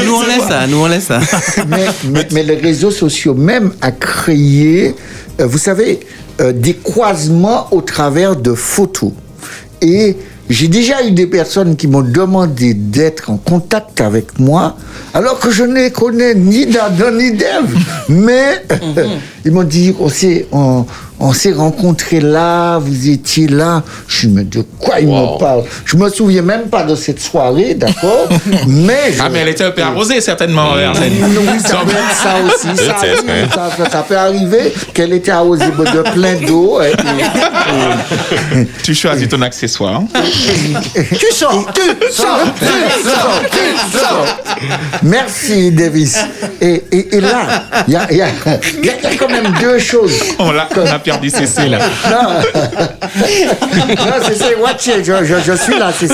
Nous 0.06 0.16
on 0.16 0.22
laisse 0.24 0.48
ça, 0.48 0.68
nous 0.68 0.78
on 0.84 0.88
laisse 0.88 1.06
ça. 1.06 1.20
mais, 1.68 1.86
mais- 2.06 2.28
mais 2.32 2.44
les 2.44 2.56
réseaux 2.56 2.92
sociaux 2.92 3.34
même 3.34 3.72
a 3.82 3.92
créé, 3.92 4.94
euh, 5.40 5.46
vous 5.48 5.58
savez, 5.58 6.00
euh, 6.42 6.52
des 6.52 6.76
croisements 6.76 7.68
au 7.72 7.82
travers 7.82 8.36
de 8.36 8.54
photos. 8.54 9.12
Et 9.82 10.16
j'ai 10.49 10.68
déjà 10.68 11.06
eu 11.06 11.11
des 11.11 11.28
personnes 11.28 11.76
qui 11.76 11.88
m'ont 11.88 12.02
demandé 12.02 12.74
d'être 12.74 13.30
en 13.30 13.38
contact 13.38 14.02
avec 14.02 14.40
moi, 14.40 14.78
alors 15.14 15.40
que 15.40 15.52
je 15.52 15.64
ne 15.64 15.76
les 15.76 15.91
connais 15.91 16.36
ni 16.36 16.65
d'Adam 16.65 17.11
ni 17.11 17.32
d'Ève. 17.34 17.76
Mais 18.10 18.64
ils 19.45 19.52
m'ont 19.52 19.64
dit, 19.64 19.94
on 19.99 20.10
s'est, 20.10 20.48
on, 20.52 20.86
on 21.19 21.34
s'est 21.34 21.52
rencontrés 21.53 22.19
là, 22.19 22.77
vous 22.80 23.10
étiez 23.10 23.48
là. 23.48 23.84
Je 24.07 24.27
me 24.27 24.44
dis, 24.44 24.57
de 24.60 24.64
quoi 24.80 24.99
ils 24.99 25.07
me 25.07 25.38
parlent 25.39 25.64
Je 25.85 25.98
me 25.98 26.10
souviens 26.10 26.41
même 26.41 26.64
pas 26.69 26.84
de 26.84 26.95
cette 26.95 27.19
soirée, 27.19 27.73
d'accord? 27.73 28.27
Mais 28.68 29.11
je- 29.14 29.22
Ah, 29.22 29.30
mais 29.30 29.39
elle 29.39 29.49
était 29.49 29.64
un 29.64 29.72
peu 29.72 29.81
arrosée, 29.81 30.22
certainement, 30.22 30.73
Arsène. 30.73 31.14
oui, 31.22 31.60
ça 31.60 31.77
peut 31.85 31.91
être 31.91 32.15
ça 32.22 32.35
aussi. 32.45 32.77
Ça, 32.85 32.95
hein. 33.02 33.48
ça, 33.53 33.72
ça- 33.77 33.89
ça 33.89 34.03
peut 34.07 34.18
arriver 34.18 34.73
qu'elle 34.94 35.14
était 35.14 35.31
arrosée 35.31 35.65
de 35.65 36.02
plein 36.11 36.35
d'eau. 36.35 36.80
et- 36.81 36.91
et- 38.60 38.68
Tu 38.84 38.94
choisis 38.95 39.27
ton 39.27 39.41
accessoire. 39.41 40.02
tu 40.94 41.26
sors, 41.34 41.68
tu 41.73 41.81
sors, 42.11 42.39
tu 42.60 43.10
sors, 43.10 43.41
tu 43.52 43.98
sors. 43.98 44.26
Merci, 45.03 45.72
Davis. 45.72 46.18
Et, 46.61 46.84
là, 47.19 47.65
il 47.88 47.94
y 47.94 47.98
a, 47.98 48.07
il 48.11 48.18
y 48.18 48.22
a- 48.22 48.27
il 48.81 48.85
y 48.85 48.89
a 48.89 49.15
quand 49.18 49.30
même 49.30 49.53
deux 49.60 49.80
choses. 49.80 50.14
On 50.39 50.52
l'a 50.52 50.65
perdu 51.08 51.30
CC, 51.30 51.70
là. 51.70 51.80
Non, 52.10 52.42
c'est 54.38 54.56
watch 54.56 54.88
it. 54.88 55.04
Je, 55.06 55.24
je- 55.24 55.56
suis 55.58 55.78
là, 55.80 55.92
c'est. 55.98 56.08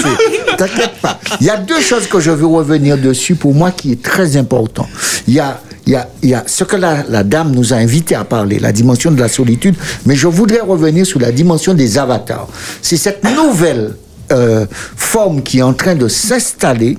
T'inquiète 0.57 0.91
pas. 1.01 1.19
Il 1.41 1.47
y 1.47 1.49
a 1.49 1.57
deux 1.57 1.81
choses 1.81 2.07
que 2.07 2.19
je 2.19 2.31
veux 2.31 2.45
revenir 2.45 2.97
dessus 2.97 3.35
pour 3.35 3.53
moi 3.55 3.71
qui 3.71 3.91
est 3.93 4.01
très 4.03 4.37
important. 4.37 4.87
Il 5.27 5.33
y 5.33 5.39
a, 5.39 5.59
y 5.87 5.95
a, 5.95 6.07
y 6.21 6.33
a 6.33 6.43
ce 6.45 6.63
que 6.63 6.75
la, 6.75 7.03
la 7.09 7.23
dame 7.23 7.51
nous 7.51 7.73
a 7.73 7.77
invité 7.77 8.15
à 8.15 8.23
parler, 8.23 8.59
la 8.59 8.71
dimension 8.71 9.11
de 9.11 9.19
la 9.19 9.29
solitude, 9.29 9.75
mais 10.05 10.15
je 10.15 10.27
voudrais 10.27 10.61
revenir 10.61 11.05
sur 11.05 11.19
la 11.19 11.31
dimension 11.31 11.73
des 11.73 11.97
avatars. 11.97 12.47
C'est 12.81 12.97
cette 12.97 13.23
nouvelle 13.23 13.95
euh, 14.31 14.65
forme 14.95 15.41
qui 15.41 15.59
est 15.59 15.63
en 15.63 15.73
train 15.73 15.95
de 15.95 16.07
s'installer 16.07 16.97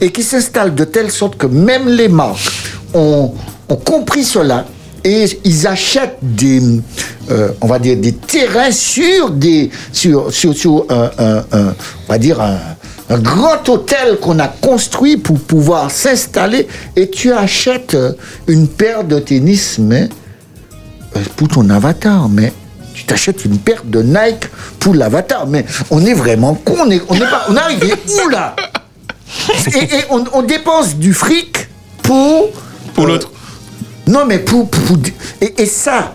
et 0.00 0.12
qui 0.12 0.22
s'installe 0.22 0.74
de 0.74 0.84
telle 0.84 1.10
sorte 1.10 1.36
que 1.38 1.46
même 1.46 1.88
les 1.88 2.08
marques 2.08 2.50
ont, 2.94 3.32
ont 3.68 3.76
compris 3.76 4.24
cela 4.24 4.66
et 5.04 5.24
ils 5.44 5.66
achètent 5.66 6.18
des, 6.22 6.60
euh, 7.30 7.48
on 7.60 7.66
va 7.66 7.78
dire, 7.78 7.96
des 7.96 8.12
terrains 8.12 8.70
sur 8.70 9.30
des, 9.30 9.70
sur, 9.92 10.32
sur, 10.32 10.54
sur 10.54 10.84
un, 10.90 11.10
un- 11.18 11.44
un- 11.52 11.74
on 12.08 12.12
va 12.12 12.18
dire 12.18 12.40
un, 12.40 12.58
un 13.08 13.18
grand 13.18 13.68
hôtel 13.68 14.18
qu'on 14.20 14.38
a 14.38 14.48
construit 14.48 15.16
pour 15.16 15.38
pouvoir 15.40 15.90
s'installer. 15.90 16.68
Et 16.96 17.08
tu 17.10 17.32
achètes 17.32 17.94
euh, 17.94 18.12
une 18.46 18.68
paire 18.68 19.04
de 19.04 19.18
tennis, 19.18 19.78
mais 19.78 20.08
euh, 21.16 21.20
pour 21.36 21.48
ton 21.48 21.68
avatar, 21.70 22.28
mais 22.28 22.52
tu 22.94 23.04
t'achètes 23.04 23.44
une 23.44 23.58
paire 23.58 23.82
de 23.84 24.02
Nike 24.02 24.48
pour 24.78 24.94
l'avatar, 24.94 25.46
mais 25.46 25.64
on 25.90 26.04
est 26.04 26.14
vraiment 26.14 26.54
con, 26.54 26.74
on 26.86 26.90
est, 26.90 27.00
on 27.08 27.14
est 27.14 27.20
pas, 27.20 27.46
on 27.48 27.56
est 27.56 27.58
arrivé 27.58 27.94
où 28.24 28.28
là? 28.28 28.54
Et, 29.74 29.84
et 29.84 30.00
on, 30.10 30.24
on 30.32 30.42
dépense 30.42 30.96
du 30.96 31.14
fric 31.14 31.68
pour 32.02 32.50
Pour 32.94 33.06
l'autre. 33.06 33.30
Non, 34.10 34.24
mais 34.26 34.38
pour. 34.40 34.68
et, 35.40 35.66
ça. 35.66 36.14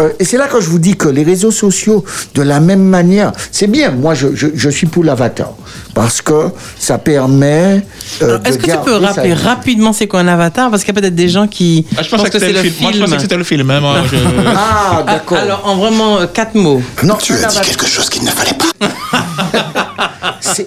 euh, 0.00 0.10
et 0.18 0.24
c'est 0.24 0.36
là 0.36 0.46
que 0.48 0.60
je 0.60 0.68
vous 0.68 0.78
dis 0.78 0.96
que 0.96 1.08
les 1.08 1.22
réseaux 1.22 1.50
sociaux, 1.50 2.04
de 2.34 2.42
la 2.42 2.60
même 2.60 2.82
manière, 2.82 3.32
c'est 3.52 3.66
bien. 3.68 3.90
Moi, 3.92 4.14
je, 4.14 4.34
je- 4.34 4.48
je 4.54 4.68
suis 4.70 4.86
pour 4.86 5.04
l'avatar. 5.04 5.54
Parce 5.94 6.20
que 6.20 6.50
ça 6.78 6.98
permet. 6.98 7.82
euh, 8.22 8.38
Est-ce 8.44 8.58
de 8.58 8.62
que 8.62 8.70
tu 8.70 8.76
peux 8.84 9.00
sa 9.00 9.06
rappeler 9.08 9.28
vie. 9.34 9.42
rapidement 9.42 9.92
c'est 9.92 10.06
quoi 10.06 10.20
un 10.20 10.28
avatar? 10.28 10.70
Parce 10.70 10.84
qu'il 10.84 10.94
y 10.94 10.98
a 10.98 11.00
peut-être 11.00 11.14
des 11.14 11.28
gens 11.28 11.46
qui 11.46 11.86
Ah, 11.96 12.02
je 12.02 12.08
pensais 12.10 12.28
que 12.30 12.38
c'était 12.38 12.52
le 12.52 12.62
film. 12.62 12.74
Moi, 12.82 12.92
je 12.92 13.00
pensais 13.00 13.16
que 13.16 13.22
c'était 13.22 13.36
le 13.36 13.44
film. 13.44 13.70
hein, 13.70 13.80
moi, 13.80 13.96
je- 14.10 14.16
Ah, 14.46 14.98
Ah, 14.98 15.02
d'accord. 15.04 15.38
Alors 15.38 15.62
en 15.66 15.76
vraiment 15.76 16.18
euh, 16.18 16.26
quatre 16.26 16.54
mots. 16.54 16.82
non, 17.02 17.14
Tu 17.16 17.32
as 17.32 17.36
dit 17.38 17.44
avatar- 17.44 17.62
quelque 17.64 17.86
chose 17.86 18.08
qu'il 18.10 18.24
ne 18.24 18.30
fallait 18.30 18.52
pas. 18.54 18.88
c'est- 20.40 20.66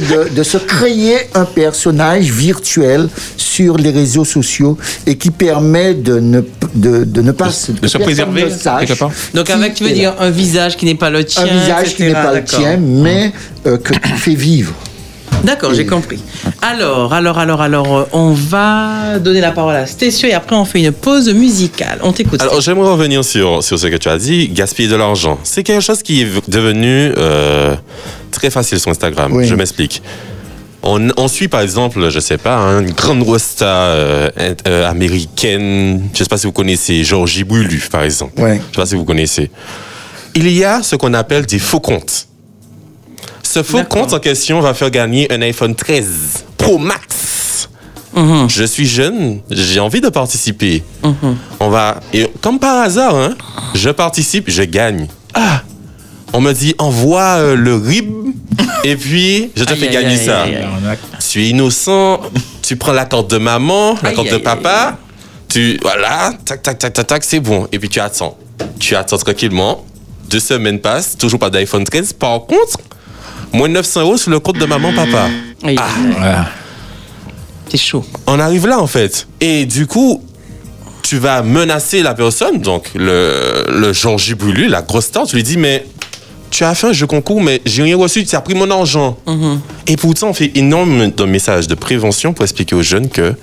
de, 0.00 0.28
de 0.34 0.42
se 0.42 0.56
créer 0.58 1.16
un 1.34 1.44
personnage 1.44 2.30
virtuel 2.30 3.08
sur 3.36 3.76
les 3.76 3.90
réseaux 3.90 4.24
sociaux 4.24 4.78
et 5.06 5.16
qui 5.16 5.30
permet 5.30 5.94
de 5.94 6.18
ne, 6.20 6.40
de, 6.74 7.04
de 7.04 7.22
ne 7.22 7.32
pas 7.32 7.46
de 7.46 7.50
se 7.50 7.72
personne 7.72 8.02
préserver, 8.02 8.44
ne 8.44 8.50
sache. 8.50 8.88
Donc 9.34 9.50
avec, 9.50 9.74
tu 9.74 9.84
veux 9.84 9.90
dire 9.90 10.14
là. 10.18 10.26
un 10.26 10.30
visage 10.30 10.76
qui 10.76 10.84
n'est 10.86 10.94
pas 10.94 11.10
le 11.10 11.24
tien. 11.24 11.42
un 11.42 11.46
visage 11.60 11.94
qui 11.96 12.02
n'est 12.04 12.12
pas 12.12 12.32
le 12.34 12.44
tien, 12.44 12.76
mais 12.78 13.32
euh, 13.66 13.78
que 13.78 13.94
tu 13.94 14.12
fais 14.16 14.34
vivre. 14.34 14.72
D'accord, 15.44 15.72
j'ai 15.72 15.86
compris. 15.86 16.20
Alors, 16.60 17.14
alors, 17.14 17.38
alors, 17.38 17.62
alors, 17.62 17.96
euh, 17.96 18.04
on 18.12 18.32
va 18.32 19.18
donner 19.18 19.40
la 19.40 19.52
parole 19.52 19.74
à 19.74 19.86
Stécio 19.86 20.28
et 20.28 20.34
après 20.34 20.54
on 20.54 20.66
fait 20.66 20.82
une 20.82 20.92
pause 20.92 21.32
musicale. 21.32 21.98
On 22.02 22.12
t'écoute. 22.12 22.42
Alors, 22.42 22.60
j'aimerais 22.60 22.90
revenir 22.90 23.24
sur, 23.24 23.62
sur 23.64 23.78
ce 23.78 23.86
que 23.86 23.96
tu 23.96 24.08
as 24.08 24.18
dit, 24.18 24.48
gaspiller 24.48 24.88
de 24.88 24.96
l'argent. 24.96 25.38
C'est 25.42 25.62
quelque 25.62 25.80
chose 25.80 26.02
qui 26.02 26.22
est 26.22 26.28
devenu 26.50 27.12
euh, 27.16 27.74
très 28.30 28.50
facile 28.50 28.78
sur 28.78 28.90
Instagram. 28.90 29.32
Oui. 29.32 29.46
Je 29.46 29.54
m'explique. 29.54 30.02
On, 30.82 31.08
on 31.16 31.28
suit 31.28 31.48
par 31.48 31.60
exemple, 31.60 32.08
je 32.10 32.20
sais 32.20 32.38
pas, 32.38 32.56
hein, 32.56 32.80
une 32.82 32.92
grande 32.92 33.22
rosta 33.22 33.66
euh, 33.66 34.30
euh, 34.66 34.90
américaine. 34.90 36.08
Je 36.12 36.18
sais 36.18 36.28
pas 36.28 36.38
si 36.38 36.46
vous 36.46 36.52
connaissez 36.52 37.04
Georgie 37.04 37.44
Boulu, 37.44 37.82
par 37.90 38.02
exemple. 38.02 38.40
Ouais. 38.40 38.56
Je 38.70 38.76
sais 38.76 38.82
pas 38.82 38.86
si 38.86 38.94
vous 38.94 39.04
connaissez. 39.04 39.50
Il 40.34 40.50
y 40.50 40.64
a 40.64 40.82
ce 40.82 40.96
qu'on 40.96 41.12
appelle 41.14 41.46
des 41.46 41.58
faux 41.58 41.80
comptes. 41.80 42.26
Ce 43.52 43.64
faux 43.64 43.82
compte 43.82 44.12
en 44.12 44.20
question 44.20 44.60
va 44.60 44.74
faire 44.74 44.90
gagner 44.92 45.32
un 45.32 45.42
iPhone 45.42 45.74
13 45.74 46.44
Pro 46.56 46.78
Max. 46.78 47.68
Mhm. 48.14 48.48
Je 48.48 48.62
suis 48.62 48.86
jeune, 48.86 49.40
j'ai 49.50 49.80
envie 49.80 50.00
de 50.00 50.08
participer. 50.08 50.84
Mhm. 51.02 51.36
On 51.58 51.68
va. 51.68 51.98
Et 52.12 52.30
comme 52.40 52.60
par 52.60 52.82
hasard, 52.82 53.16
hein, 53.16 53.34
je 53.74 53.90
participe, 53.90 54.48
je 54.48 54.62
gagne. 54.62 55.08
Ah! 55.34 55.62
On 56.32 56.40
me 56.40 56.52
dit, 56.52 56.76
envoie 56.78 57.38
euh, 57.38 57.56
le 57.56 57.74
RIB 57.74 58.34
et 58.84 58.94
puis 58.94 59.50
je 59.56 59.64
te 59.64 59.74
fais 59.74 59.88
gagner 59.88 60.10
aïe, 60.20 60.24
ça. 60.24 60.42
aïe, 60.42 60.54
aïe. 60.54 60.98
Tu 61.28 61.42
es 61.42 61.48
innocent, 61.48 62.20
tu 62.62 62.76
prends 62.76 62.92
la 62.92 63.04
carte 63.04 63.28
de 63.32 63.38
maman, 63.38 63.96
la 64.00 64.12
carte 64.12 64.30
de 64.30 64.36
papa, 64.36 64.96
tu. 65.48 65.76
Voilà, 65.82 66.34
tac, 66.44 66.62
tac, 66.62 66.78
tac, 66.78 66.92
tac, 66.92 67.04
tac, 67.04 67.24
c'est 67.24 67.40
bon. 67.40 67.66
Et 67.72 67.80
puis 67.80 67.88
tu 67.88 67.98
attends. 67.98 68.38
Tu 68.78 68.94
attends 68.94 69.18
tranquillement. 69.18 69.84
Deux 70.28 70.38
semaines 70.38 70.78
passent, 70.78 71.18
toujours 71.18 71.40
pas 71.40 71.50
d'iPhone 71.50 71.82
13. 71.82 72.12
Par 72.12 72.46
contre, 72.46 72.78
moins 73.52 73.68
de 73.68 73.74
900 73.74 74.00
euros 74.02 74.16
sur 74.16 74.30
le 74.30 74.40
compte 74.40 74.58
de 74.58 74.64
maman, 74.66 74.92
papa. 74.92 75.28
Aïe, 75.64 75.76
Ah. 75.78 75.88
Voilà. 76.18 76.48
C'est 77.68 77.76
chaud. 77.78 78.04
On 78.26 78.38
arrive 78.40 78.66
là, 78.66 78.80
en 78.80 78.86
fait. 78.86 79.26
Et 79.40 79.64
du 79.64 79.86
coup, 79.86 80.22
tu 81.02 81.18
vas 81.18 81.42
menacer 81.42 82.02
la 82.02 82.14
personne, 82.14 82.58
donc 82.60 82.90
le, 82.94 83.64
le 83.68 84.34
Boulu, 84.34 84.68
la 84.68 84.82
grosse 84.82 85.06
star, 85.06 85.26
tu 85.26 85.36
lui 85.36 85.42
dis, 85.42 85.56
mais 85.56 85.86
tu 86.50 86.64
as 86.64 86.74
fait 86.74 86.88
un 86.88 86.92
jeu 86.92 87.06
concours, 87.06 87.40
mais 87.40 87.60
j'ai 87.64 87.82
rien 87.84 87.96
reçu, 87.96 88.24
tu 88.24 88.34
as 88.34 88.40
pris 88.40 88.54
mon 88.54 88.70
argent. 88.70 89.16
Mhm. 89.26 89.60
Et 89.86 89.96
pourtant, 89.96 90.30
on 90.30 90.34
fait 90.34 90.50
énormément 90.56 91.08
de 91.16 91.24
messages 91.24 91.68
de 91.68 91.74
prévention 91.74 92.32
pour 92.32 92.44
expliquer 92.44 92.74
aux 92.74 92.82
jeunes 92.82 93.08
que 93.08 93.34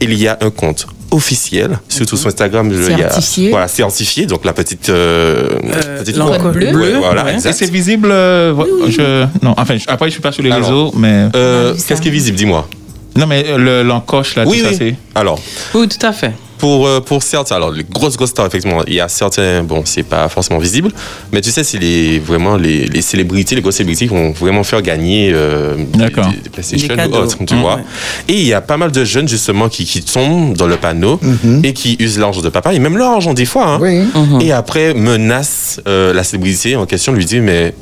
il 0.00 0.14
y 0.14 0.28
a 0.28 0.38
un 0.40 0.50
compte 0.50 0.86
officiel, 1.10 1.78
surtout 1.88 2.16
sur 2.16 2.28
Instagram. 2.28 2.70
je- 2.72 2.90
il 2.92 2.98
y 2.98 3.02
a- 3.02 3.10
Certifié. 3.10 3.50
voilà, 3.50 3.68
certifié, 3.68 4.26
donc 4.26 4.44
la 4.44 4.52
petite... 4.52 4.88
euh, 4.88 5.48
Euh, 5.64 5.98
petite 6.00 6.16
bleue. 6.16 6.98
voilà, 6.98 7.24
Ouais. 7.24 7.32
Et 7.32 7.34
exact. 7.34 7.52
c'est 7.58 7.70
visible 7.70 8.10
euh, 8.10 8.54
je, 8.88 9.24
Non, 9.44 9.54
enfin, 9.56 9.76
je- 9.76 9.84
après, 9.88 10.06
je 10.06 10.12
suis 10.12 10.20
pas 10.22 10.32
sur 10.32 10.42
les 10.42 10.50
Alors, 10.52 10.68
réseaux, 10.68 10.92
mais. 10.96 11.26
Euh. 11.34 11.74
Qu'est-ce 11.86 12.00
qui 12.00 12.08
est 12.08 12.12
visible, 12.12 12.36
dis-moi? 12.36 12.68
Non, 13.16 13.26
mais 13.26 13.44
euh, 13.48 13.58
le- 13.58 13.82
l'encoche, 13.82 14.36
là, 14.36 14.44
Oui, 14.46 14.60
tout 14.62 14.66
ça, 14.70 14.72
c'est. 14.78 14.94
Alors, 15.14 15.38
Oui, 15.74 15.88
tout 15.88 16.06
à 16.06 16.12
fait. 16.12 16.32
Pour, 16.60 16.86
euh, 16.86 17.00
pour 17.00 17.22
certains, 17.22 17.56
alors 17.56 17.70
les 17.70 17.84
grosses 17.84 18.16
grosses 18.18 18.30
stars, 18.30 18.46
effectivement, 18.46 18.82
il 18.86 18.94
y 18.94 19.00
a 19.00 19.08
certains, 19.08 19.62
bon, 19.62 19.82
c'est 19.86 20.02
pas 20.02 20.28
forcément 20.28 20.58
visible, 20.60 20.90
mais 21.32 21.40
tu 21.40 21.50
sais, 21.50 21.64
c'est 21.64 21.78
les, 21.78 22.18
vraiment 22.18 22.56
les, 22.56 22.86
les 22.86 23.00
célébrités, 23.02 23.54
les 23.54 23.62
grosses 23.62 23.76
célébrités 23.76 24.06
qui 24.06 24.12
vont 24.14 24.32
vraiment 24.32 24.62
faire 24.62 24.82
gagner 24.82 25.30
euh, 25.32 25.74
des, 25.76 25.98
D'accord. 25.98 26.26
des- 26.30 26.36
des 26.36 26.50
PlayStation 26.50 26.94
Des 26.94 27.02
ou 27.06 27.14
autres, 27.16 27.38
tu 27.46 27.54
Mmh, 27.54 27.60
vois. 27.60 27.76
ouais. 27.76 27.82
Et 28.28 28.34
il 28.34 28.46
y 28.46 28.52
a 28.52 28.60
pas 28.60 28.76
mal 28.76 28.92
de 28.92 29.04
jeunes, 29.04 29.26
justement, 29.26 29.68
qui, 29.70 29.84
qui 29.86 30.02
tombent 30.02 30.54
dans 30.54 30.66
le 30.66 30.76
panneau 30.76 31.18
et 31.64 31.72
qui 31.72 31.96
usent 31.98 32.18
l'argent 32.18 32.42
de 32.42 32.50
papa, 32.50 32.74
et 32.74 32.78
même 32.78 32.98
leur 32.98 33.08
argent 33.12 33.32
des 33.32 33.46
fois, 33.46 33.66
hein, 33.66 33.78
Oui. 33.80 34.00
Mhm. 34.14 34.40
et 34.42 34.52
après 34.52 34.92
menacent 34.92 35.80
euh, 35.88 36.12
la 36.12 36.24
célébrité 36.24 36.76
en 36.76 36.84
question, 36.84 37.12
lui 37.14 37.24
dit, 37.24 37.40
mais 37.40 37.74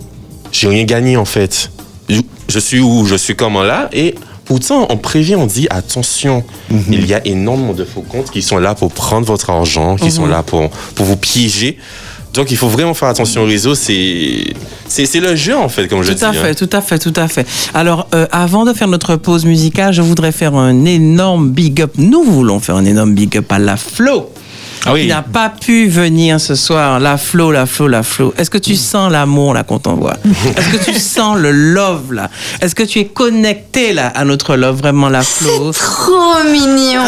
j'ai 0.52 0.68
rien 0.68 0.84
gagné 0.84 1.16
en 1.16 1.24
fait. 1.24 1.70
Je- 2.08 2.20
Je 2.48 2.58
suis 2.60 2.80
où? 2.80 3.04
Je 3.06 3.16
suis 3.16 3.34
comment 3.34 3.62
là? 3.62 3.90
Et 3.92 4.14
pourtant, 4.48 4.86
on 4.88 4.96
prévient, 4.96 5.36
on 5.36 5.46
dit 5.46 5.66
attention, 5.68 6.42
il 6.70 7.06
y 7.06 7.12
a 7.12 7.24
énormément 7.26 7.74
de 7.74 7.84
faux 7.84 8.00
comptes 8.00 8.30
qui 8.30 8.40
sont 8.40 8.56
là 8.56 8.74
pour 8.74 8.90
prendre 8.90 9.26
votre 9.26 9.50
argent, 9.50 9.96
qui 9.96 10.10
sont 10.10 10.24
là 10.26 10.42
pour, 10.42 10.70
pour 10.94 11.04
vous 11.04 11.18
piéger. 11.18 11.76
Donc, 12.32 12.50
il 12.50 12.56
faut 12.56 12.68
vraiment 12.68 12.94
faire 12.94 13.08
attention 13.08 13.42
au 13.42 13.46
réseau. 13.46 13.74
C'est 13.74 14.54
le 15.20 15.36
jeu, 15.36 15.54
en 15.54 15.68
fait, 15.68 15.86
comme 15.86 16.02
je 16.02 16.12
Tout 16.12 16.18
dis. 16.18 16.24
à 16.24 16.30
hein. 16.30 16.32
fait, 16.32 16.54
tout 16.54 16.70
à 16.72 16.80
fait, 16.80 16.98
tout 16.98 17.12
à 17.16 17.28
fait. 17.28 17.46
Alors, 17.74 18.08
euh, 18.14 18.26
avant 18.32 18.64
de 18.64 18.72
faire 18.72 18.88
notre 18.88 19.16
pause 19.16 19.44
musicale, 19.44 19.92
je 19.92 20.00
voudrais 20.00 20.32
faire 20.32 20.54
un 20.54 20.86
énorme 20.86 21.50
big 21.50 21.82
up. 21.82 21.92
Nous 21.98 22.22
voulons 22.22 22.58
faire 22.58 22.76
un 22.76 22.86
énorme 22.86 23.14
big 23.14 23.36
up 23.36 23.52
à 23.52 23.58
la 23.58 23.76
Flo. 23.76 24.30
Ah 24.86 24.92
oui. 24.92 25.02
Qui 25.02 25.08
n'a 25.08 25.22
pas 25.22 25.50
pu 25.50 25.88
venir 25.88 26.40
ce 26.40 26.54
soir. 26.54 27.00
La 27.00 27.16
Flo, 27.16 27.50
la 27.50 27.66
Flo, 27.66 27.88
la 27.88 28.02
Flo. 28.02 28.32
Est-ce 28.36 28.50
que 28.50 28.58
tu 28.58 28.76
sens 28.76 29.10
l'amour 29.10 29.54
là 29.54 29.62
qu'on 29.62 29.78
t'envoie? 29.78 30.16
Est-ce 30.56 30.68
que 30.70 30.84
tu 30.92 30.98
sens 30.98 31.38
le 31.38 31.50
love 31.50 32.12
là? 32.12 32.30
Est-ce 32.60 32.74
que 32.74 32.82
tu 32.82 33.00
es 33.00 33.06
connecté 33.06 33.92
là 33.92 34.08
à 34.08 34.24
notre 34.24 34.56
love 34.56 34.78
vraiment 34.78 35.08
la 35.08 35.22
Flo? 35.22 35.72
Trop 35.72 36.44
mignon. 36.50 37.02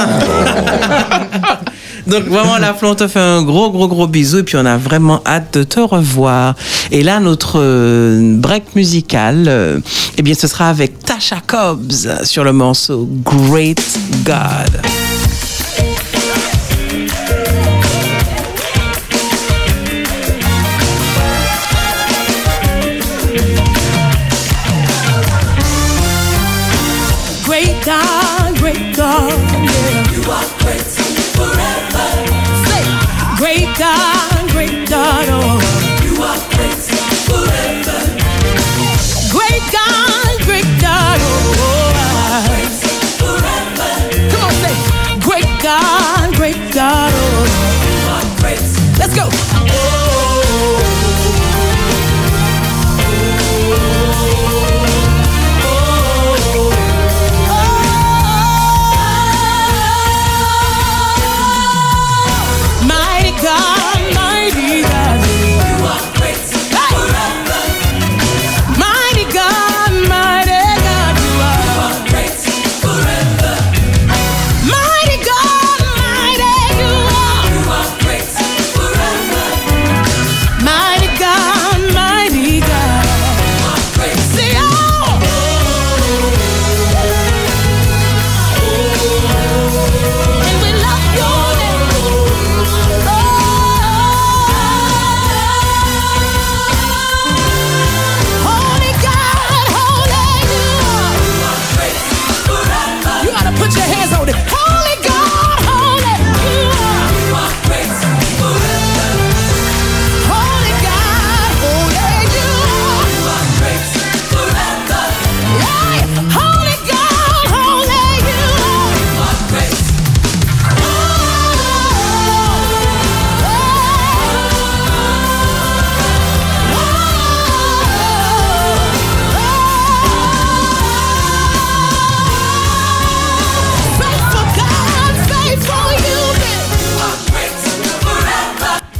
Donc 2.06 2.24
vraiment 2.24 2.58
la 2.58 2.74
Flo, 2.74 2.90
on 2.90 2.94
te 2.94 3.06
fait 3.06 3.20
un 3.20 3.42
gros 3.42 3.70
gros 3.70 3.86
gros 3.86 4.06
bisou 4.06 4.38
et 4.38 4.42
puis 4.42 4.56
on 4.56 4.66
a 4.66 4.76
vraiment 4.76 5.22
hâte 5.26 5.58
de 5.58 5.62
te 5.62 5.80
revoir. 5.80 6.54
Et 6.90 7.02
là 7.02 7.20
notre 7.20 7.60
euh, 7.60 8.34
break 8.36 8.74
musical, 8.74 9.44
euh, 9.46 9.78
eh 10.16 10.22
bien 10.22 10.34
ce 10.34 10.48
sera 10.48 10.68
avec 10.68 10.98
Tasha 11.04 11.36
Cobbs 11.46 12.24
sur 12.24 12.42
le 12.42 12.52
morceau 12.52 13.08
Great 13.24 13.80
God. 14.24 15.19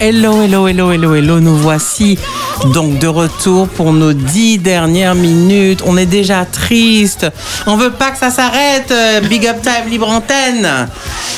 Hello, 0.02 0.40
hello, 0.40 0.66
hello, 0.66 0.92
hello, 0.92 1.14
hello. 1.14 1.40
Nous 1.40 1.58
voici 1.58 2.18
donc 2.72 2.98
de 2.98 3.06
retour 3.06 3.68
pour 3.68 3.92
nos 3.92 4.14
dix 4.14 4.56
dernières 4.56 5.14
minutes. 5.14 5.82
On 5.84 5.98
est 5.98 6.06
déjà 6.06 6.46
triste. 6.46 7.26
On 7.66 7.76
veut 7.76 7.90
pas 7.90 8.10
que 8.10 8.16
ça 8.16 8.30
s'arrête. 8.30 8.90
Euh, 8.90 9.20
Big 9.20 9.46
Up 9.46 9.56
Time, 9.60 9.90
libre 9.90 10.08
antenne. 10.08 10.88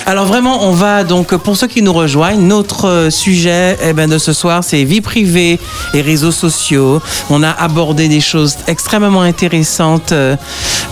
Alors 0.04 0.26
vraiment, 0.26 0.66
on 0.68 0.72
va 0.72 1.04
donc 1.04 1.34
pour 1.36 1.56
ceux 1.56 1.68
qui 1.68 1.80
nous 1.80 1.92
rejoignent, 1.92 2.40
notre 2.40 2.88
euh, 2.88 3.10
sujet 3.10 3.78
eh 3.84 3.92
ben, 3.92 4.10
de 4.10 4.18
ce 4.18 4.32
soir, 4.32 4.64
c'est 4.64 4.82
vie 4.82 5.00
privée 5.00 5.60
et 5.94 6.00
réseaux 6.00 6.32
sociaux. 6.32 7.00
On 7.30 7.42
a 7.42 7.50
abordé 7.50 8.08
des 8.08 8.20
choses 8.20 8.56
extrêmement 8.66 9.22
intéressantes 9.22 10.10
euh, 10.10 10.36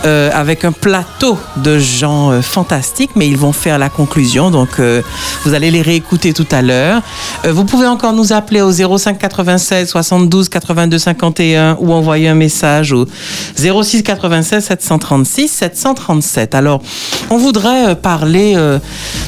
euh, 0.05 0.29
avec 0.33 0.63
un 0.63 0.71
plateau 0.71 1.37
de 1.57 1.77
gens 1.77 2.31
euh, 2.31 2.41
fantastiques, 2.41 3.11
mais 3.15 3.27
ils 3.27 3.37
vont 3.37 3.51
faire 3.51 3.77
la 3.77 3.89
conclusion. 3.89 4.49
Donc 4.49 4.79
vous 5.43 5.53
allez 5.53 5.71
les 5.71 5.81
réécouter 5.81 6.33
tout 6.33 6.47
à 6.51 6.61
l'heure. 6.61 7.01
Vous 7.43 7.65
pouvez 7.65 7.87
encore 7.87 8.13
nous 8.13 8.31
appeler 8.31 8.61
au 8.61 8.71
05 8.71 9.17
96 9.17 9.89
72 9.89 10.49
82 10.49 10.97
51 10.97 11.77
ou 11.79 11.91
envoyer 11.93 12.29
un 12.29 12.35
message 12.35 12.93
au 12.93 13.05
06 13.55 14.03
96 14.03 14.63
736 14.63 15.47
737. 15.49 16.55
Alors, 16.55 16.81
on 17.29 17.37
voudrait 17.37 17.95
parler 17.95 18.55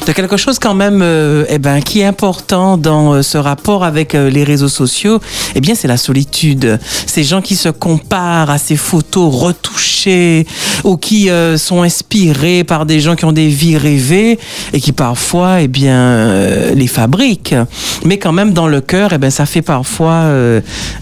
de 0.06 0.12
quelque 0.12 0.36
chose 0.36 0.58
quand 0.58 0.74
même 0.74 1.00
euh, 1.02 1.44
eh 1.48 1.58
ben, 1.58 1.80
qui 1.80 2.00
est 2.00 2.04
important 2.04 2.76
dans 2.76 3.14
euh, 3.14 3.22
ce 3.22 3.38
rapport 3.38 3.84
avec 3.84 4.14
euh, 4.14 4.30
les 4.30 4.44
réseaux 4.44 4.68
sociaux. 4.68 5.20
Eh 5.54 5.60
bien, 5.60 5.74
c'est 5.74 5.88
la 5.88 5.96
solitude. 5.96 6.78
Ces 7.06 7.24
gens 7.24 7.40
qui 7.40 7.56
se 7.56 7.68
comparent 7.68 8.50
à 8.50 8.58
ces 8.58 8.76
photos 8.76 9.34
retouchées 9.34 10.46
ou 10.84 10.96
qui 10.96 11.30
euh, 11.30 11.56
sont 11.56 11.82
inspirés 11.82 12.64
par 12.64 12.86
des 12.86 13.00
gens 13.00 13.16
qui 13.16 13.24
ont 13.24 13.32
des 13.32 13.48
vies 13.48 13.78
rêvées 13.78 14.38
et 14.72 14.80
qui 14.80 14.92
parfois 14.92 15.62
eh 15.62 15.68
bien, 15.68 15.98
euh, 15.98 16.74
les 16.74 16.86
fabriquent. 16.86 17.54
Mais 18.04 18.18
quand 18.18 18.32
même, 18.32 18.52
dans 18.52 18.68
le 18.68 18.80
cœur, 18.80 19.12
eh 19.12 19.18
ben, 19.18 19.30
ça 19.30 19.46
fait 19.46 19.62
parfois 19.62 20.30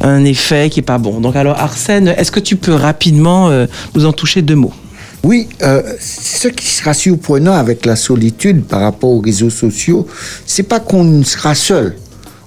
un 0.00 0.24
effet 0.24 0.70
qui 0.70 0.80
est 0.80 0.84
pas 0.84 0.98
bon. 0.98 1.20
Donc 1.20 1.36
alors, 1.36 1.58
Arsène, 1.58 2.08
est-ce 2.08 2.30
que 2.30 2.40
tu 2.40 2.56
peux 2.56 2.74
rapidement 2.74 3.50
nous 3.94 4.06
en 4.06 4.12
toucher 4.12 4.42
deux 4.42 4.56
mots? 4.56 4.72
Oui, 5.24 5.48
euh, 5.62 5.82
ce 6.00 6.48
qui 6.48 6.66
sera 6.66 6.94
surprenant 6.94 7.52
avec 7.52 7.86
la 7.86 7.94
solitude 7.94 8.64
par 8.64 8.80
rapport 8.80 9.10
aux 9.10 9.20
réseaux 9.20 9.50
sociaux, 9.50 10.06
c'est 10.46 10.64
pas 10.64 10.80
qu'on 10.80 11.22
sera 11.22 11.54
seul. 11.54 11.94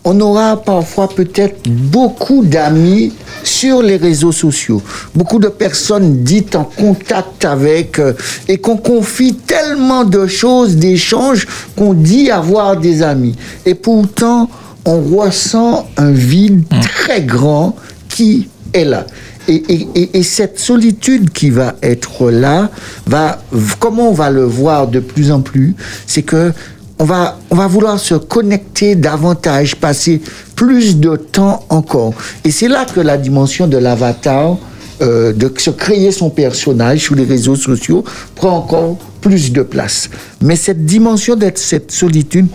On 0.03 0.19
aura 0.19 0.61
parfois 0.61 1.07
peut-être 1.07 1.68
beaucoup 1.69 2.43
d'amis 2.43 3.14
sur 3.43 3.81
les 3.81 3.95
réseaux 3.95 4.34
sociaux, 4.34 4.81
beaucoup 5.15 5.39
de 5.39 5.47
personnes 5.47 6.22
dites 6.23 6.56
en 6.56 6.65
contact 6.65 7.45
avec 7.45 7.97
euh, 7.97 8.14
et 8.47 8.57
qu'on 8.57 8.77
confie 8.77 9.35
tellement 9.35 10.03
de 10.03 10.27
choses, 10.27 10.76
d'échanges 10.76 11.47
qu'on 11.77 11.93
dit 11.93 12.30
avoir 12.30 12.77
des 12.77 13.02
amis. 13.02 13.35
Et 13.65 13.73
pourtant, 13.73 14.49
on 14.85 15.02
ressent 15.02 15.88
un 15.95 16.11
vide 16.11 16.65
très 16.81 17.22
grand 17.22 17.76
qui 18.10 18.49
est 18.73 18.85
là. 18.85 19.06
Et, 19.47 19.55
et- 19.69 19.88
et- 19.95 20.17
et 20.17 20.23
cette 20.23 20.59
solitude 20.59 21.30
qui 21.31 21.49
va 21.51 21.76
être 21.84 22.31
là, 22.31 22.69
va, 23.05 23.39
comment 23.80 24.09
on 24.09 24.13
va 24.13 24.30
le 24.31 24.43
voir 24.43 24.88
de 24.88 24.99
plus 24.99 25.31
en 25.31 25.41
plus, 25.41 25.76
c'est 26.07 26.23
que 26.23 26.51
on 26.97 27.03
va, 27.03 27.38
on 27.51 27.55
va 27.55 27.67
vouloir 27.67 27.99
se 27.99 28.15
connecter 28.15 28.95
davantage, 28.95 29.76
passer 29.76 30.22
plus 30.55 30.97
de 30.97 31.15
temps 31.17 31.65
encore. 31.69 32.13
Et 32.45 32.51
c'est 32.51 32.69
là 32.69 32.85
que 32.85 33.01
la 33.01 33.17
dimension 33.17 33.67
de 33.67 33.77
l'avatar, 33.77 34.57
euh, 35.01 35.34
de 35.34 35.51
se 35.57 35.72
créer 35.72 36.11
son 36.13 36.30
personnage 36.30 36.99
sur 37.01 37.15
les 37.15 37.26
réseaux 37.26 37.57
sociaux, 37.57 38.05
prend 38.34 38.57
encore 38.59 38.95
plus 39.19 39.51
de 39.51 39.61
place. 39.61 40.09
Mais 40.41 40.55
cette 40.55 40.85
dimension 40.85 41.35
d'être 41.35 41.57
cette 41.57 41.91
solitude, 41.91 42.47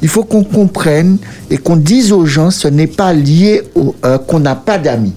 il 0.00 0.08
faut 0.08 0.22
qu'on 0.22 0.44
comprenne 0.44 1.18
et 1.50 1.58
qu'on 1.58 1.74
dise 1.76 2.12
aux 2.12 2.24
gens, 2.24 2.52
ce 2.52 2.68
n'est 2.68 2.86
pas 2.86 3.12
lié 3.12 3.62
au, 3.74 3.96
euh, 4.04 4.16
qu'on 4.18 4.38
n'a 4.38 4.54
pas 4.54 4.78
d'amis. 4.78 5.14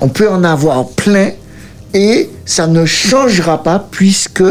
On 0.00 0.08
peut 0.08 0.28
en 0.28 0.44
avoir 0.44 0.88
plein 0.88 1.30
et 1.94 2.28
ça 2.44 2.66
ne 2.66 2.84
changera 2.84 3.62
pas 3.62 3.78
puisque 3.90 4.42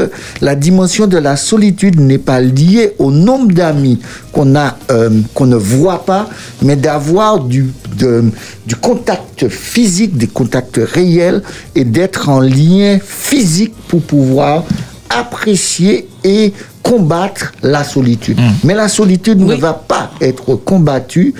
la 0.41 0.55
dimension 0.55 1.05
de 1.05 1.17
la 1.17 1.35
solitude 1.37 1.99
n'est 1.99 2.17
pas 2.17 2.41
liée 2.41 2.93
au 2.97 3.11
nombre 3.11 3.53
d'amis 3.53 3.99
qu'on 4.31 4.55
a, 4.55 4.75
euh, 4.91 5.09
qu'on 5.35 5.45
ne 5.45 5.55
voit 5.55 6.05
pas, 6.05 6.27
mais 6.63 6.75
d'avoir 6.75 7.39
du, 7.41 7.71
de- 7.97 8.31
du 8.65 8.75
contact 8.75 9.47
physique, 9.49 10.17
des 10.17 10.27
contacts 10.27 10.79
réels 10.81 11.43
et 11.75 11.83
d'être 11.83 12.29
en 12.29 12.39
lien 12.39 12.97
physique 13.05 13.75
pour 13.89 14.01
pouvoir 14.01 14.63
apprécier 15.09 16.07
et 16.23 16.51
combattre 16.81 17.51
la 17.63 17.83
solitude. 17.83 18.39
Mais 18.63 18.73
la 18.73 18.87
solitude 18.87 19.39
ne 19.39 19.55
va 19.55 19.73
pas 19.73 20.11
être 20.21 20.55
combattue 20.55 21.33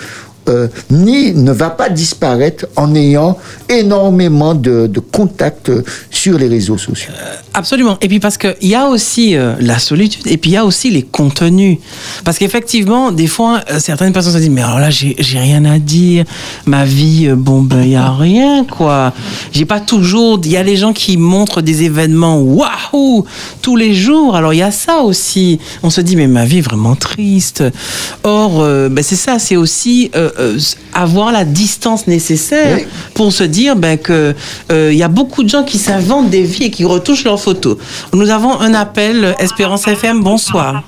euh, 0.49 0.67
ni 0.89 1.33
ne 1.33 1.51
va 1.51 1.69
pas 1.69 1.89
disparaître 1.89 2.67
en 2.75 2.93
ayant 2.95 3.37
énormément 3.69 4.55
de, 4.55 4.89
contacts 5.11 5.71
sur 6.09 6.37
les 6.37 6.47
réseaux 6.47 6.77
sociaux. 6.77 7.11
Absolument. 7.53 7.97
Et 8.01 8.07
puis 8.07 8.19
parce 8.19 8.37
qu'il 8.37 8.55
y 8.61 8.75
a 8.75 8.87
aussi 8.87 9.35
euh, 9.35 9.53
la 9.59 9.79
solitude 9.79 10.27
et 10.27 10.37
puis 10.37 10.51
il 10.51 10.53
y 10.53 10.57
a 10.57 10.65
aussi 10.65 10.91
les 10.91 11.03
contenus. 11.03 11.77
Parce 12.23 12.37
qu'effectivement, 12.37 13.11
des 13.11 13.27
fois, 13.27 13.61
euh, 13.71 13.79
certaines 13.79 14.13
personnes 14.13 14.33
se 14.33 14.37
disent, 14.37 14.49
mais 14.49 14.61
alors 14.61 14.79
là, 14.79 14.89
j'ai 14.89 15.39
rien 15.39 15.63
à 15.65 15.79
dire. 15.79 16.25
Ma 16.65 16.85
vie, 16.85 17.27
euh, 17.27 17.35
bon, 17.35 17.61
ben, 17.61 17.81
il 17.81 17.89
n'y 17.89 17.95
a 17.95 18.11
rien, 18.11 18.65
quoi. 18.65 19.13
J'ai 19.51 19.65
pas 19.65 19.79
toujours... 19.79 20.39
Il 20.43 20.51
y 20.51 20.57
a 20.57 20.63
les 20.63 20.75
gens 20.75 20.93
qui 20.93 21.17
montrent 21.17 21.61
des 21.61 21.83
événements, 21.83 22.39
waouh, 22.41 23.25
tous 23.61 23.75
les 23.75 23.93
jours. 23.93 24.35
Alors 24.35 24.53
il 24.53 24.57
y 24.57 24.63
a 24.63 24.71
ça 24.71 24.99
aussi. 24.99 25.59
On 25.83 25.89
se 25.89 26.01
dit, 26.01 26.15
mais 26.15 26.27
ma 26.27 26.45
vie 26.45 26.59
est 26.59 26.61
vraiment 26.61 26.95
triste. 26.95 27.63
Or, 28.23 28.61
euh, 28.61 28.89
ben, 28.89 29.03
c'est 29.03 29.15
ça, 29.15 29.39
c'est 29.39 29.55
aussi 29.55 30.11
euh, 30.39 30.57
avoir 30.93 31.31
la 31.31 31.45
distance 31.45 32.07
nécessaire 32.07 32.79
pour 33.13 33.31
se 33.31 33.43
dire 33.43 33.75
ben, 33.75 33.97
que 33.97 34.33
euh, 34.71 34.89
il 34.91 34.97
y 34.97 35.03
a 35.03 35.07
beaucoup 35.07 35.43
de 35.43 35.49
gens 35.49 35.63
qui 35.63 35.77
s'inventent 35.77 36.29
des 36.29 36.43
vies 36.43 36.65
et 36.65 36.71
qui 36.71 36.85
retouchent 36.85 37.23
leurs 37.25 37.39
photos. 37.39 37.77
Nous 38.13 38.29
avons 38.29 38.59
un 38.59 38.73
appel, 38.73 39.35
Espérance 39.39 39.87
FM, 39.87 40.21
bonsoir. 40.23 40.83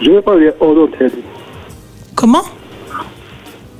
Je 0.00 0.10
vais 0.10 0.22
parler 0.22 0.50
hors 0.60 0.70
antenne. 0.84 1.10
Comment? 2.14 2.42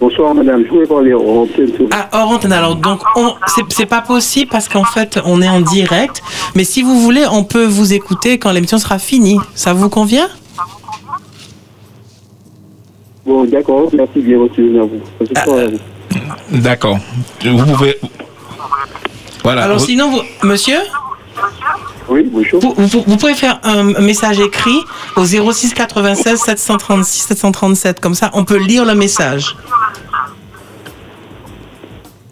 Bonsoir 0.00 0.34
madame, 0.34 0.64
je 0.64 0.68
voulais 0.68 0.86
parler 0.86 1.12
hors 1.14 1.42
antenne. 1.42 1.70
Ah, 1.92 2.08
hors 2.12 2.30
antenne. 2.32 2.52
Alors, 2.52 2.74
donc, 2.74 3.00
on- 3.14 3.34
c'est- 3.46 3.62
c'est 3.68 3.86
pas 3.86 4.00
possible 4.00 4.50
parce 4.50 4.68
qu'en 4.68 4.82
fait, 4.84 5.20
on 5.24 5.40
est 5.40 5.48
en 5.48 5.60
direct. 5.60 6.20
Mais 6.56 6.64
si 6.64 6.82
vous 6.82 6.98
voulez, 7.00 7.24
on 7.30 7.44
peut 7.44 7.64
vous 7.66 7.92
écouter 7.92 8.38
quand 8.38 8.50
l'émission 8.50 8.78
sera 8.78 8.98
finie. 8.98 9.38
Ça 9.54 9.72
vous 9.74 9.88
convient? 9.88 10.28
Bon, 13.24 13.44
d'accord, 13.44 13.88
merci 13.92 14.20
bien 14.20 14.38
reçu 14.40 14.78
à 14.78 14.82
vous. 14.82 15.00
À 15.36 15.66
vous. 15.66 15.78
D'accord. 16.58 16.98
Vous 17.44 17.64
pouvez. 17.66 17.96
Voilà. 19.44 19.64
Alors, 19.64 19.80
sinon, 19.80 20.10
vous- 20.10 20.48
monsieur 20.48 20.78
Oui, 22.08 22.28
bonjour. 22.32 22.60
Vous, 22.60 22.74
vous- 22.76 23.04
vous 23.06 23.16
pouvez 23.16 23.34
faire 23.34 23.60
un 23.62 23.84
message 24.00 24.40
écrit 24.40 24.78
au 25.16 25.24
06 25.24 25.72
96 25.72 26.38
736 26.40 27.22
737. 27.28 28.00
Comme 28.00 28.14
ça, 28.14 28.30
on 28.34 28.44
peut 28.44 28.58
lire 28.58 28.84
le 28.84 28.94
message. 28.94 29.56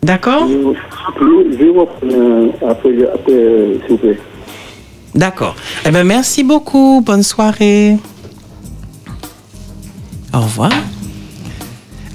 D'accord 0.02 0.46
Je 0.48 0.54
vais 1.56 1.68
reprendre 1.68 2.12
euh, 2.12 2.48
après, 2.68 2.90
après 3.14 3.32
euh, 3.32 3.74
s'il 3.82 3.90
vous 3.90 3.96
plaît. 3.98 4.18
D'accord. 5.14 5.54
Eh 5.86 5.90
ben, 5.90 6.04
merci 6.04 6.42
beaucoup. 6.42 7.00
Bonne 7.04 7.22
soirée. 7.22 7.96
Au 10.32 10.40
revoir. 10.40 10.70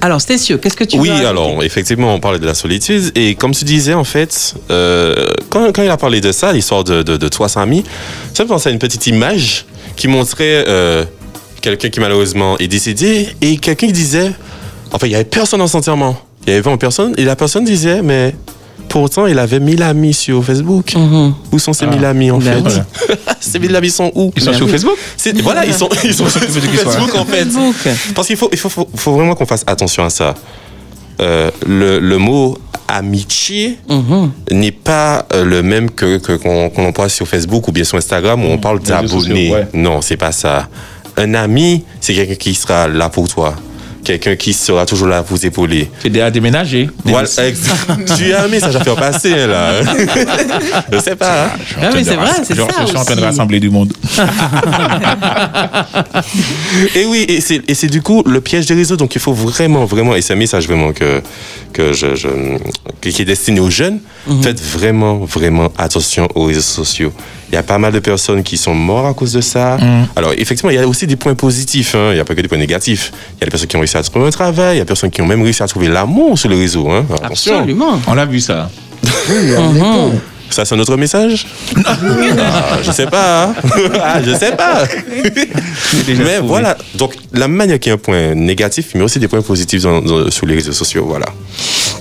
Alors, 0.00 0.20
Stécieux, 0.20 0.58
qu'est-ce 0.58 0.76
que 0.76 0.84
tu 0.84 0.98
Oui, 0.98 1.10
alors, 1.10 1.62
effectivement, 1.64 2.14
on 2.14 2.20
parlait 2.20 2.38
de 2.38 2.46
la 2.46 2.54
solitude. 2.54 3.10
Et 3.14 3.34
comme 3.34 3.52
tu 3.52 3.64
disais, 3.64 3.94
en 3.94 4.04
fait, 4.04 4.54
euh, 4.70 5.26
quand, 5.48 5.72
quand 5.72 5.82
il 5.82 5.88
a 5.90 5.96
parlé 5.96 6.20
de 6.20 6.32
ça, 6.32 6.52
l'histoire 6.52 6.84
de, 6.84 7.02
de, 7.02 7.16
de 7.16 7.28
300 7.28 7.62
amis, 7.62 7.82
ça 8.34 8.44
me 8.44 8.48
pensait 8.48 8.68
à 8.68 8.72
une 8.72 8.78
petite 8.78 9.06
image 9.06 9.64
qui 9.96 10.06
montrait 10.06 10.64
euh, 10.68 11.04
quelqu'un 11.62 11.88
qui 11.88 11.98
malheureusement 12.00 12.58
est 12.58 12.68
décédé 12.68 13.28
et 13.40 13.56
quelqu'un 13.56 13.86
qui 13.86 13.92
disait, 13.92 14.32
enfin, 14.92 15.06
il 15.06 15.10
n'y 15.10 15.16
avait 15.16 15.24
personne 15.24 15.58
dans 15.58 15.66
son 15.66 15.78
enterrement. 15.78 16.16
Il 16.46 16.50
y 16.50 16.52
avait 16.52 16.60
20 16.62 16.76
personnes 16.76 17.14
et 17.16 17.24
la 17.24 17.34
personne 17.34 17.64
disait, 17.64 18.02
mais 18.02 18.34
pourtant, 19.00 19.26
il 19.26 19.38
avait 19.38 19.60
1000 19.60 19.82
amis 19.82 20.14
sur 20.14 20.42
Facebook. 20.44 20.94
Où 21.52 21.58
sont 21.58 21.72
ces 21.74 21.84
Ah. 21.84 21.90
1000 21.94 22.04
amis, 22.04 22.30
en 22.30 22.38
Ben 22.38 22.64
fait. 22.64 22.82
Ces 23.40 23.58
1000 23.58 23.76
amis 23.76 23.90
sont 23.90 24.10
où 24.14 24.32
Ils 24.34 24.42
sont 24.42 24.52
sur. 24.54 24.68
Facebook 24.68 24.96
C'est- 25.16 25.38
Voilà, 25.42 25.66
ils 25.66 25.74
sont, 25.74 25.88
ils 26.02 26.14
sont 26.14 26.28
sur 26.30 26.40
Facebook, 26.40 27.14
en 27.14 27.24
fait. 27.26 27.46
Parce 28.14 28.26
qu'il 28.26 28.36
faut, 28.36 28.48
il 28.52 28.58
faut, 28.58 28.68
faut, 28.70 28.88
faut 28.94 29.12
vraiment 29.12 29.34
qu'on 29.34 29.44
fasse 29.46 29.64
attention 29.66 30.04
à 30.04 30.10
ça. 30.10 30.34
Euh, 31.20 31.50
le, 31.66 31.98
le 31.98 32.18
mot 32.18 32.56
amitié 32.88 33.78
n'est 34.50 34.70
pas 34.72 35.26
euh, 35.32 35.44
le 35.44 35.62
même 35.62 35.90
que 35.90 36.18
que- 36.18 36.32
qu'on 36.36 36.68
qu'on 36.70 36.86
emploie 36.86 37.08
sur 37.08 37.26
Facebook 37.28 37.68
ou 37.68 37.72
bien 37.72 37.84
sur 37.84 37.98
Instagram 37.98 38.42
où 38.44 38.48
on 38.48 38.58
parle 38.58 38.80
d'abonnés. 38.80 39.08
sociaux, 39.08 39.34
ouais. 39.54 39.68
Non, 39.74 40.00
c'est 40.02 40.16
pas 40.16 40.32
ça. 40.32 40.68
Un 41.18 41.34
ami, 41.34 41.84
c'est 42.00 42.14
quelqu'un 42.14 42.34
qui 42.34 42.54
sera 42.54 42.88
là 42.88 43.08
pour 43.08 43.28
toi, 43.28 43.54
quelqu'un 44.06 44.36
qui 44.36 44.52
sera 44.52 44.86
toujours 44.86 45.08
là 45.08 45.22
pour 45.24 45.36
vous 45.36 45.44
épauler. 45.46 45.90
C'est 46.00 46.20
à 46.20 46.30
déménager. 46.30 46.88
Voilà, 47.04 47.26
tu 48.16 48.32
as 48.32 48.44
un 48.44 48.48
message 48.48 48.76
à 48.76 48.80
faire 48.84 48.94
passer 48.94 49.32
hein, 49.32 49.46
là. 49.48 49.72
Je 50.92 50.98
sais 51.00 51.16
pas. 51.16 51.46
hein. 51.46 51.48
Ah 51.82 51.90
c'est 51.92 52.14
vrai, 52.14 52.30
c'est 52.44 52.54
Je, 52.54 52.60
ça 52.62 52.68
je 52.82 52.86
suis 52.86 52.96
en 52.96 53.04
train 53.04 53.16
de 53.16 53.20
rassembler 53.22 53.58
du 53.58 53.68
monde. 53.68 53.92
Et 56.94 57.04
oui, 57.06 57.24
et 57.28 57.40
c'est, 57.40 57.86
du 57.86 58.02
coup 58.02 58.22
le 58.26 58.40
piège 58.40 58.66
des 58.66 58.74
réseaux. 58.74 58.96
Donc 58.96 59.14
il 59.14 59.20
faut 59.20 59.32
vraiment, 59.32 59.84
vraiment, 59.84 60.14
et 60.14 60.22
c'est 60.22 60.32
un 60.34 60.36
message 60.36 60.66
vraiment 60.66 60.92
que, 60.92 61.20
que 61.72 61.92
je, 61.92 62.14
je- 62.14 62.28
qui 63.00 63.22
est 63.22 63.24
destiné 63.24 63.60
aux 63.60 63.70
jeunes. 63.70 63.98
Faites 64.42 64.60
vraiment, 64.60 65.16
vraiment 65.18 65.68
attention 65.78 66.28
aux 66.34 66.44
réseaux 66.44 66.60
sociaux. 66.60 67.12
Il 67.50 67.54
y 67.54 67.58
a 67.58 67.62
pas 67.62 67.78
mal 67.78 67.92
de 67.92 67.98
personnes 68.00 68.42
qui 68.42 68.56
sont 68.56 68.74
mortes 68.74 69.06
à 69.08 69.14
cause 69.14 69.32
de 69.32 69.40
ça. 69.40 69.76
Alors 70.16 70.32
effectivement, 70.36 70.70
il 70.70 70.76
y 70.76 70.78
a 70.78 70.86
aussi 70.86 71.06
des 71.06 71.16
points 71.16 71.34
positifs. 71.34 71.94
hein. 71.94 72.08
Il 72.10 72.14
n'y 72.14 72.20
a 72.20 72.24
pas 72.24 72.34
que 72.34 72.40
des 72.40 72.48
points 72.48 72.58
négatifs. 72.58 73.12
Il 73.36 73.40
y 73.40 73.44
a 73.44 73.46
des 73.46 73.50
personnes 73.50 73.68
qui 73.68 73.76
ont 73.76 73.80
réussi 73.80 73.96
à 73.96 74.02
trouver 74.02 74.26
un 74.26 74.30
travail. 74.30 74.76
Il 74.76 74.78
y 74.78 74.80
a 74.80 74.84
des 74.84 74.88
personnes 74.88 75.10
qui 75.10 75.22
ont 75.22 75.26
même 75.26 75.42
réussi 75.42 75.62
à 75.62 75.66
trouver 75.68 75.88
l'amour 75.88 76.38
sur 76.38 76.48
les 76.48 76.56
réseaux. 76.58 76.90
Hein. 76.90 77.06
Attention. 77.22 77.54
Absolument. 77.58 78.00
On 78.08 78.18
a 78.18 78.24
vu 78.24 78.40
ça. 78.40 78.68
Mhm. 79.28 80.18
Ça, 80.48 80.64
c'est 80.64 80.76
notre 80.76 80.96
message? 80.96 81.44
Ah, 81.84 81.96
Je 82.82 82.92
sais 82.92 83.06
pas. 83.06 83.46
hein. 83.46 83.54
Ah, 84.00 84.20
je 84.24 84.32
sais 84.32 84.52
pas. 84.52 84.84
mais 86.08 86.38
voilà. 86.38 86.76
Donc, 86.94 87.14
la 87.32 87.48
manière 87.48 87.78
qu'il 87.80 87.90
y 87.90 87.92
a 87.92 87.94
un 87.94 87.98
point 87.98 88.34
négatif, 88.34 88.90
mais 88.94 89.02
aussi 89.02 89.18
des 89.18 89.26
points 89.28 89.42
positifs 89.42 89.82
dans- 89.82 90.00
dans- 90.00 90.30
sur 90.30 90.46
les 90.46 90.54
réseaux 90.54 90.72
sociaux. 90.72 91.04
Voilà. 91.08 91.26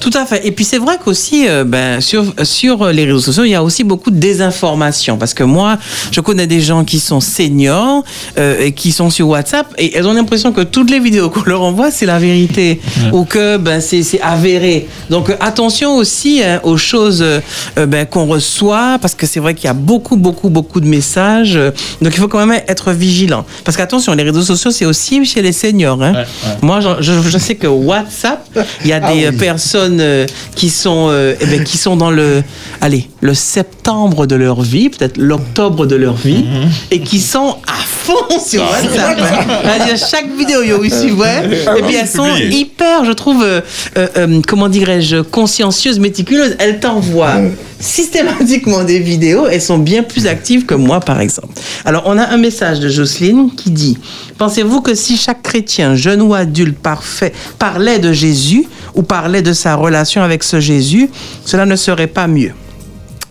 Tout 0.05 0.15
à 0.19 0.25
fait. 0.27 0.45
Et 0.45 0.51
puis 0.51 0.63
c'est 0.63 0.77
vrai 0.77 0.97
qu'aussi, 1.03 1.47
euh, 1.47 1.63
ben, 1.63 1.99
sur, 1.99 2.23
sur 2.43 2.85
les 2.89 3.05
réseaux 3.05 3.19
sociaux, 3.21 3.43
il 3.43 3.49
y 3.49 3.55
a 3.55 3.63
aussi 3.63 3.83
beaucoup 3.83 4.11
de 4.11 4.17
désinformation. 4.19 5.17
Parce 5.17 5.33
que 5.33 5.43
moi, 5.43 5.79
je 6.11 6.21
connais 6.21 6.45
des 6.45 6.61
gens 6.61 6.83
qui 6.83 6.99
sont 6.99 7.19
seniors 7.19 8.03
euh, 8.37 8.65
et 8.65 8.71
qui 8.71 8.91
sont 8.91 9.09
sur 9.09 9.27
WhatsApp 9.29 9.65
et 9.79 9.95
elles 9.97 10.05
ont 10.07 10.13
l'impression 10.13 10.51
que 10.51 10.61
toutes 10.61 10.91
les 10.91 10.99
vidéos 10.99 11.31
qu'on 11.31 11.41
leur 11.49 11.63
envoie, 11.63 11.89
c'est 11.89 12.05
la 12.05 12.19
vérité 12.19 12.79
ou 13.13 13.25
que 13.25 13.57
ben, 13.57 13.81
c'est 13.81 14.21
avéré. 14.21 14.87
Donc 15.09 15.31
euh, 15.31 15.35
attention 15.39 15.95
aussi 15.95 16.43
hein, 16.43 16.59
aux 16.63 16.77
choses 16.77 17.23
euh, 17.23 17.39
ben, 17.87 18.05
qu'on 18.05 18.27
reçoit 18.27 18.99
parce 19.01 19.15
que 19.15 19.25
c'est 19.25 19.39
vrai 19.39 19.55
qu'il 19.55 19.65
y 19.65 19.69
a 19.69 19.73
beaucoup, 19.73 20.17
beaucoup, 20.17 20.49
beaucoup 20.49 20.81
de 20.81 20.87
messages. 20.87 21.55
Donc 22.01 22.13
il 22.15 22.19
faut 22.19 22.27
quand 22.27 22.45
même 22.45 22.61
être 22.67 22.91
vigilant. 22.91 23.43
Parce 23.63 23.75
qu'attention, 23.75 24.13
les 24.13 24.21
réseaux 24.23 24.43
sociaux, 24.43 24.69
c'est 24.69 24.85
aussi 24.85 25.25
chez 25.25 25.41
les 25.41 25.51
seniors. 25.51 26.01
Hein. 26.03 26.13
Moi, 26.61 26.79
je, 26.81 26.89
je- 27.01 27.27
je 27.27 27.37
sais 27.39 27.55
que 27.55 27.65
WhatsApp, 27.67 28.47
il 28.83 28.89
y 28.91 28.93
a 28.93 28.99
Ah 29.03 29.11
des 29.13 29.29
oui. 29.29 29.37
personnes 29.37 29.94
euh, 29.99 30.25
qui 30.55 30.69
sont, 30.69 31.07
euh, 31.09 31.35
eh 31.39 31.45
ben, 31.45 31.63
qui 31.63 31.77
sont 31.77 31.95
dans 31.95 32.11
le, 32.11 32.43
allez, 32.81 33.07
le 33.21 33.33
septembre 33.33 34.25
de 34.25 34.35
leur 34.35 34.61
vie, 34.61 34.89
peut-être 34.89 35.17
l'octobre 35.17 35.85
de 35.85 35.95
leur 35.95 36.15
vie, 36.15 36.43
Mhm. 36.43 36.69
et 36.91 36.99
qui 37.01 37.19
sont 37.19 37.57
à 37.67 37.73
fond 37.85 38.39
sur 38.45 38.63
Ah, 38.63 38.81
WhatsApp. 38.81 39.19
hein. 39.19 39.57
C'est-à-dire, 39.63 40.07
chaque 40.07 40.29
vidéo, 40.37 40.61
yo, 40.63 40.77
suivent, 40.83 41.23
Ah 41.23 41.43
et 41.77 41.81
puis 41.81 41.95
elles 41.95 42.07
sont 42.07 42.35
hyper, 42.35 43.03
je 43.05 43.11
trouve, 43.11 43.43
euh, 43.43 44.41
comment 44.47 44.69
dirais-je, 44.69 45.21
consciencieuses, 45.21 45.99
méticuleuses. 45.99 46.55
Elles 46.59 46.79
t'envoient 46.79 47.35
systématiquement 47.79 48.83
des 48.83 48.99
vidéos. 48.99 49.47
Elles 49.47 49.61
sont 49.61 49.77
bien 49.77 50.03
plus 50.03 50.27
actives 50.27 50.65
que 50.65 50.75
moi, 50.75 50.99
par 50.99 51.19
exemple. 51.21 51.53
Alors, 51.85 52.03
on 52.05 52.17
a 52.17 52.25
un 52.27 52.37
message 52.37 52.79
de 52.79 52.89
Jocelyne 52.89 53.49
qui 53.55 53.69
dit 53.71 53.97
Pensez-vous 54.37 54.81
que 54.81 54.95
si 54.95 55.17
chaque 55.17 55.41
chrétien, 55.43 55.95
jeune 55.95 56.21
ou 56.21 56.33
adulte, 56.33 56.77
parfait, 56.77 57.31
parlait 57.59 57.99
de 57.99 58.11
Jésus 58.11 58.65
ou 58.95 59.03
parlait 59.03 59.41
de 59.41 59.53
sa 59.53 59.75
relation 59.75 60.23
avec 60.23 60.43
ce 60.43 60.59
Jésus, 60.59 61.09
cela 61.45 61.65
ne 61.65 61.75
serait 61.75 62.07
pas 62.07 62.27
mieux 62.27 62.53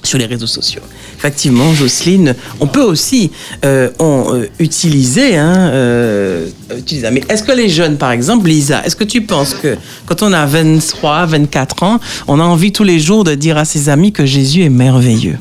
sur 0.03 0.19
les 0.19 0.27
réseaux 0.27 0.47
sociaux. 0.47 0.83
Effectivement, 1.17 1.73
Jocelyne, 1.73 2.35
on 2.61 2.67
peut 2.67 2.83
aussi 2.83 3.31
euh, 3.65 3.89
on, 3.99 4.35
euh, 4.35 4.47
utiliser, 4.59 5.37
hein, 5.37 5.71
euh, 5.73 6.49
utiliser. 6.77 7.11
Mais 7.11 7.23
est-ce 7.31 7.43
que 7.43 7.53
les 7.53 7.71
jeunes, 7.71 7.97
par 7.97 8.11
exemple, 8.11 8.47
Lisa, 8.47 8.85
est-ce 8.85 8.95
que 8.95 9.05
tu 9.05 9.23
penses 9.23 9.55
que 9.55 9.77
quand 10.05 10.23
on 10.23 10.33
a 10.35 10.45
23, 10.45 11.25
24 11.25 11.83
ans, 11.83 12.01
on 12.29 12.39
a 12.41 12.43
envie 12.43 12.73
tous 12.73 12.85
les 12.85 13.01
jours 13.01 13.25
de 13.25 13.35
dire 13.35 13.57
à 13.57 13.65
ses 13.65 13.89
amis 13.89 14.13
que 14.13 14.27
Jésus 14.27 14.65
est 14.65 14.69
merveilleux? 14.71 15.39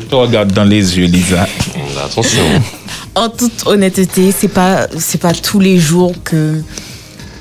Je 0.00 0.06
te 0.06 0.14
regarde 0.14 0.52
dans 0.52 0.64
les 0.64 0.96
yeux, 0.98 1.06
Lisa. 1.06 1.46
Attention. 2.02 2.42
En 3.14 3.28
toute 3.28 3.66
honnêteté, 3.66 4.32
c'est 4.32 4.48
pas 4.48 4.86
c'est 4.98 5.20
pas 5.20 5.32
tous 5.32 5.58
les 5.58 5.78
jours 5.78 6.14
que 6.22 6.62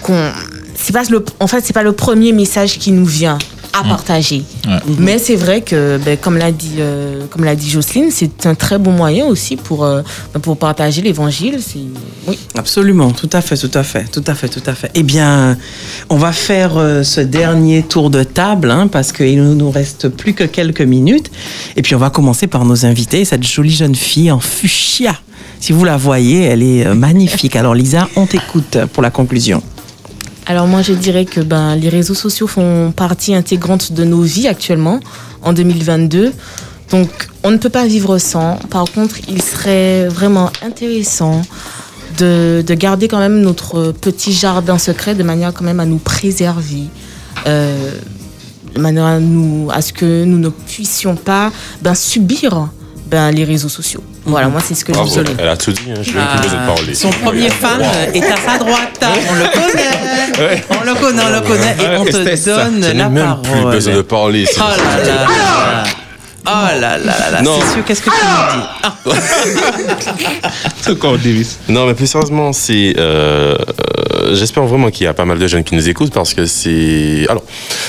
qu'on 0.01 0.31
c'est 0.77 0.93
pas 0.93 1.03
le 1.09 1.23
en 1.39 1.47
fait 1.47 1.63
c'est 1.65 1.73
pas 1.73 1.83
le 1.83 1.91
premier 1.91 2.31
message 2.31 2.77
qui 2.77 2.91
nous 2.91 3.05
vient 3.05 3.37
à 3.73 3.83
partager. 3.83 4.43
Ouais. 4.65 4.79
Mais 4.97 5.19
c'est 5.19 5.35
vrai 5.35 5.61
que 5.61 5.99
ben, 6.03 6.17
comme 6.17 6.37
l'a 6.37 6.51
dit 6.51 6.75
euh, 6.79 7.25
comme 7.29 7.43
l'a 7.43 7.55
dit 7.55 7.69
Jocelyne, 7.69 8.09
c'est 8.11 8.45
un 8.45 8.55
très 8.55 8.77
bon 8.77 8.91
moyen 8.91 9.25
aussi 9.25 9.55
pour 9.55 9.83
euh, 9.83 10.01
pour 10.41 10.57
partager 10.57 11.01
l'évangile, 11.01 11.59
c'est 11.59 11.79
oui. 12.27 12.37
Absolument, 12.55 13.11
tout 13.11 13.29
à 13.33 13.41
fait, 13.41 13.57
tout 13.57 13.71
à 13.73 13.83
fait, 13.83 14.05
tout 14.05 14.23
à 14.25 14.33
fait, 14.33 14.49
tout 14.49 14.63
à 14.65 14.73
fait. 14.73 14.91
Eh 14.95 15.03
bien, 15.03 15.57
on 16.09 16.17
va 16.17 16.31
faire 16.31 16.77
euh, 16.77 17.03
ce 17.03 17.21
dernier 17.21 17.83
tour 17.83 18.09
de 18.09 18.23
table 18.23 18.71
hein, 18.71 18.87
parce 18.87 19.11
qu'il 19.11 19.43
ne 19.43 19.53
nous 19.53 19.71
reste 19.71 20.09
plus 20.09 20.33
que 20.33 20.43
quelques 20.43 20.81
minutes. 20.81 21.29
Et 21.75 21.81
puis, 21.81 21.95
on 21.95 21.99
va 21.99 22.09
commencer 22.09 22.47
par 22.47 22.65
nos 22.65 22.85
invités. 22.85 23.25
Cette 23.25 23.45
jolie 23.45 23.71
jeune 23.71 23.95
fille 23.95 24.31
en 24.31 24.39
fuchsia. 24.39 25.15
Si 25.59 25.71
vous 25.71 25.85
la 25.85 25.97
voyez, 25.97 26.43
elle 26.43 26.63
est 26.63 26.93
magnifique. 26.93 27.55
Alors, 27.55 27.73
Lisa, 27.73 28.07
on 28.15 28.25
t'écoute 28.25 28.77
pour 28.93 29.01
la 29.01 29.09
conclusion. 29.09 29.63
Alors 30.49 30.65
moi 30.65 30.81
je 30.81 30.93
dirais 30.93 31.25
que 31.25 31.41
ben, 31.41 31.75
les 31.75 31.89
réseaux 31.89 32.13
sociaux 32.13 32.47
font 32.47 32.93
partie 32.95 33.35
intégrante 33.35 33.91
de 33.91 34.05
nos 34.05 34.21
vies 34.21 34.47
actuellement 34.47 35.01
en 35.43 35.51
2022. 35.51 36.31
Donc 36.89 37.09
on 37.43 37.51
ne 37.51 37.57
peut 37.57 37.69
pas 37.69 37.85
vivre 37.85 38.17
sans. 38.17 38.55
Par 38.69 38.85
contre, 38.85 39.17
il 39.27 39.41
serait 39.41 40.07
vraiment 40.07 40.49
intéressant 40.65 41.41
de, 42.17 42.63
de 42.65 42.73
garder 42.75 43.09
quand 43.09 43.19
même 43.19 43.41
notre 43.41 43.91
petit 43.91 44.31
jardin 44.31 44.77
secret 44.77 45.15
de 45.15 45.23
manière 45.23 45.53
quand 45.53 45.65
même 45.65 45.81
à 45.81 45.85
nous 45.85 45.97
préserver. 45.99 46.85
euh, 47.45 47.91
de 48.73 48.81
manière 48.81 49.05
à, 49.05 49.19
nous, 49.19 49.69
à 49.71 49.81
ce 49.81 49.91
que 49.91 50.23
nous 50.23 50.37
ne 50.37 50.49
puissions 50.49 51.15
pas 51.15 51.51
ben, 51.81 51.95
subir 51.95 52.69
ben, 53.09 53.31
les 53.31 53.43
réseaux 53.45 53.69
sociaux. 53.69 54.03
Voilà, 54.25 54.47
moi 54.49 54.61
c'est 54.65 54.75
ce 54.75 54.83
que 54.83 54.91
je 54.93 54.97
Bravo. 54.97 55.13
souhaite. 55.13 55.31
Elle 55.39 55.47
a 55.47 55.55
tout 55.57 55.71
dit. 55.71 55.81
Hein. 55.89 55.93
Je 56.01 56.11
n'ai 56.11 56.25
plus 56.25 56.39
besoin 56.43 56.61
de 56.61 56.65
parler. 56.67 56.91
Ah, 56.91 56.95
Son 56.95 57.09
premier 57.09 57.49
fan 57.49 57.81
euh, 57.81 58.11
est 58.13 58.23
à 58.23 58.35
sa 58.37 58.57
droite. 58.57 59.05
On 59.29 59.33
le 59.33 59.45
connaît. 59.53 60.63
On 60.69 60.83
le 60.83 60.93
connaît, 60.95 61.23
on 61.25 61.29
le 61.31 61.41
connaît. 61.41 61.75
Et 61.79 61.97
on 61.97 62.05
te 62.05 62.35
ça. 62.35 62.63
donne 62.63 62.83
Je 62.83 62.87
n'ai 62.91 62.93
la 62.93 63.09
même 63.09 63.23
parole. 63.25 63.43
plus 63.61 63.71
besoin 63.71 63.95
de 63.95 64.01
parler. 64.01 64.45
Oh 64.57 64.61
là 64.61 64.97
là 65.03 65.15
là. 65.15 65.83
Oh 66.49 66.67
là 66.79 66.79
là 66.79 66.97
là 66.97 67.31
là. 67.31 67.39
C'est 67.43 67.73
sûr, 67.73 67.83
qu'est-ce 67.85 68.01
que 68.01 68.09
tu 68.09 68.15
nous 68.15 68.61
dis? 68.61 68.67
Ah. 68.83 68.93
Non, 71.69 71.85
mais 71.87 71.93
plus 71.93 72.07
sérieusement, 72.07 72.53
c'est. 72.53 72.93
euh, 72.97 73.55
euh, 73.57 74.35
J'espère 74.35 74.63
vraiment 74.63 74.89
qu'il 74.89 75.05
y 75.05 75.07
a 75.07 75.13
pas 75.13 75.25
mal 75.25 75.39
de 75.39 75.47
jeunes 75.47 75.63
qui 75.63 75.75
nous 75.75 75.87
écoutent 75.89 76.13
parce 76.13 76.33
que 76.33 76.45
c'est. 76.45 77.25
Alors, 77.29 77.43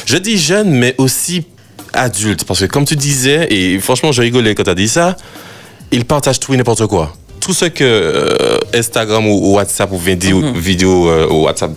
je 0.06 0.16
dis 0.16 0.38
jeunes, 0.38 0.70
mais 0.70 0.94
aussi 0.98 1.44
adultes. 1.92 2.44
Parce 2.44 2.60
que, 2.60 2.66
comme 2.66 2.84
tu 2.84 2.96
disais, 2.96 3.46
et 3.50 3.78
franchement, 3.78 4.12
je 4.12 4.22
rigolais 4.22 4.54
quand 4.54 4.64
tu 4.64 4.70
as 4.70 4.74
dit 4.74 4.88
ça, 4.88 5.16
ils 5.90 6.04
partagent 6.04 6.40
tout 6.40 6.54
et 6.54 6.56
n'importe 6.56 6.86
quoi. 6.86 7.12
Tout 7.40 7.54
ce 7.54 7.64
que 7.66 7.84
euh, 7.84 8.58
Instagram 8.74 9.26
ou, 9.26 9.50
ou 9.50 9.54
WhatsApp 9.54 9.90
ou 9.92 9.98
vidéo, 9.98 10.42
vidéo 10.54 11.08
euh, 11.08 11.28
ou 11.28 11.44
WhatsApp, 11.44 11.70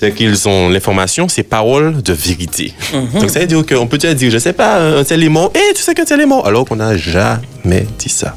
dès 0.00 0.12
qu'ils 0.12 0.48
ont 0.48 0.68
l'information, 0.68 1.28
c'est 1.28 1.42
parole 1.42 2.02
de 2.02 2.12
vérité. 2.12 2.72
Donc, 3.14 3.30
ça 3.30 3.40
veut 3.40 3.46
dire 3.46 3.64
qu'on 3.66 3.86
peut 3.86 3.98
déjà 3.98 4.14
dire, 4.14 4.30
je 4.30 4.38
sais 4.38 4.52
pas, 4.52 4.78
un 4.80 5.04
tel 5.04 5.22
est 5.22 5.28
mort, 5.28 5.52
et 5.54 5.74
tu 5.74 5.82
sais 5.82 5.94
qu'un 5.94 6.04
tel 6.04 6.20
est 6.20 6.26
mort, 6.26 6.46
alors 6.46 6.64
qu'on 6.64 6.76
n'a 6.76 6.96
jamais 6.96 7.86
dit 7.98 8.08
ça. 8.08 8.36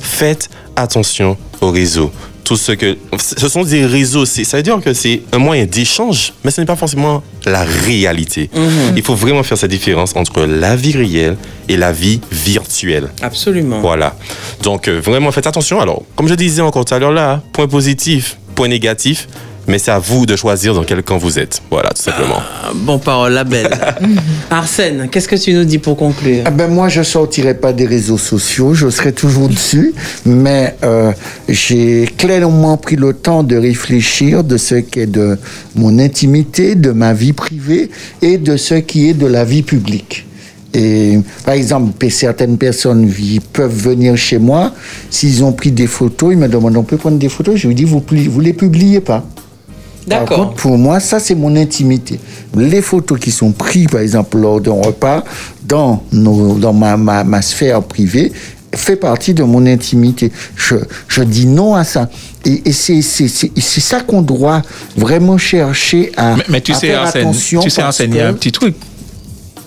Faites 0.00 0.48
attention 0.76 1.36
aux 1.60 1.70
réseaux. 1.70 2.10
Tout 2.44 2.56
ce 2.56 2.72
que, 2.72 2.96
ce 3.18 3.48
sont 3.48 3.62
des 3.64 3.86
réseaux, 3.86 4.26
ça 4.26 4.56
veut 4.58 4.62
dire 4.62 4.78
que 4.80 4.92
c'est 4.92 5.22
un 5.32 5.38
moyen 5.38 5.64
d'échange, 5.64 6.34
mais 6.44 6.50
ce 6.50 6.60
n'est 6.60 6.66
pas 6.66 6.76
forcément 6.76 7.22
la 7.46 7.64
réalité. 7.64 8.50
Mhm. 8.54 8.94
Il 8.96 9.02
faut 9.02 9.14
vraiment 9.14 9.42
faire 9.42 9.56
cette 9.56 9.70
différence 9.70 10.14
entre 10.14 10.42
la 10.44 10.76
vie 10.76 10.92
réelle 10.92 11.36
et 11.68 11.76
la 11.78 11.90
vie 11.92 12.20
virtuelle. 12.30 13.08
Absolument. 13.22 13.80
Voilà. 13.80 14.14
Donc, 14.62 14.88
euh, 14.88 15.00
vraiment, 15.00 15.32
faites 15.32 15.46
attention. 15.46 15.80
Alors, 15.80 16.02
comme 16.16 16.28
je 16.28 16.34
disais 16.34 16.60
encore 16.60 16.84
tout 16.84 16.94
à 16.94 16.98
l'heure 16.98 17.12
là, 17.12 17.42
point 17.52 17.66
positif, 17.66 18.36
point 18.54 18.68
négatif, 18.68 19.26
mais 19.66 19.78
c'est 19.78 19.90
à 19.90 19.98
vous 19.98 20.26
de 20.26 20.36
choisir 20.36 20.74
dans 20.74 20.84
quel 20.84 21.02
camp 21.02 21.18
vous 21.18 21.38
êtes. 21.38 21.60
Voilà, 21.70 21.90
tout 21.90 22.02
simplement. 22.02 22.40
Ah, 22.40 22.72
Bon 22.74 22.98
parole, 22.98 23.32
la 23.32 23.44
belle. 23.44 23.70
Arsène, 24.50 25.08
qu'est-ce 25.10 25.28
que 25.28 25.36
tu 25.36 25.52
nous 25.52 25.64
dis 25.64 25.78
pour 25.78 25.96
conclure 25.96 26.42
Ah 26.44 26.50
ben 26.50 26.68
moi, 26.68 26.88
je 26.88 27.02
sortirai 27.02 27.54
pas 27.54 27.72
des 27.72 27.86
réseaux 27.86 28.18
sociaux, 28.18 28.74
je 28.74 28.90
serai 28.90 29.12
toujours 29.12 29.48
dessus, 29.48 29.94
mais 30.26 30.76
euh, 30.84 31.12
j'ai 31.48 32.08
clairement 32.16 32.76
pris 32.76 32.96
le 32.96 33.14
temps 33.14 33.42
de 33.42 33.56
réfléchir 33.56 34.44
de 34.44 34.56
ce 34.56 34.76
qui 34.76 35.00
est 35.00 35.06
de 35.06 35.38
mon 35.74 35.98
intimité, 35.98 36.74
de 36.74 36.90
ma 36.90 37.14
vie 37.14 37.32
privée 37.32 37.90
et 38.22 38.38
de 38.38 38.56
ce 38.56 38.74
qui 38.74 39.08
est 39.08 39.14
de 39.14 39.26
la 39.26 39.44
vie 39.44 39.62
publique. 39.62 40.26
Et 40.74 41.20
par 41.44 41.54
exemple, 41.54 42.10
certaines 42.10 42.58
personnes 42.58 43.08
peuvent 43.52 43.72
venir 43.72 44.16
chez 44.16 44.38
moi, 44.38 44.72
s'ils 45.08 45.44
ont 45.44 45.52
pris 45.52 45.70
des 45.70 45.86
photos, 45.86 46.32
ils 46.32 46.38
me 46.38 46.48
demandent 46.48 46.76
on 46.76 46.82
peut 46.82 46.96
prendre 46.96 47.16
des 47.16 47.28
photos, 47.28 47.54
je 47.56 47.68
lui 47.68 47.76
dis 47.76 47.84
vous, 47.84 48.02
vous 48.10 48.40
les 48.40 48.52
publiez 48.52 49.00
pas. 49.00 49.24
Par 50.08 50.20
D'accord. 50.20 50.38
contre, 50.48 50.54
pour 50.54 50.76
moi, 50.78 51.00
ça, 51.00 51.18
c'est 51.18 51.34
mon 51.34 51.56
intimité. 51.56 52.20
Les 52.54 52.82
photos 52.82 53.18
qui 53.18 53.30
sont 53.30 53.52
prises, 53.52 53.86
par 53.86 54.00
exemple, 54.00 54.36
lors 54.38 54.60
d'un 54.60 54.72
repas, 54.72 55.24
dans, 55.66 56.02
nos, 56.12 56.54
dans 56.56 56.72
ma, 56.74 56.96
ma, 56.96 57.24
ma 57.24 57.40
sphère 57.40 57.82
privée, 57.82 58.30
fait 58.74 58.96
partie 58.96 59.32
de 59.34 59.42
mon 59.44 59.64
intimité. 59.66 60.30
Je, 60.56 60.74
je 61.08 61.22
dis 61.22 61.46
non 61.46 61.74
à 61.74 61.84
ça. 61.84 62.10
Et, 62.44 62.62
et 62.68 62.72
c'est 62.72 63.00
ça 63.80 64.00
qu'on 64.00 64.20
doit 64.20 64.60
vraiment 64.96 65.38
chercher 65.38 66.12
à, 66.16 66.36
Mais, 66.36 66.44
mais 66.48 66.60
tu 66.60 66.72
à 66.72 66.74
sais, 66.74 66.86
faire 66.88 67.02
Arsène, 67.02 67.22
attention. 67.22 67.60
tu 67.62 67.70
sais, 67.70 67.80
Arsène, 67.82 68.10
il 68.10 68.16
y 68.16 68.20
a 68.20 68.24
que- 68.24 68.30
un 68.30 68.34
petit 68.34 68.52
truc. 68.52 68.74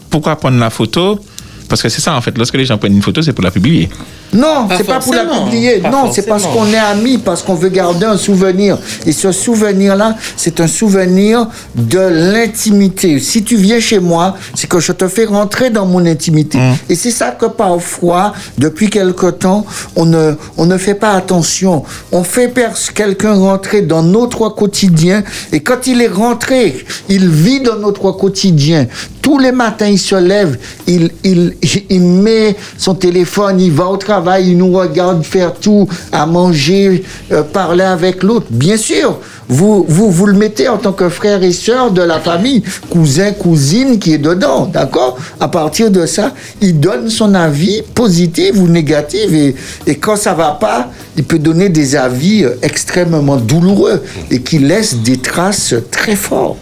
Pourquoi 0.09 0.35
prendre 0.35 0.57
la 0.59 0.69
photo? 0.69 1.19
Parce 1.67 1.81
que 1.81 1.89
c'est 1.89 2.01
ça, 2.01 2.15
en 2.15 2.21
fait. 2.21 2.37
Lorsque 2.37 2.55
les 2.55 2.65
gens 2.65 2.77
prennent 2.77 2.95
une 2.95 3.01
photo, 3.01 3.21
c'est 3.21 3.33
pour 3.33 3.43
la 3.43 3.51
publier. 3.51 3.89
Non, 4.33 4.67
c'est 4.75 4.83
pas 4.83 4.99
pour 4.99 5.13
la 5.13 5.25
publier. 5.25 5.79
Pas 5.79 5.89
non, 5.89 6.11
c'est 6.11 6.27
parce 6.27 6.45
qu'on 6.45 6.67
est 6.67 6.77
amis, 6.77 7.17
parce 7.17 7.41
qu'on 7.41 7.55
veut 7.55 7.69
garder 7.69 8.05
un 8.05 8.17
souvenir. 8.17 8.77
Et 9.05 9.11
ce 9.11 9.31
souvenir-là, 9.31 10.15
c'est 10.35 10.59
un 10.59 10.67
souvenir 10.67 11.47
de 11.75 11.99
l'intimité. 11.99 13.19
Si 13.19 13.43
tu 13.43 13.55
viens 13.55 13.79
chez 13.79 13.99
moi, 13.99 14.35
c'est 14.55 14.67
que 14.67 14.79
je 14.79 14.91
te 14.91 15.07
fais 15.07 15.25
rentrer 15.25 15.69
dans 15.69 15.85
mon 15.85 16.05
intimité. 16.05 16.59
Et 16.89 16.95
c'est 16.95 17.11
ça 17.11 17.31
que 17.31 17.45
parfois, 17.45 18.33
depuis 18.57 18.89
quelque 18.89 19.27
temps, 19.27 19.65
on 19.95 20.05
ne, 20.05 20.33
on 20.57 20.65
ne 20.65 20.77
fait 20.77 20.95
pas 20.95 21.11
attention. 21.13 21.83
On 22.11 22.23
fait 22.23 22.53
quelqu'un 22.93 23.33
rentrer 23.33 23.81
dans 23.81 24.03
notre 24.03 24.49
quotidien. 24.49 25.23
Et 25.51 25.61
quand 25.61 25.87
il 25.87 26.01
est 26.01 26.07
rentré, 26.07 26.85
il 27.09 27.29
vit 27.29 27.61
dans 27.61 27.77
notre 27.77 28.11
quotidien. 28.11 28.87
Tous 29.21 29.39
les 29.39 29.51
matins, 29.51 29.87
il 29.87 29.99
se 29.99 30.15
lève, 30.15 30.57
il, 30.87 31.11
il, 31.23 31.55
il 31.89 32.01
met 32.01 32.55
son 32.77 32.95
téléphone, 32.95 33.59
il 33.59 33.71
va 33.71 33.87
au 33.87 33.97
travail, 33.97 34.16
il 34.39 34.57
nous 34.57 34.71
regarde 34.71 35.23
faire 35.23 35.53
tout, 35.53 35.87
à 36.11 36.25
manger, 36.25 37.03
euh, 37.31 37.43
parler 37.43 37.83
avec 37.83 38.23
l'autre. 38.23 38.47
Bien 38.49 38.77
sûr, 38.77 39.19
vous, 39.47 39.85
vous, 39.87 40.11
vous 40.11 40.25
le 40.25 40.33
mettez 40.33 40.67
en 40.67 40.77
tant 40.77 40.91
que 40.91 41.09
frère 41.09 41.43
et 41.43 41.51
sœur 41.51 41.91
de 41.91 42.01
la 42.01 42.19
famille, 42.19 42.63
cousin, 42.89 43.31
cousine 43.31 43.99
qui 43.99 44.13
est 44.13 44.17
dedans, 44.17 44.65
d'accord? 44.65 45.17
À 45.39 45.47
partir 45.47 45.89
de 45.91 46.05
ça, 46.05 46.33
il 46.61 46.79
donne 46.79 47.09
son 47.09 47.33
avis 47.33 47.81
positif 47.93 48.51
ou 48.55 48.67
négatif 48.67 49.31
et, 49.31 49.55
et 49.85 49.95
quand 49.95 50.15
ça 50.15 50.33
va 50.33 50.57
pas, 50.59 50.89
il 51.15 51.23
peut 51.23 51.39
donner 51.39 51.69
des 51.69 51.95
avis 51.95 52.43
euh, 52.43 52.55
extrêmement 52.61 53.37
douloureux 53.37 54.03
et 54.31 54.41
qui 54.41 54.59
laissent 54.59 54.97
des 54.97 55.17
traces 55.17 55.73
très 55.91 56.15
fortes. 56.15 56.57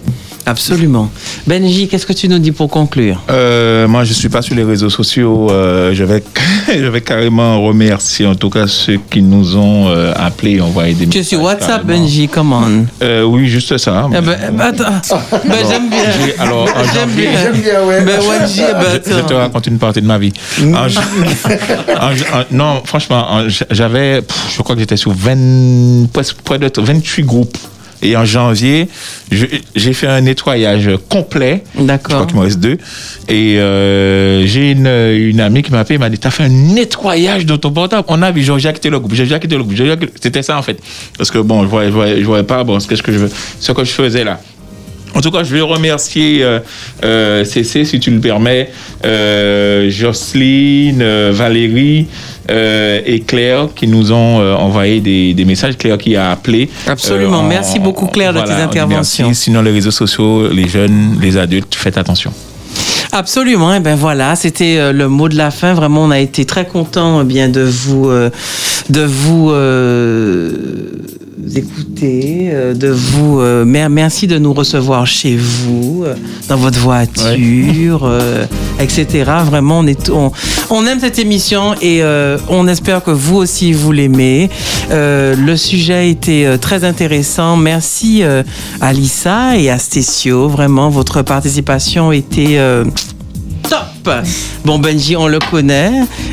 Absolument. 0.46 1.10
Benji, 1.48 1.88
qu'est-ce 1.88 2.06
que 2.06 2.14
tu 2.14 2.28
nous 2.30 2.38
dis 2.40 2.52
pour 2.52 2.70
conclure? 2.70 3.22
Euh, 3.30 3.88
moi, 3.88 4.04
je 4.04 4.14
suis 4.14 4.30
pas 4.30 4.42
sur 4.42 4.56
les 4.56 4.64
réseaux 4.64 4.90
sociaux. 4.92 5.50
euh, 5.50 5.94
je 5.94 6.04
vais, 6.04 6.24
je 6.68 6.86
vais 6.86 7.02
carrément 7.02 7.62
remercier 7.64 8.26
en 8.28 8.36
tout 8.36 8.50
cas 8.50 8.68
ceux 8.68 9.00
qui 9.10 9.22
nous 9.22 9.58
ont 9.58 9.88
euh, 9.90 10.14
appelés 10.16 10.54
et 10.58 10.62
envoyé 10.62 10.94
des 10.94 11.08
Tu 11.08 11.18
es 11.18 11.22
messages. 11.22 11.30
sur 11.30 11.42
WhatsApp, 11.42 11.82
carrément. 11.86 12.04
Benji, 12.04 12.28
comment 12.28 12.64
Euh, 13.02 13.24
Oui, 13.24 13.48
juste 13.48 13.78
ça. 13.78 14.08
Eh 14.12 14.22
ben, 14.22 14.38
eh 14.48 14.52
ben, 14.52 14.62
attends. 14.62 15.22
Ben, 15.46 15.56
j'aime 15.70 15.90
bien. 15.90 16.00
J'ai- 16.26 16.38
alors, 16.40 16.64
en 16.64 16.84
J'aime 16.94 17.10
janvier- 17.10 17.28
bien. 17.30 17.40
J'aime 17.42 17.62
bien, 17.62 17.84
ouais. 17.86 18.02
Ben, 18.06 18.20
Wenji, 18.20 18.62
eh 18.70 18.74
ben, 18.74 19.02
je, 19.06 19.12
je 19.14 19.20
te 19.22 19.34
raconte 19.34 19.68
une 19.68 19.78
partie 19.80 20.02
de 20.02 20.08
ma 20.08 20.18
vie. 20.18 20.34
En 20.76 20.88
j- 20.88 20.98
en- 22.00 22.12
en- 22.40 22.44
non, 22.52 22.82
franchement, 22.86 23.26
en- 23.32 23.48
j'avais, 23.72 24.22
pff, 24.22 24.56
je 24.58 24.62
crois 24.62 24.76
que 24.76 24.82
j'étais 24.82 24.98
sur 24.98 25.12
20, 25.12 26.08
presque 26.14 26.38
près 26.44 26.60
de 26.60 26.70
28 26.78 27.24
groupes. 27.24 27.58
Et 28.06 28.16
en 28.16 28.24
janvier, 28.24 28.88
j'ai 29.32 29.94
fait 29.94 30.08
un 30.08 30.22
nettoyage 30.22 30.92
complet. 31.10 31.64
D'accord. 31.76 32.10
Je 32.10 32.14
crois 32.16 32.26
qu'il 32.28 32.38
me 32.38 32.42
reste 32.44 32.60
deux. 32.60 32.78
Et 33.28 33.58
euh, 33.60 34.46
j'ai 34.46 34.72
une, 34.72 34.88
une 34.88 35.40
amie 35.40 35.64
qui 35.64 35.72
m'a 35.72 35.80
appelé, 35.80 35.96
elle 35.96 36.02
m'a 36.02 36.10
dit, 36.10 36.20
t'as 36.20 36.30
fait 36.30 36.44
un 36.44 36.50
nettoyage 36.50 37.46
de 37.48 37.56
ton 37.56 37.72
portable. 37.72 38.04
On 38.08 38.22
a 38.22 38.32
vu, 38.32 38.44
j'ai 38.44 38.74
quitté 38.74 38.90
le 38.92 39.00
groupe, 39.00 39.16
j'ai 39.16 39.24
déjà 39.24 39.40
quitté 39.40 39.58
le 39.58 39.64
groupe. 39.64 39.76
C'était 40.22 40.44
ça 40.44 40.58
en 40.58 40.62
fait. 40.62 40.78
Parce 41.18 41.32
que 41.32 41.40
bon, 41.40 41.64
je 41.64 41.68
voyais, 41.68 41.90
je 41.90 41.94
voyais, 41.94 42.20
je 42.22 42.26
voyais 42.26 42.44
pas, 42.44 42.64
bon, 42.64 42.80
ce 42.80 42.88
que 42.88 43.12
je 43.12 43.18
veux, 43.18 43.32
ce 43.60 43.72
que 43.72 43.84
je 43.84 43.92
faisais 43.92 44.24
là. 44.24 44.40
En 45.16 45.22
tout 45.22 45.32
cas, 45.32 45.44
je 45.44 45.54
vais 45.56 45.62
remercier 45.62 46.44
euh, 46.44 46.60
euh, 47.04 47.44
CC, 47.46 47.86
si 47.86 48.00
tu 48.00 48.12
le 48.12 48.20
permets, 48.20 48.70
euh, 49.06 49.90
Jocelyne, 49.90 51.02
euh, 51.02 51.32
Valérie 51.34 52.08
euh, 52.52 53.02
et 53.06 53.22
Claire 53.22 53.70
qui 53.76 53.88
nous 53.88 54.12
ont 54.12 54.40
euh, 54.42 54.54
envoyé 54.54 55.00
des, 55.00 55.34
des 55.34 55.46
messages. 55.46 55.78
Claire 55.78 55.98
qui 55.98 56.16
a 56.16 56.32
appelé. 56.32 56.70
Absolument. 56.86 57.40
En- 57.40 57.44
Merci 57.48 57.80
beaucoup, 57.80 58.08
Claire, 58.08 58.34
de 58.34 58.42
tes 58.42 58.52
interventions. 58.52 59.28
Merci. 59.28 59.44
Sinon, 59.44 59.62
les 59.62 59.72
réseaux 59.72 59.92
sociaux, 59.92 60.50
les 60.50 60.68
jeunes, 60.68 61.18
les 61.22 61.38
adultes, 61.38 61.74
faites 61.76 61.98
attention. 61.98 62.32
Absolument. 63.18 63.74
Et 63.74 63.80
ben 63.80 63.96
voilà, 63.96 64.36
c'était 64.36 64.76
euh, 64.78 64.92
le 64.92 65.08
mot 65.08 65.30
de 65.30 65.38
la 65.38 65.50
fin. 65.50 65.74
Vraiment, 65.74 66.04
on 66.04 66.12
a 66.12 66.20
été 66.20 66.44
très 66.44 66.68
content 66.68 67.24
bien 67.24 67.48
de 67.48 67.62
vous 67.62 68.10
euh, 68.10 68.30
de 68.90 69.02
vous 69.06 69.52
euh, 69.52 70.52
écouter, 71.56 72.50
euh, 72.52 72.74
de 72.74 72.90
vous 72.90 73.40
euh, 73.40 73.64
mer- 73.64 73.90
merci 73.90 74.28
de 74.28 74.38
nous 74.38 74.52
recevoir 74.54 75.08
chez 75.08 75.38
vous, 75.38 76.04
euh, 76.06 76.16
dans 76.50 76.58
votre 76.58 76.78
voiture, 76.80 78.02
euh, 78.04 78.46
etc. 78.82 79.24
Vraiment, 79.46 79.80
on 79.80 79.88
est 79.88 80.10
on, 80.10 80.34
on 80.70 80.86
aime 80.86 81.00
cette 81.00 81.18
émission 81.18 81.74
et 81.82 82.04
euh, 82.04 82.38
on 82.50 82.68
espère 82.68 83.02
que 83.02 83.12
vous 83.12 83.38
aussi 83.38 83.72
vous 83.72 83.94
l'aimez. 83.94 84.50
Euh, 84.92 85.36
le 85.38 85.56
sujet 85.56 85.94
a 85.94 86.04
été 86.04 86.46
euh, 86.46 86.58
très 86.58 86.84
intéressant. 86.84 87.56
Merci 87.56 88.24
euh, 88.24 88.44
à 88.82 88.92
Lisa 88.92 89.56
et 89.58 89.70
à 89.70 89.78
Stécio. 89.78 90.50
Vraiment, 90.50 90.90
votre 90.90 91.22
participation 91.22 92.12
était 92.12 92.58
euh, 92.58 92.84
top. 93.70 94.10
Bon, 94.64 94.80
Benji, 94.80 95.16
on 95.16 95.28
le 95.28 95.40
connaît. 95.40 95.92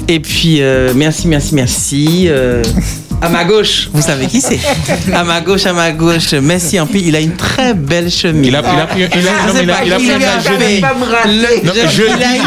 Et 0.08 0.20
puis, 0.20 0.62
euh, 0.62 0.92
merci, 0.94 1.28
merci, 1.28 1.54
merci. 1.54 2.24
Euh, 2.28 2.62
à 3.22 3.28
ma 3.28 3.44
gauche, 3.44 3.88
vous 3.92 4.02
savez 4.02 4.26
qui 4.26 4.40
c'est 4.40 4.58
À 5.14 5.24
ma 5.24 5.40
gauche, 5.40 5.64
à 5.66 5.72
ma 5.72 5.92
gauche, 5.92 6.32
Messi 6.34 6.78
en 6.80 6.86
plus, 6.86 7.00
il 7.00 7.14
a 7.16 7.20
une 7.20 7.36
très 7.36 7.72
belle 7.74 8.10
chemise. 8.10 8.48
Il 8.48 8.56
a- 8.56 8.60
il 8.60 8.80
a 8.80 8.86
pris- 8.86 9.00
il 9.00 9.04
a- 9.04 9.08
Je 9.10 9.18
non, 9.18 9.54
sais 9.54 9.58
mais 9.58 9.62
il 9.64 9.70
a- 9.70 9.74
pas 9.74 9.84
il 9.84 9.92
a 9.92 9.96
qui 9.96 10.04
pris 10.04 10.12
un 10.12 10.22
âge 10.22 10.44
jeudi. 10.44 10.82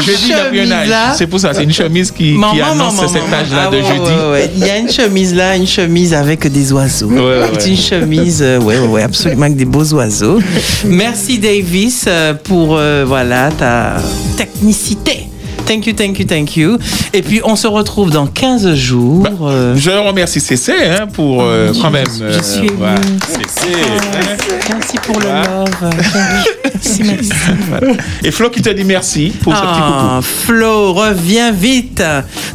Jeudi, 0.05 0.25
il 0.27 0.33
a 0.33 0.45
pris 0.45 0.59
un 0.59 0.63
chemise 0.65 0.71
âge. 0.91 1.15
C'est 1.17 1.27
pour 1.27 1.39
ça, 1.39 1.53
c'est 1.53 1.63
une 1.63 1.73
chemise 1.73 2.11
qui, 2.11 2.35
annonce 2.35 2.95
maman, 2.95 3.07
cet 3.07 3.33
âge-là 3.33 3.63
Ah 3.67 3.71
de 3.71 3.77
ouais, 3.77 3.83
jeudi. 3.83 3.99
ouais, 4.01 4.31
ouais. 4.31 4.51
Il 4.55 4.65
y 4.65 4.69
a 4.69 4.77
une 4.77 4.89
chemise 4.91 5.33
là, 5.33 5.55
une 5.55 5.67
chemise 5.67 6.13
avec 6.13 6.47
des 6.51 6.71
oiseaux. 6.73 7.07
Ouais, 7.07 7.19
ouais, 7.21 7.49
C'est 7.59 7.69
une 7.69 7.77
chemise, 7.77 8.41
euh, 8.41 8.59
ouais, 8.59 8.77
ouais, 8.79 8.87
ouais, 8.87 9.03
absolument 9.03 9.43
avec 9.43 9.55
des 9.55 9.65
beaux 9.65 9.93
oiseaux. 9.93 10.39
Merci 10.85 11.39
Davis 11.39 12.05
euh, 12.07 12.33
pour 12.33 12.75
euh, 12.77 13.03
voilà 13.07 13.49
ta 13.57 13.95
technicité. 14.37 15.27
Thank 15.65 15.87
you, 15.87 15.93
thank 15.93 16.19
you, 16.19 16.25
thank 16.25 16.55
you. 16.57 16.77
Et 17.13 17.21
puis 17.21 17.41
on 17.43 17.55
se 17.55 17.67
retrouve 17.67 18.11
dans 18.11 18.27
15 18.27 18.73
jours. 18.75 19.25
euh, 19.41 19.75
Je 19.75 19.89
remercie 19.91 20.39
CC 20.39 20.73
hein, 20.87 21.07
pour 21.11 21.41
euh, 21.41 21.71
quand 21.81 21.89
même. 21.91 22.05
je 22.07 22.41
suis 22.41 22.59
émue. 22.67 22.73
voilà. 22.77 22.95
Merci 24.69 24.97
pour 25.03 25.19
le 25.19 25.25
love. 25.25 25.93
Merci, 26.63 27.03
merci. 27.03 27.31
Et 28.23 28.31
Flo 28.31 28.49
qui 28.49 28.61
te 28.61 28.69
dit 28.69 28.83
merci 28.83 29.31
pour 29.41 29.53
ce 29.55 29.59
petit 29.61 29.67
Ah, 29.73 30.19
Flo, 30.21 30.93
reviens 30.93 31.51
vite. 31.51 32.03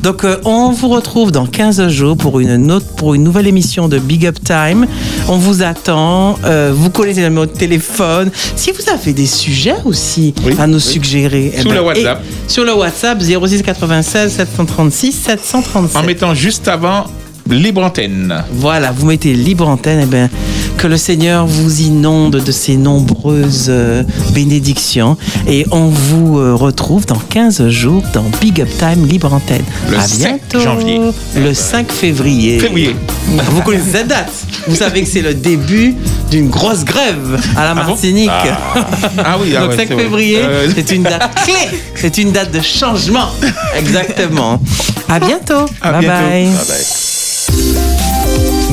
Donc, 0.03 0.25
euh, 0.25 0.37
on 0.45 0.71
vous 0.71 0.89
retrouve 0.89 1.33
dans 1.33 1.47
15 1.47 1.89
jours 1.89 2.17
pour 2.17 2.39
une, 2.41 2.71
autre, 2.71 2.87
pour 2.97 3.15
une 3.15 3.25
nouvelle 3.25 3.47
émission 3.49 3.89
de 3.89 3.99
Big 3.99 4.27
Up 4.27 4.37
Time. 4.45 4.87
On 5.29 5.37
vous 5.37 5.63
attend. 5.63 6.39
Euh, 6.45 6.73
vous 6.75 6.91
connaissez 6.91 7.23
le 7.23 7.29
numéro 7.29 7.47
de 7.47 7.51
téléphone. 7.51 8.31
Si 8.57 8.71
vous 8.73 8.89
avez 8.93 9.13
des 9.13 9.27
sujets 9.27 9.75
aussi 9.85 10.33
à 10.59 10.67
nous 10.67 10.81
suggérer. 10.81 11.53
eh 11.57 11.61
Sur 11.63 11.73
le 11.73 11.81
WhatsApp. 11.83 12.23
sur 12.47 12.65
le 12.65 12.75
WhatsApp 12.75 13.00
06 13.01 13.63
96 13.63 14.33
736 14.33 15.13
737. 15.13 15.97
En 15.97 16.03
mettant 16.03 16.35
juste 16.35 16.69
avant 16.69 17.05
libre 17.51 17.83
antenne. 17.85 18.45
Voilà, 18.53 18.93
vous 18.93 19.07
mettez 19.07 19.33
libre 19.35 19.69
antenne, 19.69 20.01
et 20.01 20.07
ben, 20.07 20.29
que 20.77 20.87
le 20.87 20.97
Seigneur 20.97 21.47
vous 21.47 21.83
inonde 21.83 22.37
de 22.37 22.53
ses 22.53 22.77
nombreuses 22.77 23.67
euh, 23.69 24.03
bénédictions. 24.35 25.17
Et 25.47 25.67
on 25.71 25.87
vous 25.89 26.39
euh, 26.39 26.55
retrouve 26.55 27.07
dans 27.07 27.19
15 27.19 27.69
jours 27.69 28.03
dans 28.15 28.25
Big 28.41 28.61
Up 28.61 28.69
Time 28.79 29.07
Libre 29.07 29.33
Antenne. 29.35 29.63
Le 29.91 29.99
à 29.99 30.03
5 30.03 30.19
bientôt. 30.19 30.61
janvier. 30.61 31.01
Le 31.37 31.53
5 31.55 31.91
février. 31.93 32.59
Février. 32.59 32.97
Vous 33.51 33.63
connaissez 33.63 33.91
cette 33.93 34.09
date 34.09 34.33
Vous 34.67 34.75
savez 34.77 35.03
que 35.03 35.09
c'est 35.09 35.23
le 35.23 35.35
début 35.35 35.95
d'une 36.31 36.49
grosse 36.49 36.85
grève 36.85 37.39
à 37.57 37.65
la 37.65 37.71
Ah 37.71 37.75
bon 37.75 37.83
Martinique. 37.91 38.31
Ah. 38.31 38.87
Ah 39.19 39.37
oui, 39.41 39.55
ah 39.57 39.61
Donc 39.63 39.71
ouais, 39.71 39.77
5 39.77 39.89
c'est 39.89 39.95
vrai. 39.95 40.03
février, 40.05 40.39
Euh, 40.43 40.69
c'est 40.75 40.91
une 40.93 41.03
date 41.03 41.31
clé. 41.45 41.79
C'est 41.95 42.19
une 42.19 42.33
date 42.33 42.53
de 42.53 42.61
changement. 42.61 43.29
Exactement. 43.79 44.61
À 45.09 45.19
bientôt. 45.21 45.67
À 45.83 45.93
bye 45.93 46.01
bientôt. 46.01 46.21
bye. 46.29 46.45
Bye 46.47 46.53
bye. 46.69 47.10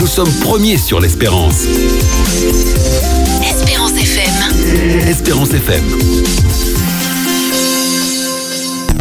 Nous 0.09 0.13
sommes 0.25 0.33
premiers 0.41 0.77
sur 0.77 1.01
l'espérance. 1.01 1.65
Espérance 3.43 3.91
FM. 3.91 5.05
Espérance 5.05 5.49
FM. 5.53 5.83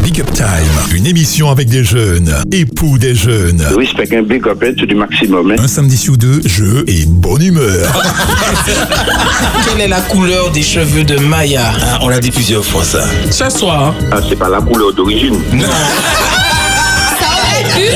Big 0.03 0.19
Up 0.19 0.29
Time, 0.33 0.45
une 0.93 1.07
émission 1.07 1.49
avec 1.49 1.69
des 1.69 1.85
jeunes, 1.85 2.35
époux 2.51 2.97
des 2.97 3.15
jeunes. 3.15 3.63
Respect 3.77 4.17
un 4.17 4.21
big 4.21 4.45
up 4.49 4.59
to 4.77 4.85
du 4.85 4.95
maximum. 4.95 5.51
hein. 5.51 5.55
Un 5.63 5.67
samedi 5.69 5.95
sur 5.95 6.17
deux, 6.17 6.41
jeu 6.45 6.83
et 6.87 7.05
bonne 7.05 7.41
humeur. 7.41 8.03
Quelle 9.65 9.79
est 9.81 9.87
la 9.87 10.01
couleur 10.01 10.51
des 10.51 10.61
cheveux 10.61 11.05
de 11.05 11.17
Maya? 11.19 11.71
Ah, 11.81 11.99
On 12.01 12.09
l'a 12.09 12.19
dit 12.19 12.31
plusieurs 12.31 12.65
fois 12.65 12.83
ça. 12.83 13.05
Ce 13.31 13.49
soir. 13.49 13.95
Ah, 14.11 14.17
c'est 14.27 14.35
pas 14.37 14.49
la 14.49 14.59
couleur 14.59 14.91
d'origine. 14.93 15.35
Non. 15.53 15.65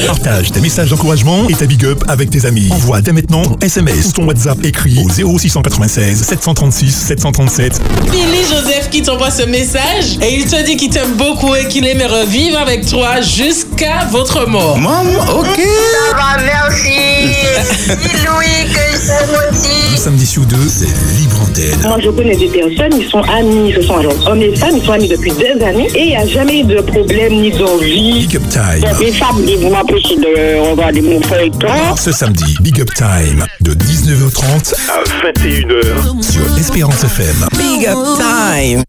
Partage 0.08 0.52
tes 0.52 0.60
messages 0.60 0.90
d'encouragement 0.90 1.48
et 1.50 1.54
ta 1.54 1.66
big 1.66 1.86
up 1.86 2.04
avec 2.08 2.30
tes 2.30 2.46
amis. 2.46 2.70
Envoie 2.72 3.02
dès 3.02 3.14
maintenant 3.14 3.44
ton 3.44 3.58
SMS 3.62 4.10
ou 4.10 4.12
ton 4.12 4.28
WhatsApp 4.28 4.58
écrit 4.64 5.04
au 5.04 5.38
0696 5.38 6.24
736 6.24 6.92
737. 6.92 7.82
Billy 8.12 8.44
Joseph 8.50 8.90
qui 8.90 9.02
t'envoie 9.02 9.32
ce 9.32 9.44
message 9.44 10.18
et 10.22 10.36
il 10.36 10.46
te 10.46 10.64
dit 10.66 10.78
qu'il 10.78 10.90
t'aime 10.90 11.14
beaucoup 11.16 11.56
et 11.56 11.68
qu'il 11.68 11.86
aimerait 11.88 12.26
vivre 12.26 12.60
avec 12.60 12.86
toi 12.86 13.22
jusqu'à 13.22 14.06
votre 14.12 14.48
mort. 14.48 14.78
Maman, 14.78 15.02
ok. 15.40 15.60
Ça 15.60 16.16
va, 16.16 16.44
merci. 16.44 16.90
Dis 17.88 18.26
Louis 18.26 18.74
que 18.74 18.80
je 18.94 19.08
t'aime 19.08 19.38
aussi. 19.52 19.94
Un 19.94 19.98
samedi 19.98 20.26
sur 20.26 20.44
deux, 20.44 20.68
c'est 20.68 20.86
libre 21.20 21.42
antenne. 21.44 21.80
Moi, 21.84 21.98
je 22.04 22.10
connais 22.10 22.36
des 22.36 22.48
personnes, 22.48 23.00
ils 23.00 23.10
sont 23.10 23.22
amis, 23.22 23.74
ce 23.76 23.82
sont 23.82 23.98
alors 23.98 24.28
hommes 24.28 24.42
et 24.42 24.56
femmes, 24.56 24.78
ils 24.78 24.86
sont 24.86 24.94
amis 24.94 25.08
depuis 25.08 25.32
des 25.32 25.64
années 25.64 25.88
et 25.96 26.04
il 26.04 26.08
n'y 26.10 26.16
a 26.16 26.26
jamais 26.26 26.60
eu 26.60 26.64
de 26.64 26.82
problème 26.82 27.34
ni 27.42 27.52
d'envie. 27.52 28.28
Big 28.28 28.38
Up 28.38 28.44
Time. 28.50 28.90
Les 29.00 29.12
femmes, 29.12 29.46
vont 29.62 29.71
m'empêcher 29.72 30.16
de 30.18 30.70
regarder 30.70 31.02
mon 31.02 31.22
feuilleton. 31.22 31.96
Ce 31.96 32.12
samedi, 32.12 32.56
Big 32.62 32.80
Up 32.82 32.90
Time 32.94 33.46
de 33.62 33.74
19h30 33.74 34.74
à 34.90 35.04
21h 35.28 36.22
sur 36.22 36.58
Espérance 36.58 37.04
FM. 37.04 37.48
Big 37.58 37.88
up 37.88 37.98
time. 38.18 38.84